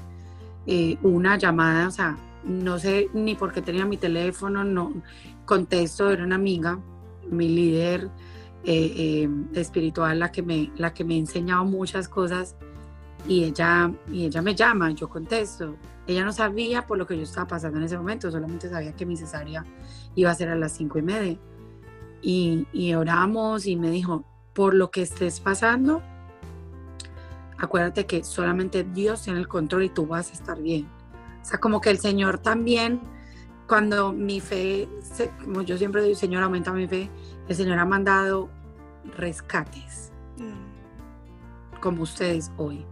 eh, 0.72 0.98
una 1.02 1.36
llamada, 1.36 1.88
o 1.88 1.90
sea, 1.90 2.16
no 2.44 2.78
sé 2.78 3.08
ni 3.12 3.34
por 3.34 3.52
qué 3.52 3.60
tenía 3.60 3.84
mi 3.84 3.96
teléfono, 3.96 4.62
no 4.62 4.92
contesto, 5.44 6.10
era 6.10 6.22
una 6.22 6.36
amiga, 6.36 6.78
mi 7.28 7.48
líder 7.48 8.08
eh, 8.62 9.28
espiritual, 9.52 10.20
la 10.20 10.30
que, 10.30 10.44
me, 10.44 10.70
la 10.76 10.94
que 10.94 11.02
me 11.02 11.14
ha 11.14 11.18
enseñado 11.18 11.64
muchas 11.64 12.08
cosas, 12.08 12.54
y 13.26 13.42
ella, 13.42 13.92
y 14.12 14.26
ella 14.26 14.42
me 14.42 14.54
llama, 14.54 14.92
yo 14.92 15.08
contesto. 15.08 15.74
Ella 16.06 16.24
no 16.24 16.32
sabía 16.32 16.86
por 16.86 16.98
lo 16.98 17.06
que 17.06 17.16
yo 17.16 17.24
estaba 17.24 17.48
pasando 17.48 17.78
en 17.78 17.84
ese 17.86 17.98
momento, 17.98 18.30
solamente 18.30 18.68
sabía 18.68 18.94
que 18.94 19.04
mi 19.04 19.16
cesárea 19.16 19.64
iba 20.14 20.30
a 20.30 20.34
ser 20.36 20.50
a 20.50 20.54
las 20.54 20.76
cinco 20.76 21.00
y 21.00 21.02
media. 21.02 21.36
Y, 22.22 22.68
y 22.72 22.94
oramos 22.94 23.66
y 23.66 23.74
me 23.74 23.90
dijo, 23.90 24.24
por 24.54 24.74
lo 24.74 24.92
que 24.92 25.02
estés 25.02 25.40
pasando, 25.40 26.00
acuérdate 27.60 28.06
que 28.06 28.24
solamente 28.24 28.84
Dios 28.84 29.22
tiene 29.22 29.38
el 29.38 29.48
control 29.48 29.84
y 29.84 29.88
tú 29.90 30.06
vas 30.06 30.30
a 30.30 30.32
estar 30.32 30.60
bien. 30.60 30.88
O 31.42 31.44
sea, 31.44 31.60
como 31.60 31.80
que 31.80 31.90
el 31.90 31.98
Señor 31.98 32.38
también, 32.38 33.00
cuando 33.68 34.12
mi 34.12 34.40
fe, 34.40 34.88
como 35.44 35.62
yo 35.62 35.78
siempre 35.78 36.02
digo, 36.02 36.16
Señor, 36.16 36.42
aumenta 36.42 36.72
mi 36.72 36.88
fe, 36.88 37.10
el 37.48 37.54
Señor 37.54 37.78
ha 37.78 37.84
mandado 37.84 38.48
rescates, 39.16 40.12
mm. 40.38 41.80
como 41.80 42.02
ustedes 42.02 42.50
hoy. 42.56 42.84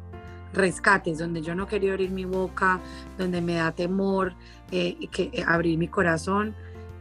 Rescates, 0.52 1.18
donde 1.18 1.42
yo 1.42 1.54
no 1.54 1.66
quería 1.66 1.92
abrir 1.92 2.10
mi 2.10 2.24
boca, 2.24 2.80
donde 3.18 3.42
me 3.42 3.54
da 3.54 3.72
temor 3.72 4.34
eh, 4.70 4.96
que, 5.10 5.30
eh, 5.32 5.44
abrir 5.46 5.78
mi 5.78 5.88
corazón. 5.88 6.54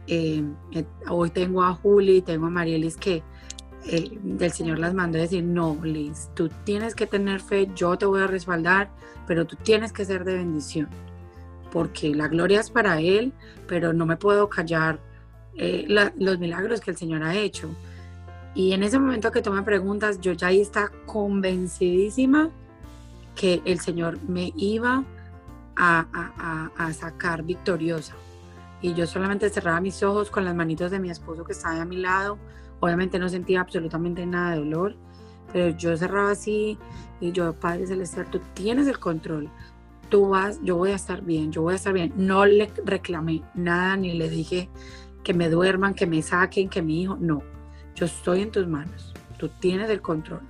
Eh, 0.06 0.42
hoy 1.08 1.30
tengo 1.30 1.62
a 1.62 1.72
Juli, 1.74 2.20
tengo 2.22 2.46
a 2.46 2.50
Marielis 2.50 2.96
que 2.96 3.22
el, 3.86 4.52
Señor 4.52 4.78
las 4.78 4.94
mandó 4.94 5.18
a 5.18 5.22
decir, 5.22 5.44
no, 5.44 5.78
Liz, 5.82 6.28
tú 6.34 6.50
tienes 6.64 6.94
que 6.94 7.06
tener 7.06 7.40
fe, 7.40 7.70
yo 7.74 7.96
te 7.96 8.06
voy 8.06 8.22
a 8.22 8.26
respaldar, 8.26 8.90
pero 9.26 9.46
tú 9.46 9.56
tienes 9.56 9.92
que 9.92 10.04
ser 10.04 10.24
de 10.24 10.34
bendición, 10.34 10.88
porque 11.72 12.14
la 12.14 12.28
gloria 12.28 12.60
es 12.60 12.70
para 12.70 13.00
Él, 13.00 13.32
pero 13.66 13.92
no 13.92 14.06
me 14.06 14.16
puedo 14.16 14.48
callar 14.48 15.00
eh, 15.56 15.86
los 16.16 16.38
milagros 16.38 16.80
que 16.80 16.90
el 16.90 16.96
Señor 16.96 17.22
ha 17.22 17.36
hecho. 17.36 17.70
Y 18.54 18.72
en 18.72 18.82
ese 18.82 18.98
momento 18.98 19.30
que 19.30 19.42
tú 19.42 19.52
preguntas, 19.64 20.20
yo 20.20 20.32
ya 20.32 20.48
ahí 20.48 20.60
está 20.60 20.90
convencidísima 21.06 22.50
que 23.34 23.62
el 23.64 23.78
Señor 23.78 24.18
me 24.26 24.52
iba 24.56 25.04
a, 25.76 26.70
a 26.76 26.92
sacar 26.92 27.44
victoriosa. 27.44 28.14
Y 28.80 28.94
yo 28.94 29.06
solamente 29.06 29.48
cerraba 29.50 29.80
mis 29.80 30.02
ojos 30.02 30.30
con 30.30 30.44
las 30.44 30.54
manitos 30.54 30.90
de 30.90 30.98
mi 30.98 31.10
esposo 31.10 31.44
que 31.44 31.52
estaba 31.52 31.80
a 31.80 31.84
mi 31.84 31.96
lado, 31.96 32.38
Obviamente 32.80 33.18
no 33.18 33.28
sentía 33.28 33.60
absolutamente 33.60 34.24
nada 34.26 34.52
de 34.52 34.58
dolor, 34.58 34.96
pero 35.52 35.76
yo 35.76 35.96
cerraba 35.96 36.30
así 36.30 36.78
y 37.20 37.32
yo, 37.32 37.52
Padre 37.54 37.86
Celestial, 37.86 38.30
tú 38.30 38.40
tienes 38.54 38.86
el 38.86 38.98
control. 38.98 39.50
Tú 40.08 40.28
vas, 40.28 40.60
yo 40.62 40.76
voy 40.76 40.92
a 40.92 40.94
estar 40.94 41.22
bien, 41.22 41.52
yo 41.52 41.62
voy 41.62 41.74
a 41.74 41.76
estar 41.76 41.92
bien. 41.92 42.12
No 42.16 42.46
le 42.46 42.70
reclamé 42.84 43.42
nada 43.54 43.96
ni 43.96 44.14
le 44.14 44.30
dije 44.30 44.68
que 45.22 45.34
me 45.34 45.50
duerman, 45.50 45.94
que 45.94 46.06
me 46.06 46.22
saquen, 46.22 46.68
que 46.68 46.82
mi 46.82 47.02
hijo, 47.02 47.16
no. 47.20 47.42
Yo 47.94 48.06
estoy 48.06 48.42
en 48.42 48.50
tus 48.50 48.66
manos. 48.66 49.12
Tú 49.38 49.48
tienes 49.48 49.90
el 49.90 50.00
control. 50.00 50.40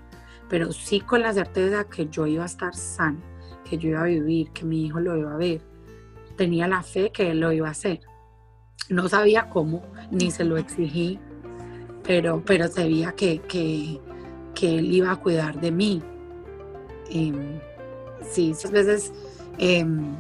Pero 0.49 0.73
sí 0.73 1.01
con 1.01 1.23
la 1.23 1.33
certeza 1.33 1.85
que 1.85 2.09
yo 2.09 2.27
iba 2.27 2.45
a 2.45 2.47
estar 2.47 2.75
sano, 2.75 3.21
que 3.69 3.79
yo 3.79 3.91
iba 3.91 4.03
a 4.03 4.07
vivir, 4.07 4.51
que 4.51 4.65
mi 4.65 4.87
hijo 4.87 5.01
lo 5.01 5.17
iba 5.17 5.33
a 5.33 5.37
ver. 5.37 5.61
Tenía 6.37 6.69
la 6.69 6.83
fe 6.83 7.11
que 7.11 7.31
él 7.31 7.41
lo 7.41 7.53
iba 7.53 7.69
a 7.69 7.73
hacer. 7.73 8.01
No 8.89 9.09
sabía 9.09 9.51
cómo, 9.51 9.83
ni 10.11 10.31
se 10.31 10.45
lo 10.45 10.57
exigí, 10.57 11.19
pero, 12.09 12.43
pero 12.45 12.69
sabía 12.69 13.13
que, 13.13 13.41
que, 13.41 14.01
que 14.55 14.79
él 14.79 14.91
iba 14.95 15.13
a 15.13 15.17
cuidar 15.17 15.61
de 15.61 15.71
mí. 15.71 16.03
Em, 17.11 17.61
sí, 18.23 18.49
muchas 18.49 18.71
veces 18.71 19.13
em, 19.59 20.17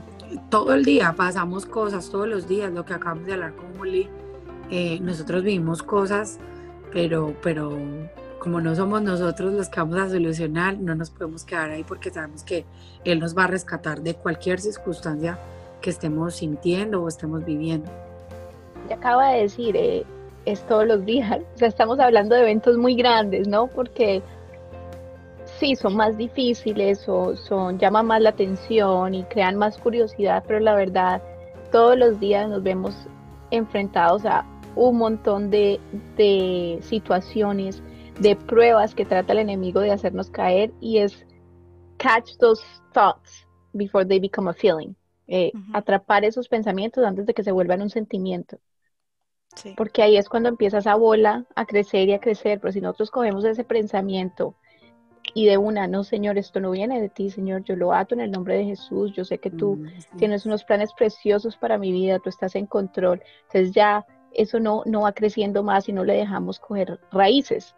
todo 0.51 0.75
el 0.75 0.85
día 0.85 1.15
pasamos 1.17 1.65
cosas, 1.65 2.11
todos 2.11 2.29
los 2.29 2.47
días, 2.47 2.71
lo 2.71 2.85
que 2.85 2.93
acabamos 2.93 3.25
de 3.25 3.33
hablar 3.33 3.55
con 3.55 3.75
Juli, 3.79 4.07
eh, 4.71 5.01
nosotros 5.01 5.43
vivimos 5.43 5.83
cosas, 5.83 6.39
pero, 6.93 7.35
pero 7.43 7.79
como 8.39 8.61
no 8.61 8.77
somos 8.77 9.01
nosotros 9.01 9.55
los 9.55 9.71
que 9.71 9.81
vamos 9.81 9.97
a 9.99 10.11
solucionar, 10.11 10.77
no 10.77 10.95
nos 10.95 11.09
podemos 11.09 11.43
quedar 11.45 11.71
ahí 11.71 11.85
porque 11.85 12.11
sabemos 12.11 12.45
que 12.45 12.67
Él 13.05 13.19
nos 13.19 13.35
va 13.35 13.45
a 13.45 13.47
rescatar 13.47 14.03
de 14.03 14.13
cualquier 14.13 14.61
circunstancia 14.61 15.39
que 15.81 15.89
estemos 15.89 16.35
sintiendo 16.37 17.03
o 17.03 17.09
estemos 17.09 17.47
viviendo. 17.47 17.91
Ya 18.91 18.97
acaba 18.97 19.31
de 19.31 19.43
decir, 19.45 19.75
eh, 19.75 20.05
es 20.53 20.67
todos 20.67 20.87
los 20.87 21.05
días. 21.05 21.41
O 21.55 21.59
sea, 21.59 21.69
estamos 21.69 21.99
hablando 22.01 22.35
de 22.35 22.43
eventos 22.43 22.77
muy 22.77 22.95
grandes, 22.95 23.49
¿no? 23.49 23.67
Porque 23.67 24.23
sí, 25.59 25.75
son 25.77 25.97
más 25.97 26.17
difíciles 26.17 27.09
o 27.09 27.37
son, 27.37 27.79
llaman 27.79 28.07
más 28.07 28.21
la 28.21 28.31
atención 28.31 29.15
y 29.15 29.25
crean 29.25 29.57
más 29.57 29.79
curiosidad, 29.79 30.45
pero 30.47 30.61
la 30.61 30.75
verdad, 30.75 31.23
todos 31.73 31.97
los 31.99 32.21
días 32.21 32.49
nos 32.49 32.63
vemos 32.63 32.95
enfrentados 33.51 34.25
a 34.25 34.45
un 34.77 34.99
montón 34.99 35.51
de, 35.51 35.81
de 36.17 36.79
situaciones, 36.83 37.83
de 38.21 38.37
pruebas 38.37 38.95
que 38.95 39.05
trata 39.05 39.33
el 39.33 39.41
enemigo 39.41 39.81
de 39.81 39.91
hacernos 39.91 40.31
caer 40.31 40.71
y 40.81 40.99
es 40.99 41.27
catch 41.97 42.37
those 42.39 42.63
thoughts 42.93 43.47
before 43.73 44.07
they 44.07 44.21
become 44.21 44.49
a 44.49 44.55
feeling. 44.55 44.95
Eh, 45.27 45.53
atrapar 45.75 46.25
esos 46.25 46.49
pensamientos 46.49 47.05
antes 47.05 47.27
de 47.27 47.35
que 47.35 47.43
se 47.43 47.53
vuelvan 47.53 47.83
un 47.83 47.91
sentimiento. 47.91 48.59
Porque 49.77 50.03
ahí 50.03 50.17
es 50.17 50.29
cuando 50.29 50.49
empieza 50.49 50.79
esa 50.79 50.95
bola 50.95 51.45
a 51.55 51.65
crecer 51.65 52.09
y 52.09 52.13
a 52.13 52.21
crecer, 52.21 52.61
pero 52.61 52.73
si 52.73 52.81
nosotros 52.81 53.11
cogemos 53.11 53.45
ese 53.45 53.65
pensamiento 53.65 54.55
y 55.35 55.47
de 55.47 55.59
una, 55.59 55.87
no, 55.87 56.05
Señor, 56.05 56.39
esto 56.39 56.61
no 56.61 56.71
viene 56.71 57.01
de 57.01 57.09
ti, 57.09 57.31
Señor, 57.31 57.65
yo 57.65 57.77
lo 57.77 57.93
ato 57.93 58.15
en 58.15 58.21
el 58.21 58.31
nombre 58.31 58.57
de 58.57 58.65
Jesús, 58.65 59.13
yo 59.13 59.25
sé 59.25 59.39
que 59.39 59.51
tú 59.51 59.77
mm, 59.77 60.17
tienes 60.17 60.47
unos 60.47 60.65
planes 60.65 60.93
preciosos 60.95 61.57
para 61.57 61.79
mi 61.79 61.93
vida, 61.93 62.19
tú 62.19 62.29
estás 62.31 62.55
en 62.55 62.67
control, 62.67 63.23
entonces 63.47 63.73
ya 63.73 64.07
eso 64.33 64.61
no, 64.61 64.83
no 64.87 65.03
va 65.03 65.13
creciendo 65.13 65.63
más 65.63 65.89
y 65.89 65.93
no 65.93 66.05
le 66.05 66.15
dejamos 66.15 66.59
coger 66.59 66.99
raíces. 67.11 67.75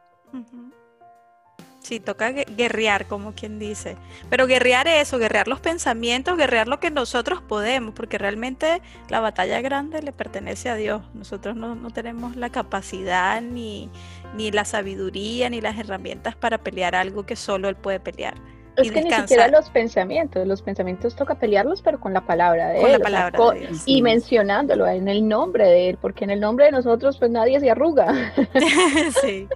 Sí, 1.81 1.99
toca 1.99 2.31
guerrear, 2.31 3.07
como 3.07 3.35
quien 3.35 3.59
dice. 3.59 3.97
Pero 4.29 4.47
guerrear 4.47 4.87
eso, 4.87 5.19
guerrear 5.19 5.49
los 5.49 5.61
pensamientos, 5.61 6.37
guerrear 6.37 6.69
lo 6.69 6.79
que 6.79 6.91
nosotros 6.91 7.41
podemos, 7.43 7.95
porque 7.95 8.19
realmente 8.19 8.83
la 9.09 9.21
batalla 9.21 9.61
grande 9.63 10.03
le 10.03 10.13
pertenece 10.13 10.69
a 10.69 10.75
Dios. 10.75 11.03
Nosotros 11.15 11.57
no, 11.57 11.75
no 11.75 11.91
tenemos 11.91 12.37
la 12.37 12.51
capacidad, 12.51 13.41
ni, 13.41 13.91
ni 14.37 14.51
la 14.51 14.67
sabiduría, 14.67 15.49
ni 15.49 15.63
las 15.63 15.79
herramientas 15.79 16.37
para 16.37 16.59
pelear 16.59 16.95
algo 16.95 17.25
que 17.25 17.35
solo 17.35 17.69
Él 17.69 17.77
puede 17.77 17.99
pelear. 17.99 18.35
Es 18.81 18.93
que 18.93 19.03
ni 19.03 19.11
siquiera 19.11 19.49
los 19.49 19.71
pensamientos, 19.71 20.47
los 20.47 20.63
pensamientos 20.63 21.15
toca 21.17 21.35
pelearlos, 21.35 21.83
pero 21.83 22.01
con 22.01 22.13
la 22.13 22.23
palabra 22.23 22.69
de 22.69 22.81
con 22.81 22.87
él. 22.87 22.93
La 22.93 22.99
palabra 22.99 23.39
Y 23.87 24.03
mencionándolo 24.03 24.87
en 24.87 25.09
el 25.09 25.27
nombre 25.27 25.65
de 25.65 25.91
él, 25.91 25.99
porque 26.01 26.25
en 26.25 26.31
el 26.31 26.41
nombre 26.41 26.67
de 26.67 26.73
nosotros 26.73 27.19
pues 27.19 27.31
nadie 27.31 27.61
se 27.61 27.71
arruga. 27.71 28.33
sí. 29.23 29.49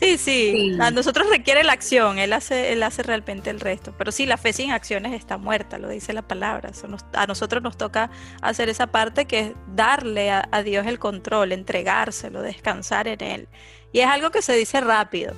sí, 0.00 0.18
sí, 0.18 0.76
A 0.80 0.90
nosotros 0.90 1.28
requiere 1.30 1.64
la 1.64 1.72
acción, 1.72 2.18
él 2.18 2.32
hace, 2.32 2.72
él 2.72 2.82
hace 2.82 3.02
realmente 3.02 3.50
el 3.50 3.60
resto. 3.60 3.94
Pero 3.96 4.12
sí, 4.12 4.26
la 4.26 4.36
fe 4.36 4.52
sin 4.52 4.72
acciones 4.72 5.12
está 5.12 5.38
muerta, 5.38 5.78
lo 5.78 5.88
dice 5.88 6.12
la 6.12 6.22
palabra. 6.22 6.70
a 7.14 7.26
nosotros 7.26 7.62
nos 7.62 7.76
toca 7.76 8.10
hacer 8.40 8.68
esa 8.68 8.88
parte 8.88 9.26
que 9.26 9.38
es 9.40 9.52
darle 9.74 10.30
a, 10.30 10.48
a 10.50 10.62
Dios 10.62 10.86
el 10.86 10.98
control, 10.98 11.52
entregárselo, 11.52 12.42
descansar 12.42 13.08
en 13.08 13.22
él. 13.22 13.48
Y 13.92 14.00
es 14.00 14.06
algo 14.06 14.30
que 14.30 14.42
se 14.42 14.54
dice 14.54 14.80
rápido 14.80 15.34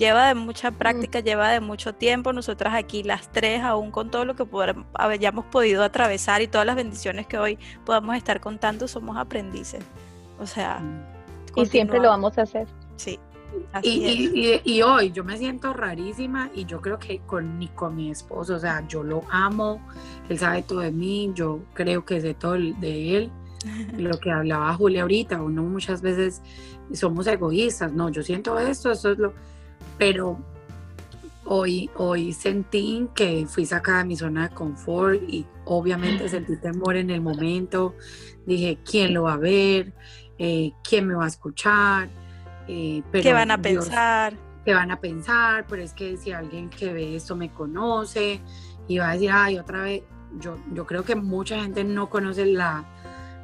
lleva 0.00 0.28
de 0.28 0.34
mucha 0.34 0.70
mm. 0.70 0.74
práctica, 0.74 1.20
lleva 1.20 1.50
de 1.50 1.60
mucho 1.60 1.94
tiempo. 1.94 2.32
Nosotras 2.32 2.74
aquí 2.74 3.02
las 3.02 3.30
tres, 3.30 3.62
aún 3.62 3.90
con 3.90 4.10
todo 4.10 4.24
lo 4.24 4.34
que 4.34 4.46
hayamos 4.94 5.44
podido 5.44 5.84
atravesar 5.84 6.40
y 6.40 6.48
todas 6.48 6.66
las 6.66 6.74
bendiciones 6.74 7.26
que 7.26 7.38
hoy 7.38 7.58
podamos 7.84 8.16
estar 8.16 8.40
contando, 8.40 8.88
somos 8.88 9.16
aprendices. 9.18 9.84
O 10.40 10.46
sea, 10.46 10.80
mm. 10.80 11.60
y 11.60 11.66
siempre 11.66 12.00
lo 12.00 12.08
vamos 12.08 12.36
a 12.38 12.42
hacer. 12.42 12.66
Sí. 12.96 13.18
y, 13.82 14.82
hoy 14.82 15.10
yo 15.12 15.22
me 15.22 15.36
siento 15.36 15.72
rarísima 15.74 16.50
y 16.54 16.64
yo 16.64 16.80
creo 16.80 16.98
que 16.98 17.18
con, 17.20 17.58
ni 17.58 17.68
con 17.68 17.94
mi 17.94 18.10
esposo, 18.10 18.54
o 18.54 18.58
sea, 18.58 18.86
yo 18.88 19.02
lo 19.02 19.22
amo, 19.28 19.82
él 20.28 20.38
sabe 20.38 20.62
todo 20.62 20.80
de 20.80 20.92
mí, 20.92 21.30
yo 21.34 21.60
creo 21.74 22.04
que 22.04 22.20
sé 22.20 22.34
todo 22.34 22.54
de 22.54 23.16
él. 23.16 23.30
Lo 23.98 24.18
que 24.18 24.30
hablaba 24.30 24.72
Julia 24.72 25.02
ahorita, 25.02 25.42
uno 25.42 25.62
muchas 25.62 26.00
veces 26.00 26.40
somos 26.94 27.26
egoístas, 27.26 27.92
no, 27.92 28.08
yo 28.08 28.22
siento 28.22 28.58
esto, 28.58 28.90
eso 28.90 29.10
es 29.12 29.18
lo, 29.18 29.34
pero 30.00 30.38
hoy, 31.44 31.90
hoy 31.94 32.32
sentí 32.32 33.06
que 33.14 33.44
fui 33.46 33.66
sacada 33.66 33.98
de 33.98 34.04
mi 34.06 34.16
zona 34.16 34.48
de 34.48 34.54
confort 34.54 35.20
y 35.28 35.44
obviamente 35.66 36.26
sentí 36.30 36.56
temor 36.56 36.96
en 36.96 37.10
el 37.10 37.20
momento. 37.20 37.94
Dije, 38.46 38.78
¿quién 38.82 39.12
lo 39.12 39.24
va 39.24 39.34
a 39.34 39.36
ver? 39.36 39.92
Eh, 40.38 40.72
¿Quién 40.82 41.06
me 41.06 41.14
va 41.14 41.26
a 41.26 41.28
escuchar? 41.28 42.08
Eh, 42.66 43.02
¿Qué 43.12 43.34
van 43.34 43.50
a 43.50 43.60
pensar? 43.60 44.32
¿Qué 44.64 44.72
van 44.72 44.90
a 44.90 44.98
pensar? 44.98 45.66
Pero 45.68 45.82
es 45.82 45.92
que 45.92 46.16
si 46.16 46.32
alguien 46.32 46.70
que 46.70 46.94
ve 46.94 47.14
esto 47.14 47.36
me 47.36 47.52
conoce 47.52 48.40
y 48.88 48.96
va 48.96 49.10
a 49.10 49.12
decir, 49.12 49.30
ay, 49.30 49.58
otra 49.58 49.82
vez, 49.82 50.02
yo, 50.38 50.56
yo 50.72 50.86
creo 50.86 51.04
que 51.04 51.14
mucha 51.14 51.60
gente 51.60 51.84
no 51.84 52.08
conoce 52.08 52.46
la, 52.46 52.86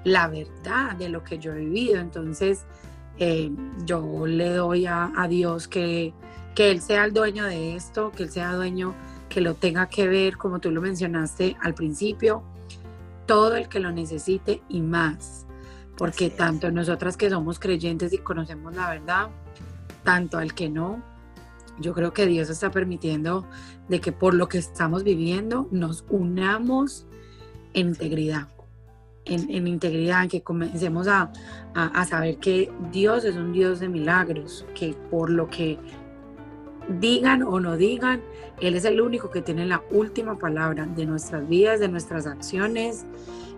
la 0.05 0.29
verdad 0.29 0.97
de 0.97 1.11
lo 1.11 1.23
que 1.23 1.39
yo 1.39 1.53
he 1.53 1.59
vivido. 1.59 2.01
Entonces, 2.01 2.65
eh, 3.19 3.51
yo 3.85 4.27
le 4.27 4.49
doy 4.49 4.87
a, 4.87 5.13
a 5.15 5.29
Dios 5.29 5.69
que 5.69 6.15
que 6.57 6.71
Él 6.71 6.81
sea 6.81 7.05
el 7.05 7.13
dueño 7.13 7.45
de 7.45 7.77
esto, 7.77 8.11
que 8.11 8.25
Él 8.25 8.31
sea 8.31 8.55
dueño, 8.55 8.95
que 9.29 9.43
lo 9.43 9.55
tenga 9.55 9.89
que 9.91 10.09
ver, 10.09 10.39
como 10.39 10.59
tú 10.59 10.71
lo 10.71 10.81
mencionaste 10.81 11.55
al 11.61 11.75
principio, 11.75 12.43
todo 13.27 13.57
el 13.57 13.69
que 13.69 13.79
lo 13.79 13.93
necesite 13.93 14.63
y 14.69 14.81
más. 14.81 15.47
Porque 15.99 16.31
tanto 16.31 16.71
nosotras 16.71 17.19
que 17.19 17.29
somos 17.29 17.59
creyentes 17.59 18.13
y 18.15 18.19
conocemos 18.19 18.75
la 18.75 18.89
verdad, 18.89 19.29
tanto 20.03 20.39
al 20.39 20.55
que 20.55 20.71
no, 20.71 21.03
yo 21.79 21.93
creo 21.93 22.15
que 22.15 22.25
Dios 22.25 22.49
está 22.49 22.71
permitiendo 22.71 23.47
de 23.89 24.01
que 24.01 24.13
por 24.13 24.33
lo 24.33 24.49
que 24.49 24.57
estamos 24.57 25.05
viviendo 25.05 25.69
nos 25.71 26.07
unamos 26.09 27.07
en 27.75 27.89
integridad. 27.89 28.49
En, 29.27 29.67
integridad, 29.67 30.23
en 30.23 30.29
que 30.29 30.43
comencemos 30.43 31.09
a, 31.09 31.33
a, 31.75 32.07
saber 32.07 32.39
que 32.39 32.71
Dios 32.93 33.25
es 33.25 33.35
un 33.35 33.53
Dios 33.53 33.81
de 33.81 33.89
milagros, 33.89 34.65
que 34.73 34.95
por 35.11 35.31
lo 35.31 35.49
que 35.49 35.81
digan 36.89 37.43
o 37.43 37.61
no 37.61 37.77
digan, 37.77 38.23
Él 38.61 38.75
es 38.75 38.85
el 38.85 39.01
único 39.01 39.31
que 39.31 39.43
tiene 39.43 39.67
la 39.67 39.83
última 39.91 40.39
palabra 40.39 40.87
de 40.87 41.07
nuestras 41.07 41.49
vidas, 41.49 41.81
de 41.81 41.89
nuestras 41.89 42.27
acciones, 42.27 43.05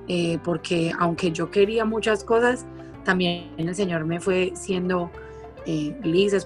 eh, 0.09 0.39
porque 0.43 0.93
aunque 0.99 1.33
yo 1.33 1.51
quería 1.51 1.85
muchas 1.85 2.25
cosas, 2.25 2.67
también 3.05 3.51
el 3.57 3.75
Señor 3.75 4.05
me 4.05 4.21
fue 4.21 4.53
siendo 4.55 5.11
eh, 5.67 5.95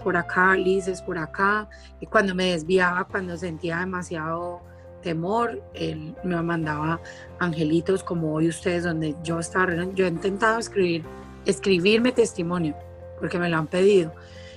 por 0.03 0.17
acá, 0.17 0.57
lices 0.57 1.01
por 1.03 1.19
acá, 1.19 1.69
y 2.01 2.07
cuando 2.07 2.35
me 2.35 2.53
desviaba, 2.53 3.05
cuando 3.05 3.37
sentía 3.37 3.79
demasiado 3.79 4.61
temor, 5.03 5.63
Él 5.75 6.15
me 6.25 6.41
mandaba 6.43 7.01
angelitos 7.39 8.03
como 8.03 8.35
hoy 8.35 8.49
ustedes, 8.49 8.85
donde 8.85 9.15
yo 9.23 9.39
estaba, 9.39 9.73
yo 9.95 10.07
he 10.07 10.09
intentado 10.09 10.59
escribir, 10.59 11.05
escribirme 11.47 12.13
testimonio, 12.13 12.75
porque 13.19 13.39
me 13.39 13.49
lo 13.49 13.59
han 13.59 13.67
pedido 13.67 14.13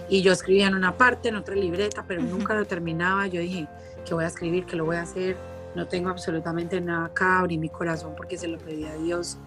y 0.09 0.21
yo 0.21 0.31
escribía 0.31 0.67
en 0.67 0.75
una 0.75 0.97
parte, 0.97 1.29
en 1.29 1.35
otra 1.35 1.55
libreta, 1.55 2.05
pero 2.07 2.21
nunca 2.21 2.53
lo 2.53 2.65
terminaba. 2.65 3.27
Yo 3.27 3.41
dije, 3.41 3.67
que 4.05 4.13
voy 4.13 4.23
a 4.23 4.27
escribir? 4.27 4.65
que 4.65 4.75
lo 4.75 4.85
voy 4.85 4.97
a 4.97 5.01
hacer? 5.01 5.37
No 5.75 5.87
tengo 5.87 6.09
absolutamente 6.09 6.79
nada 6.79 7.07
acá, 7.07 7.39
abrí 7.39 7.57
mi 7.57 7.69
corazón 7.69 8.13
porque 8.15 8.37
se 8.37 8.47
lo 8.47 8.57
pedí 8.57 8.85
a 8.85 8.95
Dios 8.95 9.37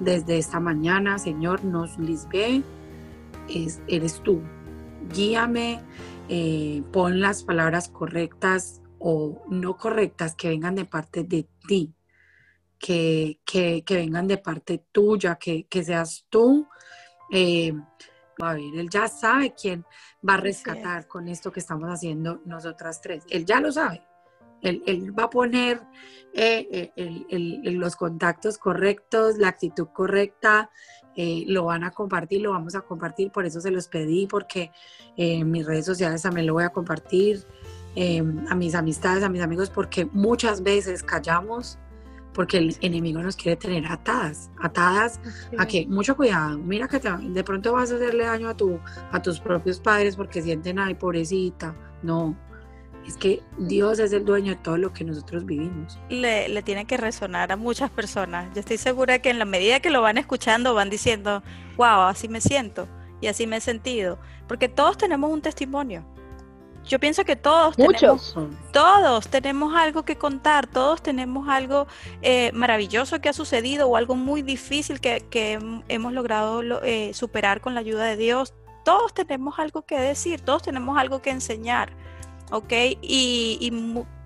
desde 0.00 0.38
esta 0.38 0.58
mañana. 0.58 1.18
Señor, 1.18 1.64
nos 1.64 1.96
lisbe, 1.98 2.62
es, 3.48 3.80
eres 3.86 4.20
tú. 4.22 4.42
Guíame, 5.14 5.80
eh, 6.28 6.82
pon 6.92 7.20
las 7.20 7.44
palabras 7.44 7.88
correctas 7.88 8.82
o 8.98 9.44
no 9.48 9.76
correctas 9.76 10.34
que 10.34 10.48
vengan 10.48 10.74
de 10.74 10.86
parte 10.86 11.22
de 11.22 11.48
ti, 11.68 11.94
que, 12.78 13.38
que, 13.44 13.84
que 13.84 13.96
vengan 13.96 14.26
de 14.26 14.38
parte 14.38 14.84
tuya, 14.90 15.36
que, 15.36 15.66
que 15.68 15.84
seas 15.84 16.26
tú. 16.28 16.66
Eh, 17.30 17.72
a 18.40 18.54
ver, 18.54 18.74
él 18.76 18.88
ya 18.90 19.08
sabe 19.08 19.54
quién 19.54 19.84
va 20.26 20.34
a 20.34 20.38
rescatar 20.38 21.06
con 21.06 21.28
esto 21.28 21.50
que 21.50 21.60
estamos 21.60 21.88
haciendo 21.88 22.42
nosotras 22.44 23.00
tres. 23.00 23.24
Él 23.30 23.44
ya 23.44 23.60
lo 23.60 23.72
sabe. 23.72 24.02
Él, 24.62 25.16
va 25.16 25.24
a 25.24 25.30
poner 25.30 25.80
eh, 26.32 26.92
eh, 26.96 27.72
los 27.72 27.94
contactos 27.94 28.58
correctos, 28.58 29.38
la 29.38 29.48
actitud 29.48 29.88
correcta, 29.92 30.70
eh, 31.14 31.44
lo 31.46 31.66
van 31.66 31.84
a 31.84 31.92
compartir, 31.92 32.40
lo 32.40 32.50
vamos 32.50 32.74
a 32.74 32.80
compartir, 32.80 33.30
por 33.30 33.46
eso 33.46 33.60
se 33.60 33.70
los 33.70 33.86
pedí, 33.88 34.26
porque 34.26 34.72
en 35.16 35.50
mis 35.50 35.64
redes 35.64 35.86
sociales 35.86 36.22
también 36.22 36.46
lo 36.46 36.54
voy 36.54 36.64
a 36.64 36.70
compartir, 36.70 37.46
a 38.50 38.54
mis 38.54 38.74
amistades, 38.74 39.22
a 39.22 39.28
mis 39.28 39.40
amigos, 39.40 39.70
porque 39.70 40.04
muchas 40.06 40.62
veces 40.62 41.02
callamos 41.02 41.78
porque 42.36 42.58
el 42.58 42.76
enemigo 42.82 43.22
nos 43.22 43.34
quiere 43.34 43.56
tener 43.56 43.86
atadas, 43.86 44.50
atadas 44.60 45.18
a 45.56 45.66
que 45.66 45.86
mucho 45.86 46.14
cuidado, 46.14 46.58
mira 46.58 46.86
que 46.86 47.00
de 47.00 47.42
pronto 47.42 47.72
vas 47.72 47.90
a 47.90 47.94
hacerle 47.96 48.24
daño 48.24 48.50
a, 48.50 48.54
tu, 48.54 48.78
a 49.10 49.22
tus 49.22 49.40
propios 49.40 49.80
padres 49.80 50.16
porque 50.16 50.42
sienten, 50.42 50.78
ay, 50.78 50.94
pobrecita, 50.94 51.74
no, 52.02 52.36
es 53.06 53.16
que 53.16 53.42
Dios 53.56 53.98
es 54.00 54.12
el 54.12 54.26
dueño 54.26 54.50
de 54.50 54.56
todo 54.56 54.76
lo 54.76 54.92
que 54.92 55.02
nosotros 55.02 55.46
vivimos. 55.46 55.98
Le, 56.10 56.50
le, 56.50 56.62
tiene 56.62 56.84
que 56.84 56.98
resonar 56.98 57.52
a 57.52 57.56
muchas 57.56 57.88
personas. 57.88 58.52
Yo 58.52 58.60
estoy 58.60 58.76
segura 58.76 59.20
que 59.20 59.30
en 59.30 59.38
la 59.38 59.46
medida 59.46 59.80
que 59.80 59.88
lo 59.88 60.02
van 60.02 60.18
escuchando 60.18 60.74
van 60.74 60.90
diciendo, 60.90 61.42
wow, 61.78 62.02
así 62.02 62.28
me 62.28 62.42
siento 62.42 62.86
y 63.22 63.28
así 63.28 63.46
me 63.46 63.56
he 63.56 63.60
sentido. 63.62 64.18
Porque 64.46 64.68
todos 64.68 64.98
tenemos 64.98 65.30
un 65.30 65.40
testimonio. 65.40 66.04
Yo 66.86 67.00
pienso 67.00 67.24
que 67.24 67.34
todos 67.34 67.76
tenemos, 67.76 68.36
todos 68.72 69.28
tenemos 69.28 69.74
algo 69.74 70.04
que 70.04 70.16
contar, 70.16 70.68
todos 70.68 71.02
tenemos 71.02 71.48
algo 71.48 71.88
eh, 72.22 72.52
maravilloso 72.52 73.20
que 73.20 73.28
ha 73.28 73.32
sucedido 73.32 73.88
o 73.88 73.96
algo 73.96 74.14
muy 74.14 74.42
difícil 74.42 75.00
que, 75.00 75.58
hemos 75.88 76.12
logrado 76.12 76.62
eh, 76.84 77.12
superar 77.12 77.60
con 77.60 77.74
la 77.74 77.80
ayuda 77.80 78.04
de 78.04 78.16
Dios. 78.16 78.54
Todos 78.84 79.12
tenemos 79.14 79.58
algo 79.58 79.82
que 79.82 79.98
decir, 79.98 80.40
todos 80.40 80.62
tenemos 80.62 80.96
algo 80.96 81.20
que 81.20 81.30
enseñar. 81.30 81.90
¿ok? 82.52 82.72
Y, 83.02 83.72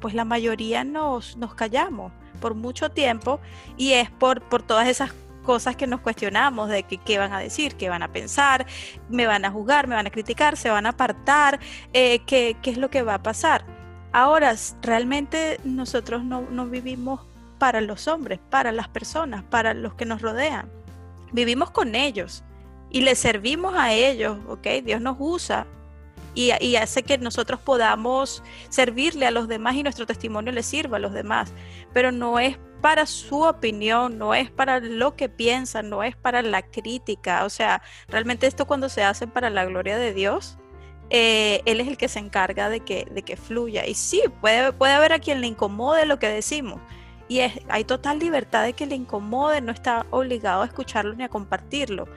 pues 0.00 0.14
la 0.14 0.24
mayoría 0.24 0.84
nos, 0.84 1.36
nos 1.36 1.54
callamos 1.54 2.12
por 2.40 2.54
mucho 2.54 2.90
tiempo 2.90 3.40
y 3.76 3.92
es 3.92 4.10
por, 4.10 4.42
por 4.42 4.62
todas 4.62 4.88
esas 4.88 5.12
cosas 5.50 5.74
que 5.74 5.88
nos 5.88 5.98
cuestionamos 5.98 6.68
de 6.68 6.84
que, 6.84 6.98
qué 6.98 7.18
van 7.18 7.32
a 7.32 7.40
decir, 7.40 7.74
qué 7.74 7.88
van 7.88 8.04
a 8.04 8.12
pensar, 8.12 8.66
me 9.08 9.26
van 9.26 9.44
a 9.44 9.50
juzgar, 9.50 9.88
me 9.88 9.96
van 9.96 10.06
a 10.06 10.10
criticar, 10.10 10.56
se 10.56 10.70
van 10.70 10.86
a 10.86 10.90
apartar, 10.90 11.58
eh, 11.92 12.20
qué, 12.24 12.56
es 12.62 12.78
lo 12.78 12.88
que 12.88 13.02
va 13.02 13.14
a 13.14 13.22
pasar. 13.24 13.64
Ahora, 14.12 14.54
realmente 14.80 15.58
nosotros 15.64 16.22
no, 16.22 16.42
no 16.42 16.66
vivimos 16.66 17.22
para 17.58 17.80
los 17.80 18.06
hombres, 18.06 18.38
para 18.48 18.70
las 18.70 18.86
personas, 18.86 19.42
para 19.42 19.74
los 19.74 19.94
que 19.94 20.04
nos 20.04 20.22
rodean. 20.22 20.70
Vivimos 21.32 21.72
con 21.72 21.96
ellos 21.96 22.44
y 22.88 23.00
les 23.00 23.18
servimos 23.18 23.74
a 23.76 23.92
ellos, 23.92 24.38
¿ok? 24.46 24.68
Dios 24.84 25.00
nos 25.00 25.16
usa 25.18 25.66
y, 26.32 26.52
y, 26.64 26.76
hace 26.76 27.02
que 27.02 27.18
nosotros 27.18 27.58
podamos 27.58 28.44
servirle 28.68 29.26
a 29.26 29.32
los 29.32 29.48
demás 29.48 29.74
y 29.74 29.82
nuestro 29.82 30.06
testimonio 30.06 30.52
le 30.52 30.62
sirva 30.62 30.98
a 30.98 31.00
los 31.00 31.12
demás. 31.12 31.52
Pero 31.92 32.12
no 32.12 32.38
es 32.38 32.56
para 32.80 33.06
su 33.06 33.42
opinión, 33.42 34.18
no 34.18 34.34
es 34.34 34.50
para 34.50 34.80
lo 34.80 35.16
que 35.16 35.28
piensan, 35.28 35.90
no 35.90 36.02
es 36.02 36.16
para 36.16 36.42
la 36.42 36.62
crítica. 36.62 37.44
O 37.44 37.50
sea, 37.50 37.82
realmente 38.08 38.46
esto 38.46 38.66
cuando 38.66 38.88
se 38.88 39.02
hace 39.02 39.26
para 39.26 39.50
la 39.50 39.64
gloria 39.64 39.98
de 39.98 40.14
Dios, 40.14 40.58
eh, 41.10 41.62
Él 41.66 41.80
es 41.80 41.88
el 41.88 41.96
que 41.96 42.08
se 42.08 42.18
encarga 42.18 42.68
de 42.68 42.80
que, 42.80 43.06
de 43.10 43.22
que 43.22 43.36
fluya. 43.36 43.86
Y 43.86 43.94
sí, 43.94 44.22
puede, 44.40 44.72
puede 44.72 44.92
haber 44.94 45.12
a 45.12 45.18
quien 45.18 45.40
le 45.40 45.46
incomode 45.46 46.06
lo 46.06 46.18
que 46.18 46.28
decimos. 46.28 46.80
Y 47.28 47.40
es, 47.40 47.60
hay 47.68 47.84
total 47.84 48.18
libertad 48.18 48.64
de 48.64 48.72
que 48.72 48.86
le 48.86 48.96
incomode, 48.96 49.60
no 49.60 49.72
está 49.72 50.06
obligado 50.10 50.62
a 50.62 50.66
escucharlo 50.66 51.14
ni 51.14 51.24
a 51.24 51.28
compartirlo 51.28 52.08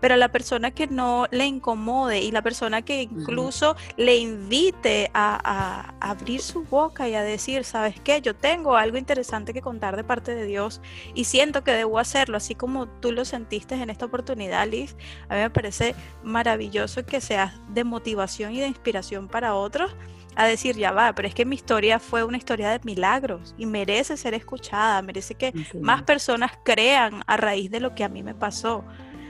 pero 0.00 0.16
la 0.16 0.28
persona 0.28 0.70
que 0.70 0.86
no 0.86 1.26
le 1.30 1.46
incomode 1.46 2.20
y 2.20 2.30
la 2.30 2.42
persona 2.42 2.82
que 2.82 3.02
incluso 3.02 3.76
le 3.96 4.16
invite 4.16 5.10
a, 5.14 5.94
abrir 6.00 6.40
su 6.40 6.64
boca 6.64 7.08
y 7.08 7.14
a 7.14 7.22
decir, 7.22 7.64
¿sabes 7.64 8.00
qué? 8.00 8.20
Yo 8.20 8.34
tengo 8.34 8.76
algo 8.76 8.96
interesante 8.96 9.52
que 9.52 9.62
contar 9.62 9.96
de 9.96 10.04
parte 10.04 10.34
de 10.34 10.44
Dios 10.44 10.80
y 11.14 11.24
siento 11.24 11.64
que 11.64 11.72
debo 11.72 11.98
hacerlo, 11.98 12.36
así 12.36 12.54
como 12.54 12.86
tú 12.86 13.12
lo 13.12 13.24
sentiste 13.24 13.74
en 13.74 13.90
esta 13.90 14.06
oportunidad, 14.06 14.66
Liz. 14.68 14.96
A 15.28 15.34
mí 15.34 15.40
me 15.40 15.50
parece 15.50 15.94
maravilloso 16.22 17.04
que 17.04 17.20
seas 17.20 17.54
de 17.68 17.84
motivación 17.84 18.52
y 18.52 18.60
de 18.60 18.68
inspiración 18.68 19.28
para 19.28 19.54
otros 19.54 19.94
a 20.38 20.46
decir, 20.46 20.76
ya 20.76 20.92
va, 20.92 21.12
pero 21.16 21.26
es 21.26 21.34
que 21.34 21.44
mi 21.44 21.56
historia 21.56 21.98
fue 21.98 22.22
una 22.22 22.36
historia 22.36 22.70
de 22.70 22.78
milagros 22.84 23.56
y 23.58 23.66
merece 23.66 24.16
ser 24.16 24.34
escuchada, 24.34 25.02
merece 25.02 25.34
que 25.34 25.52
más 25.80 26.04
personas 26.04 26.52
crean 26.62 27.24
a 27.26 27.36
raíz 27.36 27.72
de 27.72 27.80
lo 27.80 27.96
que 27.96 28.04
a 28.04 28.08
mí 28.08 28.22
me 28.22 28.36
pasó. 28.36 28.84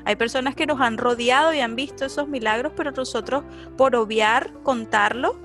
Hay 0.08 0.16
personas 0.16 0.54
que 0.54 0.64
nos 0.64 0.80
han 0.80 0.96
rodeado 0.96 1.52
y 1.52 1.60
han 1.60 1.76
visto 1.76 2.06
esos 2.06 2.28
milagros, 2.28 2.72
pero 2.74 2.92
nosotros, 2.92 3.44
por 3.76 3.94
obviar, 3.94 4.54
contarlo, 4.62 5.38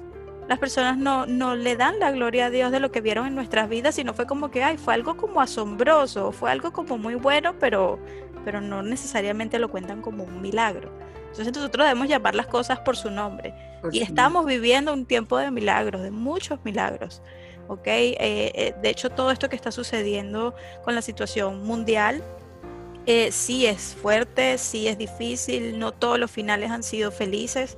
las 0.47 0.57
personas 0.57 0.97
no, 0.97 1.25
no 1.25 1.53
le 1.53 1.75
dan 1.75 1.99
la 1.99 2.11
gloria 2.11 2.45
a 2.45 2.49
Dios 2.49 2.71
de 2.71 2.79
lo 2.79 2.89
que 2.89 3.01
vieron 3.01 3.27
en 3.27 3.35
nuestras 3.35 3.67
vidas, 3.67 3.95
sino 3.95 4.13
fue 4.13 4.25
como 4.25 4.51
que, 4.51 4.63
ay, 4.63 4.77
fue 4.77 4.93
algo 4.93 5.17
como 5.17 5.41
asombroso, 5.41 6.31
fue 6.31 6.49
algo 6.49 6.71
como 6.71 6.97
muy 6.97 7.15
bueno, 7.15 7.55
pero, 7.59 7.99
pero 8.45 8.61
no 8.61 8.81
necesariamente 8.83 9.59
lo 9.59 9.69
cuentan 9.69 10.01
como 10.01 10.23
un 10.23 10.41
milagro. 10.41 10.97
Entonces 11.31 11.53
nosotros 11.53 11.85
debemos 11.85 12.07
llamar 12.07 12.33
las 12.33 12.47
cosas 12.47 12.79
por 12.79 12.95
su 12.95 13.11
nombre. 13.11 13.53
y 13.91 14.01
estamos 14.01 14.45
viviendo 14.45 14.93
un 14.93 15.05
tiempo 15.05 15.37
de 15.39 15.51
milagros, 15.51 16.03
de 16.03 16.11
muchos 16.11 16.63
milagros. 16.63 17.21
¿ok? 17.67 17.87
Eh, 17.87 18.15
eh, 18.17 18.75
de 18.81 18.89
hecho, 18.89 19.09
todo 19.09 19.29
esto 19.29 19.49
que 19.49 19.57
está 19.57 19.73
sucediendo 19.73 20.55
con 20.85 20.95
la 20.95 21.01
situación 21.01 21.65
mundial 21.65 22.23
eh, 23.05 23.31
sí 23.31 23.65
es 23.65 23.95
fuerte, 24.01 24.57
sí 24.57 24.87
es 24.87 24.97
difícil, 24.97 25.77
no 25.79 25.91
todos 25.91 26.19
los 26.19 26.31
finales 26.31 26.71
han 26.71 26.83
sido 26.83 27.11
felices, 27.11 27.77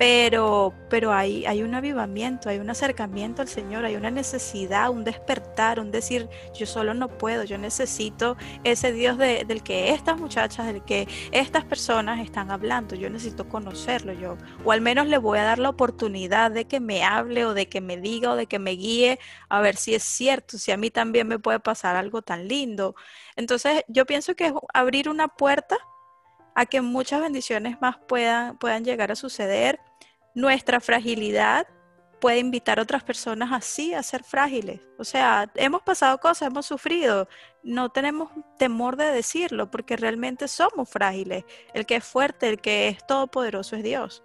pero, 0.00 0.72
pero 0.88 1.12
hay, 1.12 1.44
hay 1.44 1.62
un 1.62 1.74
avivamiento, 1.74 2.48
hay 2.48 2.56
un 2.56 2.70
acercamiento 2.70 3.42
al 3.42 3.48
Señor, 3.48 3.84
hay 3.84 3.96
una 3.96 4.10
necesidad, 4.10 4.88
un 4.88 5.04
despertar, 5.04 5.78
un 5.78 5.90
decir, 5.90 6.26
yo 6.54 6.64
solo 6.64 6.94
no 6.94 7.18
puedo, 7.18 7.44
yo 7.44 7.58
necesito 7.58 8.38
ese 8.64 8.92
Dios 8.92 9.18
del 9.18 9.62
que 9.62 9.90
estas 9.90 10.18
muchachas, 10.18 10.68
del 10.68 10.82
que 10.86 11.06
estas 11.32 11.66
personas 11.66 12.20
están 12.20 12.50
hablando, 12.50 12.94
yo 12.94 13.10
necesito 13.10 13.46
conocerlo, 13.46 14.14
yo, 14.14 14.38
o 14.64 14.72
al 14.72 14.80
menos 14.80 15.06
le 15.06 15.18
voy 15.18 15.38
a 15.38 15.42
dar 15.42 15.58
la 15.58 15.68
oportunidad 15.68 16.50
de 16.50 16.64
que 16.64 16.80
me 16.80 17.04
hable 17.04 17.44
o 17.44 17.52
de 17.52 17.68
que 17.68 17.82
me 17.82 17.98
diga 17.98 18.30
o 18.30 18.36
de 18.36 18.46
que 18.46 18.58
me 18.58 18.70
guíe 18.70 19.18
a 19.50 19.60
ver 19.60 19.76
si 19.76 19.94
es 19.94 20.02
cierto, 20.02 20.56
si 20.56 20.72
a 20.72 20.78
mí 20.78 20.90
también 20.90 21.28
me 21.28 21.38
puede 21.38 21.60
pasar 21.60 21.96
algo 21.96 22.22
tan 22.22 22.48
lindo. 22.48 22.94
Entonces 23.36 23.84
yo 23.86 24.06
pienso 24.06 24.34
que 24.34 24.46
es 24.46 24.54
abrir 24.72 25.10
una 25.10 25.28
puerta 25.28 25.76
a 26.54 26.64
que 26.64 26.80
muchas 26.80 27.20
bendiciones 27.20 27.78
más 27.82 27.98
puedan, 28.08 28.56
puedan 28.58 28.82
llegar 28.82 29.12
a 29.12 29.14
suceder 29.14 29.78
nuestra 30.34 30.80
fragilidad 30.80 31.66
puede 32.20 32.38
invitar 32.38 32.78
a 32.78 32.82
otras 32.82 33.02
personas 33.02 33.50
así 33.52 33.94
a 33.94 34.02
ser 34.02 34.22
frágiles. 34.22 34.80
O 34.98 35.04
sea, 35.04 35.50
hemos 35.54 35.82
pasado 35.82 36.18
cosas, 36.18 36.48
hemos 36.48 36.66
sufrido, 36.66 37.28
no 37.62 37.88
tenemos 37.88 38.30
temor 38.58 38.96
de 38.96 39.06
decirlo 39.06 39.70
porque 39.70 39.96
realmente 39.96 40.46
somos 40.46 40.88
frágiles. 40.88 41.44
El 41.74 41.86
que 41.86 41.96
es 41.96 42.04
fuerte, 42.04 42.48
el 42.48 42.60
que 42.60 42.88
es 42.88 43.04
todopoderoso 43.06 43.76
es 43.76 43.82
Dios. 43.82 44.22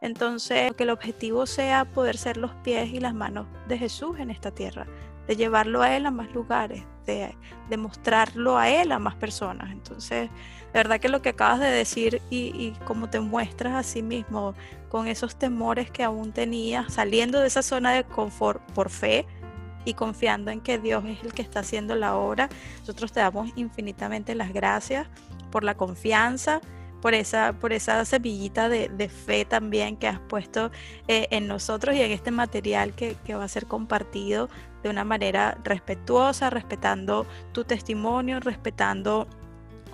Entonces, 0.00 0.72
que 0.74 0.82
el 0.82 0.90
objetivo 0.90 1.46
sea 1.46 1.84
poder 1.84 2.16
ser 2.16 2.36
los 2.36 2.52
pies 2.56 2.90
y 2.90 3.00
las 3.00 3.14
manos 3.14 3.46
de 3.68 3.78
Jesús 3.78 4.18
en 4.18 4.30
esta 4.30 4.50
tierra, 4.50 4.86
de 5.26 5.36
llevarlo 5.36 5.82
a 5.82 5.96
Él 5.96 6.04
a 6.04 6.10
más 6.10 6.30
lugares, 6.32 6.84
de, 7.06 7.34
de 7.70 7.76
mostrarlo 7.76 8.58
a 8.58 8.68
Él 8.68 8.92
a 8.92 8.98
más 8.98 9.14
personas. 9.14 9.70
Entonces, 9.70 10.28
de 10.28 10.78
verdad 10.78 11.00
que 11.00 11.08
lo 11.08 11.22
que 11.22 11.30
acabas 11.30 11.60
de 11.60 11.70
decir 11.70 12.20
y, 12.28 12.48
y 12.54 12.76
como 12.84 13.08
te 13.08 13.20
muestras 13.20 13.74
a 13.74 13.82
sí 13.82 14.02
mismo 14.02 14.54
con 14.94 15.08
esos 15.08 15.34
temores 15.34 15.90
que 15.90 16.04
aún 16.04 16.30
tenías, 16.30 16.92
saliendo 16.92 17.40
de 17.40 17.48
esa 17.48 17.64
zona 17.64 17.90
de 17.90 18.04
confort 18.04 18.62
por 18.74 18.90
fe 18.90 19.26
y 19.84 19.94
confiando 19.94 20.52
en 20.52 20.60
que 20.60 20.78
Dios 20.78 21.04
es 21.04 21.20
el 21.24 21.34
que 21.34 21.42
está 21.42 21.58
haciendo 21.58 21.96
la 21.96 22.14
obra, 22.14 22.48
nosotros 22.78 23.10
te 23.10 23.18
damos 23.18 23.50
infinitamente 23.56 24.36
las 24.36 24.52
gracias 24.52 25.08
por 25.50 25.64
la 25.64 25.74
confianza, 25.74 26.60
por 27.02 27.12
esa, 27.12 27.54
por 27.54 27.72
esa 27.72 28.04
semillita 28.04 28.68
de, 28.68 29.08
fe 29.08 29.44
también 29.44 29.96
que 29.96 30.06
has 30.06 30.20
puesto 30.20 30.70
eh, 31.08 31.26
en 31.32 31.48
nosotros 31.48 31.96
y 31.96 32.00
en 32.00 32.12
este 32.12 32.30
material 32.30 32.94
que, 32.94 33.16
que, 33.24 33.34
va 33.34 33.42
a 33.42 33.48
ser 33.48 33.66
compartido 33.66 34.48
de 34.84 34.90
una 34.90 35.02
manera 35.02 35.58
respetuosa, 35.64 36.50
respetando 36.50 37.26
tu 37.50 37.64
testimonio, 37.64 38.38
respetando 38.38 39.26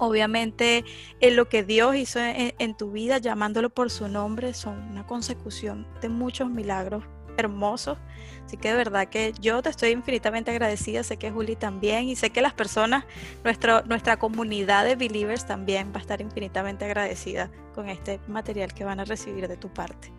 obviamente 0.00 0.84
en 1.20 1.36
lo 1.36 1.48
que 1.48 1.62
Dios 1.62 1.94
hizo 1.94 2.18
en, 2.20 2.74
tu 2.76 2.90
vida, 2.90 3.18
llamándolo 3.18 3.70
por 3.70 3.90
su 3.90 4.08
nombre, 4.08 4.54
son 4.54 4.78
una 4.90 5.06
consecución 5.06 5.86
de 6.00 6.08
muchos 6.08 6.50
milagros 6.50 7.04
hermosos. 7.36 7.98
Así 8.44 8.56
que 8.56 8.70
de 8.70 8.76
verdad 8.76 9.08
que 9.08 9.32
yo 9.40 9.62
te 9.62 9.68
estoy 9.68 9.90
infinitamente 9.90 10.50
agradecida, 10.50 11.04
sé 11.04 11.18
que 11.18 11.30
Juli 11.30 11.54
también 11.54 12.08
y 12.08 12.16
sé 12.16 12.30
que 12.30 12.40
las 12.42 12.54
personas, 12.54 13.04
nuestro, 13.44 13.82
nuestra 13.82 14.18
comunidad 14.18 14.84
de 14.84 14.96
believers 14.96 15.46
también 15.46 15.92
va 15.92 15.98
a 15.98 16.00
estar 16.00 16.20
infinitamente 16.20 16.86
agradecida 16.86 17.50
con 17.74 17.88
este 17.88 18.20
material 18.26 18.72
que 18.74 18.84
van 18.84 19.00
a 19.00 19.04
recibir 19.04 19.46
de 19.46 19.56
tu 19.56 19.68
parte. 19.68 20.12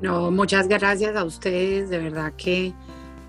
No, 0.00 0.30
muchas 0.30 0.66
gracias 0.66 1.14
a 1.14 1.24
ustedes, 1.24 1.90
de 1.90 1.98
verdad 1.98 2.32
que 2.36 2.72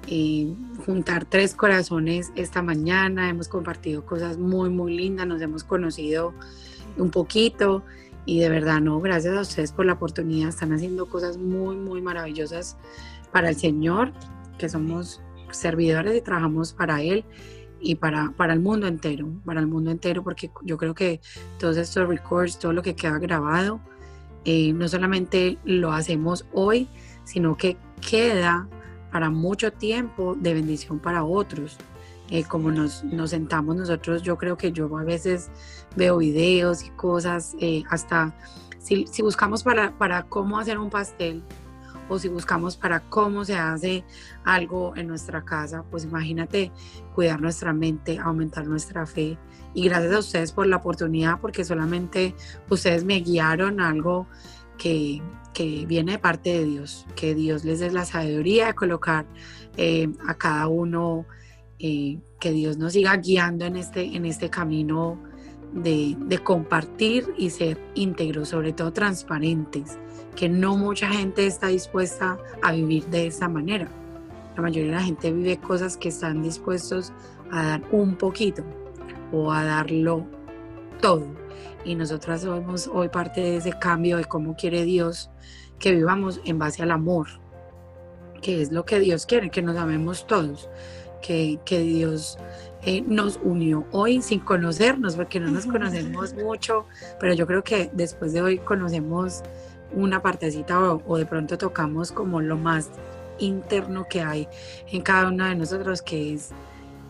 y 0.08 0.56
juntar 0.86 1.26
tres 1.26 1.56
corazones 1.56 2.32
esta 2.36 2.62
mañana. 2.62 3.30
Hemos 3.30 3.48
compartido 3.48 4.06
cosas 4.06 4.38
muy, 4.38 4.70
muy 4.70 4.96
lindas, 4.96 5.28
nos 5.28 5.42
hemos 5.42 5.64
conocido 5.64 6.34
un 6.98 7.12
poquito 7.12 7.84
y 8.26 8.40
de 8.40 8.50
verdad, 8.50 8.82
no, 8.82 9.00
gracias 9.00 9.36
a 9.36 9.42
ustedes 9.42 9.72
por 9.72 9.86
la 9.86 9.94
oportunidad. 9.94 10.50
Están 10.50 10.74
haciendo 10.74 11.08
cosas 11.08 11.38
muy, 11.38 11.76
muy 11.76 12.02
maravillosas 12.02 12.78
para 13.32 13.50
el 13.50 13.56
Señor, 13.56 14.12
que 14.58 14.70
somos 14.70 15.22
servidores 15.52 16.18
y 16.18 16.22
trabajamos 16.22 16.74
para 16.74 17.02
Él 17.02 17.26
y 17.80 17.96
para, 17.96 18.32
para 18.38 18.54
el 18.54 18.60
mundo 18.60 18.88
entero, 18.88 19.28
para 19.44 19.60
el 19.60 19.68
mundo 19.68 19.90
entero, 19.90 20.24
porque 20.24 20.52
yo 20.64 20.78
creo 20.78 20.94
que 20.94 21.20
todos 21.60 21.78
estos 21.78 22.08
records, 22.08 22.60
todo 22.60 22.74
lo 22.74 22.84
que 22.84 22.96
queda 22.96 23.18
grabado, 23.18 23.82
eh, 24.46 24.74
no 24.74 24.88
solamente 24.88 25.58
lo 25.64 25.92
hacemos 25.92 26.46
hoy, 26.54 26.88
sino 27.24 27.58
que 27.58 27.78
queda 28.08 28.68
para 29.12 29.30
mucho 29.30 29.72
tiempo 29.72 30.36
de 30.36 30.54
bendición 30.54 31.00
para 31.00 31.24
otros. 31.24 31.78
Eh, 32.30 32.46
como 32.46 32.72
nos, 32.72 33.04
nos, 33.04 33.32
sentamos 33.32 33.76
nosotros, 33.76 34.22
yo 34.22 34.38
creo 34.38 34.58
que 34.58 34.72
yo 34.72 34.98
a 34.98 35.04
veces 35.04 35.52
veo 35.98 36.18
videos 36.18 36.84
y 36.84 36.90
cosas, 36.92 37.56
eh, 37.60 37.84
hasta 37.90 38.34
si, 38.80 39.06
si, 39.08 39.22
buscamos 39.22 39.64
para, 39.64 39.98
para 39.98 40.24
cómo 40.24 40.58
hacer 40.58 40.80
un 40.80 40.90
pastel 40.90 41.44
o 42.12 42.20
si 42.20 42.28
buscamos 42.28 42.76
para 42.76 43.00
cómo 43.00 43.46
se 43.46 43.56
hace 43.56 44.04
algo 44.44 44.94
en 44.96 45.08
nuestra 45.08 45.44
casa, 45.44 45.84
pues 45.90 46.04
imagínate 46.04 46.72
cuidar 47.16 47.42
nuestra 47.42 47.74
mente, 47.74 48.20
aumentar 48.20 48.68
nuestra 48.68 49.06
fe. 49.06 49.38
Y 49.74 49.86
gracias 49.86 50.14
a 50.14 50.20
ustedes 50.20 50.52
por 50.52 50.68
la 50.68 50.78
oportunidad, 50.78 51.40
porque 51.40 51.64
solamente 51.64 52.36
ustedes 52.70 53.06
me 53.06 53.22
guiaron 53.22 53.80
a 53.80 53.90
algo 53.90 54.28
que, 54.82 55.22
viene 55.88 56.14
de 56.14 56.18
parte 56.18 56.50
de 56.50 56.66
Dios, 56.66 57.06
que 57.16 57.36
Dios 57.36 57.64
les 57.64 57.80
dé 57.80 57.92
la 57.92 58.06
sabiduría 58.06 58.68
de 58.68 58.74
colocar 58.74 59.26
eh, 59.78 60.10
a 60.28 60.34
cada 60.34 60.68
uno, 60.68 61.26
eh, 61.78 62.20
que 62.40 62.52
Dios 62.52 62.78
nos 62.78 62.94
siga 62.94 63.16
guiando 63.18 63.66
en 63.66 63.76
este, 63.76 64.16
en 64.16 64.26
este 64.26 64.50
camino 64.50 65.22
de, 65.74 66.18
de 66.20 66.40
compartir 66.40 67.32
y 67.38 67.52
ser 67.52 67.80
íntegros, 67.94 68.50
sobre 68.50 68.74
todo 68.74 68.92
transparentes, 68.92 70.00
que 70.36 70.50
no 70.50 70.76
mucha 70.78 71.10
gente 71.10 71.46
está 71.46 71.68
dispuesta 71.68 72.40
a 72.64 72.72
vivir 72.72 73.06
de 73.08 73.28
esa 73.28 73.48
manera. 73.48 73.88
La 74.56 74.64
mayoría 74.64 74.92
de 74.92 74.98
la 74.98 75.04
gente 75.04 75.32
vive 75.32 75.58
cosas 75.58 75.96
que 75.96 76.10
están 76.10 76.42
dispuestos 76.42 77.14
a 77.52 77.64
dar 77.64 77.84
un 77.92 78.16
poquito 78.16 78.64
o 79.32 79.52
a 79.52 79.64
darlo 79.64 80.26
todo. 81.02 81.41
Y 81.84 81.96
nosotras 81.96 82.42
somos 82.42 82.88
hoy 82.88 83.10
parte 83.10 83.42
de 83.42 83.58
ese 83.58 83.74
cambio 83.74 84.18
de 84.18 84.26
cómo 84.26 84.56
quiere 84.56 84.84
Dios 84.84 85.30
que 85.80 85.92
vivamos 85.92 86.40
en 86.46 86.60
base 86.60 86.84
al 86.84 86.92
amor, 86.92 87.28
que 88.42 88.62
es 88.62 88.72
lo 88.72 88.86
que 88.86 89.00
Dios 89.00 89.26
quiere, 89.26 89.50
que 89.50 89.62
nos 89.62 89.78
amemos 89.78 90.28
todos, 90.28 90.70
que, 91.22 91.60
que 91.66 91.80
Dios 91.80 92.38
eh, 92.84 93.04
nos 93.06 93.40
unió 93.44 93.86
hoy 93.92 94.22
sin 94.22 94.40
conocernos, 94.40 95.16
porque 95.16 95.40
no 95.40 95.52
nos 95.52 95.66
conocemos 95.66 96.34
mucho, 96.44 96.86
pero 97.20 97.34
yo 97.34 97.46
creo 97.46 97.64
que 97.64 97.92
después 97.94 98.34
de 98.34 98.42
hoy 98.42 98.58
conocemos 98.58 99.44
una 99.94 100.22
partecita 100.22 100.80
o, 100.80 101.18
de 101.18 101.26
pronto 101.26 101.58
tocamos 101.58 102.12
como 102.12 102.42
lo 102.42 102.58
más 102.58 102.90
interno 103.40 104.08
que 104.10 104.22
hay 104.22 104.48
en 104.92 105.02
cada 105.02 105.30
uno 105.30 105.46
de 105.46 105.56
nosotros, 105.56 106.02
que 106.02 106.34
es 106.34 106.52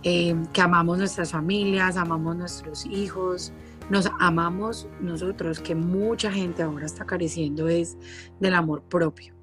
eh, 0.04 0.36
que 0.52 0.62
amamos 0.62 0.98
nuestras 0.98 1.32
familias, 1.32 1.96
amamos 1.96 2.36
nuestros 2.36 2.86
hijos, 2.86 3.54
nos 3.92 4.10
amamos 4.22 4.88
nosotros, 5.02 5.60
que 5.60 5.76
mucha 5.76 6.32
gente 6.32 6.64
ahora 6.64 6.86
está 6.86 7.06
careciendo 7.06 7.68
es 7.68 7.98
del 8.40 8.56
amor 8.56 8.84
propio. 8.84 9.36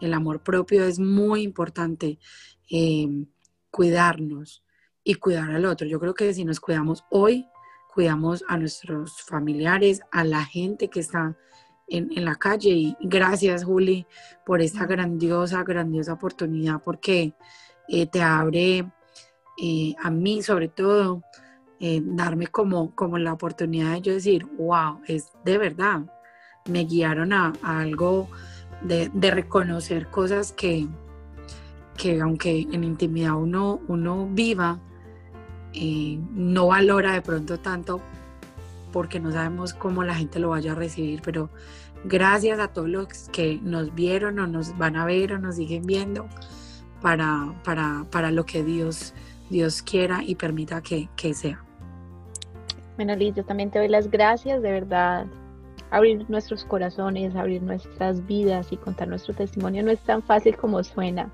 El 0.00 0.14
amor 0.14 0.42
propio 0.42 0.84
es 0.84 0.98
muy 0.98 1.42
importante, 1.42 2.18
eh, 2.68 3.06
cuidarnos 3.70 4.64
y 5.04 5.14
cuidar 5.14 5.52
al 5.52 5.64
otro. 5.64 5.86
Yo 5.86 6.00
creo 6.00 6.12
que 6.12 6.34
si 6.34 6.44
nos 6.44 6.58
cuidamos 6.58 7.04
hoy, 7.08 7.46
cuidamos 7.94 8.44
a 8.48 8.56
nuestros 8.56 9.22
familiares, 9.22 10.00
a 10.10 10.24
la 10.24 10.44
gente 10.44 10.88
que 10.88 10.98
está 10.98 11.36
en, 11.86 12.24
la 12.24 12.34
calle. 12.34 12.70
Y 12.70 12.96
gracias, 13.00 13.62
Juli, 13.62 14.08
por 14.44 14.60
esta 14.60 14.86
grandiosa, 14.86 15.62
grandiosa 15.62 16.14
oportunidad, 16.14 16.82
porque 16.82 17.32
eh, 17.86 18.06
te 18.08 18.22
abre 18.22 18.90
eh, 19.62 19.94
a 20.02 20.10
mí, 20.10 20.42
sobre 20.42 20.66
todo, 20.66 21.22
eh, 21.80 22.00
darme 22.04 22.48
como, 22.48 22.94
como 22.94 23.18
la 23.18 23.32
oportunidad 23.32 23.92
de 23.92 24.02
yo 24.02 24.12
decir, 24.12 24.46
wow, 24.58 25.00
es 25.06 25.32
de 25.44 25.58
verdad. 25.58 26.02
Me 26.66 26.84
guiaron 26.84 27.32
a, 27.32 27.52
algo 27.62 28.28
de, 28.82 29.10
reconocer 29.30 30.08
cosas 30.08 30.52
que, 30.52 30.86
que 31.96 32.20
aunque 32.20 32.66
en 32.72 32.84
intimidad 32.84 33.36
uno, 33.36 33.80
uno 33.88 34.28
viva, 34.30 34.80
no 36.32 36.66
valora 36.66 37.12
de 37.12 37.22
pronto 37.22 37.58
tanto 37.60 38.00
porque 38.92 39.20
no 39.20 39.30
sabemos 39.32 39.74
cómo 39.74 40.02
la 40.02 40.14
gente 40.14 40.38
lo 40.38 40.50
vaya 40.50 40.72
a 40.72 40.74
recibir, 40.74 41.20
pero 41.22 41.50
gracias 42.04 42.58
a 42.58 42.68
todos 42.68 42.88
los 42.88 43.06
que 43.30 43.60
nos 43.62 43.94
vieron 43.94 44.38
o 44.38 44.46
nos 44.46 44.76
van 44.76 44.96
a 44.96 45.04
ver 45.04 45.32
o 45.32 45.38
nos 45.38 45.56
siguen 45.56 45.84
viendo 45.84 46.26
para, 47.00 47.54
para, 47.64 48.30
lo 48.30 48.44
que 48.44 48.64
Dios, 48.64 49.14
Dios 49.50 49.82
quiera 49.82 50.22
y 50.24 50.34
permita 50.34 50.82
que, 50.82 51.08
sea. 51.34 51.64
Bueno, 52.98 53.14
Liz, 53.14 53.32
yo 53.36 53.44
también 53.44 53.70
te 53.70 53.78
doy 53.78 53.86
las 53.86 54.10
gracias, 54.10 54.60
de 54.60 54.72
verdad. 54.72 55.24
Abrir 55.92 56.28
nuestros 56.28 56.64
corazones, 56.64 57.36
abrir 57.36 57.62
nuestras 57.62 58.26
vidas 58.26 58.72
y 58.72 58.76
contar 58.76 59.06
nuestro 59.06 59.34
testimonio 59.34 59.84
no 59.84 59.92
es 59.92 60.00
tan 60.00 60.20
fácil 60.20 60.56
como 60.56 60.82
suena 60.82 61.30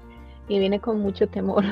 y 0.46 0.58
viene 0.58 0.78
con 0.78 1.00
mucho 1.00 1.26
temor. 1.26 1.64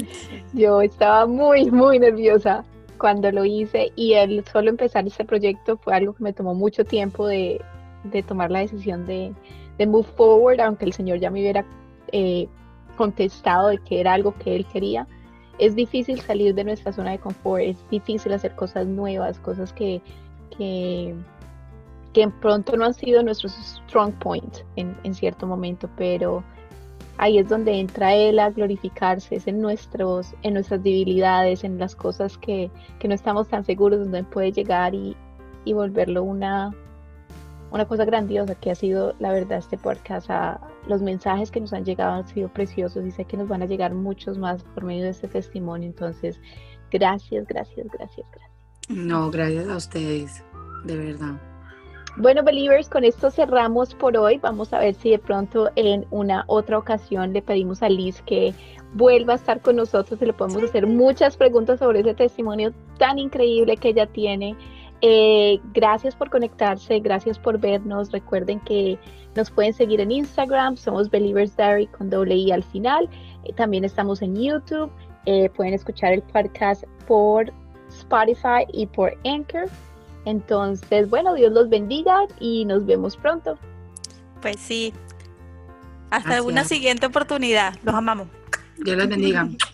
Yo 0.54 0.80
estaba 0.82 1.26
muy, 1.26 1.68
muy 1.68 1.98
nerviosa 1.98 2.64
cuando 2.96 3.32
lo 3.32 3.44
hice 3.44 3.90
y 3.96 4.12
el 4.12 4.44
solo 4.44 4.70
empezar 4.70 5.04
este 5.04 5.24
proyecto 5.24 5.76
fue 5.78 5.96
algo 5.96 6.12
que 6.12 6.22
me 6.22 6.32
tomó 6.32 6.54
mucho 6.54 6.84
tiempo 6.84 7.26
de, 7.26 7.60
tomar 8.28 8.52
la 8.52 8.60
decisión 8.60 9.04
de, 9.04 9.34
move 9.84 10.06
forward, 10.16 10.60
aunque 10.60 10.84
el 10.84 10.92
Señor 10.92 11.18
ya 11.18 11.28
me 11.28 11.40
hubiera 11.40 11.64
eh, 12.12 12.46
contestado 12.96 13.66
de 13.66 13.78
que 13.78 13.98
era 13.98 14.12
algo 14.12 14.32
que 14.38 14.54
Él 14.54 14.64
quería. 14.66 15.08
Es 15.60 15.76
difícil 15.76 16.20
salir 16.20 16.54
de 16.54 16.64
nuestra 16.64 16.92
zona 16.92 17.12
de 17.12 17.18
confort, 17.18 17.62
es 17.62 17.90
difícil 17.90 18.32
hacer 18.32 18.54
cosas 18.56 18.86
nuevas, 18.86 19.38
cosas 19.38 19.72
que, 19.72 20.00
que, 20.56 21.14
que 22.12 22.28
pronto 22.40 22.76
no 22.76 22.86
han 22.86 22.94
sido 22.94 23.22
nuestros 23.22 23.52
strong 23.52 24.12
points 24.14 24.64
en, 24.76 24.96
en 25.04 25.14
cierto 25.14 25.46
momento, 25.46 25.88
pero 25.96 26.42
ahí 27.20 27.36
es 27.36 27.50
donde 27.50 27.78
entra 27.78 28.14
Él 28.14 28.38
a 28.38 28.48
glorificarse, 28.48 29.36
es 29.36 29.46
en, 29.46 29.60
nuestros, 29.60 30.34
en 30.42 30.54
nuestras 30.54 30.82
debilidades, 30.82 31.64
en 31.64 31.78
las 31.78 31.94
cosas 31.94 32.38
que, 32.38 32.70
no 33.04 33.14
estamos 33.14 33.46
tan 33.46 33.62
seguros, 33.62 34.00
donde 34.00 34.24
puede 34.24 34.52
llegar 34.52 34.94
y, 34.94 35.14
volverlo 35.66 36.22
una, 36.22 36.74
una 37.70 37.84
cosa 37.84 38.06
grandiosa 38.06 38.54
que 38.54 38.70
ha 38.70 38.74
sido, 38.74 39.14
la 39.18 39.32
verdad, 39.32 39.58
este 39.58 39.76
podcast. 39.76 40.30
Los 40.86 41.02
mensajes 41.02 41.50
que 41.50 41.60
nos 41.60 41.72
han 41.72 41.84
llegado 41.84 42.12
han 42.12 42.26
sido 42.26 42.48
preciosos 42.48 43.04
y 43.04 43.10
sé 43.10 43.24
que 43.24 43.36
nos 43.36 43.48
van 43.48 43.62
a 43.62 43.66
llegar 43.66 43.94
muchos 43.94 44.38
más 44.38 44.62
por 44.62 44.84
medio 44.84 45.04
de 45.04 45.10
este 45.10 45.28
testimonio. 45.28 45.88
Entonces, 45.88 46.40
gracias, 46.90 47.46
gracias, 47.46 47.86
gracias, 47.92 48.26
gracias. 48.32 48.50
No, 48.88 49.30
gracias 49.30 49.68
a 49.68 49.76
ustedes, 49.76 50.44
de 50.84 50.96
verdad. 50.96 51.40
Bueno, 52.16 52.42
believers, 52.42 52.88
con 52.88 53.04
esto 53.04 53.30
cerramos 53.30 53.94
por 53.94 54.16
hoy. 54.16 54.38
Vamos 54.38 54.72
a 54.72 54.80
ver 54.80 54.94
si 54.94 55.10
de 55.10 55.18
pronto 55.18 55.70
en 55.76 56.06
una 56.10 56.44
otra 56.48 56.76
ocasión 56.76 57.32
le 57.32 57.40
pedimos 57.40 57.82
a 57.82 57.88
Liz 57.88 58.20
que 58.22 58.52
vuelva 58.94 59.34
a 59.34 59.36
estar 59.36 59.60
con 59.60 59.76
nosotros 59.76 60.20
y 60.20 60.26
le 60.26 60.32
podemos 60.32 60.62
hacer 60.64 60.88
muchas 60.88 61.36
preguntas 61.36 61.78
sobre 61.78 62.00
ese 62.00 62.14
testimonio 62.14 62.72
tan 62.98 63.18
increíble 63.18 63.76
que 63.76 63.90
ella 63.90 64.06
tiene. 64.06 64.56
Eh, 65.02 65.60
gracias 65.72 66.14
por 66.14 66.30
conectarse, 66.30 67.00
gracias 67.00 67.38
por 67.38 67.58
vernos. 67.58 68.10
Recuerden 68.12 68.60
que 68.60 68.98
nos 69.34 69.50
pueden 69.50 69.72
seguir 69.72 70.00
en 70.00 70.10
Instagram, 70.10 70.76
somos 70.76 71.10
Believers 71.10 71.56
Diary 71.56 71.86
con 71.86 72.10
doble 72.10 72.34
I 72.34 72.52
al 72.52 72.64
final. 72.64 73.08
Eh, 73.44 73.52
también 73.54 73.84
estamos 73.84 74.22
en 74.22 74.36
YouTube. 74.36 74.90
Eh, 75.26 75.50
pueden 75.50 75.74
escuchar 75.74 76.12
el 76.12 76.22
podcast 76.22 76.84
por 77.06 77.52
Spotify 77.88 78.66
y 78.72 78.86
por 78.86 79.16
Anchor. 79.24 79.68
Entonces, 80.24 81.08
bueno, 81.08 81.34
Dios 81.34 81.52
los 81.52 81.68
bendiga 81.68 82.26
y 82.38 82.64
nos 82.64 82.84
vemos 82.84 83.16
pronto. 83.16 83.58
Pues 84.42 84.56
sí. 84.58 84.92
Hasta 86.10 86.42
una 86.42 86.64
siguiente 86.64 87.06
oportunidad. 87.06 87.74
Los 87.84 87.94
amamos. 87.94 88.28
Dios 88.78 88.96
los 88.96 89.08
bendiga. 89.08 89.48